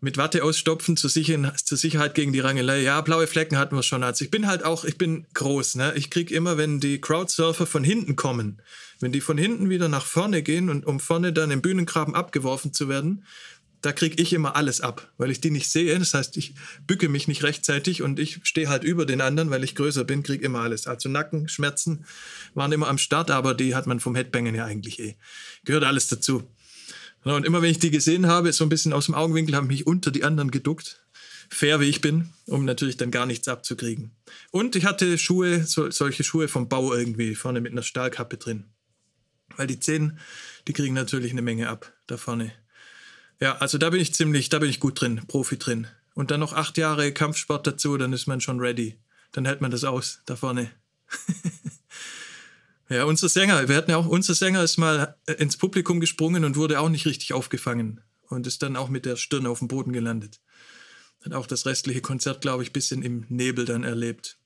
mit 0.05 0.17
Watte 0.17 0.43
ausstopfen 0.43 0.97
zur, 0.97 1.09
Sicher 1.09 1.55
zur, 1.55 1.79
Sicherheit 1.79 2.13
gegen 2.13 2.31
die 2.31 2.39
Rangelei. 2.39 2.83
Ja, 2.83 3.01
blaue 3.01 3.25
Flecken 3.25 3.57
hatten 3.57 3.75
wir 3.75 3.81
schon. 3.81 4.03
Also 4.03 4.23
ich 4.23 4.29
bin 4.29 4.45
halt 4.45 4.63
auch, 4.63 4.85
ich 4.85 4.99
bin 4.99 5.25
groß. 5.33 5.75
Ne? 5.75 5.93
Ich 5.95 6.11
kriege 6.11 6.31
immer, 6.35 6.57
wenn 6.59 6.79
die 6.79 7.01
Crowdsurfer 7.01 7.65
von 7.65 7.83
hinten 7.83 8.15
kommen, 8.15 8.61
wenn 8.99 9.11
die 9.11 9.19
von 9.19 9.35
hinten 9.35 9.67
wieder 9.71 9.89
nach 9.89 10.05
vorne 10.05 10.43
gehen 10.43 10.69
und 10.69 10.85
um 10.85 10.99
vorne 10.99 11.33
dann 11.33 11.49
im 11.49 11.63
Bühnengraben 11.63 12.13
abgeworfen 12.13 12.71
zu 12.71 12.87
werden, 12.87 13.25
da 13.81 13.93
kriege 13.93 14.21
ich 14.21 14.31
immer 14.31 14.55
alles 14.55 14.79
ab, 14.79 15.11
weil 15.17 15.31
ich 15.31 15.41
die 15.41 15.49
nicht 15.49 15.71
sehe. 15.71 15.97
Das 15.97 16.13
heißt, 16.13 16.37
ich 16.37 16.53
bücke 16.85 17.09
mich 17.09 17.27
nicht 17.27 17.41
rechtzeitig 17.41 18.03
und 18.03 18.19
ich 18.19 18.41
stehe 18.43 18.69
halt 18.69 18.83
über 18.83 19.07
den 19.07 19.21
anderen, 19.21 19.49
weil 19.49 19.63
ich 19.63 19.73
größer 19.73 20.03
bin, 20.03 20.21
kriege 20.21 20.45
immer 20.45 20.59
alles. 20.59 20.85
Also 20.85 21.09
Nackenschmerzen 21.09 22.05
waren 22.53 22.71
immer 22.71 22.89
am 22.89 22.99
Start, 22.99 23.31
aber 23.31 23.55
die 23.55 23.73
hat 23.73 23.87
man 23.87 23.99
vom 23.99 24.13
Headbangen 24.13 24.53
ja 24.53 24.65
eigentlich 24.65 24.99
eh. 24.99 25.15
Gehört 25.63 25.83
alles 25.83 26.07
dazu. 26.07 26.43
Und 27.33 27.45
immer 27.45 27.61
wenn 27.61 27.71
ich 27.71 27.79
die 27.79 27.91
gesehen 27.91 28.27
habe, 28.27 28.53
so 28.53 28.63
ein 28.63 28.69
bisschen 28.69 28.93
aus 28.93 29.07
dem 29.07 29.15
Augenwinkel, 29.15 29.55
habe 29.55 29.65
ich 29.65 29.79
mich 29.79 29.87
unter 29.87 30.11
die 30.11 30.23
anderen 30.23 30.51
geduckt. 30.51 31.01
Fair 31.49 31.79
wie 31.79 31.89
ich 31.89 32.01
bin, 32.01 32.29
um 32.47 32.65
natürlich 32.65 32.97
dann 32.97 33.11
gar 33.11 33.25
nichts 33.25 33.47
abzukriegen. 33.47 34.11
Und 34.51 34.75
ich 34.75 34.85
hatte 34.85 35.17
Schuhe, 35.17 35.63
so, 35.63 35.89
solche 35.91 36.23
Schuhe 36.23 36.47
vom 36.47 36.69
Bau 36.69 36.93
irgendwie, 36.93 37.35
vorne 37.35 37.61
mit 37.61 37.71
einer 37.71 37.83
Stahlkappe 37.83 38.37
drin. 38.37 38.65
Weil 39.55 39.67
die 39.67 39.79
Zehen, 39.79 40.19
die 40.67 40.73
kriegen 40.73 40.93
natürlich 40.93 41.31
eine 41.31 41.41
Menge 41.41 41.69
ab, 41.69 41.93
da 42.07 42.17
vorne. 42.17 42.51
Ja, 43.39 43.57
also 43.57 43.77
da 43.77 43.89
bin 43.89 44.01
ich 44.01 44.13
ziemlich, 44.13 44.49
da 44.49 44.59
bin 44.59 44.69
ich 44.69 44.79
gut 44.79 45.01
drin, 45.01 45.21
Profi 45.27 45.57
drin. 45.57 45.87
Und 46.13 46.31
dann 46.31 46.39
noch 46.39 46.53
acht 46.53 46.77
Jahre 46.77 47.11
Kampfsport 47.11 47.67
dazu, 47.67 47.97
dann 47.97 48.13
ist 48.13 48.27
man 48.27 48.41
schon 48.41 48.59
ready. 48.59 48.97
Dann 49.31 49.45
hält 49.45 49.61
man 49.61 49.71
das 49.71 49.83
aus, 49.83 50.21
da 50.25 50.35
vorne. 50.35 50.71
Ja, 52.89 53.05
unser 53.05 53.29
Sänger, 53.29 53.67
wir 53.67 53.75
hatten 53.75 53.91
ja 53.91 53.97
auch, 53.97 54.05
unser 54.05 54.35
Sänger 54.35 54.63
ist 54.63 54.77
mal 54.77 55.15
äh, 55.25 55.33
ins 55.33 55.57
Publikum 55.57 55.99
gesprungen 55.99 56.43
und 56.43 56.55
wurde 56.55 56.79
auch 56.79 56.89
nicht 56.89 57.05
richtig 57.05 57.33
aufgefangen 57.33 58.01
und 58.29 58.45
ist 58.45 58.61
dann 58.61 58.75
auch 58.75 58.89
mit 58.89 59.05
der 59.05 59.15
Stirn 59.15 59.47
auf 59.47 59.59
dem 59.59 59.67
Boden 59.67 59.91
gelandet. 59.91 60.39
Hat 61.23 61.33
auch 61.33 61.47
das 61.47 61.65
restliche 61.65 62.01
Konzert, 62.01 62.41
glaube 62.41 62.61
ich, 62.61 62.73
bisschen 62.73 63.01
im 63.01 63.25
Nebel 63.29 63.65
dann 63.65 63.83
erlebt. 63.83 64.37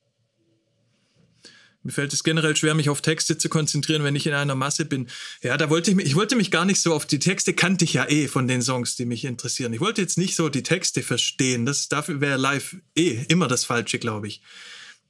Mir 1.82 1.92
fällt 1.92 2.12
es 2.12 2.24
generell 2.24 2.56
schwer, 2.56 2.74
mich 2.74 2.90
auf 2.90 3.00
Texte 3.00 3.38
zu 3.38 3.48
konzentrieren, 3.48 4.04
wenn 4.04 4.16
ich 4.16 4.26
in 4.26 4.34
einer 4.34 4.54
Masse 4.54 4.84
bin. 4.84 5.08
Ja, 5.42 5.56
da 5.56 5.70
wollte 5.70 5.90
ich 5.90 5.96
mich, 5.96 6.06
ich 6.06 6.14
wollte 6.14 6.36
mich 6.36 6.50
gar 6.50 6.66
nicht 6.66 6.80
so 6.80 6.94
auf 6.94 7.06
die 7.06 7.18
Texte 7.18 7.54
kannte 7.54 7.84
ich 7.84 7.94
ja 7.94 8.08
eh 8.08 8.28
von 8.28 8.46
den 8.46 8.60
Songs, 8.60 8.96
die 8.96 9.06
mich 9.06 9.24
interessieren. 9.24 9.72
Ich 9.72 9.80
wollte 9.80 10.02
jetzt 10.02 10.18
nicht 10.18 10.36
so 10.36 10.50
die 10.50 10.62
Texte 10.62 11.02
verstehen. 11.02 11.64
Das 11.64 11.88
dafür 11.88 12.20
wäre 12.20 12.38
live 12.38 12.76
eh 12.96 13.24
immer 13.28 13.48
das 13.48 13.64
Falsche, 13.64 13.98
glaube 13.98 14.28
ich. 14.28 14.42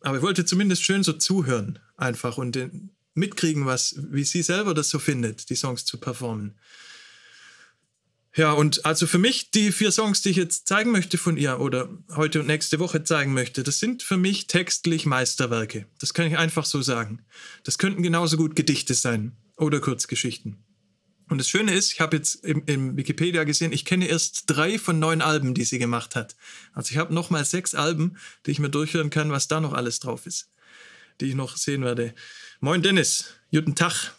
Aber 0.01 0.17
ich 0.17 0.23
wollte 0.23 0.45
zumindest 0.45 0.85
schön 0.85 1.03
so 1.03 1.13
zuhören 1.13 1.81
einfach 1.97 2.39
und 2.39 2.55
den, 2.55 2.91
mitkriegen, 3.15 3.67
was, 3.67 3.97
wie 4.11 4.25
sie 4.25 4.43
selber 4.43 4.75
das 4.75 4.89
so 4.89 4.99
findet, 4.99 5.51
die 5.51 5.57
Songs 5.57 5.85
zu 5.85 5.99
performen. 5.99 6.59
Ja, 8.37 8.53
und 8.53 8.87
also 8.87 9.09
für 9.09 9.19
mich 9.19 9.51
die 9.51 9.73
vier 9.73 9.91
Songs, 9.91 10.23
die 10.23 10.31
ich 10.31 10.37
jetzt 10.37 10.69
zeigen 10.69 10.93
möchte 10.93 11.19
von 11.19 11.37
ihr 11.37 11.59
oder 11.59 11.89
heute 12.15 12.41
und 12.41 12.47
nächste 12.47 12.79
Woche 12.79 13.03
zeigen 13.03 13.35
möchte, 13.35 13.65
das 13.65 13.81
sind 13.81 14.05
für 14.05 14.17
mich 14.17 14.47
textlich 14.47 15.05
Meisterwerke. 15.05 15.87
Das 15.99 16.15
kann 16.15 16.29
ich 16.29 16.39
einfach 16.39 16.65
so 16.65 16.81
sagen. 16.81 17.23
Das 17.65 17.79
könnten 17.79 18.05
genauso 18.05 18.37
gut 18.37 18.55
Gedichte 18.55 18.95
sein 18.95 19.37
oder 19.57 19.81
Kurzgeschichten. 19.81 20.63
Und 21.29 21.39
das 21.39 21.49
Schöne 21.49 21.73
ist, 21.75 21.93
ich 21.93 22.01
habe 22.01 22.17
jetzt 22.17 22.45
im, 22.45 22.63
im, 22.67 22.97
Wikipedia 22.97 23.45
gesehen, 23.45 23.73
ich 23.73 23.85
kenne 23.85 24.07
erst 24.07 24.45
drei 24.47 24.79
von 24.79 24.99
neun 24.99 25.23
Alben, 25.23 25.55
die 25.55 25.65
sie 25.65 25.79
gemacht 25.79 26.17
hat. 26.17 26.37
Also 26.73 26.91
ich 26.91 26.99
habe 26.99 27.15
nochmal 27.15 27.45
sechs 27.45 27.75
Alben, 27.75 28.17
die 28.47 28.53
ich 28.53 28.59
mir 28.59 28.69
durchhören 28.69 29.11
kann, 29.11 29.31
was 29.31 29.47
da 29.47 29.61
noch 29.61 29.73
alles 29.73 30.01
drauf 30.01 30.27
ist, 30.27 30.51
die 31.21 31.27
ich 31.27 31.35
noch 31.37 31.57
sehen 31.57 31.83
werde. 31.83 32.15
Moin 32.63 32.83
Dennis, 32.83 33.25
guten 33.51 33.75
Tag. 33.75 34.13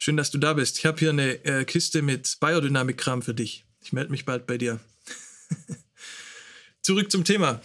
Schön, 0.00 0.16
dass 0.16 0.32
du 0.32 0.38
da 0.38 0.54
bist. 0.54 0.78
Ich 0.78 0.86
habe 0.86 0.98
hier 0.98 1.10
eine 1.10 1.44
äh, 1.44 1.64
Kiste 1.64 2.02
mit 2.02 2.38
Biodynamikkram 2.40 3.22
für 3.22 3.32
dich. 3.32 3.64
Ich 3.80 3.92
melde 3.92 4.10
mich 4.10 4.24
bald 4.24 4.48
bei 4.48 4.58
dir. 4.58 4.80
Zurück 6.82 7.12
zum 7.12 7.22
Thema. 7.22 7.62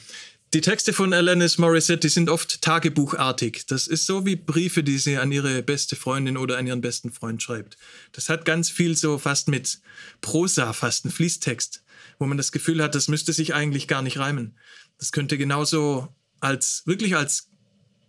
Die 0.53 0.61
Texte 0.61 0.93
von 0.93 1.11
Alanis 1.11 1.57
Morissette, 1.57 2.07
sind 2.07 2.29
oft 2.29 2.61
tagebuchartig. 2.61 3.65
Das 3.65 3.87
ist 3.87 4.05
so 4.05 4.27
wie 4.27 4.35
Briefe, 4.35 4.83
die 4.83 4.99
sie 4.99 5.17
an 5.17 5.31
ihre 5.31 5.63
beste 5.63 5.95
Freundin 5.95 6.37
oder 6.37 6.59
an 6.59 6.67
ihren 6.67 6.81
besten 6.81 7.11
Freund 7.11 7.41
schreibt. 7.41 7.75
Das 8.11 8.29
hat 8.29 8.45
ganz 8.45 8.69
viel 8.69 8.95
so 8.95 9.17
fast 9.17 9.47
mit 9.47 9.79
Prosa, 10.21 10.73
fast 10.73 11.05
ein 11.05 11.11
Fließtext, 11.11 11.83
wo 12.19 12.27
man 12.27 12.37
das 12.37 12.51
Gefühl 12.51 12.83
hat, 12.83 12.93
das 12.93 13.07
müsste 13.07 13.33
sich 13.33 13.55
eigentlich 13.55 13.87
gar 13.87 14.03
nicht 14.03 14.19
reimen. 14.19 14.55
Das 14.99 15.11
könnte 15.11 15.39
genauso 15.39 16.13
als, 16.41 16.83
wirklich 16.85 17.15
als 17.15 17.49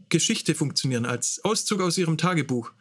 Geschichte 0.09 0.55
funktionieren, 0.55 1.07
als 1.07 1.45
Auszug 1.45 1.81
aus 1.81 1.99
ihrem 1.99 2.19
Tagebuch. 2.19 2.73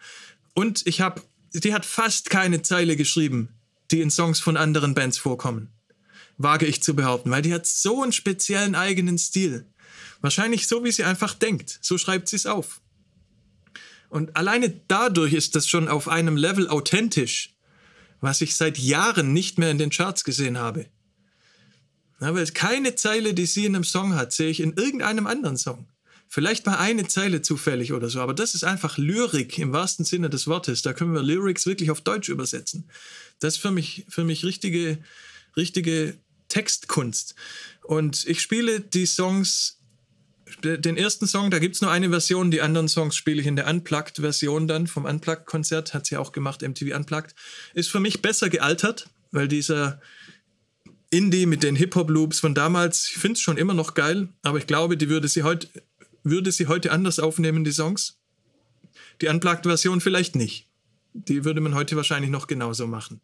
Und 0.53 0.85
ich 0.85 1.01
habe 1.01 1.21
die 1.63 1.73
hat 1.73 1.85
fast 1.85 2.29
keine 2.29 2.61
Zeile 2.61 2.95
geschrieben, 2.95 3.49
die 3.91 4.01
in 4.01 4.11
Songs 4.11 4.39
von 4.39 4.57
anderen 4.57 4.93
Bands 4.93 5.17
vorkommen. 5.17 5.69
Wage 6.37 6.65
ich 6.65 6.83
zu 6.83 6.95
behaupten, 6.95 7.31
weil 7.31 7.41
die 7.41 7.53
hat 7.53 7.65
so 7.65 8.03
einen 8.03 8.11
speziellen 8.11 8.75
eigenen 8.75 9.17
Stil. 9.17 9.65
Wahrscheinlich 10.21 10.67
so, 10.67 10.83
wie 10.83 10.91
sie 10.91 11.03
einfach 11.03 11.33
denkt. 11.33 11.79
So 11.81 11.97
schreibt 11.97 12.27
sie 12.27 12.35
es 12.35 12.45
auf. 12.45 12.81
Und 14.09 14.35
alleine 14.35 14.69
dadurch 14.87 15.33
ist 15.33 15.55
das 15.55 15.67
schon 15.67 15.87
auf 15.87 16.07
einem 16.07 16.35
Level 16.35 16.67
authentisch, 16.67 17.55
was 18.21 18.41
ich 18.41 18.55
seit 18.55 18.77
Jahren 18.77 19.33
nicht 19.33 19.57
mehr 19.57 19.71
in 19.71 19.77
den 19.77 19.89
Charts 19.91 20.23
gesehen 20.23 20.57
habe. 20.57 20.87
Ja, 22.19 22.33
weil 22.33 22.45
keine 22.47 22.95
Zeile, 22.95 23.33
die 23.33 23.45
sie 23.45 23.65
in 23.65 23.75
einem 23.75 23.83
Song 23.83 24.15
hat, 24.15 24.33
sehe 24.33 24.49
ich 24.49 24.61
in 24.61 24.73
irgendeinem 24.73 25.27
anderen 25.27 25.57
Song. 25.57 25.87
Vielleicht 26.27 26.65
mal 26.65 26.77
eine 26.77 27.07
Zeile 27.07 27.41
zufällig 27.41 27.93
oder 27.93 28.09
so, 28.09 28.19
aber 28.19 28.33
das 28.33 28.55
ist 28.55 28.63
einfach 28.63 28.97
Lyrik 28.97 29.57
im 29.57 29.71
wahrsten 29.71 30.05
Sinne 30.05 30.29
des 30.29 30.47
Wortes. 30.47 30.81
Da 30.81 30.93
können 30.93 31.13
wir 31.13 31.23
Lyrics 31.23 31.65
wirklich 31.65 31.91
auf 31.91 32.01
Deutsch 32.01 32.29
übersetzen. 32.29 32.89
Das 33.39 33.55
ist 33.55 33.61
für 33.61 33.71
mich, 33.71 34.05
für 34.09 34.23
mich 34.23 34.43
richtige, 34.43 34.97
richtige 35.55 36.17
Textkunst. 36.49 37.35
Und 37.83 38.25
ich 38.27 38.41
spiele 38.41 38.81
die 38.81 39.05
Songs, 39.05 39.79
den 40.63 40.97
ersten 40.97 41.27
Song, 41.27 41.51
da 41.51 41.59
gibt 41.59 41.75
es 41.75 41.81
nur 41.81 41.91
eine 41.91 42.09
Version, 42.09 42.51
die 42.51 42.61
anderen 42.61 42.87
Songs 42.87 43.15
spiele 43.15 43.41
ich 43.41 43.47
in 43.47 43.55
der 43.55 43.67
Unplugged-Version 43.67 44.67
dann 44.67 44.87
vom 44.87 45.05
Unplugged-Konzert, 45.05 45.93
hat 45.93 46.05
sie 46.05 46.17
auch 46.17 46.31
gemacht, 46.31 46.61
MTV 46.61 46.95
Unplugged. 46.95 47.35
Ist 47.73 47.89
für 47.89 47.99
mich 47.99 48.21
besser 48.21 48.49
gealtert, 48.49 49.09
weil 49.31 49.47
dieser 49.47 50.01
Indie 51.09 51.45
mit 51.45 51.63
den 51.63 51.75
Hip-Hop-Loops 51.75 52.39
von 52.39 52.55
damals, 52.55 53.09
ich 53.09 53.17
finde 53.17 53.33
es 53.33 53.41
schon 53.41 53.57
immer 53.57 53.73
noch 53.73 53.93
geil, 53.93 54.29
aber 54.43 54.57
ich 54.57 54.67
glaube, 54.67 54.97
die 54.97 55.09
würde 55.09 55.27
sie 55.27 55.43
heute 55.43 55.67
würde 56.25 56.51
sie 56.51 56.67
heute 56.67 56.91
anders 56.91 57.19
aufnehmen, 57.19 57.63
die 57.63 57.71
Songs? 57.71 58.17
Die 59.21 59.27
Unplugged-Version 59.27 60.01
vielleicht 60.01 60.35
nicht. 60.35 60.67
Die 61.13 61.45
würde 61.45 61.61
man 61.61 61.75
heute 61.75 61.95
wahrscheinlich 61.95 62.31
noch 62.31 62.47
genauso 62.47 62.87
machen. 62.87 63.21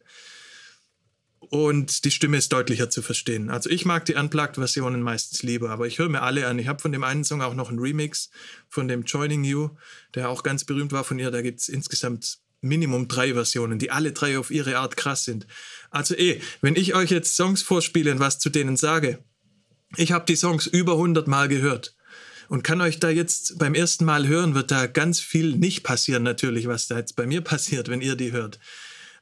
Und 1.39 2.05
die 2.05 2.11
Stimme 2.11 2.37
ist 2.37 2.53
deutlicher 2.53 2.89
zu 2.89 3.01
verstehen. 3.01 3.49
Also 3.49 3.69
ich 3.69 3.83
mag 3.83 4.05
die 4.05 4.13
Unplugged-Versionen 4.13 5.01
meistens 5.01 5.43
lieber, 5.43 5.71
aber 5.71 5.87
ich 5.87 5.99
höre 5.99 6.07
mir 6.07 6.21
alle 6.21 6.47
an. 6.47 6.59
Ich 6.59 6.67
habe 6.67 6.79
von 6.79 6.91
dem 6.91 7.03
einen 7.03 7.25
Song 7.25 7.41
auch 7.41 7.55
noch 7.55 7.69
einen 7.69 7.79
Remix 7.79 8.29
von 8.69 8.87
dem 8.87 9.03
Joining 9.03 9.43
You, 9.43 9.71
der 10.15 10.29
auch 10.29 10.43
ganz 10.43 10.63
berühmt 10.63 10.93
war 10.93 11.03
von 11.03 11.19
ihr. 11.19 11.31
Da 11.31 11.41
gibt 11.41 11.59
es 11.59 11.67
insgesamt 11.67 12.37
Minimum 12.61 13.07
drei 13.07 13.33
Versionen, 13.33 13.79
die 13.79 13.89
alle 13.89 14.13
drei 14.13 14.37
auf 14.37 14.51
ihre 14.51 14.77
Art 14.77 14.95
krass 14.95 15.25
sind. 15.25 15.47
Also 15.89 16.15
eh, 16.15 16.39
wenn 16.61 16.75
ich 16.75 16.93
euch 16.93 17.09
jetzt 17.09 17.35
Songs 17.35 17.63
vorspiele 17.63 18.11
und 18.11 18.19
was 18.19 18.37
zu 18.37 18.49
denen 18.49 18.77
sage, 18.77 19.23
ich 19.97 20.11
habe 20.11 20.25
die 20.25 20.35
Songs 20.35 20.67
über 20.67 20.93
100 20.93 21.27
Mal 21.27 21.49
gehört 21.49 21.95
und 22.51 22.65
kann 22.65 22.81
euch 22.81 22.99
da 22.99 23.09
jetzt 23.09 23.59
beim 23.59 23.73
ersten 23.73 24.03
Mal 24.03 24.27
hören, 24.27 24.55
wird 24.55 24.71
da 24.71 24.85
ganz 24.85 25.21
viel 25.21 25.55
nicht 25.55 25.83
passieren 25.83 26.23
natürlich, 26.23 26.67
was 26.67 26.85
da 26.85 26.97
jetzt 26.97 27.15
bei 27.15 27.25
mir 27.25 27.39
passiert, 27.51 27.87
wenn 27.87 28.01
ihr 28.01 28.17
die 28.17 28.33
hört. 28.33 28.59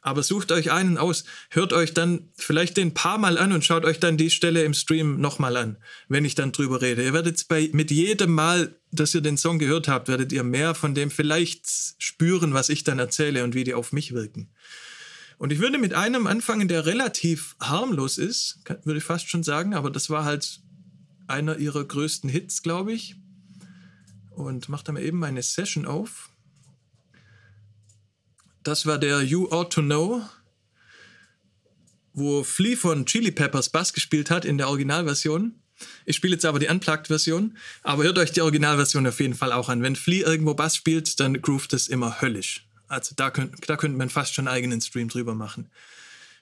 Aber 0.01 0.23
sucht 0.23 0.51
euch 0.51 0.71
einen 0.71 0.97
aus, 0.97 1.25
hört 1.51 1.71
euch 1.71 1.93
dann 1.93 2.29
vielleicht 2.33 2.75
den 2.75 2.95
paar 2.95 3.19
Mal 3.19 3.37
an 3.37 3.51
und 3.51 3.63
schaut 3.63 3.85
euch 3.85 3.99
dann 3.99 4.17
die 4.17 4.31
Stelle 4.31 4.63
im 4.63 4.73
Stream 4.73 5.21
nochmal 5.21 5.57
an, 5.57 5.77
wenn 6.07 6.25
ich 6.25 6.33
dann 6.33 6.53
drüber 6.53 6.81
rede. 6.81 7.03
Ihr 7.03 7.13
werdet 7.13 7.47
bei, 7.47 7.69
mit 7.71 7.91
jedem 7.91 8.31
Mal, 8.33 8.75
dass 8.91 9.13
ihr 9.13 9.21
den 9.21 9.37
Song 9.37 9.59
gehört 9.59 9.87
habt, 9.87 10.07
werdet 10.07 10.31
ihr 10.31 10.43
mehr 10.43 10.73
von 10.73 10.95
dem 10.95 11.11
vielleicht 11.11 11.67
spüren, 11.99 12.55
was 12.55 12.69
ich 12.69 12.83
dann 12.83 12.97
erzähle 12.97 13.43
und 13.43 13.53
wie 13.53 13.63
die 13.63 13.75
auf 13.75 13.91
mich 13.91 14.11
wirken. 14.15 14.49
Und 15.37 15.53
ich 15.53 15.59
würde 15.59 15.77
mit 15.77 15.93
einem 15.93 16.25
anfangen, 16.25 16.67
der 16.67 16.87
relativ 16.87 17.55
harmlos 17.59 18.17
ist, 18.17 18.63
würde 18.85 18.97
ich 18.97 19.03
fast 19.03 19.29
schon 19.29 19.43
sagen, 19.43 19.75
aber 19.75 19.91
das 19.91 20.09
war 20.09 20.25
halt 20.25 20.61
einer 21.29 21.57
ihrer 21.57 21.83
größten 21.83 22.29
Hits, 22.29 22.63
glaube 22.63 22.91
ich. 22.91 23.15
Und 24.39 24.69
mache 24.69 24.85
da 24.85 24.93
mal 24.93 25.03
eben 25.03 25.19
meine 25.19 25.43
Session 25.43 25.85
auf. 25.85 26.29
Das 28.63 28.85
war 28.85 28.97
der 28.97 29.21
You 29.21 29.49
Ought 29.51 29.73
to 29.73 29.81
Know, 29.81 30.21
wo 32.13 32.45
Flea 32.45 32.77
von 32.77 33.05
Chili 33.05 33.31
Peppers 33.31 33.67
Bass 33.67 33.91
gespielt 33.91 34.31
hat 34.31 34.45
in 34.45 34.57
der 34.57 34.69
Originalversion. 34.69 35.55
Ich 36.05 36.15
spiele 36.15 36.35
jetzt 36.35 36.45
aber 36.45 36.59
die 36.59 36.67
Unplugged-Version, 36.67 37.57
aber 37.83 38.03
hört 38.03 38.17
euch 38.17 38.31
die 38.31 38.41
Originalversion 38.41 39.07
auf 39.07 39.19
jeden 39.19 39.33
Fall 39.33 39.51
auch 39.51 39.67
an. 39.67 39.81
Wenn 39.81 39.97
Flea 39.97 40.25
irgendwo 40.25 40.53
Bass 40.53 40.77
spielt, 40.77 41.19
dann 41.19 41.41
groovt 41.41 41.73
es 41.73 41.89
immer 41.89 42.21
höllisch. 42.21 42.65
Also 42.87 43.15
da, 43.17 43.31
könnt, 43.31 43.69
da 43.69 43.75
könnte 43.75 43.97
man 43.97 44.09
fast 44.09 44.33
schon 44.35 44.47
einen 44.47 44.55
eigenen 44.55 44.79
Stream 44.79 45.09
drüber 45.09 45.35
machen 45.35 45.69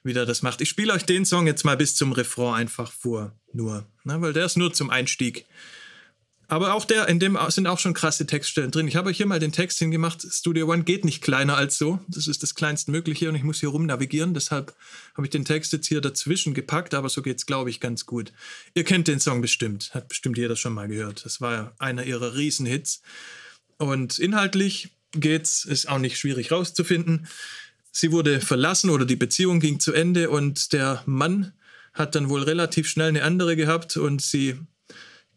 wie 0.04 0.12
der 0.12 0.24
das 0.24 0.42
macht. 0.42 0.60
Ich 0.60 0.68
spiele 0.68 0.92
euch 0.92 1.04
den 1.04 1.24
Song 1.24 1.48
jetzt 1.48 1.64
mal 1.64 1.76
bis 1.76 1.96
zum 1.96 2.12
Refrain 2.12 2.54
einfach 2.54 2.92
vor, 2.92 3.32
nur, 3.52 3.84
ne, 4.04 4.20
weil 4.20 4.32
der 4.32 4.46
ist 4.46 4.56
nur 4.56 4.72
zum 4.72 4.90
Einstieg. 4.90 5.44
Aber 6.50 6.72
auch 6.72 6.86
der, 6.86 7.08
in 7.08 7.20
dem 7.20 7.38
sind 7.48 7.66
auch 7.66 7.78
schon 7.78 7.92
krasse 7.92 8.26
Textstellen 8.26 8.70
drin. 8.70 8.88
Ich 8.88 8.96
habe 8.96 9.10
euch 9.10 9.18
hier 9.18 9.26
mal 9.26 9.38
den 9.38 9.52
Text 9.52 9.78
hingemacht. 9.78 10.26
Studio 10.30 10.66
One 10.72 10.82
geht 10.82 11.04
nicht 11.04 11.22
kleiner 11.22 11.58
als 11.58 11.76
so. 11.76 12.00
Das 12.08 12.26
ist 12.26 12.42
das 12.42 12.54
kleinste 12.54 12.90
Mögliche 12.90 13.28
und 13.28 13.34
ich 13.34 13.42
muss 13.42 13.60
hier 13.60 13.68
rum 13.68 13.84
navigieren. 13.84 14.32
Deshalb 14.32 14.74
habe 15.14 15.26
ich 15.26 15.30
den 15.30 15.44
Text 15.44 15.74
jetzt 15.74 15.86
hier 15.86 16.00
dazwischen 16.00 16.54
gepackt, 16.54 16.94
aber 16.94 17.10
so 17.10 17.20
geht 17.20 17.36
es, 17.36 17.44
glaube 17.44 17.68
ich, 17.68 17.80
ganz 17.80 18.06
gut. 18.06 18.32
Ihr 18.72 18.84
kennt 18.84 19.08
den 19.08 19.20
Song 19.20 19.42
bestimmt. 19.42 19.92
Hat 19.92 20.08
bestimmt 20.08 20.38
jeder 20.38 20.56
schon 20.56 20.72
mal 20.72 20.88
gehört. 20.88 21.26
Das 21.26 21.42
war 21.42 21.52
ja 21.52 21.72
einer 21.78 22.04
ihrer 22.04 22.34
Riesenhits. 22.34 23.02
Und 23.76 24.18
inhaltlich 24.18 24.88
geht's, 25.12 25.66
ist 25.66 25.86
auch 25.86 25.98
nicht 25.98 26.18
schwierig 26.18 26.50
rauszufinden. 26.50 27.26
Sie 27.92 28.10
wurde 28.10 28.40
verlassen 28.40 28.88
oder 28.88 29.04
die 29.04 29.16
Beziehung 29.16 29.60
ging 29.60 29.80
zu 29.80 29.92
Ende 29.92 30.30
und 30.30 30.72
der 30.72 31.02
Mann 31.04 31.52
hat 31.92 32.14
dann 32.14 32.30
wohl 32.30 32.42
relativ 32.42 32.88
schnell 32.88 33.08
eine 33.08 33.22
andere 33.22 33.54
gehabt 33.54 33.98
und 33.98 34.22
sie 34.22 34.58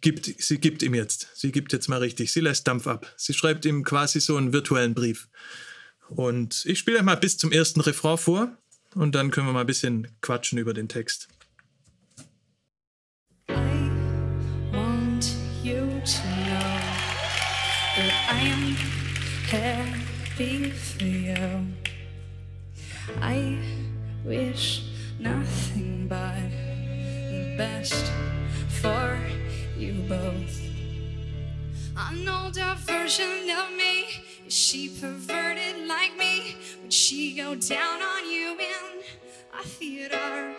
gibt, 0.02 0.26
sie 0.26 0.60
gibt 0.60 0.84
ihm 0.84 0.94
jetzt. 0.94 1.30
Sie 1.34 1.52
gibt 1.52 1.74
jetzt 1.74 1.88
mal 1.88 2.00
richtig. 2.00 2.32
Sie 2.32 2.42
lässt 2.42 2.68
Dampf 2.68 2.88
ab. 2.88 3.12
Sie 3.18 3.34
schreibt 3.34 3.66
ihm 3.66 3.84
quasi 3.84 4.20
so 4.20 4.36
einen 4.36 4.52
virtuellen 4.52 4.94
Brief. 4.94 5.30
Und 6.10 6.66
ich 6.66 6.80
spiele 6.80 7.02
mal 7.04 7.16
bis 7.16 7.38
zum 7.38 7.52
ersten 7.52 7.80
Refrain 7.80 8.18
vor 8.18 8.58
und 8.96 9.16
dann 9.16 9.32
können 9.32 9.48
wir 9.48 9.54
mal 9.54 9.62
ein 9.62 9.68
bisschen 9.68 10.08
quatschen 10.22 10.58
über 10.58 10.74
den 10.74 10.90
Text. 10.90 11.30
I 13.50 13.54
want 14.74 15.36
you 15.64 16.02
to 16.04 16.22
know 16.46 16.80
that 17.96 18.12
I 18.30 18.52
am 18.52 18.76
happy 19.48 20.72
for 20.72 21.06
you. 21.06 21.68
I 23.22 23.58
wish 24.26 24.84
nothing 25.20 26.08
but 26.10 26.50
the 27.30 27.56
best 27.58 28.12
for 28.82 29.18
you 29.30 29.41
both. 29.90 30.62
An 31.98 32.28
older 32.30 32.76
version 32.80 33.50
of 33.50 33.72
me, 33.76 34.06
is 34.46 34.54
she 34.54 34.90
perverted 34.90 35.88
like 35.88 36.16
me? 36.18 36.56
Would 36.82 36.94
she 36.94 37.36
go 37.36 37.56
down 37.56 38.02
on 38.02 38.30
you 38.30 38.58
in 38.60 39.02
a 39.60 39.64
theater? 39.64 40.54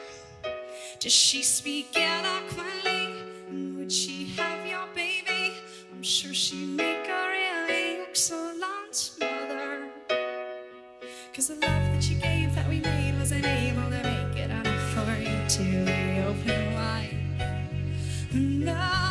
Does 0.99 1.13
she 1.13 1.43
speak 1.43 1.91
eloquently? 1.95 3.15
And 3.49 3.77
would 3.77 3.93
she 3.93 4.27
have 4.37 4.67
your 4.67 4.87
baby? 4.95 5.55
I'm 5.93 6.03
sure 6.03 6.35
she'd 6.35 6.77
make 6.77 7.07
a 7.09 7.29
really 7.29 8.03
excellent 8.09 8.61
mother. 9.21 9.89
Cause 11.33 11.49
the 11.49 11.55
love 11.55 11.63
that 11.63 12.11
you 12.11 12.17
gave 12.17 12.55
that 12.57 12.69
we 12.69 12.81
made 12.81 13.15
wasn't 13.19 13.47
able 13.47 13.89
to 13.89 14.03
make 14.03 14.37
it 14.37 14.51
enough 14.51 14.91
for 14.93 15.19
you 15.19 15.49
to 15.49 15.63
reopen 15.91 16.75
wide. 16.75 17.17
No. 18.33 19.02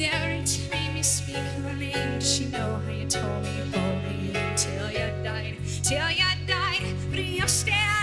Every 0.00 0.44
time 0.44 0.96
you 0.96 1.02
speak 1.02 1.36
her 1.36 1.74
name, 1.74 2.20
does 2.20 2.36
she 2.36 2.46
know 2.46 2.80
how 2.86 2.92
you 2.92 3.06
told 3.08 3.42
me 3.42 3.58
told 3.72 4.04
me 4.04 4.32
till 4.56 4.90
you 4.92 5.10
died, 5.24 5.56
till 5.82 6.10
you 6.10 6.24
died, 6.46 6.82
but 7.10 7.18
you're 7.18 7.48
still 7.48 7.97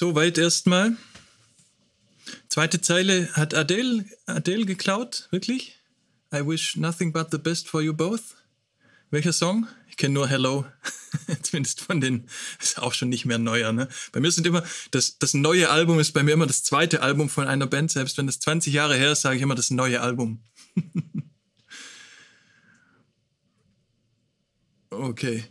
Soweit 0.00 0.38
erstmal. 0.38 0.96
Zweite 2.48 2.80
Zeile 2.80 3.28
hat 3.34 3.52
Adele, 3.52 4.06
Adele 4.24 4.64
geklaut, 4.64 5.28
wirklich? 5.30 5.76
I 6.34 6.40
wish 6.40 6.76
nothing 6.76 7.12
but 7.12 7.26
the 7.30 7.36
best 7.36 7.68
for 7.68 7.82
you 7.82 7.92
both. 7.92 8.34
Welcher 9.10 9.34
Song? 9.34 9.68
Ich 9.90 9.98
kenne 9.98 10.14
nur 10.14 10.26
Hello. 10.26 10.64
Zumindest 11.42 11.82
von 11.82 12.00
den, 12.00 12.26
ist 12.62 12.78
auch 12.78 12.94
schon 12.94 13.10
nicht 13.10 13.26
mehr 13.26 13.36
neuer, 13.36 13.74
ne? 13.74 13.90
Bei 14.12 14.20
mir 14.20 14.30
sind 14.30 14.46
immer, 14.46 14.64
das, 14.90 15.18
das 15.18 15.34
neue 15.34 15.68
Album 15.68 16.00
ist 16.00 16.12
bei 16.12 16.22
mir 16.22 16.32
immer 16.32 16.46
das 16.46 16.62
zweite 16.62 17.02
Album 17.02 17.28
von 17.28 17.46
einer 17.46 17.66
Band. 17.66 17.90
Selbst 17.90 18.16
wenn 18.16 18.26
das 18.26 18.40
20 18.40 18.72
Jahre 18.72 18.96
her 18.96 19.12
ist, 19.12 19.20
sage 19.20 19.36
ich 19.36 19.42
immer 19.42 19.54
das 19.54 19.68
neue 19.68 20.00
Album. 20.00 20.42
okay. 24.88 25.44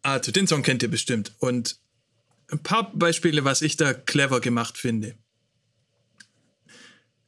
Also, 0.00 0.32
den 0.32 0.46
Song 0.46 0.62
kennt 0.62 0.82
ihr 0.82 0.90
bestimmt. 0.90 1.34
Und 1.40 1.78
ein 2.50 2.62
paar 2.62 2.92
Beispiele, 2.92 3.44
was 3.44 3.62
ich 3.62 3.76
da 3.76 3.92
clever 3.94 4.40
gemacht 4.40 4.78
finde. 4.78 5.14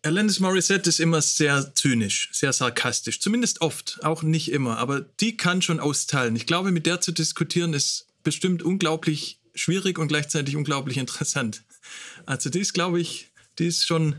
Alanis 0.05 0.41
Morissette 0.41 0.89
ist 0.89 0.99
immer 0.99 1.23
sehr 1.23 1.75
zynisch, 1.77 2.29
sehr 2.33 2.53
sarkastisch, 2.53 3.21
zumindest 3.21 3.61
oft, 3.61 4.01
auch 4.03 4.25
nicht 4.25 4.51
immer, 4.51 4.79
aber 4.79 5.01
die 5.01 5.37
kann 5.37 5.63
schon 5.63 5.79
austeilen. 5.79 6.35
Ich 6.35 6.47
glaube, 6.47 6.73
mit 6.73 6.87
der 6.87 7.01
zu 7.01 7.13
diskutieren 7.13 7.73
ist 7.73 8.09
bestimmt 8.25 8.65
unglaublich 8.65 9.39
schwierig 9.55 9.99
und 9.99 10.09
gleichzeitig 10.09 10.57
unglaublich 10.57 10.97
interessant. 10.97 11.63
Also 12.27 12.51
die 12.51 12.61
ist, 12.61 12.73
glaube 12.73 13.01
ich, 13.01 13.31
die 13.59 13.67
ist 13.67 13.87
schon, 13.87 14.17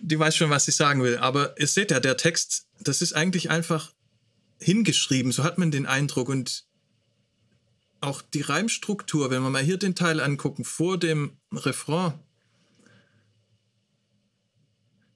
die 0.00 0.18
weiß 0.18 0.36
schon, 0.36 0.50
was 0.50 0.64
sie 0.64 0.72
sagen 0.72 1.02
will. 1.02 1.18
Aber 1.18 1.58
ihr 1.60 1.66
seht 1.66 1.90
ja, 1.90 2.00
der 2.00 2.16
Text, 2.16 2.66
das 2.80 3.02
ist 3.02 3.12
eigentlich 3.12 3.50
einfach 3.50 3.92
hingeschrieben, 4.58 5.32
so 5.32 5.44
hat 5.44 5.58
man 5.58 5.70
den 5.70 5.86
Eindruck. 5.86 6.28
Und 6.28 6.64
auch 8.02 8.22
die 8.22 8.40
Reimstruktur, 8.40 9.30
wenn 9.30 9.42
wir 9.42 9.50
mal 9.50 9.62
hier 9.62 9.78
den 9.78 9.94
Teil 9.94 10.20
angucken, 10.20 10.64
vor 10.64 10.98
dem 10.98 11.36
Refrain, 11.52 12.14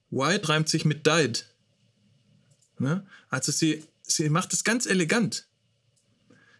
White 0.09 0.49
reimt 0.49 0.69
sich 0.69 0.85
mit 0.85 1.05
died. 1.05 1.45
Ne? 2.79 3.05
Also 3.29 3.51
sie, 3.51 3.83
sie 4.03 4.29
macht 4.29 4.53
es 4.53 4.63
ganz 4.63 4.85
elegant. 4.85 5.47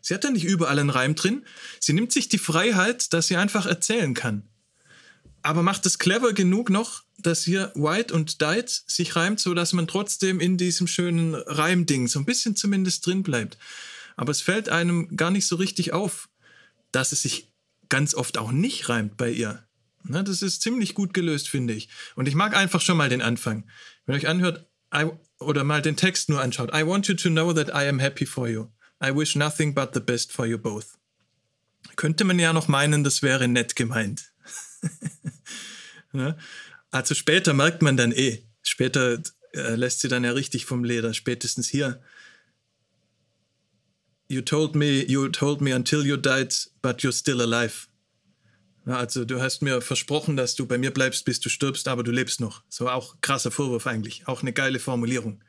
Sie 0.02 0.14
hat 0.14 0.24
da 0.24 0.30
nicht 0.30 0.46
überall 0.46 0.80
einen 0.80 0.90
Reim 0.90 1.16
drin. 1.16 1.46
Sie 1.80 1.94
nimmt 1.94 2.12
sich 2.12 2.30
die 2.30 2.38
Freiheit, 2.38 3.14
dass 3.14 3.28
sie 3.28 3.38
einfach 3.38 3.66
erzählen 3.66 4.14
kann. 4.14 4.44
Aber 5.42 5.64
macht 5.64 5.86
es 5.86 6.00
clever 6.00 6.34
genug 6.34 6.70
noch, 6.70 7.04
dass 7.18 7.44
hier 7.44 7.72
White 7.76 8.14
und 8.14 8.42
Died 8.42 8.70
sich 8.70 9.16
reimt, 9.16 9.40
so 9.40 9.54
dass 9.54 9.74
man 9.74 9.88
trotzdem 9.88 10.40
in 10.40 10.58
diesem 10.58 10.88
schönen 10.88 11.36
Reimding 11.36 12.08
so 12.08 12.20
ein 12.20 12.26
bisschen 12.26 12.56
zumindest 12.56 13.06
drin 13.06 13.24
bleibt. 13.24 13.58
Aber 14.18 14.32
es 14.32 14.42
fällt 14.42 14.68
einem 14.68 15.16
gar 15.16 15.32
nicht 15.32 15.48
so 15.48 15.56
richtig 15.56 15.94
auf, 15.94 16.28
dass 16.92 17.14
es 17.14 17.22
sich 17.22 17.54
ganz 17.88 18.14
oft 18.14 18.38
auch 18.38 18.52
nicht 18.52 18.90
reimt 18.90 19.16
bei 19.16 19.30
ihr. 19.30 19.66
Ne, 20.04 20.24
das 20.24 20.42
ist 20.42 20.62
ziemlich 20.62 20.94
gut 20.94 21.14
gelöst, 21.14 21.48
finde 21.48 21.74
ich. 21.74 21.90
Und 22.16 22.28
ich 22.28 22.36
mag 22.36 22.56
einfach 22.56 22.82
schon 22.82 22.98
mal 22.98 23.10
den 23.10 23.22
Anfang. 23.22 23.66
Wenn 24.06 24.16
ihr 24.16 24.20
euch 24.20 24.28
anhört 24.28 24.66
I, 24.94 25.10
oder 25.40 25.64
mal 25.64 25.82
den 25.82 25.96
Text 25.98 26.30
nur 26.30 26.42
anschaut. 26.42 26.74
I 26.74 26.86
want 26.86 27.08
you 27.08 27.14
to 27.14 27.30
know 27.30 27.54
that 27.54 27.70
I 27.70 27.88
am 27.88 28.00
happy 28.00 28.26
for 28.26 28.48
you. 28.48 28.68
I 29.04 29.16
wish 29.16 29.36
nothing 29.36 29.74
but 29.74 29.94
the 29.94 30.00
best 30.00 30.32
for 30.32 30.46
you 30.46 30.58
both. 30.58 30.98
Könnte 31.96 32.24
man 32.24 32.40
ja 32.40 32.54
noch 32.54 32.68
meinen, 32.68 33.04
das 33.04 33.22
wäre 33.22 33.48
nett 33.48 33.76
gemeint. 33.76 34.32
ne? 36.12 36.38
Also 36.90 37.14
später 37.16 37.54
merkt 37.54 37.82
man 37.82 37.98
dann 37.98 38.12
eh. 38.12 38.44
Später 38.64 39.22
äh, 39.54 39.76
lässt 39.76 40.00
sie 40.00 40.08
dann 40.08 40.24
ja 40.24 40.32
richtig 40.32 40.66
vom 40.66 40.84
Leder. 40.84 41.14
Spätestens 41.14 41.68
hier. 41.68 42.02
You 44.30 44.42
told 44.42 44.76
me, 44.76 45.06
you 45.08 45.30
told 45.30 45.62
me 45.62 45.74
until 45.74 46.06
you 46.06 46.18
died, 46.18 46.54
but 46.82 47.02
you're 47.02 47.14
still 47.14 47.42
alive. 47.42 47.88
Ja, 48.86 48.98
also 48.98 49.26
du 49.26 49.42
hast 49.42 49.62
mir 49.62 49.82
versprochen, 49.82 50.38
dass 50.38 50.56
du 50.56 50.66
bei 50.66 50.78
mir 50.78 50.92
bleibst, 50.92 51.26
bis 51.26 51.40
du 51.40 51.50
stirbst, 51.50 51.88
aber 51.88 52.04
du 52.04 52.12
lebst 52.12 52.40
noch. 52.40 52.64
So 52.70 52.90
auch 52.90 53.16
krasser 53.22 53.52
Vorwurf 53.52 53.88
eigentlich, 53.88 54.28
auch 54.28 54.42
eine 54.42 54.54
geile 54.54 54.80
Formulierung. 54.80 55.44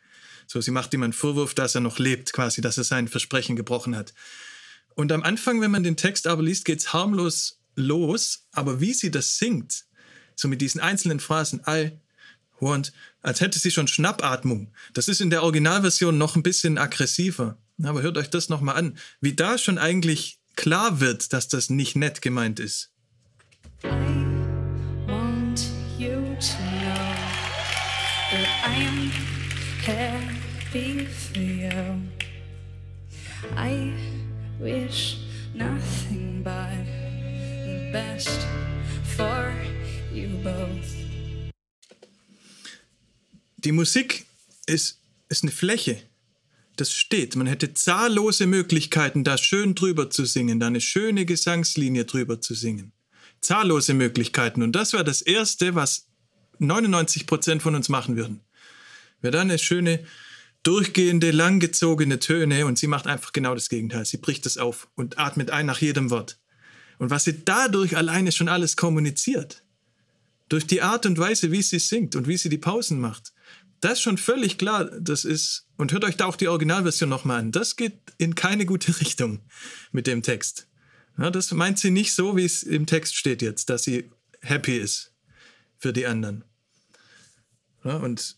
So, 0.47 0.61
sie 0.61 0.71
macht 0.71 0.95
ihm 0.95 1.03
einen 1.03 1.13
Vorwurf, 1.13 1.55
dass 1.55 1.75
er 1.75 1.81
noch 1.81 1.99
lebt, 1.99 2.33
quasi, 2.33 2.61
dass 2.61 2.79
er 2.79 2.85
sein 2.85 3.07
Versprechen 3.07 3.55
gebrochen 3.55 3.95
hat. 3.95 4.15
Und 4.95 5.13
am 5.13 5.23
Anfang, 5.23 5.61
wenn 5.61 5.71
man 5.71 5.83
den 5.83 5.97
Text 5.97 6.27
aber 6.27 6.43
liest, 6.43 6.65
geht 6.65 6.81
es 6.81 6.93
harmlos 6.93 7.61
los, 7.77 8.49
aber 8.53 8.81
wie 8.81 8.93
sie 8.93 9.11
das 9.11 9.39
singt, 9.39 9.85
so 10.35 10.49
mit 10.49 10.61
diesen 10.61 10.81
einzelnen 10.81 11.21
Phrasen, 11.21 11.63
I 11.69 11.93
want, 12.61 12.93
als 13.23 13.41
hätte 13.41 13.59
sie 13.59 13.71
schon 13.71 13.89
Schnappatmung. 13.89 14.73
Das 14.95 15.07
ist 15.07 15.21
in 15.21 15.31
der 15.31 15.43
Originalversion 15.43 16.19
noch 16.19 16.35
ein 16.35 16.43
bisschen 16.43 16.79
aggressiver. 16.79 17.57
Aber 17.83 18.03
hört 18.03 18.19
euch 18.19 18.31
das 18.31 18.49
nochmal 18.49 18.77
an, 18.77 18.99
wie 19.21 19.35
da 19.35 19.57
schon 19.57 19.79
eigentlich 19.79 20.39
klar 20.57 21.01
wird, 21.01 21.33
dass 21.33 21.49
das 21.49 21.71
nicht 21.71 21.95
nett 21.95 22.21
gemeint 22.23 22.59
ist. 22.59 22.91
I 23.85 23.89
want 25.07 25.69
you 25.97 26.37
to 26.41 26.59
know 26.81 27.15
that 28.31 28.49
I 28.67 28.87
am 28.87 29.11
happy 29.85 31.07
for 31.07 31.41
you. 31.41 32.03
I 33.57 33.93
wish 34.59 35.19
nothing 35.55 36.43
but 36.43 36.85
the 37.65 37.91
best 37.93 38.47
for 39.17 39.53
you 40.13 40.29
both. 40.43 40.99
Die 43.59 43.73
Musik 43.73 44.27
ist, 44.67 45.01
ist 45.29 45.43
eine 45.45 45.53
Fläche. 45.53 46.08
Das 46.79 46.93
steht. 46.93 47.37
Man 47.37 47.47
hätte 47.47 47.75
zahllose 47.75 48.47
Möglichkeiten, 48.47 49.25
da 49.25 49.37
schön 49.37 49.75
drüber 49.75 50.11
zu 50.11 50.25
singen, 50.25 50.59
da 50.59 50.69
eine 50.69 50.81
schöne 50.81 51.27
Gesangslinie 51.27 52.07
drüber 52.07 52.41
zu 52.41 52.55
singen 52.55 52.93
zahllose 53.41 53.95
Möglichkeiten. 53.95 54.63
Und 54.63 54.73
das 54.73 54.93
wäre 54.93 55.05
das 55.05 55.23
Erste, 55.23 55.75
was 55.75 56.07
99 56.59 57.27
Prozent 57.27 57.63
von 57.63 57.75
uns 57.75 57.89
machen 57.89 58.17
würden. 58.17 58.41
Wäre 59.21 59.33
dann 59.33 59.49
eine 59.49 59.59
schöne, 59.59 60.05
durchgehende, 60.63 61.31
langgezogene 61.31 62.19
Töne 62.19 62.67
und 62.67 62.79
sie 62.79 62.89
macht 62.89 63.07
einfach 63.07 63.33
genau 63.33 63.55
das 63.55 63.69
Gegenteil. 63.69 64.05
Sie 64.05 64.17
bricht 64.17 64.47
es 64.47 64.59
auf 64.59 64.89
und 64.97 65.19
atmet 65.19 65.51
ein 65.51 65.67
nach 65.67 65.81
jedem 65.81 66.11
Wort. 66.11 66.39
Und 66.99 67.11
was 67.11 67.25
sie 67.25 67.45
dadurch 67.45 67.97
alleine 67.97 68.33
schon 68.33 68.49
alles 68.49 68.77
kommuniziert, 68.77 69.63
durch 70.49 70.67
die 70.67 70.83
Art 70.83 71.07
und 71.07 71.19
Weise, 71.19 71.53
wie 71.53 71.63
sie 71.63 71.79
singt 71.79 72.17
und 72.17 72.27
wie 72.27 72.37
sie 72.37 72.49
die 72.49 72.59
Pausen 72.59 73.01
macht, 73.01 73.33
das 73.81 73.95
ist 73.95 74.03
schon 74.03 74.19
völlig 74.19 74.59
klar. 74.59 74.85
Das 74.85 75.25
ist, 75.25 75.67
und 75.77 75.93
hört 75.93 76.05
euch 76.05 76.17
da 76.17 76.27
auch 76.27 76.37
die 76.37 76.49
Originalversion 76.49 77.09
nochmal 77.09 77.41
an, 77.41 77.53
das 77.53 77.77
geht 77.77 77.99
in 78.19 78.35
keine 78.35 78.67
gute 78.67 79.01
Richtung 79.01 79.41
mit 79.93 80.07
dem 80.07 80.23
Text. 80.23 80.67
Ja, 81.19 81.31
das 81.31 81.51
meint 81.53 81.79
sie 81.79 81.91
nicht 81.91 82.13
so, 82.13 82.37
wie 82.37 82.45
es 82.45 82.63
im 82.63 82.87
Text 82.87 83.17
steht 83.17 83.43
jetzt, 83.43 83.71
dass 83.71 83.83
sie 83.83 84.11
happy 84.41 84.79
ist 84.79 85.13
für 85.79 85.93
die 85.93 86.07
anderen. 86.07 86.45
Ja, 87.85 87.97
und 87.97 88.37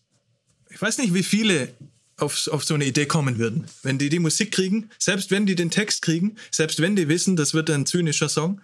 ich 0.70 0.80
weiß 0.80 0.98
nicht, 0.98 1.12
wie 1.12 1.22
viele 1.22 1.74
auf, 2.16 2.48
auf 2.48 2.64
so 2.64 2.74
eine 2.74 2.84
Idee 2.84 3.06
kommen 3.06 3.38
würden, 3.38 3.64
wenn 3.82 3.98
die 3.98 4.08
die 4.08 4.18
Musik 4.18 4.52
kriegen, 4.52 4.90
selbst 4.98 5.30
wenn 5.30 5.46
die 5.46 5.54
den 5.54 5.70
Text 5.70 6.02
kriegen, 6.02 6.36
selbst 6.50 6.80
wenn 6.80 6.96
die 6.96 7.08
wissen, 7.08 7.36
das 7.36 7.54
wird 7.54 7.70
ein 7.70 7.86
zynischer 7.86 8.28
Song, 8.28 8.60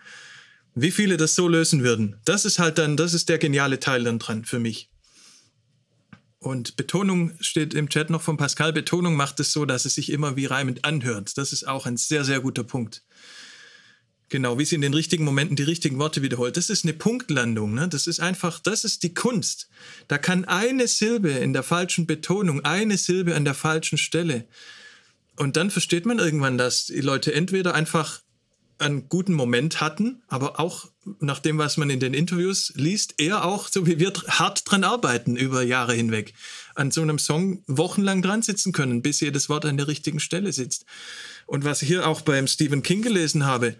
wie 0.75 0.91
viele 0.91 1.17
das 1.17 1.35
so 1.35 1.49
lösen 1.49 1.83
würden. 1.83 2.17
Das 2.25 2.45
ist 2.45 2.59
halt 2.59 2.79
dann, 2.79 2.97
das 2.97 3.15
ist 3.15 3.29
der 3.29 3.39
geniale 3.39 3.81
Teil 3.81 4.05
dann 4.05 4.19
dran 4.19 4.45
für 4.45 4.59
mich. 4.59 4.91
Und 6.47 6.77
Betonung 6.77 7.33
steht 7.41 7.75
im 7.75 7.89
Chat 7.89 8.09
noch 8.09 8.23
von 8.23 8.37
Pascal. 8.37 8.73
Betonung 8.73 9.17
macht 9.17 9.41
es 9.41 9.51
so, 9.51 9.65
dass 9.65 9.85
es 9.85 9.97
sich 9.97 10.13
immer 10.13 10.37
wie 10.37 10.47
reimend 10.47 10.85
anhört. 10.85 11.37
Das 11.39 11.53
ist 11.53 11.67
auch 11.67 11.87
ein 11.87 11.97
sehr, 11.97 12.23
sehr 12.23 12.39
guter 12.39 12.63
Punkt. 12.63 13.03
Genau, 14.29 14.57
wie 14.57 14.65
sie 14.65 14.77
in 14.77 14.81
den 14.81 14.95
richtigen 14.95 15.25
Momenten 15.25 15.57
die 15.57 15.65
richtigen 15.65 15.99
Worte 15.99 16.23
wiederholt. 16.23 16.57
Das 16.57 16.71
ist 16.71 16.85
eine 16.85 16.93
Punktlandung. 16.93 17.75
Ne? 17.75 17.89
Das 17.89 18.07
ist 18.07 18.21
einfach, 18.21 18.61
das 18.61 18.85
ist 18.85 19.03
die 19.03 19.13
Kunst. 19.13 19.69
Da 20.07 20.19
kann 20.19 20.45
eine 20.45 20.87
Silbe 20.87 21.31
in 21.31 21.53
der 21.53 21.65
falschen 21.65 22.07
Betonung, 22.07 22.65
eine 22.65 22.97
Silbe 22.97 23.35
an 23.35 23.45
der 23.45 23.55
falschen 23.55 23.99
Stelle. 23.99 24.45
Und 25.35 25.57
dann 25.57 25.73
versteht 25.73 26.07
man 26.07 26.21
irgendwann, 26.21 26.59
dass 26.59 26.87
die 26.87 27.01
Leute 27.01 27.35
entweder 27.35 27.75
einfach 27.75 28.21
einen 28.79 29.09
guten 29.09 29.35
Moment 29.35 29.81
hatten, 29.81 30.23
aber 30.29 30.61
auch 30.61 30.87
nach 31.21 31.39
dem, 31.39 31.59
was 31.59 31.77
man 31.77 31.91
in 31.91 32.01
den 32.01 32.15
Interviews 32.15 32.73
liest, 32.77 33.15
eher 33.19 33.45
auch, 33.45 33.69
so 33.69 33.87
wie 33.87 33.99
wir 33.99 34.13
hart 34.29 34.63
dran 34.65 34.85
arbeiten 34.85 35.37
über 35.37 35.63
Jahre 35.63 35.95
hinweg, 35.95 36.35
an 36.75 36.91
so 36.91 37.03
einem 37.03 37.19
Song 37.19 37.63
wochenlang 37.67 38.23
dran 38.23 38.43
sitzen 38.43 38.73
können, 38.73 39.03
bis 39.03 39.21
jedes 39.21 39.49
Wort 39.49 39.65
an 39.65 39.77
der 39.77 39.89
richtigen 39.89 40.21
Stelle 40.21 40.53
sitzt. 40.53 40.85
Und 41.47 41.65
was 41.65 41.83
ich 41.83 41.89
hier 41.89 42.09
auch 42.09 42.23
beim 42.23 42.47
Stephen 42.47 42.83
King 42.83 43.03
gelesen 43.03 43.47
habe, 43.47 43.77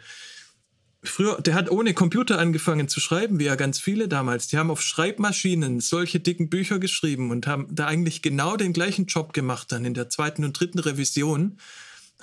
früher, 1.03 1.41
der 1.41 1.55
hat 1.55 1.71
ohne 1.71 1.95
Computer 1.95 2.39
angefangen 2.39 2.89
zu 2.89 3.01
schreiben, 3.01 3.39
wie 3.39 3.45
ja 3.45 3.55
ganz 3.55 3.79
viele 3.79 4.09
damals. 4.09 4.49
Die 4.49 4.59
haben 4.59 4.71
auf 4.71 4.83
Schreibmaschinen 4.83 5.81
solche 5.81 6.21
dicken 6.21 6.49
Bücher 6.49 6.79
geschrieben 6.79 7.31
und 7.31 7.47
haben 7.47 7.69
da 7.71 7.87
eigentlich 7.87 8.23
genau 8.23 8.57
den 8.57 8.73
gleichen 8.73 9.07
Job 9.07 9.33
gemacht 9.33 9.73
dann 9.73 9.85
in 9.85 9.95
der 9.95 10.09
zweiten 10.09 10.45
und 10.45 10.59
dritten 10.59 10.79
Revision. 10.79 11.59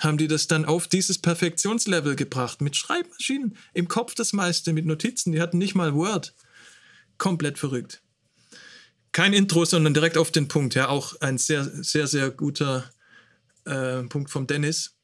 Haben 0.00 0.18
die 0.18 0.28
das 0.28 0.48
dann 0.48 0.64
auf 0.64 0.88
dieses 0.88 1.18
Perfektionslevel 1.18 2.16
gebracht 2.16 2.60
mit 2.60 2.76
Schreibmaschinen 2.76 3.56
im 3.72 3.88
Kopf 3.88 4.14
das 4.14 4.32
meiste 4.32 4.72
mit 4.72 4.86
Notizen. 4.86 5.32
Die 5.32 5.40
hatten 5.40 5.58
nicht 5.58 5.74
mal 5.74 5.94
Word. 5.94 6.34
Komplett 7.16 7.58
verrückt. 7.58 8.02
Kein 9.12 9.32
Intro, 9.32 9.64
sondern 9.64 9.94
direkt 9.94 10.18
auf 10.18 10.32
den 10.32 10.48
Punkt. 10.48 10.74
Ja, 10.74 10.88
auch 10.88 11.20
ein 11.20 11.38
sehr, 11.38 11.64
sehr, 11.64 12.08
sehr 12.08 12.30
guter 12.30 12.90
äh, 13.64 14.02
Punkt 14.02 14.30
vom 14.30 14.48
Dennis. 14.48 14.96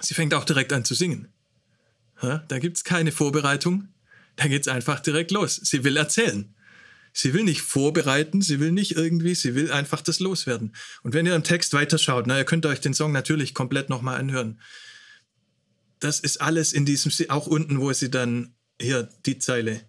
Sie 0.00 0.14
fängt 0.14 0.34
auch 0.34 0.44
direkt 0.44 0.72
an 0.72 0.84
zu 0.84 0.94
singen. 0.94 1.28
Da 2.20 2.58
gibt 2.58 2.76
es 2.76 2.84
keine 2.84 3.12
Vorbereitung. 3.12 3.88
Da 4.36 4.46
geht 4.46 4.62
es 4.62 4.68
einfach 4.68 5.00
direkt 5.00 5.30
los. 5.30 5.56
Sie 5.56 5.84
will 5.84 5.96
erzählen. 5.96 6.53
Sie 7.16 7.32
will 7.32 7.44
nicht 7.44 7.62
vorbereiten, 7.62 8.42
sie 8.42 8.60
will 8.60 8.72
nicht 8.72 8.96
irgendwie, 8.96 9.34
sie 9.34 9.54
will 9.54 9.70
einfach 9.70 10.02
das 10.02 10.20
loswerden. 10.20 10.74
Und 11.02 11.14
wenn 11.14 11.24
ihr 11.24 11.34
im 11.34 11.44
Text 11.44 11.72
weiterschaut, 11.72 12.26
na, 12.26 12.36
ihr 12.36 12.44
könnt 12.44 12.66
euch 12.66 12.80
den 12.80 12.92
Song 12.92 13.12
natürlich 13.12 13.54
komplett 13.54 13.88
nochmal 13.88 14.18
anhören. 14.18 14.60
Das 16.00 16.20
ist 16.20 16.40
alles 16.40 16.72
in 16.72 16.84
diesem, 16.84 17.12
auch 17.30 17.46
unten, 17.46 17.80
wo 17.80 17.92
sie 17.92 18.10
dann, 18.10 18.54
hier, 18.80 19.08
die 19.24 19.38
Zeile. 19.38 19.80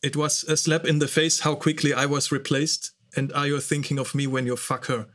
It 0.00 0.16
was 0.16 0.48
a 0.48 0.56
slap 0.56 0.86
in 0.86 1.00
the 1.00 1.06
face 1.06 1.44
how 1.44 1.58
quickly 1.58 1.92
I 1.92 2.10
was 2.10 2.32
replaced 2.32 2.94
and 3.14 3.34
are 3.34 3.46
you 3.46 3.60
thinking 3.60 3.98
of 3.98 4.14
me 4.14 4.26
when 4.26 4.46
you 4.46 4.56
fuck 4.56 4.88
her? 4.88 5.08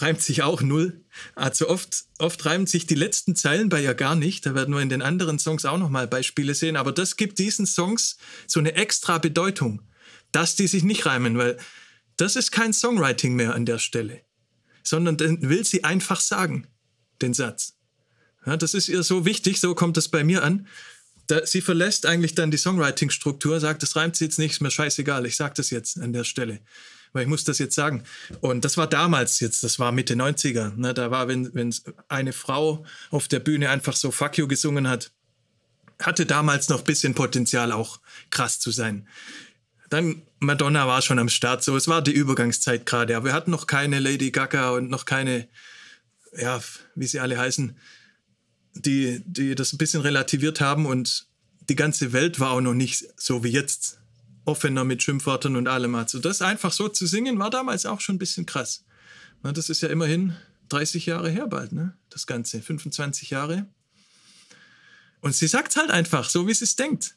reimt 0.00 0.22
sich 0.22 0.42
auch 0.42 0.62
null. 0.62 1.04
Also 1.34 1.68
oft, 1.68 2.04
oft 2.18 2.44
reimen 2.46 2.66
sich 2.66 2.86
die 2.86 2.94
letzten 2.94 3.34
Zeilen 3.34 3.68
bei 3.68 3.82
ihr 3.82 3.94
gar 3.94 4.14
nicht. 4.14 4.46
Da 4.46 4.54
werden 4.54 4.74
wir 4.74 4.80
in 4.80 4.88
den 4.88 5.02
anderen 5.02 5.38
Songs 5.38 5.64
auch 5.64 5.78
nochmal 5.78 6.06
Beispiele 6.06 6.54
sehen. 6.54 6.76
Aber 6.76 6.92
das 6.92 7.16
gibt 7.16 7.38
diesen 7.38 7.66
Songs 7.66 8.16
so 8.46 8.60
eine 8.60 8.74
extra 8.74 9.18
Bedeutung, 9.18 9.82
dass 10.32 10.56
die 10.56 10.66
sich 10.66 10.84
nicht 10.84 11.06
reimen, 11.06 11.38
weil 11.38 11.56
das 12.16 12.36
ist 12.36 12.50
kein 12.50 12.72
Songwriting 12.72 13.34
mehr 13.34 13.54
an 13.54 13.66
der 13.66 13.78
Stelle, 13.78 14.22
sondern 14.82 15.16
den 15.16 15.48
will 15.48 15.64
sie 15.64 15.84
einfach 15.84 16.20
sagen, 16.20 16.66
den 17.22 17.34
Satz. 17.34 17.74
Ja, 18.46 18.56
das 18.56 18.74
ist 18.74 18.88
ihr 18.88 19.02
so 19.02 19.24
wichtig, 19.24 19.60
so 19.60 19.74
kommt 19.74 19.96
das 19.96 20.08
bei 20.08 20.24
mir 20.24 20.42
an. 20.42 20.66
Da, 21.26 21.44
sie 21.44 21.60
verlässt 21.60 22.06
eigentlich 22.06 22.34
dann 22.34 22.50
die 22.50 22.56
Songwriting-Struktur, 22.56 23.60
sagt, 23.60 23.82
das 23.82 23.96
reimt 23.96 24.16
sie 24.16 24.24
jetzt 24.24 24.38
nicht, 24.38 24.52
ist 24.52 24.60
mir 24.60 24.70
scheißegal, 24.70 25.26
ich 25.26 25.36
sage 25.36 25.54
das 25.56 25.70
jetzt 25.70 26.00
an 26.00 26.12
der 26.12 26.24
Stelle 26.24 26.60
weil 27.12 27.22
ich 27.22 27.28
muss 27.28 27.44
das 27.44 27.58
jetzt 27.58 27.74
sagen. 27.74 28.04
Und 28.40 28.64
das 28.64 28.76
war 28.76 28.86
damals 28.86 29.40
jetzt, 29.40 29.64
das 29.64 29.78
war 29.78 29.92
Mitte 29.92 30.14
90er. 30.14 30.74
Ne? 30.76 30.94
Da 30.94 31.10
war, 31.10 31.28
wenn, 31.28 31.54
wenn 31.54 31.74
eine 32.08 32.32
Frau 32.32 32.84
auf 33.10 33.28
der 33.28 33.40
Bühne 33.40 33.70
einfach 33.70 33.96
so 33.96 34.10
Fuck 34.10 34.38
you 34.38 34.48
gesungen 34.48 34.88
hat, 34.88 35.10
hatte 36.00 36.26
damals 36.26 36.68
noch 36.68 36.80
ein 36.80 36.84
bisschen 36.84 37.14
Potenzial, 37.14 37.72
auch 37.72 38.00
krass 38.30 38.60
zu 38.60 38.70
sein. 38.70 39.08
Dann 39.88 40.22
Madonna 40.38 40.86
war 40.86 41.02
schon 41.02 41.18
am 41.18 41.28
Start, 41.28 41.64
so 41.64 41.76
es 41.76 41.88
war 41.88 42.02
die 42.02 42.12
Übergangszeit 42.12 42.86
gerade, 42.86 43.16
aber 43.16 43.26
wir 43.26 43.32
hatten 43.32 43.50
noch 43.50 43.66
keine 43.66 44.00
Lady 44.00 44.30
Gaga 44.30 44.70
und 44.70 44.90
noch 44.90 45.04
keine, 45.04 45.48
ja, 46.36 46.60
wie 46.94 47.06
sie 47.06 47.20
alle 47.20 47.38
heißen, 47.38 47.76
die, 48.74 49.22
die 49.24 49.54
das 49.54 49.72
ein 49.72 49.78
bisschen 49.78 50.02
relativiert 50.02 50.60
haben 50.60 50.86
und 50.86 51.26
die 51.68 51.76
ganze 51.76 52.12
Welt 52.12 52.40
war 52.40 52.50
auch 52.50 52.60
noch 52.60 52.74
nicht 52.74 53.06
so 53.16 53.44
wie 53.44 53.50
jetzt 53.50 53.98
offener 54.44 54.84
mit 54.84 55.02
Schimpfwörtern 55.02 55.56
und 55.56 55.68
allem. 55.68 55.94
Also 55.94 56.18
das 56.18 56.42
einfach 56.42 56.72
so 56.72 56.88
zu 56.88 57.06
singen, 57.06 57.38
war 57.38 57.50
damals 57.50 57.86
auch 57.86 58.00
schon 58.00 58.16
ein 58.16 58.18
bisschen 58.18 58.46
krass. 58.46 58.84
Das 59.42 59.68
ist 59.68 59.82
ja 59.82 59.88
immerhin 59.88 60.34
30 60.70 61.06
Jahre 61.06 61.30
her 61.30 61.46
bald, 61.46 61.72
ne? 61.72 61.96
Das 62.10 62.26
Ganze, 62.26 62.60
25 62.62 63.30
Jahre. 63.30 63.66
Und 65.20 65.34
sie 65.34 65.46
sagt 65.46 65.76
halt 65.76 65.90
einfach, 65.90 66.28
so 66.28 66.46
wie 66.46 66.54
sie 66.54 66.64
es 66.64 66.76
denkt. 66.76 67.14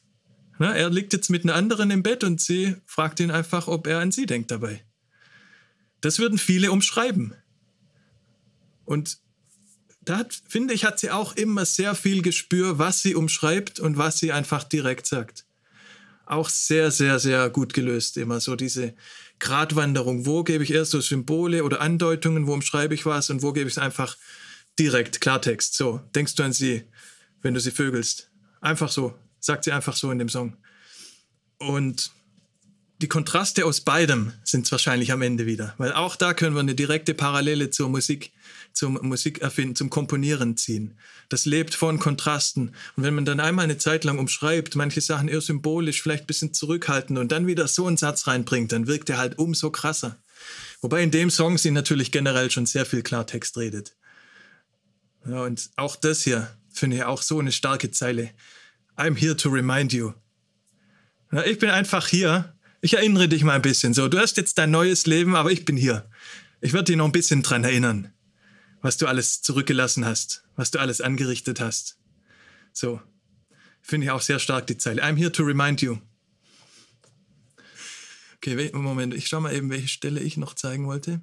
Er 0.58 0.90
liegt 0.90 1.12
jetzt 1.12 1.30
mit 1.30 1.44
einer 1.44 1.54
anderen 1.54 1.90
im 1.90 2.02
Bett 2.02 2.24
und 2.24 2.40
sie 2.40 2.76
fragt 2.86 3.20
ihn 3.20 3.30
einfach, 3.30 3.68
ob 3.68 3.86
er 3.86 3.98
an 3.98 4.12
sie 4.12 4.26
denkt 4.26 4.50
dabei. 4.50 4.84
Das 6.00 6.18
würden 6.18 6.38
viele 6.38 6.70
umschreiben. 6.70 7.34
Und 8.84 9.18
da 10.04 10.18
hat, 10.18 10.40
finde 10.48 10.74
ich, 10.74 10.84
hat 10.84 10.98
sie 10.98 11.10
auch 11.10 11.34
immer 11.36 11.64
sehr 11.64 11.94
viel 11.94 12.22
Gespür, 12.22 12.78
was 12.78 13.02
sie 13.02 13.14
umschreibt 13.14 13.80
und 13.80 13.96
was 13.96 14.18
sie 14.18 14.32
einfach 14.32 14.64
direkt 14.64 15.06
sagt 15.06 15.46
auch 16.32 16.48
sehr, 16.48 16.90
sehr, 16.90 17.18
sehr 17.18 17.50
gut 17.50 17.74
gelöst. 17.74 18.16
Immer 18.16 18.40
so 18.40 18.56
diese 18.56 18.94
Gratwanderung. 19.38 20.26
Wo 20.26 20.42
gebe 20.44 20.64
ich 20.64 20.72
erst 20.72 20.92
so 20.92 21.00
Symbole 21.00 21.64
oder 21.64 21.80
Andeutungen, 21.80 22.46
wo 22.46 22.54
umschreibe 22.54 22.94
ich 22.94 23.06
was 23.06 23.30
und 23.30 23.42
wo 23.42 23.52
gebe 23.52 23.68
ich 23.68 23.74
es 23.74 23.82
einfach 23.82 24.16
direkt, 24.78 25.20
Klartext. 25.20 25.74
So, 25.74 26.00
denkst 26.14 26.34
du 26.34 26.42
an 26.42 26.52
sie, 26.52 26.84
wenn 27.42 27.54
du 27.54 27.60
sie 27.60 27.70
vögelst. 27.70 28.30
Einfach 28.60 28.90
so, 28.90 29.14
sagt 29.42 29.64
sie 29.64 29.72
einfach 29.72 29.96
so 29.96 30.10
in 30.10 30.18
dem 30.18 30.30
Song. 30.30 30.56
Und 31.58 32.10
die 33.02 33.08
Kontraste 33.08 33.66
aus 33.66 33.80
beidem 33.80 34.32
sind 34.44 34.64
es 34.64 34.72
wahrscheinlich 34.72 35.10
am 35.10 35.22
Ende 35.22 35.44
wieder, 35.44 35.74
weil 35.76 35.92
auch 35.92 36.14
da 36.14 36.34
können 36.34 36.54
wir 36.54 36.60
eine 36.60 36.76
direkte 36.76 37.14
Parallele 37.14 37.70
zur 37.70 37.88
Musik, 37.88 38.30
zum 38.72 38.94
Musikerfinden, 39.02 39.74
zum 39.74 39.90
Komponieren 39.90 40.56
ziehen. 40.56 40.96
Das 41.28 41.44
lebt 41.44 41.74
von 41.74 41.98
Kontrasten. 41.98 42.74
Und 42.96 43.02
wenn 43.02 43.14
man 43.14 43.24
dann 43.24 43.40
einmal 43.40 43.64
eine 43.64 43.76
Zeit 43.76 44.04
lang 44.04 44.18
umschreibt, 44.18 44.76
manche 44.76 45.00
Sachen 45.00 45.28
eher 45.28 45.40
symbolisch, 45.40 46.00
vielleicht 46.00 46.24
ein 46.24 46.26
bisschen 46.28 46.54
zurückhalten 46.54 47.18
und 47.18 47.32
dann 47.32 47.48
wieder 47.48 47.66
so 47.66 47.86
einen 47.86 47.96
Satz 47.96 48.28
reinbringt, 48.28 48.70
dann 48.70 48.86
wirkt 48.86 49.10
er 49.10 49.18
halt 49.18 49.36
umso 49.36 49.70
krasser. 49.70 50.16
Wobei 50.80 51.02
in 51.02 51.10
dem 51.10 51.30
Song 51.30 51.58
sie 51.58 51.72
natürlich 51.72 52.12
generell 52.12 52.50
schon 52.52 52.66
sehr 52.66 52.86
viel 52.86 53.02
Klartext 53.02 53.56
redet. 53.58 53.96
Ja, 55.26 55.42
und 55.42 55.70
auch 55.76 55.96
das 55.96 56.22
hier 56.22 56.56
finde 56.72 56.98
ich 56.98 57.04
auch 57.04 57.22
so 57.22 57.40
eine 57.40 57.52
starke 57.52 57.90
Zeile. 57.90 58.30
I'm 58.96 59.16
here 59.16 59.36
to 59.36 59.48
remind 59.48 59.92
you. 59.92 60.12
Ja, 61.32 61.44
ich 61.44 61.58
bin 61.58 61.70
einfach 61.70 62.08
hier, 62.08 62.54
ich 62.82 62.94
erinnere 62.94 63.28
dich 63.28 63.42
mal 63.42 63.54
ein 63.54 63.62
bisschen. 63.62 63.94
So, 63.94 64.08
du 64.08 64.18
hast 64.18 64.36
jetzt 64.36 64.58
dein 64.58 64.70
neues 64.70 65.06
Leben, 65.06 65.34
aber 65.34 65.50
ich 65.50 65.64
bin 65.64 65.76
hier. 65.76 66.08
Ich 66.60 66.72
werde 66.72 66.84
dich 66.84 66.96
noch 66.96 67.06
ein 67.06 67.12
bisschen 67.12 67.42
dran 67.42 67.64
erinnern, 67.64 68.12
was 68.80 68.98
du 68.98 69.06
alles 69.06 69.40
zurückgelassen 69.42 70.04
hast, 70.04 70.44
was 70.56 70.70
du 70.70 70.78
alles 70.78 71.00
angerichtet 71.00 71.60
hast. 71.60 71.98
So, 72.72 73.00
finde 73.80 74.06
ich 74.06 74.10
auch 74.10 74.20
sehr 74.20 74.38
stark 74.38 74.66
die 74.66 74.76
Zeile. 74.76 75.02
I'm 75.02 75.16
here 75.16 75.32
to 75.32 75.42
remind 75.42 75.80
you. 75.80 75.98
Okay, 78.36 78.70
Moment, 78.72 79.14
ich 79.14 79.28
schau 79.28 79.40
mal 79.40 79.54
eben, 79.54 79.70
welche 79.70 79.88
Stelle 79.88 80.20
ich 80.20 80.36
noch 80.36 80.54
zeigen 80.54 80.86
wollte. 80.86 81.20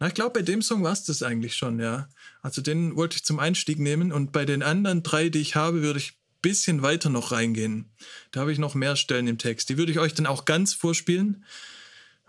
Na, 0.00 0.06
ich 0.06 0.14
glaube, 0.14 0.40
bei 0.40 0.42
dem 0.42 0.62
Song 0.62 0.82
war 0.82 0.92
es 0.92 1.04
das 1.04 1.22
eigentlich 1.22 1.56
schon, 1.56 1.78
ja. 1.78 2.08
Also 2.42 2.62
den 2.62 2.96
wollte 2.96 3.16
ich 3.16 3.24
zum 3.24 3.38
Einstieg 3.38 3.78
nehmen 3.78 4.12
und 4.12 4.32
bei 4.32 4.44
den 4.44 4.62
anderen 4.62 5.02
drei, 5.02 5.28
die 5.28 5.40
ich 5.40 5.56
habe, 5.56 5.82
würde 5.82 5.98
ich 5.98 6.18
bisschen 6.44 6.82
weiter 6.82 7.10
noch 7.10 7.32
reingehen. 7.32 7.90
Da 8.30 8.40
habe 8.40 8.52
ich 8.52 8.58
noch 8.58 8.76
mehr 8.76 8.94
Stellen 8.94 9.26
im 9.26 9.38
Text. 9.38 9.68
Die 9.70 9.78
würde 9.78 9.90
ich 9.90 9.98
euch 9.98 10.14
dann 10.14 10.26
auch 10.26 10.44
ganz 10.44 10.74
vorspielen. 10.74 11.44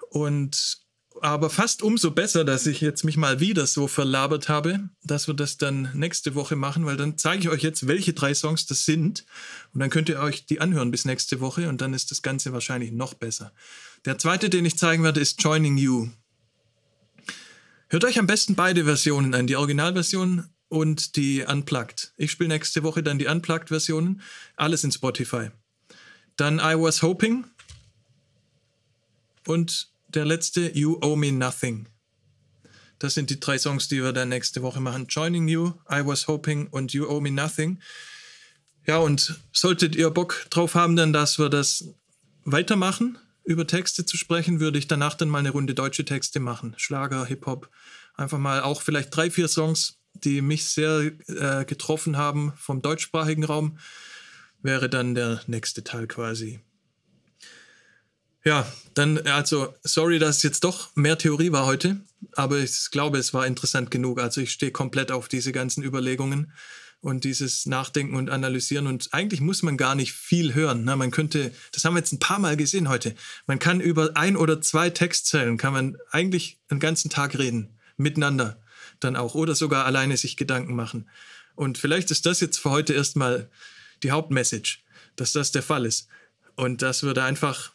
Und 0.09 0.79
aber 1.21 1.49
fast 1.49 1.81
umso 1.81 2.11
besser, 2.11 2.43
dass 2.43 2.65
ich 2.65 2.81
jetzt 2.81 3.03
mich 3.03 3.17
mal 3.17 3.39
wieder 3.39 3.65
so 3.67 3.87
verlabert 3.87 4.49
habe, 4.49 4.89
dass 5.03 5.27
wir 5.27 5.33
das 5.33 5.57
dann 5.57 5.89
nächste 5.93 6.35
Woche 6.35 6.55
machen, 6.55 6.85
weil 6.85 6.97
dann 6.97 7.17
zeige 7.17 7.43
ich 7.43 7.49
euch 7.49 7.61
jetzt, 7.61 7.87
welche 7.87 8.13
drei 8.13 8.33
Songs 8.33 8.65
das 8.65 8.85
sind. 8.85 9.25
Und 9.73 9.79
dann 9.79 9.89
könnt 9.89 10.09
ihr 10.09 10.19
euch 10.19 10.45
die 10.45 10.59
anhören 10.59 10.91
bis 10.91 11.05
nächste 11.05 11.39
Woche 11.39 11.69
und 11.69 11.81
dann 11.81 11.93
ist 11.93 12.11
das 12.11 12.21
Ganze 12.21 12.53
wahrscheinlich 12.53 12.91
noch 12.91 13.13
besser. 13.13 13.53
Der 14.05 14.17
zweite, 14.17 14.49
den 14.49 14.65
ich 14.65 14.77
zeigen 14.77 15.03
werde, 15.03 15.21
ist 15.21 15.41
Joining 15.41 15.77
You. 15.77 16.09
Hört 17.87 18.03
euch 18.03 18.19
am 18.19 18.27
besten 18.27 18.55
beide 18.55 18.83
Versionen 18.85 19.33
an, 19.35 19.47
die 19.47 19.55
Originalversion 19.55 20.49
und 20.75 21.15
die 21.15 21.41
Unplugged. 21.41 22.11
Ich 22.17 22.31
spiele 22.31 22.49
nächste 22.49 22.83
Woche 22.83 23.01
dann 23.01 23.17
die 23.17 23.27
Unplugged-Versionen. 23.27 24.21
Alles 24.57 24.83
in 24.83 24.91
Spotify. 24.91 25.49
Dann 26.35 26.59
I 26.59 26.75
Was 26.77 27.01
Hoping. 27.01 27.45
Und 29.47 29.87
der 30.09 30.25
letzte 30.25 30.77
You 30.77 30.97
Owe 31.01 31.15
Me 31.15 31.31
Nothing. 31.31 31.87
Das 32.99 33.13
sind 33.13 33.29
die 33.29 33.39
drei 33.39 33.57
Songs, 33.57 33.87
die 33.87 34.03
wir 34.03 34.11
dann 34.11 34.27
nächste 34.27 34.63
Woche 34.63 34.81
machen. 34.81 35.07
Joining 35.07 35.47
You, 35.47 35.71
I 35.89 36.05
Was 36.05 36.27
Hoping 36.27 36.67
und 36.67 36.91
You 36.91 37.07
Owe 37.07 37.21
Me 37.21 37.31
Nothing. 37.31 37.79
Ja, 38.85 38.97
und 38.97 39.39
solltet 39.53 39.95
ihr 39.95 40.09
Bock 40.09 40.45
drauf 40.49 40.75
haben, 40.75 40.97
dann, 40.97 41.13
dass 41.13 41.39
wir 41.39 41.47
das 41.47 41.85
weitermachen, 42.43 43.17
über 43.45 43.65
Texte 43.65 44.05
zu 44.05 44.17
sprechen, 44.17 44.59
würde 44.59 44.77
ich 44.77 44.87
danach 44.87 45.13
dann 45.13 45.29
mal 45.29 45.39
eine 45.39 45.51
Runde 45.51 45.73
deutsche 45.73 46.03
Texte 46.03 46.41
machen. 46.41 46.73
Schlager, 46.75 47.25
Hip-Hop. 47.25 47.69
Einfach 48.15 48.39
mal 48.39 48.61
auch 48.61 48.81
vielleicht 48.81 49.15
drei, 49.15 49.31
vier 49.31 49.47
Songs 49.47 49.99
die 50.25 50.41
mich 50.41 50.65
sehr 50.65 51.11
äh, 51.27 51.65
getroffen 51.65 52.17
haben 52.17 52.53
vom 52.57 52.81
deutschsprachigen 52.81 53.43
Raum, 53.43 53.77
wäre 54.61 54.89
dann 54.89 55.15
der 55.15 55.41
nächste 55.47 55.83
Teil 55.83 56.07
quasi. 56.07 56.59
Ja, 58.43 58.71
dann, 58.93 59.17
also, 59.25 59.73
sorry, 59.83 60.19
dass 60.19 60.37
es 60.37 60.43
jetzt 60.43 60.63
doch 60.63 60.95
mehr 60.95 61.17
Theorie 61.17 61.51
war 61.51 61.65
heute, 61.65 62.01
aber 62.33 62.59
ich 62.59 62.91
glaube, 62.91 63.17
es 63.17 63.33
war 63.33 63.47
interessant 63.47 63.89
genug. 63.89 64.19
Also, 64.19 64.41
ich 64.41 64.51
stehe 64.51 64.71
komplett 64.71 65.11
auf 65.11 65.27
diese 65.27 65.51
ganzen 65.51 65.83
Überlegungen 65.83 66.51
und 67.01 67.23
dieses 67.23 67.65
Nachdenken 67.65 68.15
und 68.15 68.29
Analysieren. 68.29 68.87
Und 68.87 69.09
eigentlich 69.13 69.41
muss 69.41 69.63
man 69.63 69.77
gar 69.77 69.95
nicht 69.95 70.13
viel 70.13 70.53
hören. 70.53 70.85
Ne? 70.85 70.95
Man 70.95 71.11
könnte, 71.11 71.51
das 71.71 71.85
haben 71.85 71.93
wir 71.93 71.99
jetzt 71.99 72.13
ein 72.13 72.19
paar 72.19 72.39
Mal 72.39 72.57
gesehen 72.57 72.89
heute, 72.89 73.15
man 73.47 73.59
kann 73.59 73.79
über 73.79 74.11
ein 74.15 74.37
oder 74.37 74.61
zwei 74.61 74.89
Textzeilen, 74.89 75.57
kann 75.57 75.73
man 75.73 75.97
eigentlich 76.11 76.59
einen 76.69 76.79
ganzen 76.79 77.09
Tag 77.09 77.37
reden, 77.37 77.77
miteinander 77.97 78.59
dann 79.05 79.15
auch 79.15 79.35
oder 79.35 79.55
sogar 79.55 79.85
alleine 79.85 80.17
sich 80.17 80.35
Gedanken 80.35 80.75
machen. 80.75 81.09
Und 81.55 81.77
vielleicht 81.77 82.11
ist 82.11 82.25
das 82.25 82.41
jetzt 82.41 82.57
für 82.57 82.71
heute 82.71 82.93
erstmal 82.93 83.49
die 84.03 84.11
Hauptmessage, 84.11 84.79
dass 85.15 85.31
das 85.31 85.51
der 85.51 85.63
Fall 85.63 85.85
ist. 85.85 86.07
Und 86.55 86.81
dass 86.81 87.03
wir 87.03 87.13
da 87.13 87.25
einfach 87.25 87.73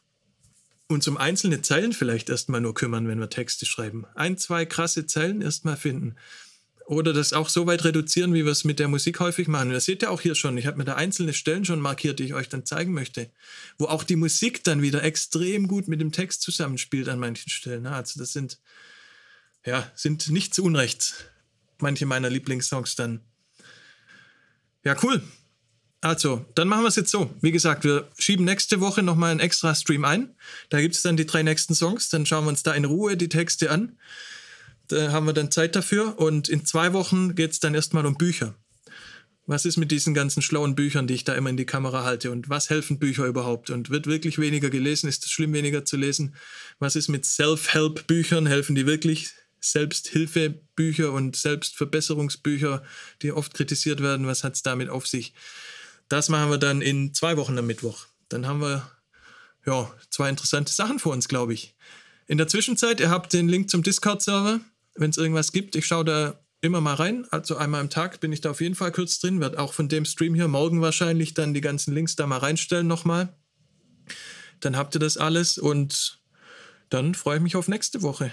uns 0.89 1.07
um 1.09 1.17
einzelne 1.17 1.63
Zeilen 1.63 1.93
vielleicht 1.93 2.29
erstmal 2.29 2.61
nur 2.61 2.75
kümmern, 2.75 3.09
wenn 3.09 3.21
wir 3.21 3.31
Texte 3.31 3.65
schreiben. 3.65 4.07
Ein, 4.15 4.37
zwei 4.37 4.67
krasse 4.67 5.07
Zeilen 5.07 5.41
erstmal 5.41 5.77
finden. 5.77 6.17
Oder 6.87 7.13
das 7.13 7.33
auch 7.33 7.49
so 7.49 7.69
weit 7.69 7.85
reduzieren, 7.85 8.35
wie 8.35 8.45
wir 8.45 8.51
es 8.51 8.65
mit 8.65 8.81
der 8.81 8.89
Musik 8.89 9.21
häufig 9.21 9.47
machen. 9.47 9.71
Das 9.71 9.85
seht 9.85 10.03
ihr 10.03 10.11
auch 10.11 10.21
hier 10.21 10.35
schon. 10.35 10.59
Ich 10.59 10.67
habe 10.67 10.77
mir 10.77 10.85
da 10.85 10.97
einzelne 10.97 11.33
Stellen 11.33 11.65
schon 11.65 11.79
markiert, 11.79 12.19
die 12.19 12.25
ich 12.25 12.35
euch 12.35 12.49
dann 12.49 12.67
zeigen 12.67 12.93
möchte. 12.93 13.31
Wo 13.79 13.85
auch 13.85 14.03
die 14.03 14.17
Musik 14.17 14.65
dann 14.65 14.83
wieder 14.83 15.05
extrem 15.05 15.69
gut 15.69 15.87
mit 15.87 16.01
dem 16.01 16.11
Text 16.11 16.43
zusammenspielt 16.43 17.09
an 17.09 17.21
manchen 17.21 17.49
Stellen. 17.49 17.87
Also 17.87 18.19
das 18.19 18.33
sind 18.33 18.59
ja, 19.65 19.91
sind 19.95 20.31
nicht 20.31 20.55
zu 20.55 20.65
Unrecht 20.65 21.31
manche 21.83 22.07
meiner 22.07 22.31
Lieblingssongs 22.31 22.97
dann. 22.97 23.21
Ja, 24.85 24.97
cool. 25.03 25.23
Also, 26.03 26.47
dann 26.55 26.69
machen 26.69 26.83
wir 26.83 26.89
es 26.89 26.97
jetzt 26.97 27.11
so. 27.11 27.35
Wie 27.43 27.53
gesagt, 27.53 27.85
wir 27.85 28.09
schieben 28.19 28.47
nächste 28.47 28.81
Woche 28.81 29.03
nochmal 29.03 29.33
einen 29.33 29.41
extra 29.41 29.75
Stream 29.75 30.05
ein. 30.05 30.35
Da 30.71 30.81
gibt 30.81 30.95
es 30.95 31.03
dann 31.03 31.19
die 31.19 31.27
drei 31.27 31.43
nächsten 31.43 31.75
Songs. 31.75 32.09
Dann 32.09 32.25
schauen 32.25 32.45
wir 32.45 32.49
uns 32.49 32.63
da 32.63 32.73
in 32.73 32.87
Ruhe 32.87 33.19
die 33.19 33.29
Texte 33.29 33.71
an. 33.71 33.99
Da 34.89 35.13
haben 35.13 35.27
wir 35.27 35.35
dann 35.35 35.51
Zeit 35.51 35.77
dafür. 35.77 36.19
Und 36.19 36.49
in 36.49 36.65
zwei 36.65 36.95
Wochen 36.95 37.35
geht 37.35 37.51
es 37.51 37.61
dann 37.61 37.75
erstmal 37.75 38.07
um 38.07 38.17
Bücher. 38.17 38.55
Was 39.47 39.67
ist 39.67 39.77
mit 39.77 39.91
diesen 39.91 40.15
ganzen 40.15 40.43
schlauen 40.43 40.75
Büchern, 40.75 41.07
die 41.07 41.15
ich 41.15 41.25
da 41.25 41.35
immer 41.35 41.51
in 41.51 41.59
die 41.59 41.67
Kamera 41.67 42.05
halte? 42.05 42.31
Und 42.31 42.49
was 42.49 42.71
helfen 42.71 42.99
Bücher 42.99 43.27
überhaupt? 43.27 43.69
Und 43.69 43.91
wird 43.91 44.07
wirklich 44.07 44.39
weniger 44.39 44.71
gelesen? 44.71 45.09
Ist 45.09 45.27
es 45.27 45.31
schlimm, 45.31 45.53
weniger 45.53 45.85
zu 45.85 45.99
lesen? 45.99 46.35
Was 46.79 46.97
ist 46.97 47.09
mit 47.09 47.27
Self-Help-Büchern? 47.27 48.47
Helfen 48.47 48.75
die 48.75 48.87
wirklich? 48.87 49.35
Selbsthilfebücher 49.61 51.13
und 51.13 51.37
Selbstverbesserungsbücher, 51.37 52.83
die 53.23 53.33
oft 53.33 53.55
kritisiert 53.55 54.03
werden. 54.03 54.27
Was 54.27 54.45
hat 54.45 54.55
es 54.55 54.63
damit 54.63 54.89
auf 54.89 55.07
sich? 55.07 55.35
Das 56.09 56.29
machen 56.29 56.51
wir 56.51 56.59
dann 56.59 56.83
in 56.83 57.15
zwei 57.15 57.37
Wochen 57.37 57.59
am 57.59 57.67
Mittwoch. 57.67 58.07
Dann 58.29 58.47
haben 58.47 58.61
wir 58.61 58.91
ja, 59.67 59.93
zwei 60.09 60.29
interessante 60.29 60.73
Sachen 60.73 60.99
vor 60.99 61.13
uns, 61.13 61.29
glaube 61.29 61.53
ich. 61.53 61.75
In 62.27 62.39
der 62.39 62.49
Zwischenzeit, 62.49 63.01
ihr 63.01 63.11
habt 63.11 63.33
den 63.33 63.49
Link 63.49 63.71
zum 63.71 63.83
Discord-Server. 63.83 64.61
Wenn 64.95 65.11
es 65.11 65.19
irgendwas 65.19 65.53
gibt, 65.53 65.77
ich 65.77 65.87
schaue 65.87 66.05
da 66.05 66.41
immer 66.61 66.81
mal 66.81 66.95
rein. 66.95 67.27
Also 67.31 67.57
einmal 67.57 67.81
am 67.81 67.91
Tag 67.91 68.21
bin 68.21 68.33
ich 68.33 68.41
da 68.41 68.51
auf 68.51 68.61
jeden 68.61 68.75
Fall 68.75 68.93
kurz 68.93 69.19
drin. 69.19 69.41
Werde 69.41 69.59
auch 69.59 69.73
von 69.73 69.89
dem 69.89 70.05
Stream 70.05 70.35
hier 70.35 70.49
morgen 70.49 70.81
wahrscheinlich 70.81 71.35
dann 71.35 71.55
die 71.55 71.61
ganzen 71.61 71.95
Links 71.95 72.17
da 72.17 72.27
mal 72.27 72.39
reinstellen 72.39 72.87
nochmal. 72.87 73.35
Dann 74.61 74.77
habt 74.77 74.95
ihr 74.95 75.01
das 75.01 75.17
alles 75.17 75.59
und 75.59 76.21
dann 76.91 77.15
freue 77.15 77.37
ich 77.37 77.43
mich 77.43 77.57
auf 77.57 77.69
nächste 77.69 78.03
Woche. 78.03 78.31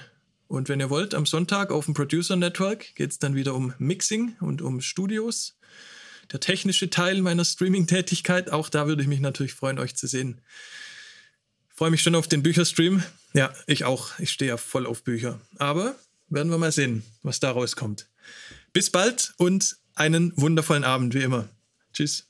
Und 0.47 0.69
wenn 0.69 0.79
ihr 0.79 0.89
wollt, 0.89 1.13
am 1.13 1.25
Sonntag 1.25 1.71
auf 1.71 1.85
dem 1.85 1.93
Producer 1.93 2.35
Network 2.35 2.95
geht 2.95 3.11
es 3.11 3.19
dann 3.19 3.35
wieder 3.35 3.53
um 3.53 3.73
Mixing 3.79 4.35
und 4.39 4.61
um 4.61 4.81
Studios. 4.81 5.57
Der 6.31 6.39
technische 6.39 6.89
Teil 6.89 7.21
meiner 7.21 7.45
Streaming-Tätigkeit. 7.45 8.51
Auch 8.51 8.69
da 8.69 8.87
würde 8.87 9.01
ich 9.01 9.07
mich 9.07 9.19
natürlich 9.19 9.53
freuen, 9.53 9.79
euch 9.79 9.95
zu 9.95 10.07
sehen. 10.07 10.41
Freue 11.73 11.91
mich 11.91 12.01
schon 12.01 12.15
auf 12.15 12.27
den 12.27 12.43
Bücherstream. 12.43 13.03
Ja, 13.33 13.53
ich 13.67 13.85
auch. 13.85 14.17
Ich 14.19 14.31
stehe 14.31 14.49
ja 14.49 14.57
voll 14.57 14.85
auf 14.85 15.03
Bücher. 15.03 15.39
Aber 15.57 15.95
werden 16.29 16.51
wir 16.51 16.57
mal 16.57 16.71
sehen, 16.71 17.03
was 17.23 17.39
da 17.39 17.51
rauskommt. 17.51 18.07
Bis 18.73 18.89
bald 18.89 19.33
und 19.37 19.77
einen 19.95 20.33
wundervollen 20.35 20.83
Abend, 20.83 21.13
wie 21.13 21.23
immer. 21.23 21.49
Tschüss. 21.93 22.26